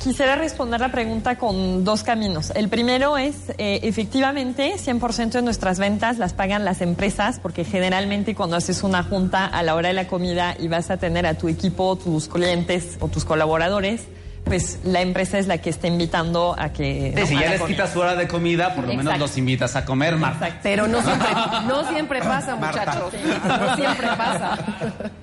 quisiera 0.02 0.34
responder 0.34 0.80
la 0.80 0.90
pregunta 0.90 1.36
con 1.36 1.84
dos 1.84 2.02
caminos. 2.02 2.50
El 2.54 2.68
primero 2.68 3.18
es, 3.18 3.50
eh, 3.58 3.80
efectivamente, 3.82 4.76
100% 4.78 5.32
de 5.32 5.42
nuestras 5.42 5.78
ventas 5.78 6.18
las 6.18 6.32
pagan 6.32 6.64
las 6.64 6.80
empresas, 6.80 7.38
porque 7.38 7.64
generalmente 7.64 8.34
cuando 8.34 8.56
haces 8.56 8.82
una 8.82 9.02
junta 9.02 9.44
a 9.44 9.62
la 9.62 9.74
hora 9.74 9.88
de 9.88 9.94
la 9.94 10.08
comida 10.08 10.56
y 10.58 10.68
vas 10.68 10.90
a 10.90 10.96
tener 10.96 11.26
a 11.26 11.34
tu 11.34 11.48
equipo, 11.48 11.96
tus 11.96 12.28
clientes 12.28 12.96
o 13.00 13.08
tus 13.08 13.24
colaboradores, 13.24 14.06
pues 14.44 14.80
la 14.84 15.00
empresa 15.00 15.38
es 15.38 15.46
la 15.46 15.58
que 15.58 15.70
está 15.70 15.86
invitando 15.86 16.56
a 16.58 16.72
que... 16.72 17.12
Sí, 17.14 17.20
¿no? 17.20 17.26
si 17.26 17.36
a 17.36 17.40
ya 17.40 17.50
les 17.50 17.60
comida. 17.60 17.76
quitas 17.76 17.92
su 17.92 18.00
hora 18.00 18.16
de 18.16 18.26
comida, 18.26 18.74
por 18.74 18.86
lo 18.86 18.94
menos 18.94 19.18
los 19.18 19.36
invitas 19.36 19.76
a 19.76 19.84
comer, 19.84 20.16
Marta. 20.16 20.58
Pero 20.62 20.88
no 20.88 21.00
siempre, 21.02 21.28
no 21.66 21.88
siempre 21.88 22.20
pasa, 22.20 22.56
muchachos. 22.56 23.12
No 23.44 23.76
siempre 23.76 24.06
pasa. 24.08 24.58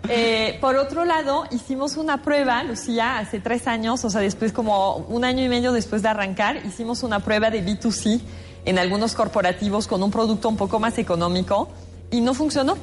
Eh, 0.08 0.58
por 0.62 0.78
otro 0.78 1.04
lado, 1.04 1.46
hicimos 1.52 1.98
una 1.98 2.22
prueba, 2.22 2.64
Lucía, 2.64 3.18
hace 3.18 3.40
tres 3.40 3.68
años, 3.68 4.06
o 4.06 4.10
sea, 4.10 4.22
después 4.22 4.54
como 4.54 4.96
un 4.96 5.26
año 5.26 5.44
y 5.44 5.50
medio 5.50 5.74
después 5.74 6.02
de 6.02 6.10
arrancar, 6.10 6.62
hicimos 6.66 7.04
una 7.04 7.20
prueba 7.20 7.50
de 7.50 7.66
B2C 7.66 8.22
en 8.66 8.80
algunos 8.80 9.14
corporativos 9.14 9.88
con 9.88 10.04
un 10.04 10.12
producto 10.12 10.48
un 10.48 10.58
poco 10.58 10.80
más 10.80 10.98
económico 10.98 11.70
y 12.12 12.22
no 12.22 12.34
funcionó. 12.34 12.78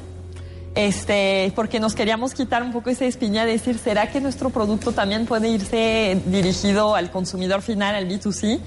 Este, 0.75 1.53
porque 1.55 1.79
nos 1.79 1.95
queríamos 1.95 2.33
quitar 2.33 2.61
un 2.61 2.73
poco 2.73 2.89
esa 2.89 3.05
espina 3.05 3.45
de 3.45 3.53
decir, 3.53 3.77
¿será 3.77 4.11
que 4.11 4.19
nuestro 4.19 4.49
producto 4.49 4.91
también 4.91 5.25
puede 5.25 5.47
irse 5.47 6.21
dirigido 6.25 6.95
al 6.95 7.11
consumidor 7.11 7.61
final, 7.61 7.95
al 7.95 8.09
B2C? 8.09 8.59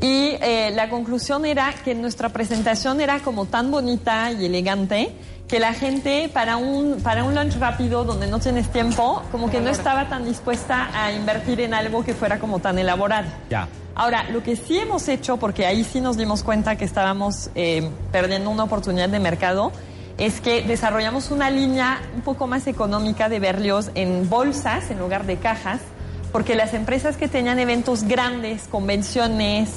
Y 0.00 0.36
eh, 0.40 0.72
la 0.74 0.88
conclusión 0.88 1.44
era 1.44 1.74
que 1.84 1.94
nuestra 1.94 2.30
presentación 2.30 3.02
era 3.02 3.20
como 3.20 3.44
tan 3.44 3.70
bonita 3.70 4.32
y 4.32 4.46
elegante 4.46 5.12
que 5.46 5.60
la 5.60 5.74
gente 5.74 6.30
para 6.32 6.56
un, 6.56 7.00
para 7.02 7.24
un 7.24 7.34
lunch 7.34 7.58
rápido 7.58 8.04
donde 8.04 8.26
no 8.26 8.38
tienes 8.38 8.70
tiempo, 8.70 9.20
como 9.30 9.50
que 9.50 9.60
no 9.60 9.68
estaba 9.68 10.08
tan 10.08 10.24
dispuesta 10.24 10.88
a 10.94 11.12
invertir 11.12 11.60
en 11.60 11.74
algo 11.74 12.02
que 12.04 12.14
fuera 12.14 12.38
como 12.38 12.60
tan 12.60 12.78
elaborado. 12.78 13.28
Ya. 13.50 13.68
Ahora, 13.94 14.24
lo 14.30 14.42
que 14.42 14.56
sí 14.56 14.78
hemos 14.78 15.08
hecho, 15.08 15.36
porque 15.36 15.66
ahí 15.66 15.84
sí 15.84 16.00
nos 16.00 16.16
dimos 16.16 16.42
cuenta 16.42 16.76
que 16.76 16.84
estábamos 16.84 17.50
eh, 17.54 17.90
perdiendo 18.12 18.48
una 18.48 18.64
oportunidad 18.64 19.08
de 19.10 19.18
mercado, 19.18 19.72
es 20.20 20.42
que 20.42 20.60
desarrollamos 20.62 21.30
una 21.30 21.50
línea 21.50 22.02
un 22.14 22.20
poco 22.20 22.46
más 22.46 22.66
económica 22.66 23.30
de 23.30 23.40
Berlioz 23.40 23.90
en 23.94 24.28
bolsas 24.28 24.90
en 24.90 24.98
lugar 24.98 25.24
de 25.24 25.38
cajas, 25.38 25.80
porque 26.30 26.54
las 26.54 26.74
empresas 26.74 27.16
que 27.16 27.26
tenían 27.26 27.58
eventos 27.58 28.04
grandes, 28.04 28.68
convenciones, 28.70 29.70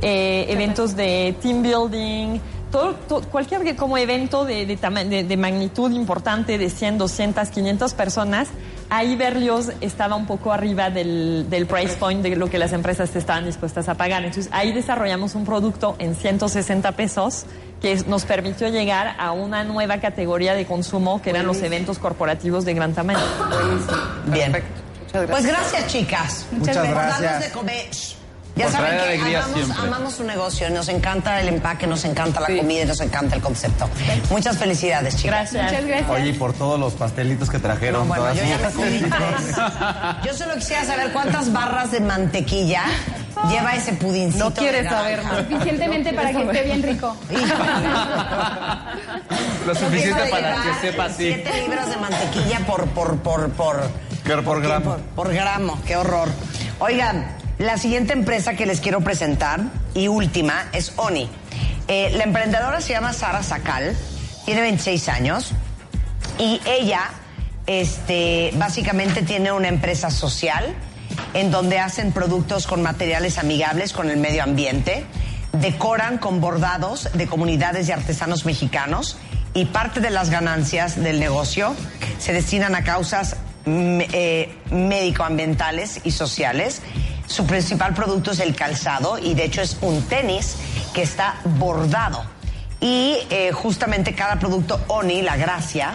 eh, 0.00 0.46
eventos 0.50 0.94
de 0.94 1.34
team 1.42 1.62
building, 1.62 2.38
todo, 2.70 2.94
todo- 3.08 3.22
cualquier 3.28 3.76
como 3.76 3.96
evento 3.98 4.44
de, 4.44 4.66
de 4.66 4.76
tama- 4.76 5.04
de- 5.04 5.24
de 5.24 5.36
magnitud 5.36 5.90
importante 5.92 6.58
de 6.58 6.70
100, 6.70 6.98
200, 6.98 7.48
500 7.48 7.94
personas, 7.94 8.48
ahí 8.90 9.16
Berlioz 9.16 9.70
estaba 9.80 10.16
un 10.16 10.26
poco 10.26 10.52
arriba 10.52 10.90
del, 10.90 11.46
del 11.50 11.66
price 11.66 11.96
point 11.96 12.22
de 12.22 12.36
lo 12.36 12.48
que 12.50 12.58
las 12.58 12.72
empresas 12.72 13.14
estaban 13.16 13.44
dispuestas 13.46 13.88
a 13.88 13.94
pagar. 13.94 14.24
Entonces 14.24 14.50
ahí 14.52 14.72
desarrollamos 14.72 15.34
un 15.34 15.44
producto 15.44 15.96
en 15.98 16.14
160 16.14 16.92
pesos 16.92 17.44
que 17.80 17.94
nos 18.06 18.24
permitió 18.24 18.68
llegar 18.68 19.14
a 19.18 19.32
una 19.32 19.62
nueva 19.64 19.98
categoría 19.98 20.54
de 20.54 20.66
consumo 20.66 21.22
que 21.22 21.30
eran 21.30 21.46
los 21.46 21.62
eventos 21.62 21.98
corporativos 21.98 22.64
de 22.64 22.74
gran 22.74 22.92
tamaño. 22.92 23.20
Bien. 24.26 24.52
Pues 25.12 25.46
gracias, 25.46 25.86
chicas. 25.86 26.46
Muchas 26.52 26.76
gracias. 26.88 27.40
de 27.40 27.50
comer. 27.50 27.86
Ya 28.58 28.64
Por 28.64 28.72
saben 28.74 28.96
que 28.96 29.02
alegría 29.02 29.38
amamos, 29.38 29.56
siempre. 29.64 29.86
amamos 29.86 30.14
su 30.14 30.24
negocio, 30.24 30.68
nos 30.70 30.88
encanta 30.88 31.40
el 31.40 31.48
empaque, 31.48 31.86
nos 31.86 32.04
encanta 32.04 32.40
la 32.40 32.46
comida 32.48 32.82
y 32.82 32.86
nos 32.86 33.00
encanta 33.00 33.36
el 33.36 33.42
concepto. 33.42 33.88
Muchas 34.30 34.58
felicidades, 34.58 35.14
chicas. 35.16 35.52
Muchas 35.52 35.86
gracias. 35.86 36.10
Oye, 36.10 36.30
y 36.30 36.32
por 36.32 36.52
todos 36.52 36.80
los 36.80 36.94
pastelitos 36.94 37.48
que 37.50 37.60
trajeron. 37.60 38.08
Bueno, 38.08 38.24
todas 38.24 38.36
yo 38.36 38.42
ya 38.44 38.56
me 38.56 38.62
las- 38.62 38.74
comí 38.74 38.98
tres. 38.98 39.56
Yo 40.26 40.34
solo 40.34 40.54
quisiera 40.56 40.84
saber 40.84 41.12
cuántas 41.12 41.52
barras 41.52 41.92
de 41.92 42.00
mantequilla 42.00 42.82
lleva 43.48 43.74
ese 43.76 43.92
pudincito. 43.92 44.46
No 44.46 44.52
quieres 44.54 44.88
saber 44.88 45.22
más. 45.22 45.36
Suficientemente 45.38 46.12
para 46.12 46.32
que 46.32 46.42
esté 46.42 46.62
bien 46.64 46.82
rico. 46.82 47.16
Lo 49.66 49.74
suficiente 49.74 50.22
para 50.30 50.54
que 50.62 50.74
sepa 50.80 51.04
así. 51.04 51.32
Siete 51.32 51.60
libras 51.62 51.88
de 51.90 51.96
mantequilla 51.96 52.60
por, 52.66 52.86
por, 52.88 53.16
por, 53.18 53.50
por, 53.50 53.76
Por- 54.26 54.44
por 54.44 54.62
gramo. 54.62 54.92
por, 54.92 55.00
por 55.26 55.32
gramo. 55.32 55.78
Qué 55.86 55.96
horror. 55.96 56.28
Oigan, 56.80 57.26
la 57.58 57.76
siguiente 57.76 58.12
empresa 58.12 58.54
que 58.54 58.66
les 58.66 58.80
quiero 58.80 59.00
presentar 59.00 59.60
y 59.94 60.08
última 60.08 60.68
es 60.72 60.92
Oni. 60.96 61.28
Eh, 61.88 62.10
la 62.14 62.24
emprendedora 62.24 62.80
se 62.80 62.92
llama 62.92 63.12
Sara 63.12 63.42
Sacal, 63.42 63.96
tiene 64.44 64.60
26 64.60 65.08
años 65.08 65.52
y 66.38 66.60
ella, 66.66 67.10
este, 67.66 68.52
básicamente 68.54 69.22
tiene 69.22 69.50
una 69.52 69.68
empresa 69.68 70.10
social 70.10 70.74
en 71.34 71.50
donde 71.50 71.78
hacen 71.78 72.12
productos 72.12 72.66
con 72.66 72.82
materiales 72.82 73.38
amigables 73.38 73.92
con 73.92 74.08
el 74.08 74.18
medio 74.18 74.44
ambiente, 74.44 75.04
decoran 75.52 76.18
con 76.18 76.40
bordados 76.40 77.08
de 77.14 77.26
comunidades 77.26 77.88
y 77.88 77.92
artesanos 77.92 78.44
mexicanos 78.44 79.18
y 79.54 79.64
parte 79.64 80.00
de 80.00 80.10
las 80.10 80.30
ganancias 80.30 81.02
del 81.02 81.18
negocio 81.18 81.74
se 82.18 82.32
destinan 82.32 82.74
a 82.74 82.84
causas 82.84 83.36
mm, 83.64 84.00
eh, 84.12 84.54
médico-ambientales 84.70 86.00
y 86.04 86.12
sociales. 86.12 86.82
Su 87.28 87.46
principal 87.46 87.94
producto 87.94 88.32
es 88.32 88.40
el 88.40 88.56
calzado 88.56 89.18
y 89.18 89.34
de 89.34 89.44
hecho 89.44 89.60
es 89.60 89.76
un 89.82 90.02
tenis 90.02 90.56
que 90.94 91.02
está 91.02 91.36
bordado. 91.44 92.24
Y 92.80 93.18
eh, 93.30 93.52
justamente 93.52 94.14
cada 94.14 94.38
producto 94.38 94.80
Oni, 94.88 95.22
la 95.22 95.36
gracia, 95.36 95.94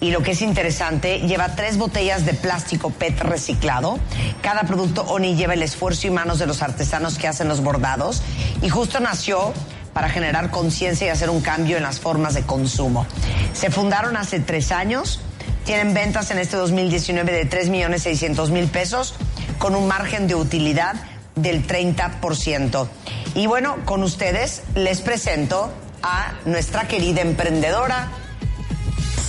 y 0.00 0.10
lo 0.10 0.22
que 0.22 0.32
es 0.32 0.42
interesante, 0.42 1.20
lleva 1.20 1.54
tres 1.54 1.78
botellas 1.78 2.26
de 2.26 2.34
plástico 2.34 2.90
PET 2.90 3.20
reciclado. 3.20 3.98
Cada 4.42 4.64
producto 4.64 5.02
Oni 5.02 5.34
lleva 5.34 5.54
el 5.54 5.62
esfuerzo 5.62 6.08
y 6.08 6.10
manos 6.10 6.38
de 6.38 6.46
los 6.46 6.60
artesanos 6.60 7.16
que 7.16 7.28
hacen 7.28 7.48
los 7.48 7.62
bordados. 7.62 8.20
Y 8.60 8.68
justo 8.68 9.00
nació 9.00 9.54
para 9.94 10.10
generar 10.10 10.50
conciencia 10.50 11.06
y 11.06 11.10
hacer 11.10 11.30
un 11.30 11.40
cambio 11.40 11.76
en 11.76 11.84
las 11.84 12.00
formas 12.00 12.34
de 12.34 12.42
consumo. 12.42 13.06
Se 13.54 13.70
fundaron 13.70 14.16
hace 14.16 14.40
tres 14.40 14.72
años. 14.72 15.20
Tienen 15.64 15.94
ventas 15.94 16.30
en 16.30 16.38
este 16.38 16.58
2019 16.58 17.32
de 17.32 17.46
3 17.46 17.70
millones 17.70 18.02
600 18.02 18.50
mil 18.50 18.66
pesos 18.66 19.14
con 19.58 19.74
un 19.74 19.86
margen 19.86 20.26
de 20.26 20.34
utilidad 20.34 20.94
del 21.34 21.66
30%. 21.66 22.88
Y 23.34 23.46
bueno, 23.46 23.76
con 23.84 24.02
ustedes 24.02 24.62
les 24.74 25.00
presento 25.00 25.72
a 26.02 26.34
nuestra 26.44 26.86
querida 26.86 27.22
emprendedora, 27.22 28.08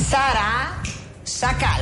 Sara 0.10 0.82
Sacal. 1.24 1.82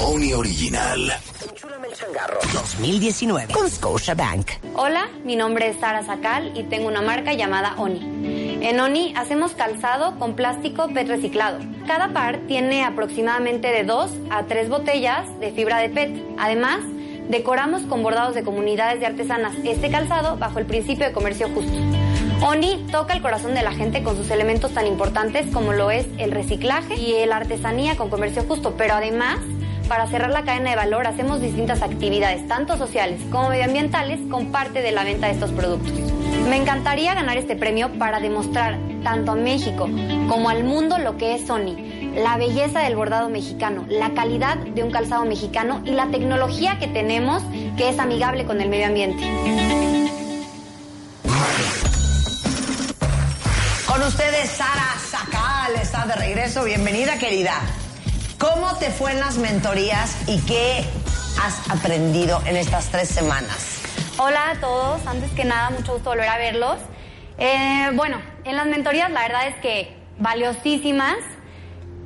Oni 0.00 0.32
Original. 0.32 1.12
Enchúlame 1.48 1.88
el 1.88 1.94
changarro 1.94 2.38
2019 2.52 3.52
con 3.52 3.70
Scotiabank. 3.70 4.50
Hola, 4.74 5.08
mi 5.24 5.36
nombre 5.36 5.68
es 5.68 5.78
Sara 5.78 6.04
Sacal 6.04 6.52
y 6.56 6.64
tengo 6.64 6.88
una 6.88 7.02
marca 7.02 7.34
llamada 7.34 7.74
Oni. 7.78 8.41
En 8.62 8.78
Oni 8.78 9.12
hacemos 9.16 9.54
calzado 9.54 10.20
con 10.20 10.34
plástico 10.34 10.86
PET 10.86 11.08
reciclado. 11.08 11.58
Cada 11.88 12.12
par 12.12 12.38
tiene 12.46 12.84
aproximadamente 12.84 13.66
de 13.66 13.82
2 13.82 14.10
a 14.30 14.44
3 14.44 14.68
botellas 14.68 15.28
de 15.40 15.50
fibra 15.50 15.78
de 15.78 15.88
PET. 15.88 16.22
Además, 16.38 16.78
decoramos 17.28 17.82
con 17.82 18.04
bordados 18.04 18.36
de 18.36 18.44
comunidades 18.44 19.00
de 19.00 19.06
artesanas 19.06 19.56
este 19.64 19.90
calzado 19.90 20.36
bajo 20.36 20.60
el 20.60 20.66
principio 20.66 21.04
de 21.04 21.12
comercio 21.12 21.48
justo. 21.48 21.72
Oni 22.46 22.86
toca 22.92 23.14
el 23.14 23.20
corazón 23.20 23.54
de 23.54 23.64
la 23.64 23.72
gente 23.72 24.04
con 24.04 24.16
sus 24.16 24.30
elementos 24.30 24.70
tan 24.70 24.86
importantes 24.86 25.52
como 25.52 25.72
lo 25.72 25.90
es 25.90 26.06
el 26.18 26.30
reciclaje 26.30 26.94
y 26.94 27.26
la 27.26 27.38
artesanía 27.38 27.96
con 27.96 28.10
comercio 28.10 28.44
justo, 28.44 28.74
pero 28.78 28.94
además 28.94 29.38
para 29.88 30.06
cerrar 30.06 30.30
la 30.30 30.44
cadena 30.44 30.70
de 30.70 30.76
valor 30.76 31.08
hacemos 31.08 31.40
distintas 31.40 31.82
actividades, 31.82 32.46
tanto 32.46 32.76
sociales 32.76 33.20
como 33.32 33.48
medioambientales, 33.48 34.20
con 34.30 34.52
parte 34.52 34.82
de 34.82 34.92
la 34.92 35.02
venta 35.02 35.26
de 35.26 35.32
estos 35.32 35.50
productos. 35.50 35.92
Me 36.48 36.56
encantaría 36.56 37.14
ganar 37.14 37.36
este 37.36 37.56
premio 37.56 37.98
para 37.98 38.20
demostrar 38.20 38.78
tanto 39.02 39.32
a 39.32 39.34
México 39.34 39.88
como 40.28 40.48
al 40.50 40.64
mundo 40.64 40.98
lo 40.98 41.16
que 41.16 41.34
es 41.34 41.46
Sony, 41.46 41.76
la 42.14 42.36
belleza 42.36 42.80
del 42.80 42.96
bordado 42.96 43.28
mexicano, 43.28 43.84
la 43.88 44.10
calidad 44.10 44.56
de 44.56 44.82
un 44.82 44.90
calzado 44.90 45.24
mexicano 45.24 45.82
y 45.84 45.92
la 45.92 46.08
tecnología 46.08 46.78
que 46.78 46.88
tenemos 46.88 47.42
que 47.76 47.88
es 47.88 47.98
amigable 47.98 48.44
con 48.44 48.60
el 48.60 48.68
medio 48.68 48.86
ambiente. 48.86 49.22
Con 53.86 54.02
ustedes, 54.02 54.50
Sara 54.50 54.96
Sacal 55.10 55.74
está 55.80 56.06
de 56.06 56.14
regreso. 56.14 56.64
Bienvenida, 56.64 57.18
querida. 57.18 57.54
¿Cómo 58.38 58.76
te 58.78 58.90
fue 58.90 59.12
en 59.12 59.20
las 59.20 59.36
mentorías 59.36 60.16
y 60.26 60.38
qué 60.40 60.84
has 61.40 61.70
aprendido 61.70 62.42
en 62.46 62.56
estas 62.56 62.86
tres 62.86 63.08
semanas? 63.08 63.71
Hola 64.24 64.50
a 64.50 64.54
todos, 64.60 65.04
antes 65.08 65.32
que 65.32 65.44
nada, 65.44 65.70
mucho 65.70 65.94
gusto 65.94 66.10
volver 66.10 66.28
a 66.28 66.38
verlos. 66.38 66.76
Eh, 67.38 67.90
bueno, 67.94 68.22
en 68.44 68.54
las 68.54 68.66
mentorías 68.66 69.10
la 69.10 69.22
verdad 69.22 69.48
es 69.48 69.56
que 69.56 69.96
valiosísimas, 70.18 71.16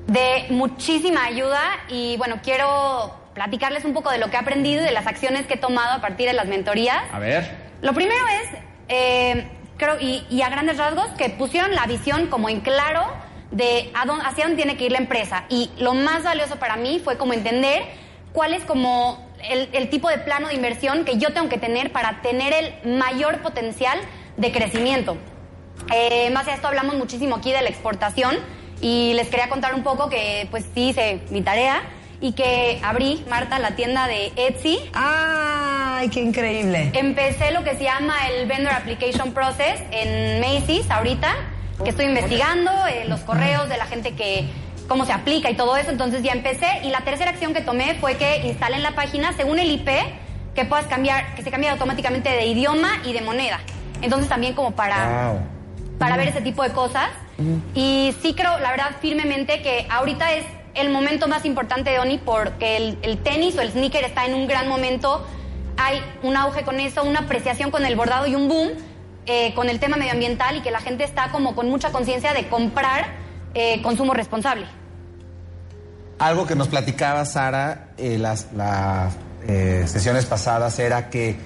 de 0.06 0.47
muchísima 0.48 1.26
ayuda 1.26 1.60
y 1.90 2.16
bueno, 2.16 2.36
quiero 2.43 3.14
platicarles 3.34 3.84
un 3.84 3.93
poco 3.93 4.10
de 4.10 4.16
lo 4.16 4.30
que 4.30 4.36
he 4.36 4.38
aprendido 4.38 4.80
y 4.80 4.86
de 4.86 4.93
las 4.93 5.06
acciones 5.06 5.47
que 5.47 5.55
he 5.55 5.59
tomado 5.59 5.93
a 5.93 6.01
partir 6.01 6.26
de 6.26 6.32
las 6.32 6.47
mentorías. 6.47 7.02
A 7.12 7.18
ver. 7.18 7.55
Lo 7.82 7.93
primero 7.93 8.24
es, 8.43 8.60
eh, 8.88 9.47
creo, 9.76 10.01
y, 10.01 10.24
y 10.30 10.40
a 10.40 10.48
grandes 10.48 10.78
rasgos, 10.78 11.09
que 11.18 11.28
pusieron 11.28 11.74
la 11.74 11.84
visión 11.84 12.28
como 12.28 12.48
en 12.48 12.60
claro 12.62 13.05
de 13.51 13.90
a 13.94 14.06
dónde- 14.06 14.24
hacia 14.24 14.44
dónde 14.44 14.62
tiene 14.62 14.78
que 14.78 14.84
ir 14.86 14.93
la 14.93 14.98
empresa. 14.98 15.44
Y 15.51 15.70
lo 15.76 15.93
más 15.93 16.22
valioso 16.22 16.56
para 16.56 16.76
mí 16.76 16.98
fue 16.98 17.18
como 17.18 17.34
entender 17.34 17.84
cuál 18.32 18.55
es 18.55 18.64
como 18.64 19.26
el, 19.51 19.68
el 19.73 19.90
tipo 19.90 20.09
de 20.09 20.18
plano 20.18 20.48
de 20.48 20.55
inversión 20.55 21.05
que 21.05 21.18
yo 21.18 21.32
tengo 21.32 21.48
que 21.48 21.59
tener 21.59 21.93
para 21.93 22.20
tener 22.23 22.52
el 22.52 22.98
mayor 22.98 23.39
potencial 23.43 23.98
de 24.36 24.52
crecimiento. 24.52 25.16
Eh, 25.94 26.31
más 26.31 26.47
de 26.47 26.52
esto 26.52 26.68
hablamos 26.68 26.97
muchísimo 26.97 27.36
aquí 27.36 27.52
de 27.52 27.62
la 27.62 27.68
exportación 27.68 28.36
y 28.81 29.12
les 29.14 29.28
quería 29.28 29.48
contar 29.48 29.74
un 29.74 29.82
poco 29.82 30.09
que 30.09 30.48
pues 30.51 30.64
sí 30.74 30.89
hice 30.89 31.20
mi 31.31 31.43
tarea 31.43 31.82
y 32.20 32.32
que 32.32 32.81
abrí, 32.82 33.24
Marta, 33.28 33.59
la 33.59 33.77
tienda 33.77 34.06
de 34.06 34.32
Etsy. 34.36 34.78
¡Ay, 34.94 36.09
qué 36.09 36.20
increíble! 36.20 36.90
Empecé 36.94 37.51
lo 37.52 37.62
que 37.62 37.77
se 37.77 37.85
llama 37.85 38.14
el 38.28 38.47
Vendor 38.47 38.73
Application 38.73 39.32
Process 39.32 39.82
en 39.90 40.40
Macy's 40.40 40.90
ahorita, 40.90 41.35
que 41.85 41.90
estoy 41.90 42.06
investigando 42.06 42.70
eh, 42.86 43.05
los 43.06 43.20
correos 43.20 43.68
de 43.68 43.77
la 43.77 43.85
gente 43.85 44.14
que 44.14 44.48
cómo 44.88 45.04
se 45.04 45.12
aplica 45.12 45.50
y 45.50 45.54
todo 45.54 45.76
eso, 45.76 45.90
entonces 45.90 46.22
ya 46.22 46.32
empecé 46.32 46.66
y 46.82 46.90
la 46.90 47.00
tercera 47.00 47.30
acción 47.30 47.54
que 47.54 47.60
tomé 47.60 47.94
fue 48.00 48.16
que 48.16 48.46
instalé 48.46 48.76
en 48.76 48.82
la 48.82 48.92
página 48.92 49.32
según 49.32 49.58
el 49.58 49.70
IP 49.70 49.88
que 50.54 50.64
puedas 50.64 50.86
cambiar, 50.86 51.34
que 51.34 51.42
se 51.42 51.50
cambie 51.50 51.68
automáticamente 51.68 52.30
de 52.30 52.46
idioma 52.46 53.00
y 53.04 53.12
de 53.12 53.20
moneda. 53.20 53.60
Entonces 54.02 54.28
también 54.28 54.54
como 54.54 54.72
para 54.72 55.40
para 55.98 56.16
ver 56.16 56.28
ese 56.28 56.40
tipo 56.40 56.62
de 56.62 56.70
cosas. 56.70 57.10
Y 57.74 58.14
sí 58.22 58.34
creo, 58.34 58.58
la 58.60 58.70
verdad, 58.70 58.92
firmemente 59.00 59.60
que 59.60 59.86
ahorita 59.90 60.32
es 60.32 60.44
el 60.74 60.90
momento 60.90 61.28
más 61.28 61.44
importante 61.44 61.90
de 61.90 61.98
Oni 61.98 62.18
porque 62.18 62.76
el, 62.76 62.98
el 63.02 63.18
tenis 63.18 63.56
o 63.58 63.60
el 63.60 63.70
sneaker 63.70 64.04
está 64.04 64.24
en 64.24 64.34
un 64.34 64.46
gran 64.46 64.68
momento. 64.68 65.26
Hay 65.76 66.00
un 66.22 66.36
auge 66.36 66.62
con 66.62 66.80
eso, 66.80 67.02
una 67.02 67.20
apreciación 67.20 67.70
con 67.70 67.84
el 67.84 67.94
bordado 67.96 68.26
y 68.26 68.34
un 68.34 68.48
boom 68.48 68.70
eh, 69.26 69.52
con 69.54 69.68
el 69.68 69.80
tema 69.80 69.96
medioambiental 69.96 70.56
y 70.56 70.60
que 70.60 70.70
la 70.70 70.80
gente 70.80 71.04
está 71.04 71.30
como 71.30 71.54
con 71.54 71.68
mucha 71.68 71.92
conciencia 71.92 72.32
de 72.32 72.48
comprar 72.48 73.25
eh, 73.58 73.80
consumo 73.80 74.12
responsable. 74.12 74.66
Algo 76.18 76.46
que 76.46 76.54
nos 76.54 76.68
platicaba 76.68 77.24
Sara 77.24 77.88
en 77.96 78.20
las, 78.20 78.48
eh, 79.48 79.84
sesiones 79.86 80.26
pasadas 80.26 80.78
era 80.78 81.08
que 81.08 81.36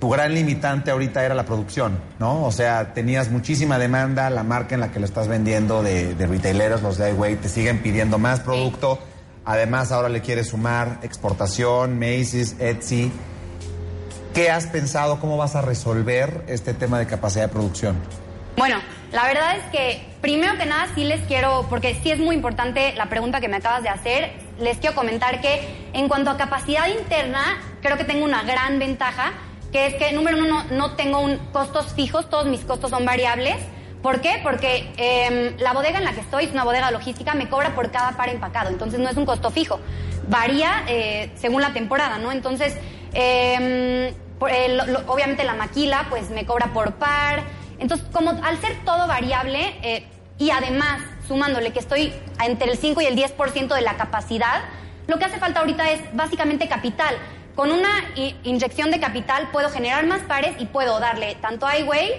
tu 0.00 0.10
gran 0.10 0.34
limitante 0.34 0.90
ahorita 0.90 1.24
era 1.24 1.36
la 1.36 1.44
producción, 1.44 2.00
¿no? 2.18 2.44
O 2.44 2.50
sea, 2.50 2.94
tenías 2.94 3.30
muchísima 3.30 3.78
demanda, 3.78 4.28
la 4.28 4.42
marca 4.42 4.74
en 4.74 4.80
la 4.80 4.90
que 4.90 4.98
lo 4.98 5.06
estás 5.06 5.28
vendiendo 5.28 5.84
de, 5.84 6.16
de 6.16 6.26
retaileros, 6.26 6.82
los 6.82 6.98
de 6.98 7.36
te 7.36 7.48
siguen 7.48 7.80
pidiendo 7.80 8.18
más 8.18 8.40
producto. 8.40 8.98
Además, 9.44 9.92
ahora 9.92 10.08
le 10.08 10.22
quieres 10.22 10.48
sumar 10.48 10.98
exportación, 11.02 11.96
Macy's, 11.96 12.56
Etsy. 12.58 13.12
¿Qué 14.34 14.50
has 14.50 14.66
pensado? 14.66 15.20
¿Cómo 15.20 15.36
vas 15.36 15.54
a 15.54 15.62
resolver 15.62 16.44
este 16.48 16.74
tema 16.74 16.98
de 16.98 17.06
capacidad 17.06 17.44
de 17.44 17.52
producción? 17.52 17.96
Bueno, 18.56 18.78
la 19.12 19.24
verdad 19.26 19.56
es 19.56 19.64
que 19.64 20.06
primero 20.20 20.56
que 20.56 20.66
nada 20.66 20.88
sí 20.94 21.04
les 21.04 21.20
quiero, 21.26 21.66
porque 21.68 21.94
sí 22.02 22.10
es 22.10 22.18
muy 22.18 22.34
importante 22.34 22.94
la 22.96 23.06
pregunta 23.06 23.40
que 23.40 23.48
me 23.48 23.56
acabas 23.56 23.82
de 23.82 23.88
hacer, 23.90 24.32
les 24.58 24.78
quiero 24.78 24.94
comentar 24.96 25.40
que 25.40 25.60
en 25.92 26.08
cuanto 26.08 26.30
a 26.30 26.36
capacidad 26.36 26.86
interna, 26.88 27.60
creo 27.82 27.96
que 27.96 28.04
tengo 28.04 28.24
una 28.24 28.42
gran 28.44 28.78
ventaja, 28.78 29.32
que 29.72 29.86
es 29.86 29.94
que 29.94 30.12
número 30.12 30.38
uno, 30.38 30.46
no, 30.48 30.64
no 30.70 30.92
tengo 30.96 31.20
un, 31.20 31.36
costos 31.52 31.92
fijos, 31.94 32.30
todos 32.30 32.46
mis 32.46 32.60
costos 32.62 32.90
son 32.90 33.04
variables. 33.04 33.56
¿Por 34.02 34.20
qué? 34.20 34.40
Porque 34.42 34.90
eh, 34.96 35.54
la 35.58 35.72
bodega 35.72 35.98
en 35.98 36.04
la 36.04 36.12
que 36.12 36.20
estoy 36.20 36.44
es 36.44 36.52
una 36.52 36.64
bodega 36.64 36.90
logística, 36.90 37.34
me 37.34 37.48
cobra 37.48 37.74
por 37.74 37.90
cada 37.90 38.12
par 38.12 38.28
empacado, 38.28 38.70
entonces 38.70 39.00
no 39.00 39.08
es 39.10 39.16
un 39.16 39.26
costo 39.26 39.50
fijo. 39.50 39.80
varía 40.28 40.82
eh, 40.88 41.30
según 41.36 41.62
la 41.62 41.72
temporada, 41.72 42.18
¿no? 42.18 42.32
Entonces, 42.32 42.74
por- 44.38 44.50
eh, 44.50 44.68
lo- 44.74 44.86
lo- 44.86 45.00
obviamente 45.12 45.44
la 45.44 45.54
maquila 45.54 46.06
pues 46.10 46.30
me 46.30 46.44
cobra 46.46 46.66
por 46.72 46.94
par. 46.94 47.42
Entonces, 47.78 48.06
como 48.12 48.30
al 48.30 48.60
ser 48.60 48.84
todo 48.84 49.06
variable 49.06 49.76
eh, 49.82 50.06
y 50.38 50.50
además 50.50 51.00
sumándole 51.26 51.72
que 51.72 51.78
estoy 51.78 52.12
entre 52.44 52.70
el 52.70 52.78
5 52.78 53.00
y 53.00 53.06
el 53.06 53.16
10% 53.16 53.74
de 53.74 53.80
la 53.80 53.96
capacidad, 53.96 54.62
lo 55.06 55.18
que 55.18 55.24
hace 55.24 55.38
falta 55.38 55.60
ahorita 55.60 55.90
es 55.90 56.00
básicamente 56.14 56.68
capital. 56.68 57.14
Con 57.54 57.72
una 57.72 57.88
inyección 58.44 58.90
de 58.90 59.00
capital 59.00 59.48
puedo 59.50 59.70
generar 59.70 60.04
más 60.06 60.20
pares 60.22 60.56
y 60.58 60.66
puedo 60.66 61.00
darle 61.00 61.36
tanto 61.36 61.66
a 61.66 61.78
iWay, 61.78 62.10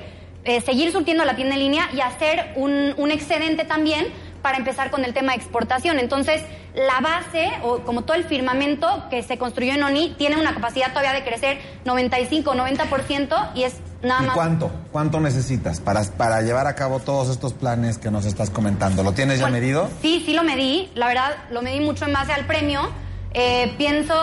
eh, 0.46 0.62
seguir 0.62 0.92
surtiendo 0.92 1.26
la 1.26 1.36
tienda 1.36 1.56
en 1.56 1.62
línea 1.62 1.90
y 1.94 2.02
hacer 2.02 2.54
un, 2.56 2.94
un 2.98 3.12
excedente 3.12 3.66
también 3.66 4.08
para 4.48 4.60
empezar 4.60 4.92
con 4.92 5.04
el 5.04 5.14
tema 5.14 5.34
de 5.34 5.40
exportación. 5.40 6.00
Entonces, 6.00 6.42
la 6.74 7.02
base, 7.02 7.52
o 7.64 7.80
como 7.80 8.04
todo 8.04 8.16
el 8.16 8.24
firmamento 8.24 9.04
que 9.10 9.22
se 9.22 9.38
construyó 9.38 9.74
en 9.74 9.84
ONI, 9.84 10.16
tiene 10.18 10.38
una 10.38 10.54
capacidad 10.54 10.92
todavía 10.92 11.12
de 11.12 11.26
crecer 11.26 11.58
95 11.84 12.54
90% 12.54 13.52
y 13.56 13.64
es 13.64 13.76
nada 14.02 14.24
¿Y 14.24 14.26
más. 14.28 14.36
cuánto? 14.36 14.72
¿Cuánto 14.94 15.20
necesitas 15.20 15.82
para, 15.82 16.02
para 16.04 16.42
llevar 16.44 16.66
a 16.66 16.76
cabo 16.76 17.00
todos 17.00 17.28
estos 17.28 17.52
planes 17.52 17.98
que 17.98 18.10
nos 18.10 18.24
estás 18.24 18.50
comentando? 18.50 19.04
¿Lo 19.04 19.12
tienes 19.12 19.40
ya 19.40 19.50
medido? 19.50 19.90
Sí, 20.02 20.24
sí 20.26 20.32
lo 20.32 20.44
medí. 20.46 20.92
La 20.96 21.08
verdad, 21.08 21.36
lo 21.52 21.62
medí 21.62 21.82
mucho 21.82 22.06
en 22.06 22.14
base 22.14 22.32
al 22.32 22.46
premio. 22.46 22.90
Eh, 23.34 23.74
pienso 23.78 24.16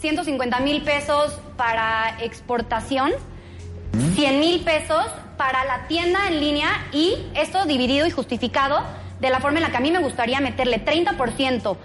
150 0.00 0.58
mil 0.58 0.82
pesos 0.82 1.38
para 1.56 2.16
exportación, 2.20 3.12
100 4.16 4.40
mil 4.40 4.64
pesos 4.64 5.06
para 5.36 5.64
la 5.64 5.86
tienda 5.86 6.26
en 6.26 6.40
línea 6.40 6.88
y 6.90 7.14
esto 7.36 7.66
dividido 7.66 8.08
y 8.08 8.10
justificado 8.10 8.82
de 9.20 9.30
la 9.30 9.40
forma 9.40 9.58
en 9.58 9.64
la 9.64 9.70
que 9.70 9.76
a 9.76 9.80
mí 9.80 9.90
me 9.90 9.98
gustaría 9.98 10.40
meterle 10.40 10.84
30% 10.84 11.76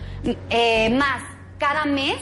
eh, 0.50 0.90
más 0.92 1.22
cada 1.58 1.86
mes 1.86 2.16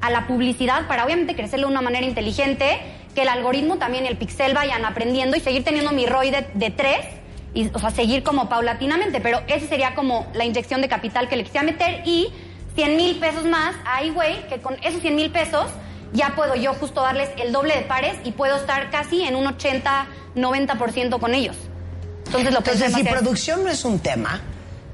a 0.00 0.10
la 0.10 0.26
publicidad 0.26 0.86
para 0.86 1.04
obviamente 1.04 1.34
crecerlo 1.34 1.66
de 1.66 1.72
una 1.72 1.82
manera 1.82 2.06
inteligente, 2.06 2.80
que 3.14 3.22
el 3.22 3.28
algoritmo 3.28 3.76
también 3.76 4.04
y 4.04 4.08
el 4.08 4.16
pixel 4.16 4.54
vayan 4.54 4.84
aprendiendo 4.84 5.36
y 5.36 5.40
seguir 5.40 5.64
teniendo 5.64 5.92
mi 5.92 6.06
ROI 6.06 6.30
de, 6.30 6.46
de 6.54 6.70
3 6.70 6.96
y, 7.52 7.68
o 7.74 7.78
sea, 7.80 7.90
seguir 7.90 8.22
como 8.22 8.48
paulatinamente, 8.48 9.20
pero 9.20 9.40
ese 9.48 9.66
sería 9.66 9.94
como 9.94 10.26
la 10.34 10.44
inyección 10.44 10.80
de 10.80 10.88
capital 10.88 11.28
que 11.28 11.36
le 11.36 11.42
quisiera 11.44 11.64
meter 11.66 12.02
y 12.06 12.28
100 12.76 12.96
mil 12.96 13.16
pesos 13.18 13.44
más 13.46 13.74
a 13.84 14.04
iWay, 14.04 14.46
que 14.48 14.60
con 14.60 14.76
esos 14.84 15.00
100 15.00 15.16
mil 15.16 15.30
pesos 15.32 15.66
ya 16.12 16.34
puedo 16.36 16.54
yo 16.54 16.72
justo 16.74 17.02
darles 17.02 17.28
el 17.42 17.50
doble 17.52 17.74
de 17.74 17.82
pares 17.82 18.14
y 18.24 18.30
puedo 18.30 18.56
estar 18.56 18.90
casi 18.90 19.22
en 19.22 19.34
un 19.36 19.44
80-90% 20.36 21.18
con 21.18 21.34
ellos. 21.34 21.56
Entonces 22.26 22.52
lo 22.52 22.62
que 22.62 22.70
Entonces, 22.70 22.88
es 22.88 22.94
si 22.94 23.00
hacer- 23.00 23.12
producción 23.12 23.64
no 23.64 23.70
es 23.70 23.84
un 23.84 23.98
tema, 23.98 24.40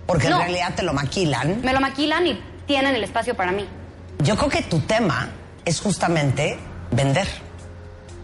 porque 0.06 0.28
No. 0.30 0.36
en 0.36 0.42
realidad 0.42 0.74
te 0.74 0.82
lo 0.82 0.92
maquilan, 0.92 1.60
Me 1.62 1.72
lo 1.72 1.80
maquilan 1.80 2.26
y 2.26 2.40
tienen 2.66 2.94
el 2.94 3.04
espacio 3.04 3.34
para 3.34 3.52
mí. 3.52 3.66
yo 4.20 4.36
creo 4.36 4.48
que 4.48 4.62
tu 4.62 4.80
tema 4.80 5.28
es 5.64 5.80
justamente 5.80 6.58
vender. 6.90 7.26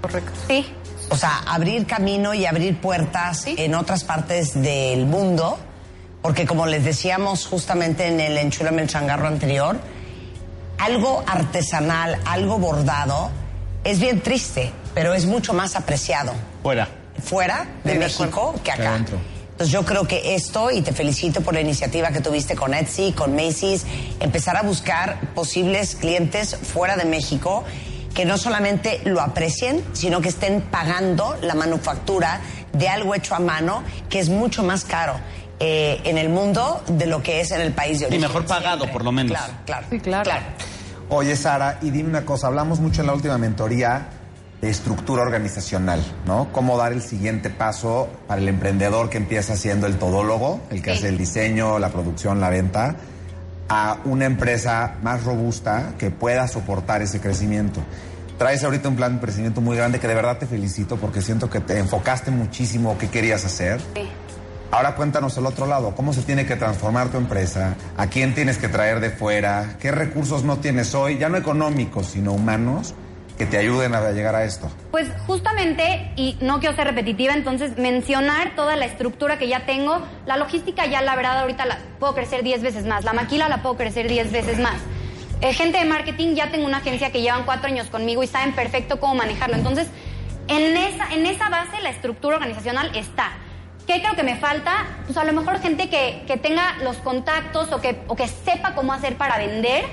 Correcto. 0.01 0.33
Sí. 0.49 0.67
O 1.11 1.17
sea, 1.17 1.43
abrir 1.47 1.87
camino 1.87 2.33
y 2.35 2.47
abrir 2.47 2.81
puertas 2.81 3.45
en 3.47 3.75
otras 3.75 4.03
partes 4.05 4.61
del 4.61 5.05
mundo, 5.07 5.59
porque 6.23 6.47
como 6.47 6.67
les 6.67 6.85
decíamos 6.85 7.47
justamente 7.47 8.07
en 8.07 8.19
el 8.21 8.39
Enchúlame 8.39 8.83
el 8.83 8.89
Changarro 8.89 9.27
anterior, 9.27 9.79
algo 10.79 11.23
artesanal, 11.27 12.19
algo 12.25 12.59
bordado, 12.59 13.31
es 13.85 14.01
bien 14.01 14.21
triste, 14.21 14.73
pero 14.95 15.13
es 15.15 15.27
mucho 15.27 15.53
más 15.53 15.77
apreciado 15.77 16.33
Fuera. 16.63 16.89
fuera 17.23 17.67
de 17.85 17.95
México 17.97 18.55
que 18.65 18.73
acá. 18.73 19.01
Entonces 19.53 19.71
yo 19.73 19.85
creo 19.85 20.09
que 20.09 20.35
esto, 20.35 20.71
y 20.71 20.81
te 20.83 20.93
felicito 20.93 21.41
por 21.43 21.55
la 21.55 21.61
iniciativa 21.61 22.11
que 22.11 22.21
tuviste 22.21 22.57
con 22.57 22.75
Etsy, 22.75 23.13
con 23.13 23.37
Macy's, 23.37 23.85
empezar 24.21 24.57
a 24.57 24.63
buscar 24.63 25.21
posibles 25.35 25.95
clientes 25.95 26.57
fuera 26.57 26.97
de 26.97 27.05
México 27.05 27.65
que 28.15 28.25
no 28.27 28.37
solamente 28.37 29.01
lo 29.05 29.21
aprecien, 29.23 29.83
sino 29.95 30.21
que 30.21 30.29
estén 30.29 30.61
pagando 30.61 31.35
la 31.41 31.55
manufactura 31.55 32.41
de 32.75 32.89
algo 32.89 33.15
hecho 33.15 33.35
a 33.35 33.39
mano, 33.39 33.83
que 34.11 34.19
es 34.19 34.29
mucho 34.29 34.63
más 34.63 34.85
caro 34.85 35.15
eh, 35.61 36.01
en 36.05 36.19
el 36.19 36.29
mundo 36.29 36.83
de 36.89 37.07
lo 37.07 37.23
que 37.23 37.41
es 37.41 37.53
en 37.53 37.61
el 37.63 37.73
país 37.73 38.01
de 38.01 38.05
Y 38.05 38.09
origen. 38.09 38.23
mejor 38.29 38.45
pagado, 38.47 38.91
por 38.91 39.03
lo 39.05 39.13
menos. 39.13 39.33
Claro, 39.33 39.55
claro. 39.65 39.87
Sí, 39.91 39.99
claro. 40.01 40.31
Oye, 41.09 41.37
Sara, 41.37 41.79
y 41.83 41.91
dime 41.91 42.09
una 42.11 42.25
cosa, 42.27 42.49
hablamos 42.49 42.81
mucho 42.81 43.01
en 43.03 43.07
la 43.07 43.15
última 43.15 43.39
mentoría 43.39 44.09
de 44.63 44.71
estructura 44.71 45.23
organizacional, 45.23 46.01
¿no? 46.25 46.51
Cómo 46.53 46.79
dar 46.79 46.93
el 46.93 47.03
siguiente 47.03 47.51
paso 47.51 48.09
para 48.29 48.41
el 48.41 48.49
emprendedor 48.49 49.11
que 49.11 49.19
empieza 49.19 49.57
siendo 49.57 49.89
el 49.89 49.99
todólogo, 49.99 50.61
el 50.71 50.81
que 50.81 50.93
hace 50.93 51.09
el 51.09 51.19
diseño, 51.19 51.81
la 51.81 51.89
producción, 51.89 52.41
la 52.41 52.49
venta, 52.49 52.95
a 53.69 53.99
una 54.05 54.25
empresa 54.25 54.99
más 55.03 55.25
robusta 55.25 55.95
que 55.99 56.11
pueda 56.13 56.47
soportar 56.47 57.03
ese 57.03 57.21
crecimiento. 57.21 57.81
Traes 58.39 58.63
ahorita 58.63 58.89
un 58.89 58.95
plan 58.95 59.17
de 59.17 59.21
crecimiento 59.21 59.61
muy 59.61 59.77
grande 59.77 59.99
que 59.99 60.07
de 60.07 60.15
verdad 60.15 60.39
te 60.39 60.47
felicito 60.47 60.97
porque 60.97 61.23
siento 61.23 61.51
que 61.51 61.59
te 61.59 61.79
enfocaste 61.79 62.31
muchísimo 62.31 62.97
qué 62.99 63.09
querías 63.09 63.45
hacer. 63.45 63.81
Ahora 64.71 64.95
cuéntanos 64.95 65.37
el 65.39 65.47
otro 65.47 65.67
lado, 65.67 65.95
¿cómo 65.97 66.13
se 66.13 66.23
tiene 66.23 66.47
que 66.47 66.55
transformar 66.55 67.09
tu 67.09 67.19
empresa? 67.19 67.75
¿A 67.97 68.07
quién 68.07 68.33
tienes 68.33 68.59
que 68.59 68.69
traer 68.69 69.01
de 69.01 69.11
fuera? 69.11 69.77
¿Qué 69.81 69.91
recursos 69.91 70.45
no 70.45 70.59
tienes 70.59 70.95
hoy, 70.95 71.19
ya 71.19 71.29
no 71.29 71.37
económicos, 71.37 72.07
sino 72.07 72.33
humanos, 72.33 72.95
que 73.39 73.47
te 73.47 73.57
ayuden 73.59 73.95
a 73.95 74.11
llegar 74.11 74.35
a 74.35 74.45
esto? 74.45 74.71
Pues 74.91 75.09
justamente, 75.27 76.13
y 76.17 76.37
no 76.41 76.61
quiero 76.61 76.77
ser 76.77 76.87
repetitiva, 76.87 77.35
entonces 77.35 77.79
mencionar 77.79 78.55
toda 78.55 78.77
la 78.77 78.85
estructura 78.85 79.39
que 79.39 79.49
ya 79.49 79.67
tengo. 79.67 80.03
La 80.27 80.37
logística 80.37 80.87
ya, 80.87 81.03
la 81.03 81.17
verdad, 81.17 81.41
ahorita 81.41 81.67
la 81.67 81.79
puedo 81.99 82.15
crecer 82.15 82.43
10 82.43 82.63
veces 82.63 82.87
más. 82.87 83.05
La 83.05 83.13
maquila 83.13 83.49
la 83.49 83.63
puedo 83.63 83.77
crecer 83.77 84.09
10 84.09 84.33
veces 84.33 84.59
más. 84.59 84.77
Eh, 85.41 85.53
gente 85.55 85.79
de 85.79 85.85
marketing, 85.85 86.35
ya 86.35 86.51
tengo 86.51 86.67
una 86.67 86.79
agencia 86.79 87.11
que 87.11 87.21
llevan 87.21 87.45
cuatro 87.45 87.67
años 87.67 87.89
conmigo 87.89 88.23
y 88.23 88.29
saben 88.29 88.55
perfecto 88.55 89.01
cómo 89.01 89.17
manejarlo. 89.17 89.57
Entonces, 89.57 89.89
en 90.49 90.77
esa, 90.77 91.13
en 91.13 91.27
esa 91.27 91.49
base 91.49 91.81
la 91.83 91.91
estructura 91.91 92.37
organizacional 92.37 92.95
está. 92.95 93.33
¿Qué 93.87 94.01
creo 94.01 94.15
que 94.15 94.23
me 94.23 94.37
falta? 94.37 94.87
Pues 95.07 95.19
a 95.19 95.25
lo 95.25 95.33
mejor 95.33 95.59
gente 95.61 95.91
que, 95.91 96.23
que 96.29 96.37
tenga 96.37 96.77
los 96.85 96.99
contactos 96.99 97.73
o 97.73 97.81
que, 97.81 98.03
o 98.07 98.15
que 98.15 98.29
sepa 98.29 98.75
cómo 98.75 98.93
hacer 98.93 99.17
para 99.17 99.39
vender 99.39 99.85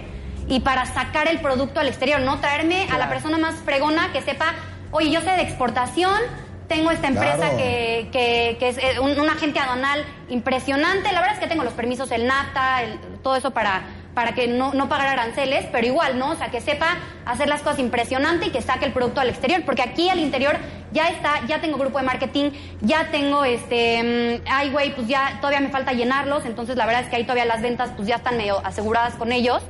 y 0.50 0.60
para 0.60 0.86
sacar 0.86 1.28
el 1.30 1.40
producto 1.40 1.80
al 1.80 1.88
exterior, 1.88 2.20
¿no? 2.22 2.40
Traerme 2.40 2.88
a 2.92 2.98
la 2.98 3.08
persona 3.08 3.38
más 3.38 3.56
fregona 3.64 4.12
que 4.12 4.22
sepa, 4.22 4.56
oye, 4.92 5.10
yo 5.12 5.22
sé 5.22 5.30
de 5.32 5.44
exportación, 5.44 6.20
tengo 6.68 6.92
esta 6.92 7.08
empresa 7.08 7.38
Claro. 7.38 7.58
que, 7.58 8.10
que- 8.12 8.58
que 8.60 8.70
es 8.70 8.78
eh, 8.78 9.00
un, 9.00 9.20
un 9.20 9.30
agente 9.30 9.60
aduanal 9.60 10.04
impresionante. 10.30 11.12
La 11.12 11.20
verdad 11.22 11.36
es 11.36 11.40
que 11.40 11.48
tengo 11.48 11.64
los 11.64 11.74
permisos, 11.74 12.12
el 12.12 12.26
NAFTA, 12.28 12.84
el- 12.84 13.00
todo 13.24 13.36
eso 13.36 13.52
para, 13.52 13.84
para 14.14 14.34
que 14.34 14.48
no, 14.48 14.74
no 14.74 14.88
pagar 14.90 15.08
aranceles, 15.08 15.66
pero 15.72 15.86
igual, 15.88 16.18
¿no? 16.20 16.32
O 16.32 16.36
sea, 16.36 16.50
que 16.52 16.62
sepa 16.62 16.98
hacer 17.26 17.48
las 17.48 17.62
cosas 17.62 17.80
impresionante 17.80 18.48
y 18.48 18.50
que 18.52 18.62
saque 18.62 18.86
el 18.86 18.92
producto 18.94 19.22
al 19.22 19.30
exterior, 19.30 19.62
porque 19.66 19.82
aquí 19.84 20.10
al 20.10 20.20
interior 20.20 20.58
ya 20.92 21.10
está, 21.10 21.46
ya 21.48 21.60
tengo 21.62 21.78
grupo 21.78 22.00
de 22.00 22.06
marketing, 22.06 22.52
ya 22.82 23.10
tengo 23.12 23.46
este, 23.46 24.40
mm, 24.42 24.48
ay, 24.52 24.70
güey, 24.72 24.96
pues 24.96 25.08
ya 25.08 25.38
todavía 25.42 25.60
me 25.60 25.70
falta 25.70 25.94
llenarlos, 25.94 26.46
entonces 26.46 26.76
la 26.76 26.86
verdad 26.88 27.04
es 27.04 27.10
que 27.10 27.16
ahí 27.18 27.24
todavía 27.24 27.46
las 27.46 27.62
ventas 27.62 27.92
pues 27.96 28.08
ya 28.08 28.16
están 28.16 28.38
medio 28.38 28.60
aseguradas 28.66 29.14
con 29.16 29.32
ellos 29.32 29.62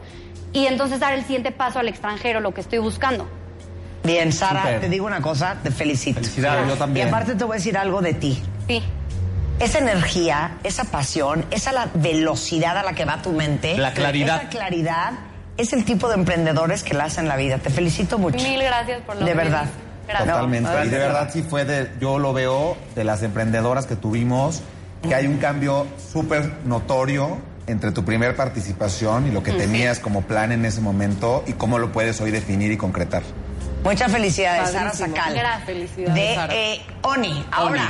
y 0.54 0.66
entonces 0.66 1.00
dar 1.00 1.14
el 1.14 1.22
siguiente 1.22 1.52
paso 1.52 1.80
al 1.80 1.88
extranjero, 1.88 2.40
lo 2.40 2.54
que 2.54 2.62
estoy 2.62 2.80
buscando. 2.80 3.28
Bien, 4.04 4.32
Sara, 4.32 4.80
te 4.80 4.90
digo 4.90 5.06
una 5.06 5.22
cosa, 5.22 5.58
te 5.62 5.72
felicito. 5.72 6.20
Felicidades, 6.20 6.68
yo 6.68 6.76
también. 6.76 7.08
Y 7.08 7.10
aparte 7.10 7.36
te 7.36 7.44
voy 7.44 7.56
a 7.56 7.58
decir 7.58 7.78
algo 7.78 8.02
de 8.02 8.14
ti. 8.14 8.42
Sí. 8.68 8.82
Esa 9.60 9.80
energía, 9.80 10.58
esa 10.64 10.86
pasión, 10.86 11.46
esa 11.52 11.74
la 11.74 11.90
velocidad 11.94 12.78
a 12.78 12.84
la 12.84 12.94
que 12.94 13.04
va 13.04 13.22
tu 13.22 13.32
mente. 13.32 13.78
La 13.78 13.94
claridad. 13.94 14.38
Esa 14.38 14.50
claridad 14.50 15.12
es 15.58 15.74
el 15.74 15.84
tipo 15.84 16.08
de 16.08 16.16
emprendedores 16.16 16.84
que 16.84 16.94
la 16.94 17.06
hacen 17.06 17.28
la 17.28 17.36
vida. 17.36 17.58
Te 17.58 17.70
felicito 17.70 18.18
mucho. 18.18 18.38
Mil 18.38 18.62
gracias 18.62 19.02
por 19.02 19.18
lo 19.18 19.26
De 19.26 19.34
verdad. 19.34 19.66
Gracias. 20.08 20.30
Totalmente. 20.30 20.72
No, 20.72 20.86
y 20.86 20.88
de 20.88 20.98
verdad 20.98 21.30
sí 21.32 21.44
fue 21.44 21.66
de, 21.66 21.92
yo 22.00 22.18
lo 22.18 22.34
veo 22.34 22.78
de 22.96 23.04
las 23.04 23.22
emprendedoras 23.22 23.86
que 23.86 23.96
tuvimos, 23.96 24.64
que 25.04 25.14
hay 25.14 25.28
un 25.28 25.38
cambio 25.38 25.86
súper 26.12 26.52
notorio 26.66 27.38
entre 27.70 27.92
tu 27.92 28.04
primer 28.06 28.36
participación 28.36 29.28
y 29.28 29.32
lo 29.32 29.44
que 29.44 29.52
Mm, 29.54 29.58
tenías 29.58 30.00
como 30.00 30.22
plan 30.24 30.52
en 30.52 30.66
ese 30.66 30.82
momento 30.82 31.44
y 31.48 31.54
cómo 31.54 31.80
lo 31.80 31.92
puedes 31.92 32.20
hoy 32.22 32.32
definir 32.32 32.72
y 32.72 32.78
concretar. 32.78 33.24
Muchas 33.84 34.12
felicidades, 34.12 34.72
Sara. 34.72 34.94
Sacal. 34.94 35.40
Felicidades, 35.66 36.14
De 36.16 36.36
Sara. 36.36 36.54
eh, 36.56 36.82
Oni. 37.04 37.46
Ahora, 37.52 37.90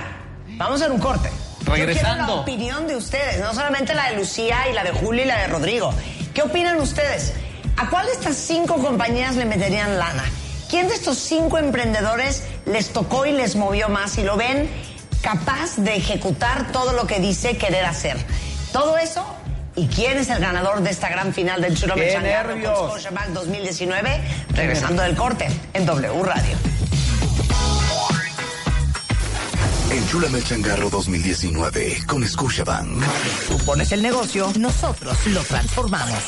vamos 0.57 0.81
a 0.81 0.85
hacer 0.85 0.91
un 0.91 0.99
corte. 0.99 1.29
Yo 1.65 1.73
Regresando. 1.75 2.09
quiero 2.25 2.35
la 2.35 2.41
opinión 2.41 2.87
de 2.87 2.95
ustedes, 2.95 3.39
no 3.41 3.53
solamente 3.53 3.93
la 3.93 4.09
de 4.09 4.17
Lucía 4.17 4.67
y 4.69 4.73
la 4.73 4.83
de 4.83 4.91
Julio 4.91 5.23
y 5.23 5.27
la 5.27 5.37
de 5.39 5.47
Rodrigo. 5.47 5.93
¿Qué 6.33 6.41
opinan 6.41 6.79
ustedes? 6.79 7.33
¿A 7.77 7.89
cuál 7.89 8.05
de 8.07 8.11
estas 8.13 8.35
cinco 8.35 8.75
compañías 8.77 9.35
le 9.35 9.45
meterían 9.45 9.97
lana? 9.99 10.23
¿Quién 10.69 10.87
de 10.87 10.93
estos 10.95 11.17
cinco 11.17 11.57
emprendedores 11.57 12.43
les 12.65 12.89
tocó 12.93 13.25
y 13.25 13.31
les 13.31 13.55
movió 13.55 13.89
más 13.89 14.17
y 14.17 14.23
lo 14.23 14.37
ven 14.37 14.69
capaz 15.21 15.75
de 15.77 15.95
ejecutar 15.95 16.71
todo 16.71 16.93
lo 16.93 17.07
que 17.07 17.19
dice 17.19 17.57
querer 17.57 17.85
hacer? 17.85 18.17
Todo 18.71 18.97
eso. 18.97 19.25
¿Y 19.79 19.87
quién 19.87 20.17
es 20.17 20.29
el 20.29 20.39
ganador 20.39 20.81
de 20.81 20.89
esta 20.89 21.07
gran 21.07 21.33
final 21.33 21.61
del 21.61 21.73
¡Qué 21.73 21.87
Mechangarro 21.95 22.53
con! 22.61 22.89
Scotiabank 22.89 23.29
2019? 23.29 24.21
Regresando 24.53 25.03
del 25.03 25.15
corte 25.15 25.47
en 25.73 25.85
W 25.85 26.21
Radio. 26.21 26.57
El 29.89 29.97
Enchúlame 29.99 30.39
el 30.39 30.43
changarro 30.43 30.89
2019 30.89 32.03
con 32.07 32.27
Scotiabank. 32.27 33.03
Tú 33.47 33.57
pones 33.59 33.93
el 33.93 34.01
negocio, 34.01 34.51
nosotros 34.59 35.17
lo 35.27 35.41
transformamos. 35.43 36.19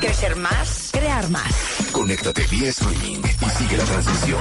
Crecer 0.00 0.36
más, 0.36 0.88
crear 0.90 1.28
más. 1.28 1.52
Conéctate 1.92 2.46
vía 2.46 2.70
streaming 2.70 3.18
y 3.18 3.58
sigue 3.58 3.76
la 3.76 3.84
transmisión. 3.84 4.40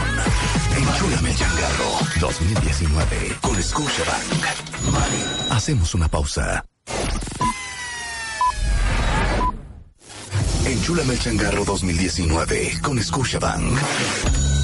Enchúlame 0.77 1.31
el 1.31 1.37
changarro 1.37 1.99
2019 2.21 3.37
con 3.41 3.61
Scotiabank. 3.61 5.51
Hacemos 5.51 5.93
una 5.95 6.07
pausa. 6.07 6.63
Enchúlame 10.67 11.13
el 11.13 11.19
changarro 11.19 11.63
2019 11.65 12.79
con 12.81 13.01
Scotiabank. 13.01 13.77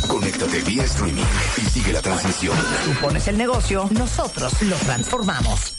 Conéctate 0.08 0.62
vía 0.62 0.84
streaming 0.84 1.24
y 1.58 1.62
sigue 1.70 1.94
la 1.94 2.02
transmisión. 2.02 2.58
Tú 2.86 2.92
pones 3.02 3.28
el 3.28 3.38
negocio, 3.38 3.88
nosotros 3.92 4.62
lo 4.64 4.76
transformamos. 4.78 5.76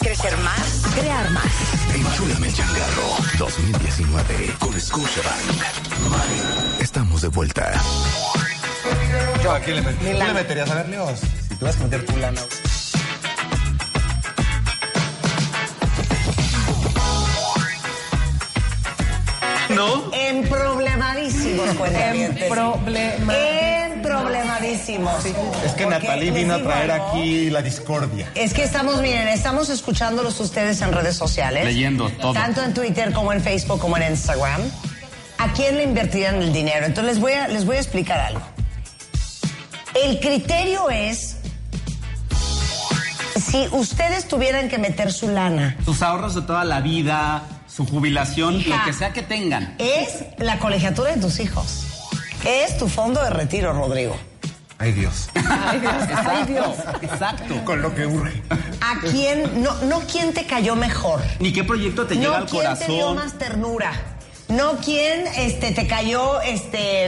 Crecer 0.00 0.36
más, 0.38 0.82
crear 0.98 1.30
más. 1.30 1.44
Enchúlame 1.94 2.48
el 2.48 2.54
changarro 2.54 3.16
2019 3.38 4.54
con 4.58 4.80
Scotiabank. 4.80 5.40
Estamos 6.80 7.22
de 7.22 7.28
vuelta. 7.28 7.80
Yo, 9.42 9.52
¿a 9.52 9.60
quién 9.60 9.76
le, 9.76 9.82
met- 9.82 9.98
¿tú 9.98 10.04
le 10.18 10.32
meterías 10.34 10.70
a 10.70 10.74
Berlioz? 10.74 11.20
Si 11.48 11.54
tú 11.54 11.64
vas 11.64 11.76
a 11.76 11.84
meter 11.84 12.04
tu 12.04 12.16
lana. 12.16 12.40
¿No? 19.78 20.10
En 20.12 20.42
problemadísimos. 20.48 21.68
En 21.70 22.48
problema- 22.48 23.34
En 23.36 24.02
problemadísimos. 24.02 25.24
Es 25.24 25.72
que 25.72 25.86
les 25.86 26.34
vino 26.34 26.54
a 26.54 26.62
traer 26.62 26.90
algo. 26.90 27.06
aquí 27.10 27.48
la 27.50 27.62
discordia. 27.62 28.28
Es 28.34 28.52
que 28.54 28.64
estamos, 28.64 29.00
miren, 29.00 29.28
estamos 29.28 29.68
escuchándolos 29.70 30.40
ustedes 30.40 30.80
en 30.82 30.92
redes 30.92 31.16
sociales. 31.16 31.64
Leyendo 31.64 32.08
todo. 32.20 32.32
Tanto 32.32 32.62
en 32.62 32.74
Twitter 32.74 33.12
como 33.12 33.32
en 33.32 33.40
Facebook 33.40 33.78
como 33.80 33.96
en 33.96 34.10
Instagram. 34.10 34.60
¿A 35.38 35.52
quién 35.52 35.76
le 35.76 35.84
invertirían 35.84 36.42
el 36.42 36.52
dinero? 36.52 36.84
Entonces 36.84 37.14
les 37.14 37.20
voy 37.20 37.32
a, 37.32 37.46
les 37.46 37.64
voy 37.64 37.76
a 37.76 37.78
explicar 37.78 38.18
algo. 38.18 38.42
El 39.94 40.18
criterio 40.18 40.90
es 40.90 41.36
si 43.40 43.68
ustedes 43.70 44.26
tuvieran 44.26 44.68
que 44.68 44.78
meter 44.78 45.12
su 45.12 45.28
lana, 45.30 45.76
Sus 45.84 46.02
ahorros 46.02 46.34
de 46.34 46.42
toda 46.42 46.64
la 46.64 46.80
vida, 46.80 47.42
su 47.78 47.86
jubilación, 47.86 48.56
Hija. 48.60 48.76
lo 48.78 48.84
que 48.86 48.92
sea 48.92 49.12
que 49.12 49.22
tengan. 49.22 49.76
es 49.78 50.24
la 50.38 50.58
colegiatura 50.58 51.14
de 51.14 51.20
tus 51.20 51.38
hijos. 51.38 51.84
Es 52.44 52.76
tu 52.76 52.88
fondo 52.88 53.22
de 53.22 53.30
retiro, 53.30 53.72
Rodrigo. 53.72 54.16
Ay, 54.78 54.90
Dios. 54.92 55.28
Ay, 55.36 55.78
Dios. 55.78 55.92
Ay, 56.26 56.44
Dios. 56.46 56.76
Exacto. 57.02 57.64
Con 57.64 57.80
lo 57.80 57.94
que 57.94 58.04
urge. 58.04 58.42
¿A 58.80 58.98
quién, 59.12 59.62
no, 59.62 59.72
no 59.84 60.00
quién 60.10 60.32
te 60.34 60.44
cayó 60.44 60.74
mejor? 60.74 61.20
Ni 61.38 61.52
qué 61.52 61.62
proyecto 61.62 62.04
te 62.04 62.16
llega 62.16 62.28
no 62.30 62.34
al 62.34 62.46
quién 62.46 62.62
te 62.78 62.86
dio 62.86 62.96
corazón. 63.10 63.16
más 63.16 63.38
ternura. 63.38 63.92
No 64.48 64.78
quién 64.84 65.26
este, 65.36 65.70
te 65.70 65.86
cayó, 65.86 66.40
este, 66.40 67.04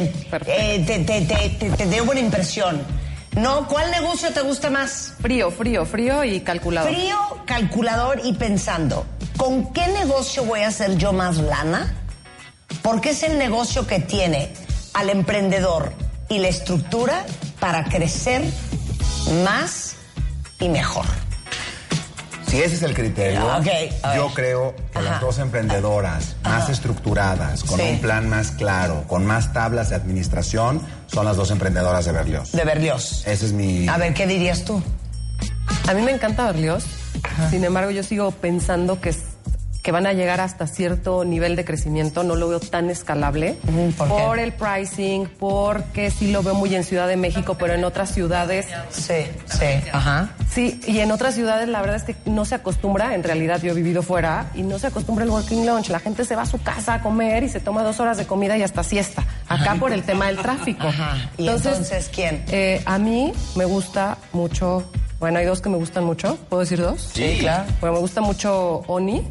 eh, 0.46 0.84
te, 0.86 0.98
te, 1.00 1.20
te, 1.22 1.48
te- 1.58 1.70
te 1.70 1.86
dio 1.86 2.04
buena 2.04 2.20
impresión. 2.20 2.80
No, 3.36 3.68
¿cuál 3.68 3.90
negocio 3.90 4.32
te 4.32 4.40
gusta 4.40 4.70
más? 4.70 5.14
Frío, 5.20 5.50
frío, 5.50 5.86
frío 5.86 6.24
y 6.24 6.40
calculador. 6.40 6.92
Frío, 6.92 7.18
calculador 7.46 8.20
y 8.24 8.32
pensando, 8.32 9.06
¿con 9.36 9.72
qué 9.72 9.86
negocio 9.86 10.44
voy 10.44 10.60
a 10.60 10.68
hacer 10.68 10.96
yo 10.96 11.12
más 11.12 11.36
lana? 11.36 11.94
Porque 12.82 13.10
es 13.10 13.22
el 13.22 13.38
negocio 13.38 13.86
que 13.86 14.00
tiene 14.00 14.52
al 14.94 15.10
emprendedor 15.10 15.92
y 16.28 16.38
la 16.38 16.48
estructura 16.48 17.24
para 17.60 17.84
crecer 17.84 18.42
más 19.44 19.94
y 20.58 20.68
mejor. 20.68 21.06
Si 22.50 22.60
ese 22.60 22.74
es 22.74 22.82
el 22.82 22.94
criterio, 22.94 23.46
Ok, 23.58 23.68
a 24.02 24.16
yo 24.16 24.28
creo 24.34 24.74
que 24.92 24.98
Ajá. 24.98 25.02
las 25.10 25.20
dos 25.20 25.38
emprendedoras 25.38 26.34
más 26.42 26.68
estructuradas, 26.68 27.62
con 27.62 27.78
Sí. 27.78 27.86
un 27.92 28.00
plan 28.00 28.28
más 28.28 28.50
claro, 28.50 29.04
con 29.06 29.24
más 29.24 29.52
tablas 29.52 29.90
de 29.90 29.96
administración, 29.96 30.82
son 31.06 31.26
las 31.26 31.36
dos 31.36 31.52
emprendedoras 31.52 32.04
de 32.06 32.12
Berlioz. 32.12 32.50
De 32.50 32.64
Berlioz. 32.64 33.24
Ese 33.26 33.46
es 33.46 33.52
mi... 33.52 33.86
A 33.88 33.98
ver, 33.98 34.14
¿qué 34.14 34.26
dirías 34.26 34.64
tú? 34.64 34.82
A 35.88 35.94
mí 35.94 36.02
me 36.02 36.10
encanta 36.10 36.44
Berlioz. 36.46 36.84
Sin 37.50 37.62
embargo, 37.64 37.90
yo 37.92 38.02
sigo 38.02 38.32
pensando 38.32 39.00
que, 39.00 39.10
es- 39.10 39.22
que 39.82 39.92
van 39.92 40.06
a 40.06 40.12
llegar 40.12 40.40
hasta 40.40 40.66
cierto 40.66 41.24
nivel 41.24 41.56
de 41.56 41.64
crecimiento. 41.64 42.22
No 42.22 42.36
lo 42.36 42.48
veo 42.48 42.60
tan 42.60 42.90
escalable. 42.90 43.56
¿por 43.96 44.38
el 44.38 44.52
pricing, 44.52 45.26
porque 45.38 46.10
sí 46.10 46.30
lo 46.30 46.42
veo 46.42 46.54
muy 46.54 46.74
en 46.74 46.84
Ciudad 46.84 47.08
de 47.08 47.16
México, 47.16 47.56
pero 47.58 47.74
en 47.74 47.84
otras 47.84 48.12
ciudades. 48.12 48.66
Sí, 48.90 49.26
sí, 49.46 49.66
ajá. 49.92 50.30
Sí, 50.50 50.80
y 50.86 51.00
en 51.00 51.12
otras 51.12 51.34
ciudades 51.34 51.68
la 51.68 51.80
verdad 51.80 51.96
es 51.96 52.04
que 52.04 52.16
no 52.26 52.44
se 52.44 52.54
acostumbra. 52.54 53.14
En 53.14 53.22
realidad 53.22 53.60
yo 53.62 53.72
he 53.72 53.74
vivido 53.74 54.02
fuera 54.02 54.50
y 54.54 54.62
no 54.62 54.78
se 54.78 54.88
acostumbra 54.88 55.24
el 55.24 55.30
working 55.30 55.66
lunch. 55.66 55.88
La 55.88 56.00
gente 56.00 56.24
se 56.24 56.36
va 56.36 56.42
a 56.42 56.46
su 56.46 56.60
casa 56.62 56.94
a 56.94 57.02
comer 57.02 57.44
y 57.44 57.48
se 57.48 57.60
toma 57.60 57.82
dos 57.82 58.00
horas 58.00 58.16
de 58.16 58.26
comida 58.26 58.56
y 58.56 58.62
hasta 58.62 58.82
siesta. 58.82 59.24
Acá 59.48 59.76
por 59.76 59.92
el 59.92 60.02
tema 60.02 60.26
del 60.26 60.38
tráfico. 60.38 60.86
Ajá. 60.86 61.30
¿Y 61.38 61.48
entonces 61.48 62.10
quién? 62.14 62.44
Eh, 62.48 62.82
a 62.84 62.98
mí 62.98 63.32
me 63.56 63.64
gusta 63.64 64.18
mucho. 64.32 64.84
Bueno, 65.20 65.38
hay 65.38 65.44
dos 65.44 65.60
que 65.60 65.68
me 65.68 65.76
gustan 65.76 66.04
mucho. 66.04 66.36
¿Puedo 66.48 66.60
decir 66.60 66.80
dos? 66.80 67.10
Sí, 67.12 67.36
claro. 67.40 67.64
Bueno, 67.80 67.94
me 67.96 68.00
gusta 68.00 68.22
mucho 68.22 68.82
Oni 68.86 69.22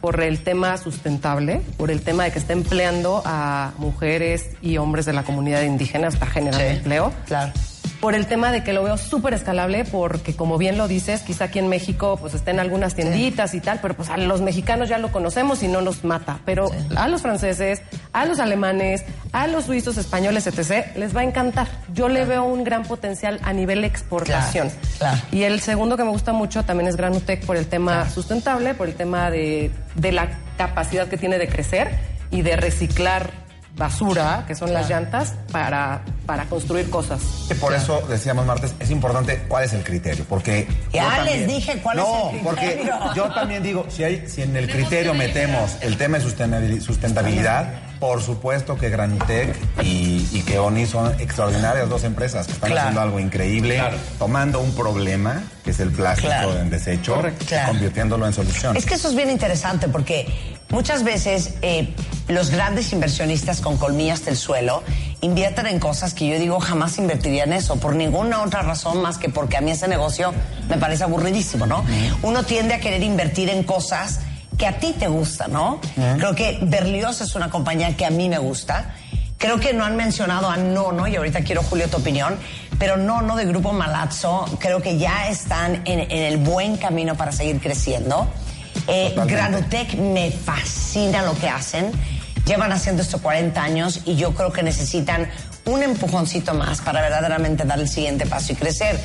por 0.00 0.20
el 0.20 0.42
tema 0.42 0.76
sustentable, 0.76 1.60
por 1.76 1.90
el 1.92 2.02
tema 2.02 2.24
de 2.24 2.32
que 2.32 2.40
está 2.40 2.52
empleando 2.52 3.22
a 3.24 3.70
mujeres 3.78 4.50
y 4.60 4.76
hombres 4.78 5.06
de 5.06 5.12
la 5.12 5.22
comunidad 5.22 5.62
indígena, 5.62 6.08
está 6.08 6.26
generando 6.26 6.68
Sí, 6.68 6.76
empleo. 6.76 7.12
Claro. 7.26 7.52
Por 8.00 8.14
el 8.14 8.26
tema 8.26 8.50
de 8.50 8.64
que 8.64 8.72
lo 8.72 8.82
veo 8.82 8.96
súper 8.96 9.34
escalable, 9.34 9.84
porque 9.84 10.34
como 10.34 10.56
bien 10.56 10.78
lo 10.78 10.88
dices, 10.88 11.20
quizá 11.20 11.44
aquí 11.44 11.58
en 11.58 11.68
México 11.68 12.16
pues 12.18 12.32
estén 12.32 12.58
algunas 12.58 12.94
tienditas 12.94 13.54
y 13.54 13.60
tal, 13.60 13.80
pero 13.82 13.94
pues 13.94 14.08
a 14.08 14.16
los 14.16 14.40
mexicanos 14.40 14.88
ya 14.88 14.98
lo 14.98 15.12
conocemos 15.12 15.62
y 15.62 15.68
no 15.68 15.82
nos 15.82 16.02
mata. 16.02 16.40
Pero 16.46 16.70
a 16.96 17.08
los 17.08 17.20
franceses, 17.20 17.82
a 18.12 18.24
los 18.24 18.38
alemanes, 18.40 19.04
a 19.32 19.46
los 19.46 19.64
suizos, 19.64 19.98
españoles, 19.98 20.46
etc., 20.46 20.96
les 20.96 21.14
va 21.14 21.20
a 21.20 21.24
encantar. 21.24 21.68
Yo 21.92 22.08
le 22.08 22.24
veo 22.24 22.44
un 22.44 22.64
gran 22.64 22.84
potencial 22.84 23.38
a 23.42 23.52
nivel 23.52 23.84
exportación. 23.84 24.70
Claro, 24.70 24.88
claro. 24.98 25.18
Y 25.32 25.42
el 25.42 25.60
segundo 25.60 25.96
que 25.96 26.04
me 26.04 26.10
gusta 26.10 26.32
mucho 26.32 26.64
también 26.64 26.88
es 26.88 26.96
Granutec 26.96 27.44
por 27.44 27.56
el 27.56 27.66
tema 27.66 28.08
sustentable, 28.08 28.74
por 28.74 28.88
el 28.88 28.94
tema 28.94 29.30
de, 29.30 29.70
de 29.94 30.12
la 30.12 30.28
capacidad 30.56 31.08
que 31.08 31.16
tiene 31.16 31.38
de 31.38 31.48
crecer 31.48 31.98
y 32.30 32.42
de 32.42 32.56
reciclar 32.56 33.30
basura, 33.76 34.44
que 34.46 34.54
son 34.54 34.72
las 34.72 34.88
llantas, 34.90 35.34
para, 35.52 36.02
para 36.26 36.44
construir 36.46 36.90
cosas. 36.90 37.20
Que 37.48 37.54
por 37.54 37.72
eso 37.74 38.02
decíamos, 38.08 38.44
Martes, 38.46 38.74
es 38.78 38.90
importante 38.90 39.44
cuál 39.48 39.64
es 39.64 39.72
el 39.72 39.82
criterio, 39.84 40.24
porque... 40.28 40.68
Ya 40.92 41.18
yo 41.18 41.24
les 41.24 41.46
dije 41.46 41.80
cuál 41.82 41.96
no, 41.96 42.30
es 42.30 42.34
el 42.34 42.40
criterio. 42.56 42.92
porque 43.00 43.16
yo 43.16 43.32
también 43.32 43.62
digo, 43.62 43.86
si, 43.88 44.04
hay, 44.04 44.26
si 44.28 44.42
en 44.42 44.54
el 44.56 44.68
criterio 44.70 45.14
metemos 45.14 45.76
el 45.80 45.96
tema 45.96 46.18
de 46.18 46.80
sustentabilidad, 46.80 47.68
por 47.98 48.22
supuesto 48.22 48.76
que 48.76 48.88
Granitec 48.88 49.54
y, 49.82 50.26
y 50.32 50.42
que 50.42 50.58
ONI 50.58 50.86
son 50.86 51.20
extraordinarias 51.20 51.88
dos 51.88 52.04
empresas 52.04 52.46
que 52.46 52.52
están 52.52 52.70
Claro. 52.70 52.80
haciendo 52.88 53.00
algo 53.02 53.20
increíble, 53.20 53.82
tomando 54.18 54.60
un 54.60 54.74
problema, 54.74 55.42
que 55.64 55.70
es 55.72 55.80
el 55.80 55.90
plástico 55.90 56.28
Claro. 56.28 56.58
en 56.58 56.70
desecho, 56.70 57.20
y 57.40 57.66
convirtiéndolo 57.66 58.26
en 58.26 58.32
solución. 58.32 58.76
Es 58.76 58.86
que 58.86 58.94
eso 58.94 59.08
es 59.08 59.14
bien 59.16 59.28
interesante 59.30 59.86
porque 59.88 60.58
muchas 60.70 61.04
veces 61.04 61.54
eh, 61.62 61.94
los 62.28 62.50
grandes 62.50 62.92
inversionistas 62.92 63.60
con 63.60 63.76
colmillas 63.76 64.24
del 64.24 64.36
suelo 64.36 64.82
invierten 65.20 65.66
en 65.66 65.78
cosas 65.78 66.14
que 66.14 66.26
yo 66.26 66.38
digo 66.38 66.60
jamás 66.60 66.98
invertiría 66.98 67.44
en 67.44 67.52
eso, 67.52 67.76
por 67.76 67.94
ninguna 67.94 68.42
otra 68.42 68.62
razón 68.62 69.02
más 69.02 69.18
que 69.18 69.28
porque 69.28 69.56
a 69.56 69.60
mí 69.60 69.70
ese 69.70 69.88
negocio 69.88 70.32
me 70.68 70.78
parece 70.78 71.04
aburridísimo, 71.04 71.66
¿no? 71.66 71.84
Uno 72.22 72.44
tiende 72.44 72.74
a 72.74 72.80
querer 72.80 73.02
invertir 73.02 73.50
en 73.50 73.62
cosas 73.64 74.20
que 74.56 74.66
a 74.66 74.78
ti 74.78 74.94
te 74.98 75.08
gustan, 75.08 75.52
¿no? 75.52 75.80
Creo 76.18 76.34
que 76.34 76.58
Berlioz 76.62 77.20
es 77.20 77.34
una 77.34 77.50
compañía 77.50 77.96
que 77.96 78.06
a 78.06 78.10
mí 78.10 78.28
me 78.28 78.38
gusta. 78.38 78.94
Creo 79.38 79.58
que 79.58 79.72
no 79.72 79.84
han 79.84 79.96
mencionado 79.96 80.50
a 80.50 80.56
Nono, 80.58 81.06
y 81.06 81.16
ahorita 81.16 81.40
quiero, 81.40 81.62
Julio, 81.62 81.88
tu 81.88 81.96
opinión, 81.96 82.38
pero 82.78 82.98
Nono 82.98 83.36
de 83.36 83.46
Grupo 83.46 83.72
Malazzo, 83.72 84.44
creo 84.58 84.82
que 84.82 84.98
ya 84.98 85.28
están 85.28 85.76
en, 85.86 86.00
en 86.00 86.10
el 86.10 86.36
buen 86.36 86.76
camino 86.76 87.14
para 87.14 87.32
seguir 87.32 87.58
creciendo. 87.58 88.28
Eh, 88.88 89.14
me 89.98 90.30
fascina 90.30 91.22
lo 91.22 91.34
que 91.34 91.48
hacen. 91.48 91.92
Llevan 92.46 92.72
haciendo 92.72 93.02
esto 93.02 93.20
40 93.20 93.62
años 93.62 94.00
y 94.06 94.16
yo 94.16 94.34
creo 94.34 94.52
que 94.52 94.62
necesitan 94.62 95.28
un 95.66 95.82
empujoncito 95.82 96.54
más 96.54 96.80
para 96.80 97.00
verdaderamente 97.00 97.64
dar 97.64 97.78
el 97.78 97.88
siguiente 97.88 98.26
paso 98.26 98.52
y 98.52 98.56
crecer. 98.56 98.98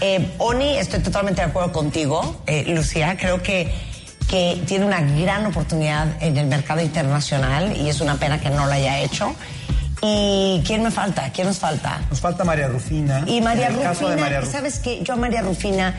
Eh, 0.00 0.34
Oni, 0.38 0.76
estoy 0.78 1.00
totalmente 1.00 1.42
de 1.42 1.48
acuerdo 1.48 1.72
contigo, 1.72 2.42
eh, 2.46 2.64
Lucía. 2.68 3.16
Creo 3.16 3.42
que, 3.42 3.72
que 4.28 4.62
tiene 4.66 4.84
una 4.84 5.00
gran 5.00 5.46
oportunidad 5.46 6.20
en 6.20 6.36
el 6.36 6.46
mercado 6.46 6.80
internacional 6.80 7.76
y 7.76 7.88
es 7.88 8.00
una 8.00 8.16
pena 8.16 8.40
que 8.40 8.50
no 8.50 8.66
lo 8.66 8.72
haya 8.72 8.98
hecho. 9.00 9.34
¿Y 10.00 10.62
quién 10.64 10.82
me 10.82 10.90
falta? 10.90 11.30
¿Quién 11.32 11.48
nos 11.48 11.58
falta? 11.58 12.00
Nos 12.08 12.20
falta 12.20 12.44
María 12.44 12.68
Rufina. 12.68 13.24
Y 13.26 13.40
María 13.40 13.66
En 13.66 13.74
el 13.74 13.82
caso 13.82 14.02
Rufina, 14.02 14.14
de 14.14 14.20
María 14.20 14.40
Rufina. 14.40 14.58
¿sabes 14.58 14.78
qué? 14.78 15.02
Yo 15.02 15.14
a 15.14 15.16
María 15.16 15.42
Rufina 15.42 15.94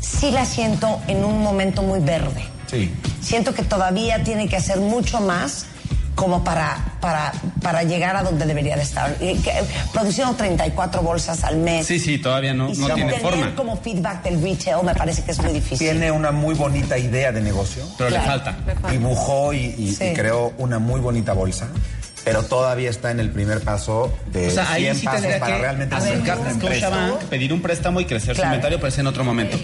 sí 0.00 0.30
la 0.30 0.44
siento 0.44 1.00
en 1.06 1.24
un 1.24 1.42
momento 1.42 1.82
muy 1.82 2.00
verde. 2.00 2.44
Sí. 2.72 2.90
Siento 3.20 3.54
que 3.54 3.62
todavía 3.62 4.24
tiene 4.24 4.48
que 4.48 4.56
hacer 4.56 4.78
mucho 4.80 5.20
más 5.20 5.66
como 6.14 6.44
para, 6.44 6.96
para, 7.00 7.32
para 7.62 7.84
llegar 7.84 8.16
a 8.16 8.22
donde 8.22 8.44
debería 8.44 8.76
de 8.76 8.82
estar. 8.82 9.16
Eh, 9.20 9.38
que- 9.42 9.52
Produciendo 9.92 10.34
34 10.34 11.00
bolsas 11.02 11.42
al 11.44 11.56
mes. 11.56 11.86
Sí, 11.86 11.98
sí, 11.98 12.18
todavía 12.18 12.52
no, 12.52 12.68
y 12.70 12.76
no 12.76 12.86
tiene 12.94 13.12
tener 13.14 13.20
forma. 13.22 13.54
como 13.54 13.76
feedback 13.80 14.22
del 14.24 14.42
retail 14.42 14.84
me 14.84 14.94
parece 14.94 15.22
que 15.24 15.30
es 15.32 15.38
muy 15.42 15.52
difícil. 15.52 15.78
Tiene 15.78 16.10
una 16.10 16.30
muy 16.32 16.54
bonita 16.54 16.98
idea 16.98 17.32
de 17.32 17.40
negocio. 17.40 17.84
Pero 17.96 18.10
le 18.10 18.16
Claro. 18.16 18.30
falta. 18.42 18.56
Dibujó 18.90 19.52
y, 19.54 19.74
y- 19.78 19.94
Sí. 19.94 20.04
y 20.04 20.12
creó 20.12 20.52
una 20.58 20.78
muy 20.78 21.00
bonita 21.00 21.32
bolsa, 21.32 21.68
pero 22.24 22.42
todavía 22.44 22.90
está 22.90 23.10
en 23.10 23.20
el 23.20 23.30
primer 23.30 23.60
paso 23.60 24.16
de 24.32 24.48
O 24.48 24.50
sea, 24.50 24.70
ahí 24.72 24.82
100 24.84 24.96
sí 24.96 25.06
pasos 25.06 25.26
para 25.26 25.46
que 25.56 25.60
realmente 25.62 25.94
acercarse 25.94 26.22
acercarse 26.22 26.42
a 26.42 26.46
a 26.46 26.50
empresa. 26.52 26.86
Scotiabank, 26.88 27.22
pedir 27.28 27.52
un 27.52 27.62
préstamo 27.62 28.00
y 28.00 28.04
crecer 28.04 28.34
su 28.36 28.40
Claro. 28.42 28.48
inventario, 28.54 28.78
pero 28.78 28.88
ese 28.88 29.00
en 29.00 29.06
otro 29.08 29.24
momento. 29.24 29.58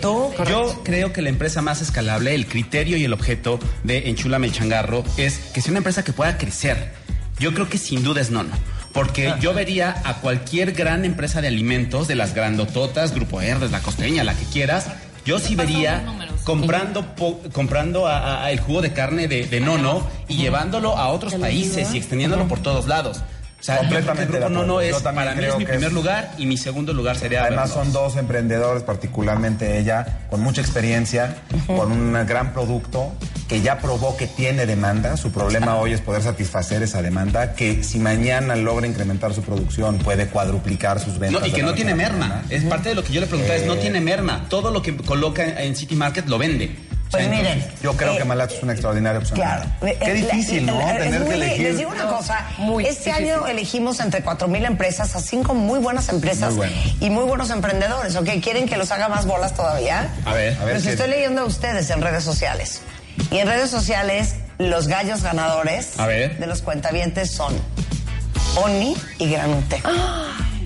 Yo 0.49 0.81
creo 0.85 1.13
que 1.13 1.23
la 1.23 1.29
empresa 1.29 1.63
más 1.63 1.81
escalable, 1.83 2.35
el 2.35 2.47
criterio 2.47 2.97
y 2.97 3.05
el 3.05 3.13
objeto 3.13 3.59
de 3.85 4.09
Enchúlame 4.09 4.47
el 4.47 4.53
Changarro 4.53 5.05
es 5.17 5.39
que 5.53 5.61
sea 5.61 5.71
una 5.71 5.79
empresa 5.79 6.05
que 6.05 6.13
pueda 6.13 6.37
crecer. 6.39 6.93
Yo 7.39 7.55
creo 7.55 7.69
que 7.69 7.79
sin 7.79 8.03
duda 8.03 8.21
es 8.21 8.31
Nono. 8.31 8.51
Porque 8.93 9.33
yo 9.41 9.55
vería 9.55 9.95
a 10.05 10.15
cualquier 10.15 10.73
gran 10.73 11.05
empresa 11.05 11.41
de 11.41 11.49
alimentos, 11.49 12.09
de 12.09 12.17
las 12.17 12.35
grandototas, 12.35 13.15
Grupo 13.15 13.41
Herdes, 13.41 13.71
la 13.71 13.81
costeña, 13.81 14.25
la 14.25 14.35
que 14.35 14.45
quieras, 14.47 14.87
yo 15.25 15.39
sí 15.39 15.55
vería 15.55 16.03
comprando 16.45 17.03
po- 17.15 17.41
comprando 17.53 18.07
a- 18.07 18.19
a- 18.19 18.45
a 18.45 18.51
el 18.51 18.61
jugo 18.61 18.81
de 18.83 18.93
carne 18.93 19.29
de, 19.29 19.47
de 19.47 19.61
Nono 19.61 20.07
y 20.29 20.37
llevándolo 20.37 20.97
a 20.97 21.09
otros 21.09 21.35
países 21.35 21.95
y 21.95 21.99
extendiéndolo 21.99 22.49
por 22.49 22.61
todos 22.61 22.87
lados. 22.87 23.21
O 23.61 23.63
sea, 23.63 23.75
el 23.77 23.81
Completamente 23.81 24.33
de 24.35 24.39
Grupo 24.39 24.51
Nono 24.55 24.73
acuerdo. 24.75 24.97
es, 24.99 25.03
para 25.03 25.35
mí 25.35 25.45
es 25.45 25.57
mi 25.59 25.65
primer 25.65 25.89
es- 25.89 25.93
lugar 25.93 26.31
y 26.39 26.47
mi 26.47 26.57
segundo 26.57 26.93
lugar 26.93 27.17
sería 27.17 27.43
Además 27.45 27.71
son 27.71 27.93
dos 27.93 28.17
emprendedores, 28.17 28.85
particularmente 28.85 29.79
ella, 29.79 30.27
con 30.31 30.41
mucha 30.41 30.61
experiencia, 30.61 31.39
con 31.67 31.91
un 31.91 32.13
gran 32.27 32.53
producto 32.53 33.13
que 33.49 33.61
ya 33.61 33.79
probó 33.79 34.17
que 34.17 34.27
tiene 34.29 34.65
demanda. 34.67 35.17
Su 35.17 35.33
problema 35.33 35.77
hoy 35.77 35.93
es 35.93 36.01
poder 36.01 36.23
satisfacer 36.23 36.83
esa 36.83 37.03
demanda, 37.03 37.55
que 37.55 37.83
si 37.83 37.99
mañana 37.99 38.55
logra 38.55 38.87
incrementar 38.87 39.35
su 39.35 39.43
producción 39.43 39.99
puede 39.99 40.27
cuadruplicar 40.29 41.01
sus 41.01 41.19
ventas. 41.19 41.41
No, 41.41 41.47
y 41.47 41.51
que 41.51 41.63
no 41.63 41.75
tiene 41.75 41.95
merma. 41.97 42.43
Es 42.51 42.63
parte 42.65 42.91
de 42.91 42.95
lo 42.95 43.03
que 43.03 43.13
yo 43.13 43.21
le 43.21 43.27
preguntaba, 43.27 43.57
es 43.59 43.67
no 43.67 43.75
Eh. 43.75 43.79
tiene 43.79 44.01
merma. 44.01 44.47
Todo 44.49 44.71
lo 44.71 44.83
que 44.83 44.97
coloca 44.99 45.43
en 45.63 45.75
City 45.75 45.97
Market 45.97 46.27
lo 46.29 46.39
vende. 46.39 46.77
Pues 47.11 47.29
miren, 47.29 47.47
entonces- 47.59 47.81
Yo 47.83 47.97
creo 47.97 48.13
Eh, 48.15 48.19
que 48.19 48.25
Malato 48.25 48.55
es 48.55 48.63
una 48.63 48.73
extraordinaria 48.73 49.19
opción. 49.19 49.37
Claro. 49.37 49.65
Qué 49.81 49.97
Eh, 50.01 50.15
difícil, 50.15 50.67
la- 50.67 50.73
¿no? 50.73 50.79
la- 50.81 50.99
Tener 50.99 51.21
muy 51.21 51.29
que 51.31 51.35
elegir. 51.35 51.63
Les 51.63 51.79
digo 51.79 51.91
una 51.91 52.07
cosa. 52.07 52.47
Muy 52.59 52.85
este 52.87 53.11
difícil. 53.11 53.31
año 53.33 53.47
elegimos 53.47 54.01
entre 54.01 54.23
4.000 54.23 54.65
empresas 54.67 55.17
a 55.17 55.21
cinco 55.21 55.55
muy 55.55 55.79
buenas 55.79 56.09
empresas 56.11 56.51
Muy 56.55 56.67
bueno. 56.69 56.73
y 57.01 57.11
muy 57.11 57.25
buenos 57.25 57.51
emprendedores. 57.51 58.15
¿Ok? 58.17 58.29
¿Quieren 58.43 58.67
que 58.69 58.77
los 58.77 58.91
haga 58.91 59.09
más 59.09 59.25
bolas 59.27 59.55
todavía? 59.55 60.13
A 60.27 60.35
ver, 60.35 60.57
A 60.61 60.65
ver 60.65 60.75
Pues 60.75 60.85
qué- 60.85 60.91
estoy 60.93 61.09
leyendo 61.09 61.43
a 61.43 61.45
ustedes 61.45 61.89
en 61.91 62.03
redes 62.03 62.25
sociales. 62.25 62.83
Y 63.31 63.39
en 63.39 63.49
redes 63.49 63.71
sociales, 63.71 64.35
los 64.59 64.87
gallos 64.89 65.23
ganadores 65.23 65.99
A 65.99 66.07
ver. 66.07 66.39
de 66.39 66.47
los 66.47 66.63
cuentavientes 66.63 67.31
son 67.31 67.55
Oni 68.57 68.97
y 69.19 69.31
Granute. 69.31 69.81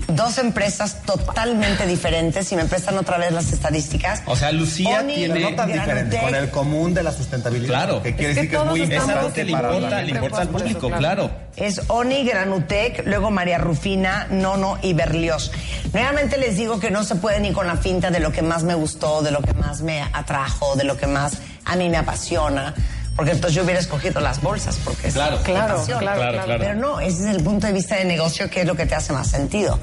Dos 0.07 0.37
empresas 0.37 1.01
totalmente 1.05 1.87
diferentes. 1.87 2.47
Si 2.47 2.55
me 2.55 2.65
prestan 2.65 2.97
otra 2.97 3.17
vez 3.17 3.31
las 3.31 3.51
estadísticas. 3.53 4.21
O 4.25 4.35
sea, 4.35 4.51
Lucía 4.51 4.99
Oni, 4.99 5.15
tiene- 5.15 5.39
no 5.39 5.55
tan 5.55 5.71
diferente, 5.71 6.19
con 6.19 6.35
el 6.35 6.49
común 6.49 6.93
de 6.93 7.03
la 7.03 7.11
sustentabilidad. 7.11 7.67
Claro. 7.85 8.03
Que 8.03 8.15
quiere 8.15 8.31
Es 8.33 8.37
que 8.37 8.41
decir 8.43 8.49
que 8.51 8.55
es 8.57 8.69
muy 8.69 8.79
todos 8.79 8.89
es 8.91 8.95
importante 8.95 9.19
algo 9.19 9.33
que 9.33 9.43
le 9.45 9.51
importa, 9.51 10.01
le 10.01 10.11
importa 10.11 10.41
al 10.41 10.49
público, 10.49 10.89
claro. 10.91 11.31
Es 11.55 11.81
Oni, 11.87 12.25
Granutec, 12.25 13.03
luego 13.05 13.31
María 13.31 13.57
Rufina, 13.57 14.27
Nono 14.29 14.77
y 14.81 14.93
Berlioz. 14.93 15.51
Nuevamente 15.93 16.37
les 16.37 16.57
digo 16.57 16.79
que 16.79 16.91
no 16.91 17.03
se 17.03 17.15
puede 17.15 17.39
ni 17.39 17.51
con 17.53 17.67
la 17.67 17.77
finta 17.77 18.11
de 18.11 18.19
lo 18.19 18.31
que 18.31 18.41
más 18.41 18.63
me 18.63 18.75
gustó, 18.75 19.21
de 19.21 19.31
lo 19.31 19.41
que 19.41 19.53
más 19.53 19.81
me 19.81 20.01
atrajo, 20.01 20.75
de 20.75 20.83
lo 20.83 20.97
que 20.97 21.07
más 21.07 21.33
a 21.65 21.75
mí 21.75 21.89
me 21.89 21.97
apasiona. 21.97 22.73
Porque 23.15 23.31
entonces 23.31 23.55
yo 23.55 23.63
hubiera 23.63 23.79
escogido 23.79 24.19
las 24.21 24.41
bolsas, 24.41 24.77
porque 24.83 25.07
es 25.09 25.13
Claro, 25.13 25.39
claro, 25.43 25.83
claro, 25.85 25.99
Claro, 25.99 26.43
claro. 26.45 26.59
Pero 26.59 26.75
no, 26.75 26.99
ese 26.99 27.29
es 27.29 27.35
el 27.35 27.43
punto 27.43 27.67
de 27.67 27.73
vista 27.73 27.95
de 27.95 28.05
negocio 28.05 28.49
que 28.49 28.61
es 28.61 28.67
lo 28.67 28.75
que 28.75 28.85
te 28.85 28.95
hace 28.95 29.13
más 29.13 29.27
sentido. 29.27 29.79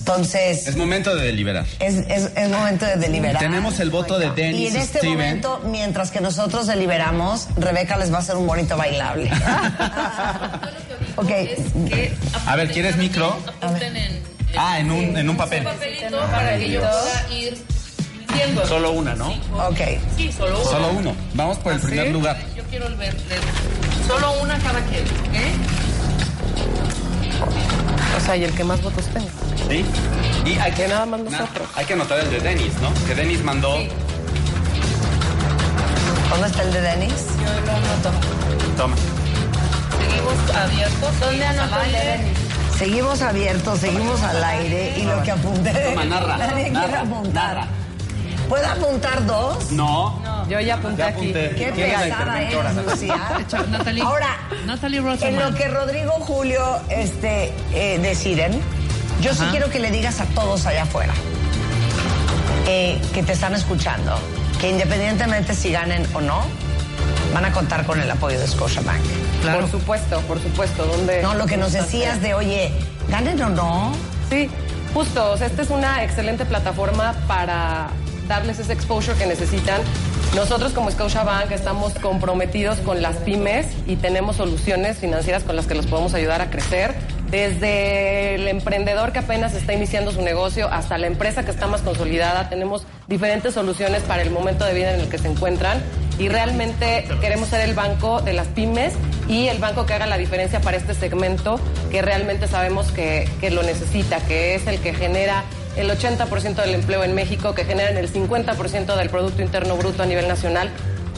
Entonces, 0.00 0.66
Es 0.66 0.76
momento 0.76 1.14
de 1.16 1.24
deliberar. 1.24 1.64
es, 1.80 1.94
es, 2.08 2.30
es 2.36 2.50
momento 2.50 2.84
de 2.84 2.96
deliberar. 2.96 3.38
Tenemos 3.40 3.80
el 3.80 3.88
voto 3.88 4.18
de 4.18 4.26
Y 4.26 4.30
Dennis 4.32 4.74
en 4.74 4.80
este 4.82 4.98
Steven. 4.98 5.14
momento, 5.16 5.62
mientras 5.64 6.10
que 6.10 6.20
nosotros 6.20 6.66
deliberamos, 6.66 7.48
Rebeca 7.56 7.96
les 7.96 8.12
va 8.12 8.16
a 8.16 8.20
hacer 8.20 8.36
un 8.36 8.46
bonito 8.46 8.76
bailable. 8.76 9.30
ok. 11.16 11.30
A 12.46 12.56
ver, 12.56 12.70
¿quieres 12.70 12.96
micro? 12.96 13.38
En, 13.62 14.34
Ah, 14.56 14.78
en 14.78 14.90
un, 14.90 15.16
en 15.16 15.28
un 15.28 15.36
papel. 15.36 15.64
papelito 15.64 16.18
para 16.30 16.56
que 16.58 16.70
yo 16.70 16.80
pueda 16.80 17.26
ir 17.34 17.58
Solo 18.66 18.92
una, 18.92 19.14
¿no? 19.14 19.28
Ok. 19.68 19.80
Sí, 20.16 20.32
solo 20.32 20.60
una. 20.60 20.70
Solo 20.70 20.88
uno. 20.98 21.16
Vamos 21.34 21.58
por 21.58 21.72
el 21.72 21.80
primer 21.80 22.10
lugar. 22.10 22.36
Yo 22.56 22.62
quiero 22.64 22.86
el 22.86 22.94
verde. 22.96 23.18
Solo 24.06 24.32
una 24.42 24.58
cada 24.58 24.80
quien, 24.86 25.04
¿ok? 25.04 25.36
O 28.16 28.20
sea, 28.24 28.36
y 28.36 28.44
el 28.44 28.52
que 28.52 28.64
más 28.64 28.82
votos 28.82 29.04
tenga. 29.06 29.28
¿Sí? 29.68 29.84
Y 30.44 30.58
hay 30.58 30.72
que, 30.72 30.88
nada 30.88 31.06
más 31.06 31.20
nosotros. 31.20 31.68
hay 31.74 31.84
que 31.84 31.92
anotar 31.94 32.18
el 32.20 32.30
de 32.30 32.40
Dennis, 32.40 32.72
¿no? 32.80 32.92
Que 33.06 33.14
Dennis 33.14 33.42
mandó. 33.42 33.78
¿Dónde 36.30 36.46
está 36.46 36.62
el 36.62 36.72
de 36.72 36.80
Denis? 36.80 37.14
Yo 37.38 37.66
lo 37.66 37.72
anoto. 37.72 38.10
Toma. 38.76 38.96
Seguimos 39.98 40.56
abiertos. 40.56 41.20
¿Dónde 41.20 41.46
al 41.46 41.58
el 41.86 41.92
de. 41.92 41.98
Denis? 41.98 42.38
Seguimos 42.78 43.22
abiertos, 43.22 43.78
seguimos 43.78 44.20
al 44.22 44.42
aire 44.42 44.94
y 44.98 45.02
lo 45.02 45.22
que 45.22 45.30
apunté. 45.30 45.70
Toma, 45.72 46.04
narra, 46.04 46.36
Nadie 46.36 46.70
narra, 46.70 46.86
quiere 46.86 47.02
apuntar. 47.02 47.54
narra. 47.56 47.68
¿Puedo 48.54 48.68
apuntar 48.68 49.26
dos? 49.26 49.72
No. 49.72 50.22
Yo 50.48 50.60
ya 50.60 50.76
apunté 50.76 50.98
Ya 50.98 51.08
aquí. 51.08 51.32
Qué 51.32 51.54
¿Quién 51.56 51.90
es 51.90 52.02
pesada 52.02 52.06
interventora? 52.06 52.70
eres, 52.70 52.86
Lucía. 52.86 53.66
Natalie. 53.68 54.02
Ahora, 54.04 54.28
Natalie 54.64 54.98
en 55.22 55.40
lo 55.40 55.54
que 55.56 55.66
Rodrigo 55.66 56.12
Julio 56.20 56.80
este, 56.88 57.52
eh, 57.72 57.98
deciden, 57.98 58.60
yo 59.20 59.34
sí 59.34 59.42
quiero 59.50 59.70
que 59.70 59.80
le 59.80 59.90
digas 59.90 60.20
a 60.20 60.26
todos 60.26 60.66
allá 60.66 60.84
afuera 60.84 61.14
eh, 62.68 63.02
que 63.12 63.24
te 63.24 63.32
están 63.32 63.54
escuchando 63.54 64.16
que 64.60 64.70
independientemente 64.70 65.52
si 65.52 65.72
ganen 65.72 66.06
o 66.14 66.20
no, 66.20 66.42
van 67.34 67.46
a 67.46 67.50
contar 67.50 67.84
con 67.84 67.98
el 67.98 68.08
apoyo 68.08 68.38
de 68.38 68.46
Scotiabank. 68.46 69.02
Por 69.52 69.68
supuesto, 69.68 70.20
por 70.28 70.40
supuesto. 70.40 70.86
¿Dónde? 70.86 71.22
No, 71.22 71.34
lo 71.34 71.46
que 71.46 71.56
nos 71.56 71.72
decías 71.72 72.22
de, 72.22 72.34
oye, 72.34 72.70
ganen 73.08 73.42
o 73.42 73.48
no. 73.48 73.92
Sí, 74.30 74.48
justo. 74.94 75.32
O 75.32 75.36
sea, 75.36 75.48
esta 75.48 75.62
es 75.62 75.70
una 75.70 76.04
excelente 76.04 76.44
plataforma 76.44 77.14
para 77.26 77.90
darles 78.28 78.58
ese 78.58 78.72
exposure 78.72 79.16
que 79.16 79.26
necesitan. 79.26 79.80
Nosotros 80.34 80.72
como 80.72 80.90
Scotiabank 80.90 81.52
estamos 81.52 81.94
comprometidos 81.94 82.78
con 82.80 83.02
las 83.02 83.16
pymes 83.18 83.66
y 83.86 83.96
tenemos 83.96 84.36
soluciones 84.36 84.98
financieras 84.98 85.44
con 85.44 85.54
las 85.54 85.66
que 85.66 85.74
los 85.74 85.86
podemos 85.86 86.12
ayudar 86.14 86.40
a 86.40 86.50
crecer. 86.50 86.94
Desde 87.30 88.34
el 88.34 88.48
emprendedor 88.48 89.12
que 89.12 89.20
apenas 89.20 89.54
está 89.54 89.72
iniciando 89.72 90.12
su 90.12 90.22
negocio 90.22 90.68
hasta 90.70 90.98
la 90.98 91.06
empresa 91.06 91.44
que 91.44 91.50
está 91.50 91.66
más 91.66 91.82
consolidada, 91.82 92.48
tenemos 92.48 92.84
diferentes 93.08 93.54
soluciones 93.54 94.02
para 94.02 94.22
el 94.22 94.30
momento 94.30 94.64
de 94.64 94.74
vida 94.74 94.94
en 94.94 95.00
el 95.00 95.08
que 95.08 95.18
se 95.18 95.28
encuentran 95.28 95.82
y 96.18 96.28
realmente 96.28 97.06
queremos 97.20 97.48
ser 97.48 97.68
el 97.68 97.74
banco 97.74 98.20
de 98.20 98.32
las 98.32 98.46
pymes 98.48 98.94
y 99.28 99.48
el 99.48 99.58
banco 99.58 99.86
que 99.86 99.94
haga 99.94 100.06
la 100.06 100.18
diferencia 100.18 100.60
para 100.60 100.76
este 100.76 100.94
segmento 100.94 101.58
que 101.90 102.02
realmente 102.02 102.46
sabemos 102.46 102.92
que, 102.92 103.28
que 103.40 103.50
lo 103.50 103.62
necesita, 103.62 104.18
que 104.18 104.54
es 104.54 104.66
el 104.66 104.80
que 104.80 104.94
genera 104.94 105.44
el 105.76 105.90
80% 105.90 106.54
del 106.56 106.74
empleo 106.74 107.04
en 107.04 107.14
México, 107.14 107.54
que 107.54 107.64
generan 107.64 107.96
el 107.96 108.12
50% 108.12 108.96
del 108.96 109.10
Producto 109.10 109.42
Interno 109.42 109.76
Bruto 109.76 110.02
a 110.02 110.06
nivel 110.06 110.28
nacional. 110.28 110.70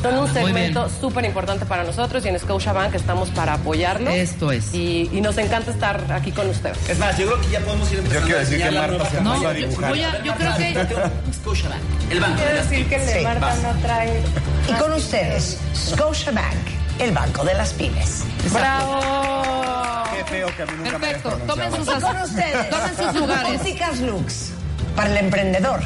Son 0.02 0.12
un 0.18 0.24
Muy 0.24 0.30
segmento 0.30 0.88
súper 1.00 1.24
importante 1.24 1.64
para 1.64 1.82
nosotros 1.82 2.24
y 2.26 2.28
en 2.28 2.38
Scotiabank 2.38 2.94
estamos 2.94 3.30
para 3.30 3.54
apoyarlo. 3.54 4.10
Esto 4.10 4.52
es. 4.52 4.72
Y, 4.74 5.08
y 5.12 5.20
nos 5.22 5.36
encanta 5.38 5.70
estar 5.70 6.12
aquí 6.12 6.32
con 6.32 6.48
ustedes. 6.50 6.76
Es 6.88 6.98
más, 6.98 7.16
yo 7.16 7.26
creo 7.26 7.40
que 7.40 7.48
ya 7.48 7.60
podemos 7.60 7.90
ir 7.92 7.98
empezando 8.00 8.26
quiero 8.26 8.38
a 8.38 8.44
decir 8.44 8.62
que 8.62 8.70
Marta 8.70 9.10
se 9.10 9.16
a 9.16 9.20
No, 9.22 9.42
yo, 9.42 9.52
dibujar. 9.54 9.88
voy 9.90 10.02
a, 10.02 10.22
yo 10.22 10.34
creo 10.34 10.56
que 10.56 10.86
Scotiabank, 11.34 11.80
el 12.10 12.20
banco 12.20 12.36
Quiero 12.36 12.54
decir 12.62 12.86
que 12.88 13.20
Marta 13.22 13.40
vas. 13.46 13.62
no 13.62 13.72
trae. 13.82 14.22
Y 14.68 14.72
con 14.74 14.92
ustedes, 14.92 15.58
Scotiabank, 15.74 16.66
el 16.98 17.12
banco 17.12 17.44
de 17.44 17.54
las 17.54 17.72
pymes. 17.72 18.24
¡Bravo! 18.52 19.00
Qué 20.16 20.24
feo 20.24 20.48
que 20.56 20.62
a 20.62 20.66
mí 20.66 20.72
nunca 20.78 20.98
me 20.98 21.06
Perfecto, 21.06 21.30
tomen 21.46 21.72
sus, 21.72 21.86
con 21.86 22.16
ustedes, 22.22 22.70
tomen 22.70 22.96
sus 22.96 23.14
lugares. 23.20 23.60
Ópticas 23.60 24.00
Lux, 24.00 24.50
para 24.94 25.10
el 25.10 25.16
emprendedor 25.18 25.80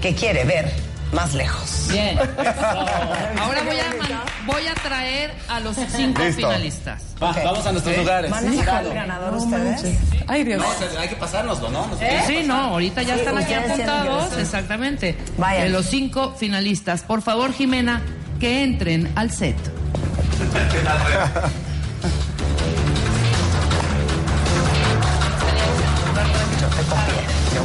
que 0.00 0.14
quiere 0.14 0.44
ver 0.44 0.72
más 1.12 1.34
lejos. 1.34 1.88
Bien. 1.90 2.18
Ahora 2.18 3.62
voy 3.64 3.78
a, 3.78 3.94
man- 3.98 4.22
voy 4.46 4.66
a 4.66 4.74
traer 4.74 5.34
a 5.48 5.60
los 5.60 5.76
cinco 5.76 6.22
Listo. 6.22 6.36
finalistas. 6.40 7.02
Va. 7.22 7.32
Vamos 7.44 7.66
a 7.66 7.72
nuestros 7.72 7.96
lugares. 7.98 8.30
¿Van 8.30 8.46
a 8.48 8.80
el 8.80 8.94
ganador 8.94 9.34
ustedes? 9.34 9.98
Ay, 10.26 10.44
Dios. 10.44 10.62
No, 10.62 10.68
o 10.68 10.72
sea, 10.90 11.00
hay 11.00 11.08
que 11.08 11.16
pasárnoslo, 11.16 11.68
¿no? 11.70 11.86
Nosotros- 11.86 12.10
Sí, 12.26 12.42
no, 12.46 12.54
ahorita 12.54 13.02
ya 13.02 13.14
Sí, 13.14 13.20
están 13.20 13.36
aquí 13.38 13.52
apuntados, 13.52 14.38
exactamente. 14.38 15.16
Vayan. 15.36 15.64
De 15.64 15.68
los 15.68 15.84
cinco 15.86 16.34
finalistas. 16.38 17.02
Por 17.02 17.20
favor, 17.20 17.52
Jimena, 17.52 18.00
que 18.42 18.64
entren 18.64 19.08
al 19.14 19.30
set. 19.30 19.54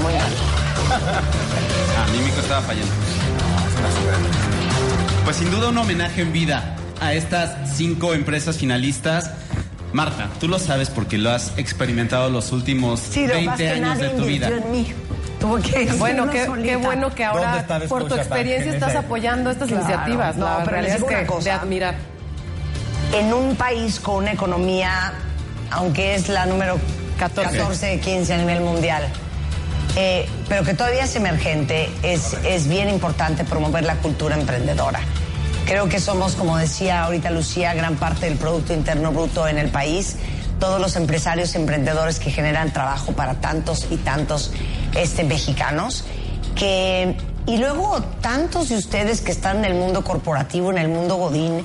Mal. 0.03 0.17
Ah, 0.91 2.05
mi 2.11 2.19
micro 2.19 2.41
estaba 2.41 2.61
fallando. 2.61 2.91
Pues 5.25 5.35
sin 5.37 5.49
duda 5.49 5.69
un 5.69 5.77
homenaje 5.79 6.21
en 6.21 6.31
vida 6.31 6.75
a 7.01 7.13
estas 7.13 7.75
cinco 7.75 8.13
empresas 8.13 8.57
finalistas. 8.57 9.31
Marta, 9.93 10.29
tú 10.39 10.47
lo 10.47 10.59
sabes 10.59 10.91
porque 10.91 11.17
lo 11.17 11.31
has 11.31 11.57
experimentado 11.57 12.29
los 12.29 12.51
últimos 12.51 12.99
Sí, 12.99 13.21
lo 13.25 13.33
que 13.33 13.33
20 13.33 13.49
pasa 13.51 13.63
es 13.63 13.71
que 13.79 13.83
años 13.83 13.97
de 13.99 14.09
tu 14.09 14.25
vida. 14.25 14.47
en 14.49 14.71
mí. 14.71 14.87
Tuvo 15.39 15.57
que 15.57 15.69
hacerlo 15.69 15.97
Bueno, 15.97 16.29
qué, 16.29 16.45
bueno 16.77 17.13
que 17.13 17.25
¿Dónde 17.25 17.25
ahora 17.25 17.65
por 17.87 18.07
tu 18.07 18.15
experiencia 18.15 18.69
en 18.69 18.73
estás 18.75 18.95
apoyando 18.95 19.51
estas 19.51 19.67
Claro. 19.69 19.83
iniciativas. 19.83 20.35
No, 20.35 20.45
la 20.45 20.57
pero 20.59 20.71
realidad 20.71 20.93
les 20.95 21.01
es 21.03 21.07
que 21.07 21.15
una 21.15 21.27
cosa. 21.27 21.43
de 21.43 21.51
admirar. 21.51 21.95
En 23.13 23.33
un 23.33 23.55
país 23.55 23.99
con 23.99 24.15
una 24.15 24.31
economía, 24.33 25.13
aunque 25.71 26.15
es 26.15 26.27
la 26.29 26.45
número 26.45 26.77
14. 27.19 27.57
14 27.57 27.99
15 27.99 28.33
a 28.33 28.37
nivel 28.37 28.61
mundial, 28.61 29.03
eh, 29.95 30.27
pero 30.49 30.63
que 30.63 30.73
todavía 30.73 31.03
es 31.05 31.15
emergente, 31.15 31.89
es, 32.03 32.33
es 32.43 32.67
bien 32.67 32.89
importante 32.89 33.43
promover 33.43 33.83
la 33.85 33.95
cultura 33.95 34.35
emprendedora. 34.35 34.99
Creo 35.65 35.87
que 35.89 35.99
somos, 35.99 36.35
como 36.35 36.57
decía 36.57 37.03
ahorita 37.03 37.29
Lucía, 37.29 37.73
gran 37.73 37.95
parte 37.95 38.25
del 38.27 38.37
Producto 38.37 38.73
Interno 38.73 39.11
Bruto 39.11 39.47
en 39.47 39.57
el 39.57 39.69
país. 39.69 40.15
Todos 40.59 40.81
los 40.81 40.95
empresarios 40.95 41.53
y 41.53 41.57
emprendedores 41.57 42.19
que 42.19 42.31
generan 42.31 42.71
trabajo 42.73 43.11
para 43.13 43.35
tantos 43.35 43.87
y 43.91 43.97
tantos 43.97 44.51
este, 44.95 45.23
mexicanos. 45.23 46.03
Que, 46.55 47.15
y 47.45 47.57
luego 47.57 48.01
tantos 48.21 48.69
de 48.69 48.77
ustedes 48.77 49.21
que 49.21 49.31
están 49.31 49.57
en 49.57 49.65
el 49.65 49.73
mundo 49.75 50.03
corporativo, 50.03 50.71
en 50.71 50.79
el 50.79 50.87
mundo 50.87 51.15
Godín, 51.15 51.63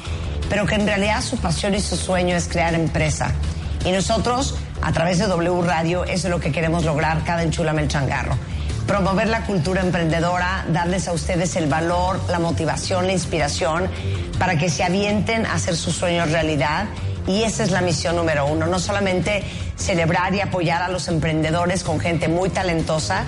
pero 0.48 0.66
que 0.66 0.74
en 0.74 0.86
realidad 0.86 1.22
su 1.22 1.38
pasión 1.38 1.74
y 1.74 1.80
su 1.80 1.96
sueño 1.96 2.36
es 2.36 2.46
crear 2.46 2.74
empresa. 2.74 3.32
Y 3.84 3.90
nosotros, 3.90 4.54
a 4.80 4.92
través 4.92 5.18
de 5.18 5.26
W 5.26 5.62
Radio, 5.62 6.04
eso 6.04 6.28
es 6.28 6.30
lo 6.30 6.38
que 6.38 6.52
queremos 6.52 6.84
lograr 6.84 7.24
cada 7.24 7.42
Enchúlame 7.42 7.82
el 7.82 7.88
Changarro. 7.88 8.36
Promover 8.86 9.28
la 9.28 9.44
cultura 9.44 9.80
emprendedora, 9.80 10.64
darles 10.68 11.08
a 11.08 11.12
ustedes 11.12 11.56
el 11.56 11.66
valor, 11.66 12.20
la 12.28 12.38
motivación, 12.38 13.06
la 13.06 13.12
inspiración, 13.12 13.88
para 14.38 14.58
que 14.58 14.68
se 14.68 14.84
avienten 14.84 15.46
a 15.46 15.54
hacer 15.54 15.76
sus 15.76 15.96
sueños 15.96 16.30
realidad. 16.30 16.86
Y 17.26 17.42
esa 17.42 17.62
es 17.62 17.70
la 17.70 17.80
misión 17.80 18.16
número 18.16 18.46
uno, 18.46 18.66
no 18.66 18.78
solamente 18.78 19.44
celebrar 19.76 20.34
y 20.34 20.40
apoyar 20.40 20.82
a 20.82 20.88
los 20.88 21.08
emprendedores 21.08 21.84
con 21.84 22.00
gente 22.00 22.28
muy 22.28 22.50
talentosa, 22.50 23.24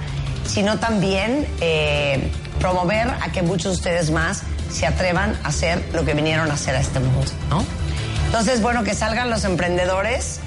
sino 0.47 0.79
también 0.79 1.47
eh, 1.61 2.31
promover 2.61 3.09
a 3.09 3.31
que 3.33 3.43
muchos 3.43 3.73
de 3.73 3.79
ustedes 3.79 4.11
más 4.11 4.43
se 4.71 4.87
atrevan 4.87 5.39
a 5.45 5.49
hacer 5.49 5.83
lo 5.93 6.05
que 6.05 6.15
vinieron 6.15 6.51
a 6.51 6.55
hacer 6.55 6.75
a 6.75 6.81
este 6.81 7.01
mundo, 7.01 7.31
¿no? 7.49 7.65
Entonces, 8.27 8.63
bueno, 8.63 8.83
que 8.83 8.95
salgan 8.95 9.31
los 9.31 9.45
emprendedores. 9.45 10.41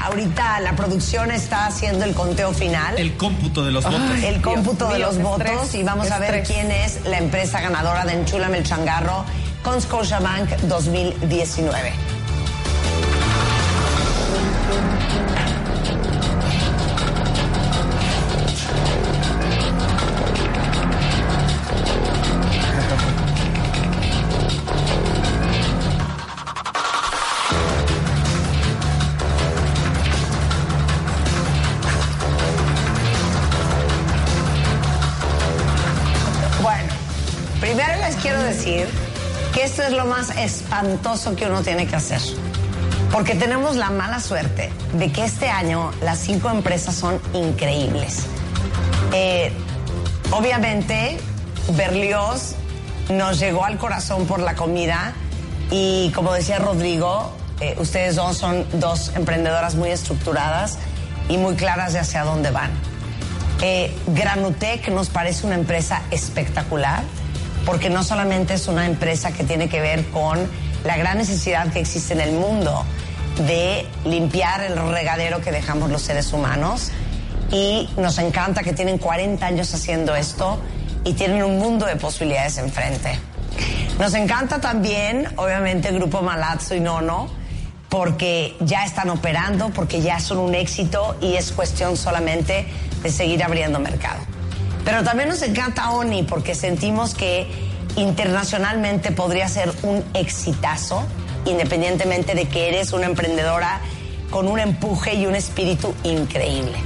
Ahorita 0.00 0.60
la 0.60 0.76
producción 0.76 1.30
está 1.30 1.66
haciendo 1.66 2.04
el 2.04 2.14
conteo 2.14 2.52
final. 2.52 2.98
El 2.98 3.16
cómputo 3.16 3.64
de 3.64 3.72
los 3.72 3.84
votos. 3.84 4.00
el 4.24 4.40
cómputo 4.40 4.86
Dios 4.86 4.92
de 4.92 4.98
mío, 4.98 5.06
los 5.06 5.22
votos 5.22 5.50
estrés, 5.50 5.74
y 5.74 5.82
vamos 5.84 6.10
a 6.10 6.18
ver 6.18 6.42
quién 6.44 6.70
es 6.70 7.04
la 7.04 7.18
empresa 7.18 7.60
ganadora 7.60 8.04
de 8.04 8.14
Enchúlame 8.14 8.58
el 8.58 8.64
Changarro 8.64 9.24
con 9.62 9.80
Scotiabank 9.80 10.50
2019. 10.62 11.92
Espantoso 40.44 41.34
que 41.36 41.46
uno 41.46 41.62
tiene 41.62 41.86
que 41.86 41.96
hacer. 41.96 42.20
Porque 43.10 43.34
tenemos 43.34 43.76
la 43.76 43.90
mala 43.90 44.20
suerte 44.20 44.72
de 44.94 45.12
que 45.12 45.24
este 45.24 45.48
año 45.48 45.90
las 46.02 46.18
cinco 46.18 46.50
empresas 46.50 46.94
son 46.94 47.20
increíbles. 47.34 48.26
Eh, 49.12 49.52
obviamente, 50.30 51.18
Berlioz 51.76 52.54
nos 53.10 53.38
llegó 53.38 53.64
al 53.64 53.76
corazón 53.76 54.26
por 54.26 54.40
la 54.40 54.54
comida 54.54 55.12
y 55.70 56.10
como 56.14 56.32
decía 56.32 56.58
Rodrigo, 56.58 57.32
eh, 57.60 57.74
ustedes 57.78 58.16
dos 58.16 58.38
son 58.38 58.66
dos 58.80 59.12
emprendedoras 59.14 59.74
muy 59.74 59.90
estructuradas 59.90 60.78
y 61.28 61.36
muy 61.36 61.54
claras 61.54 61.92
de 61.92 62.00
hacia 62.00 62.24
dónde 62.24 62.50
van. 62.50 62.70
Eh, 63.60 63.96
Granutec 64.08 64.88
nos 64.88 65.08
parece 65.08 65.46
una 65.46 65.54
empresa 65.54 66.02
espectacular 66.10 67.02
porque 67.64 67.90
no 67.90 68.02
solamente 68.02 68.54
es 68.54 68.68
una 68.68 68.86
empresa 68.86 69.32
que 69.32 69.44
tiene 69.44 69.68
que 69.68 69.80
ver 69.80 70.04
con 70.06 70.38
la 70.84 70.96
gran 70.96 71.18
necesidad 71.18 71.72
que 71.72 71.80
existe 71.80 72.14
en 72.14 72.20
el 72.20 72.32
mundo 72.32 72.84
de 73.46 73.86
limpiar 74.04 74.62
el 74.62 74.76
regadero 74.76 75.40
que 75.40 75.52
dejamos 75.52 75.90
los 75.90 76.02
seres 76.02 76.32
humanos 76.32 76.90
y 77.50 77.88
nos 77.96 78.18
encanta 78.18 78.62
que 78.62 78.72
tienen 78.72 78.98
40 78.98 79.44
años 79.44 79.72
haciendo 79.74 80.14
esto 80.14 80.58
y 81.04 81.12
tienen 81.14 81.42
un 81.42 81.58
mundo 81.58 81.86
de 81.86 81.96
posibilidades 81.96 82.58
enfrente. 82.58 83.18
Nos 83.98 84.14
encanta 84.14 84.60
también, 84.60 85.28
obviamente, 85.36 85.88
el 85.88 85.96
grupo 85.96 86.22
Malazzo 86.22 86.74
y 86.74 86.80
Nono, 86.80 87.28
porque 87.88 88.56
ya 88.60 88.84
están 88.84 89.10
operando, 89.10 89.68
porque 89.70 90.00
ya 90.00 90.18
son 90.18 90.38
un 90.38 90.54
éxito 90.54 91.16
y 91.20 91.34
es 91.34 91.52
cuestión 91.52 91.96
solamente 91.96 92.66
de 93.02 93.10
seguir 93.10 93.44
abriendo 93.44 93.78
mercado. 93.78 94.31
Pero 94.84 95.02
también 95.04 95.28
nos 95.28 95.42
encanta 95.42 95.90
Oni 95.90 96.22
porque 96.22 96.54
sentimos 96.54 97.14
que 97.14 97.46
internacionalmente 97.96 99.12
podría 99.12 99.48
ser 99.48 99.72
un 99.82 100.04
exitazo, 100.14 101.04
independientemente 101.44 102.34
de 102.34 102.46
que 102.46 102.68
eres 102.68 102.92
una 102.92 103.06
emprendedora 103.06 103.80
con 104.30 104.48
un 104.48 104.58
empuje 104.58 105.14
y 105.14 105.26
un 105.26 105.34
espíritu 105.34 105.94
increíble. 106.04 106.78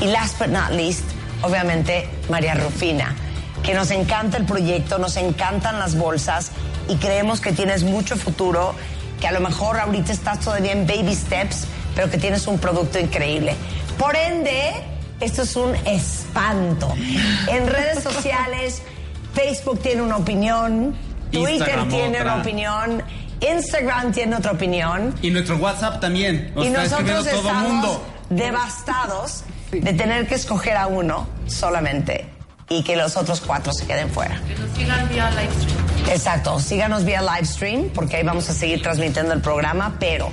Y 0.00 0.06
last 0.06 0.38
but 0.38 0.48
not 0.48 0.70
least, 0.70 1.04
obviamente, 1.42 2.08
María 2.28 2.54
Rufina, 2.54 3.16
que 3.62 3.74
nos 3.74 3.90
encanta 3.90 4.36
el 4.36 4.44
proyecto, 4.44 4.98
nos 4.98 5.16
encantan 5.16 5.78
las 5.78 5.96
bolsas 5.96 6.52
y 6.88 6.96
creemos 6.96 7.40
que 7.40 7.52
tienes 7.52 7.82
mucho 7.82 8.16
futuro, 8.16 8.74
que 9.20 9.26
a 9.26 9.32
lo 9.32 9.40
mejor 9.40 9.78
ahorita 9.78 10.12
estás 10.12 10.40
todavía 10.40 10.72
en 10.72 10.86
baby 10.86 11.14
steps, 11.14 11.66
pero 11.94 12.10
que 12.10 12.18
tienes 12.18 12.46
un 12.46 12.58
producto 12.58 12.98
increíble. 12.98 13.54
Por 13.98 14.16
ende, 14.16 14.72
esto 15.20 15.42
es 15.42 15.56
un 15.56 15.74
espanto. 15.86 16.92
En 17.48 17.66
redes 17.66 18.02
sociales, 18.02 18.82
Facebook 19.34 19.80
tiene 19.80 20.02
una 20.02 20.16
opinión, 20.16 20.94
Twitter 21.30 21.50
Instagram 21.54 21.88
tiene 21.88 22.18
otra. 22.20 22.32
una 22.34 22.42
opinión, 22.42 23.02
Instagram 23.40 24.12
tiene 24.12 24.36
otra 24.36 24.52
opinión. 24.52 25.14
Y 25.22 25.30
nuestro 25.30 25.56
WhatsApp 25.56 26.00
también. 26.00 26.52
Nos 26.54 26.64
y 26.64 26.68
está 26.68 26.82
nosotros 26.82 27.24
todo 27.28 27.36
estamos 27.40 27.62
mundo. 27.70 28.06
devastados 28.30 29.44
de 29.70 29.92
tener 29.92 30.26
que 30.26 30.34
escoger 30.34 30.76
a 30.76 30.86
uno 30.88 31.28
solamente 31.46 32.28
y 32.68 32.82
que 32.82 32.96
los 32.96 33.16
otros 33.16 33.40
cuatro 33.40 33.72
se 33.72 33.86
queden 33.86 34.10
fuera. 34.10 34.40
Que 34.46 34.54
nos 34.56 34.70
sigan 34.76 35.08
vía 35.08 35.30
live 35.30 35.52
stream. 35.60 36.08
Exacto, 36.10 36.58
síganos 36.58 37.04
vía 37.04 37.20
live 37.22 37.44
stream 37.44 37.90
porque 37.94 38.16
ahí 38.16 38.22
vamos 38.24 38.48
a 38.50 38.54
seguir 38.54 38.82
transmitiendo 38.82 39.32
el 39.32 39.40
programa, 39.40 39.96
pero 40.00 40.30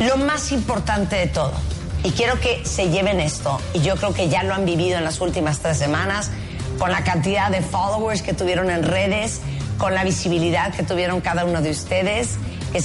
lo 0.00 0.16
más 0.18 0.52
importante 0.52 1.16
de 1.16 1.26
todo, 1.28 1.52
y 2.02 2.10
quiero 2.12 2.40
que 2.40 2.64
se 2.64 2.90
lleven 2.90 3.20
esto, 3.20 3.60
y 3.74 3.80
yo 3.80 3.96
creo 3.96 4.14
que 4.14 4.28
ya 4.28 4.42
lo 4.42 4.54
han 4.54 4.64
vivido 4.64 4.98
en 4.98 5.04
las 5.04 5.20
últimas 5.20 5.60
tres 5.60 5.78
semanas, 5.78 6.30
con 6.78 6.90
la 6.90 7.04
cantidad 7.04 7.50
de 7.50 7.62
followers 7.62 8.22
que 8.22 8.32
tuvieron 8.32 8.70
en 8.70 8.82
redes, 8.82 9.40
con 9.78 9.94
la 9.94 10.04
visibilidad 10.04 10.74
que 10.74 10.82
tuvieron 10.82 11.20
cada 11.20 11.44
uno 11.44 11.60
de 11.60 11.70
ustedes, 11.70 12.38
que. 12.72 12.82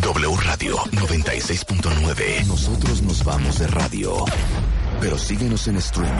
W 0.00 0.36
Radio 0.44 0.76
96.9. 0.92 2.46
Nosotros 2.46 3.02
nos 3.02 3.24
vamos 3.24 3.58
de 3.58 3.66
radio. 3.68 4.24
Pero 5.00 5.18
síguenos 5.18 5.66
en 5.68 5.76
streaming 5.76 6.12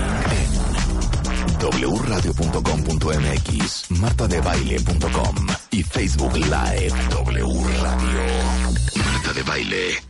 wradio.com.mx, 1.71 3.91
martadebaile.com 3.91 5.47
y 5.71 5.83
Facebook 5.83 6.37
Live 6.37 6.93
W 7.11 7.47
Radio. 7.83 8.21
Marta 8.97 9.33
de 9.33 9.43
Baile. 9.43 10.03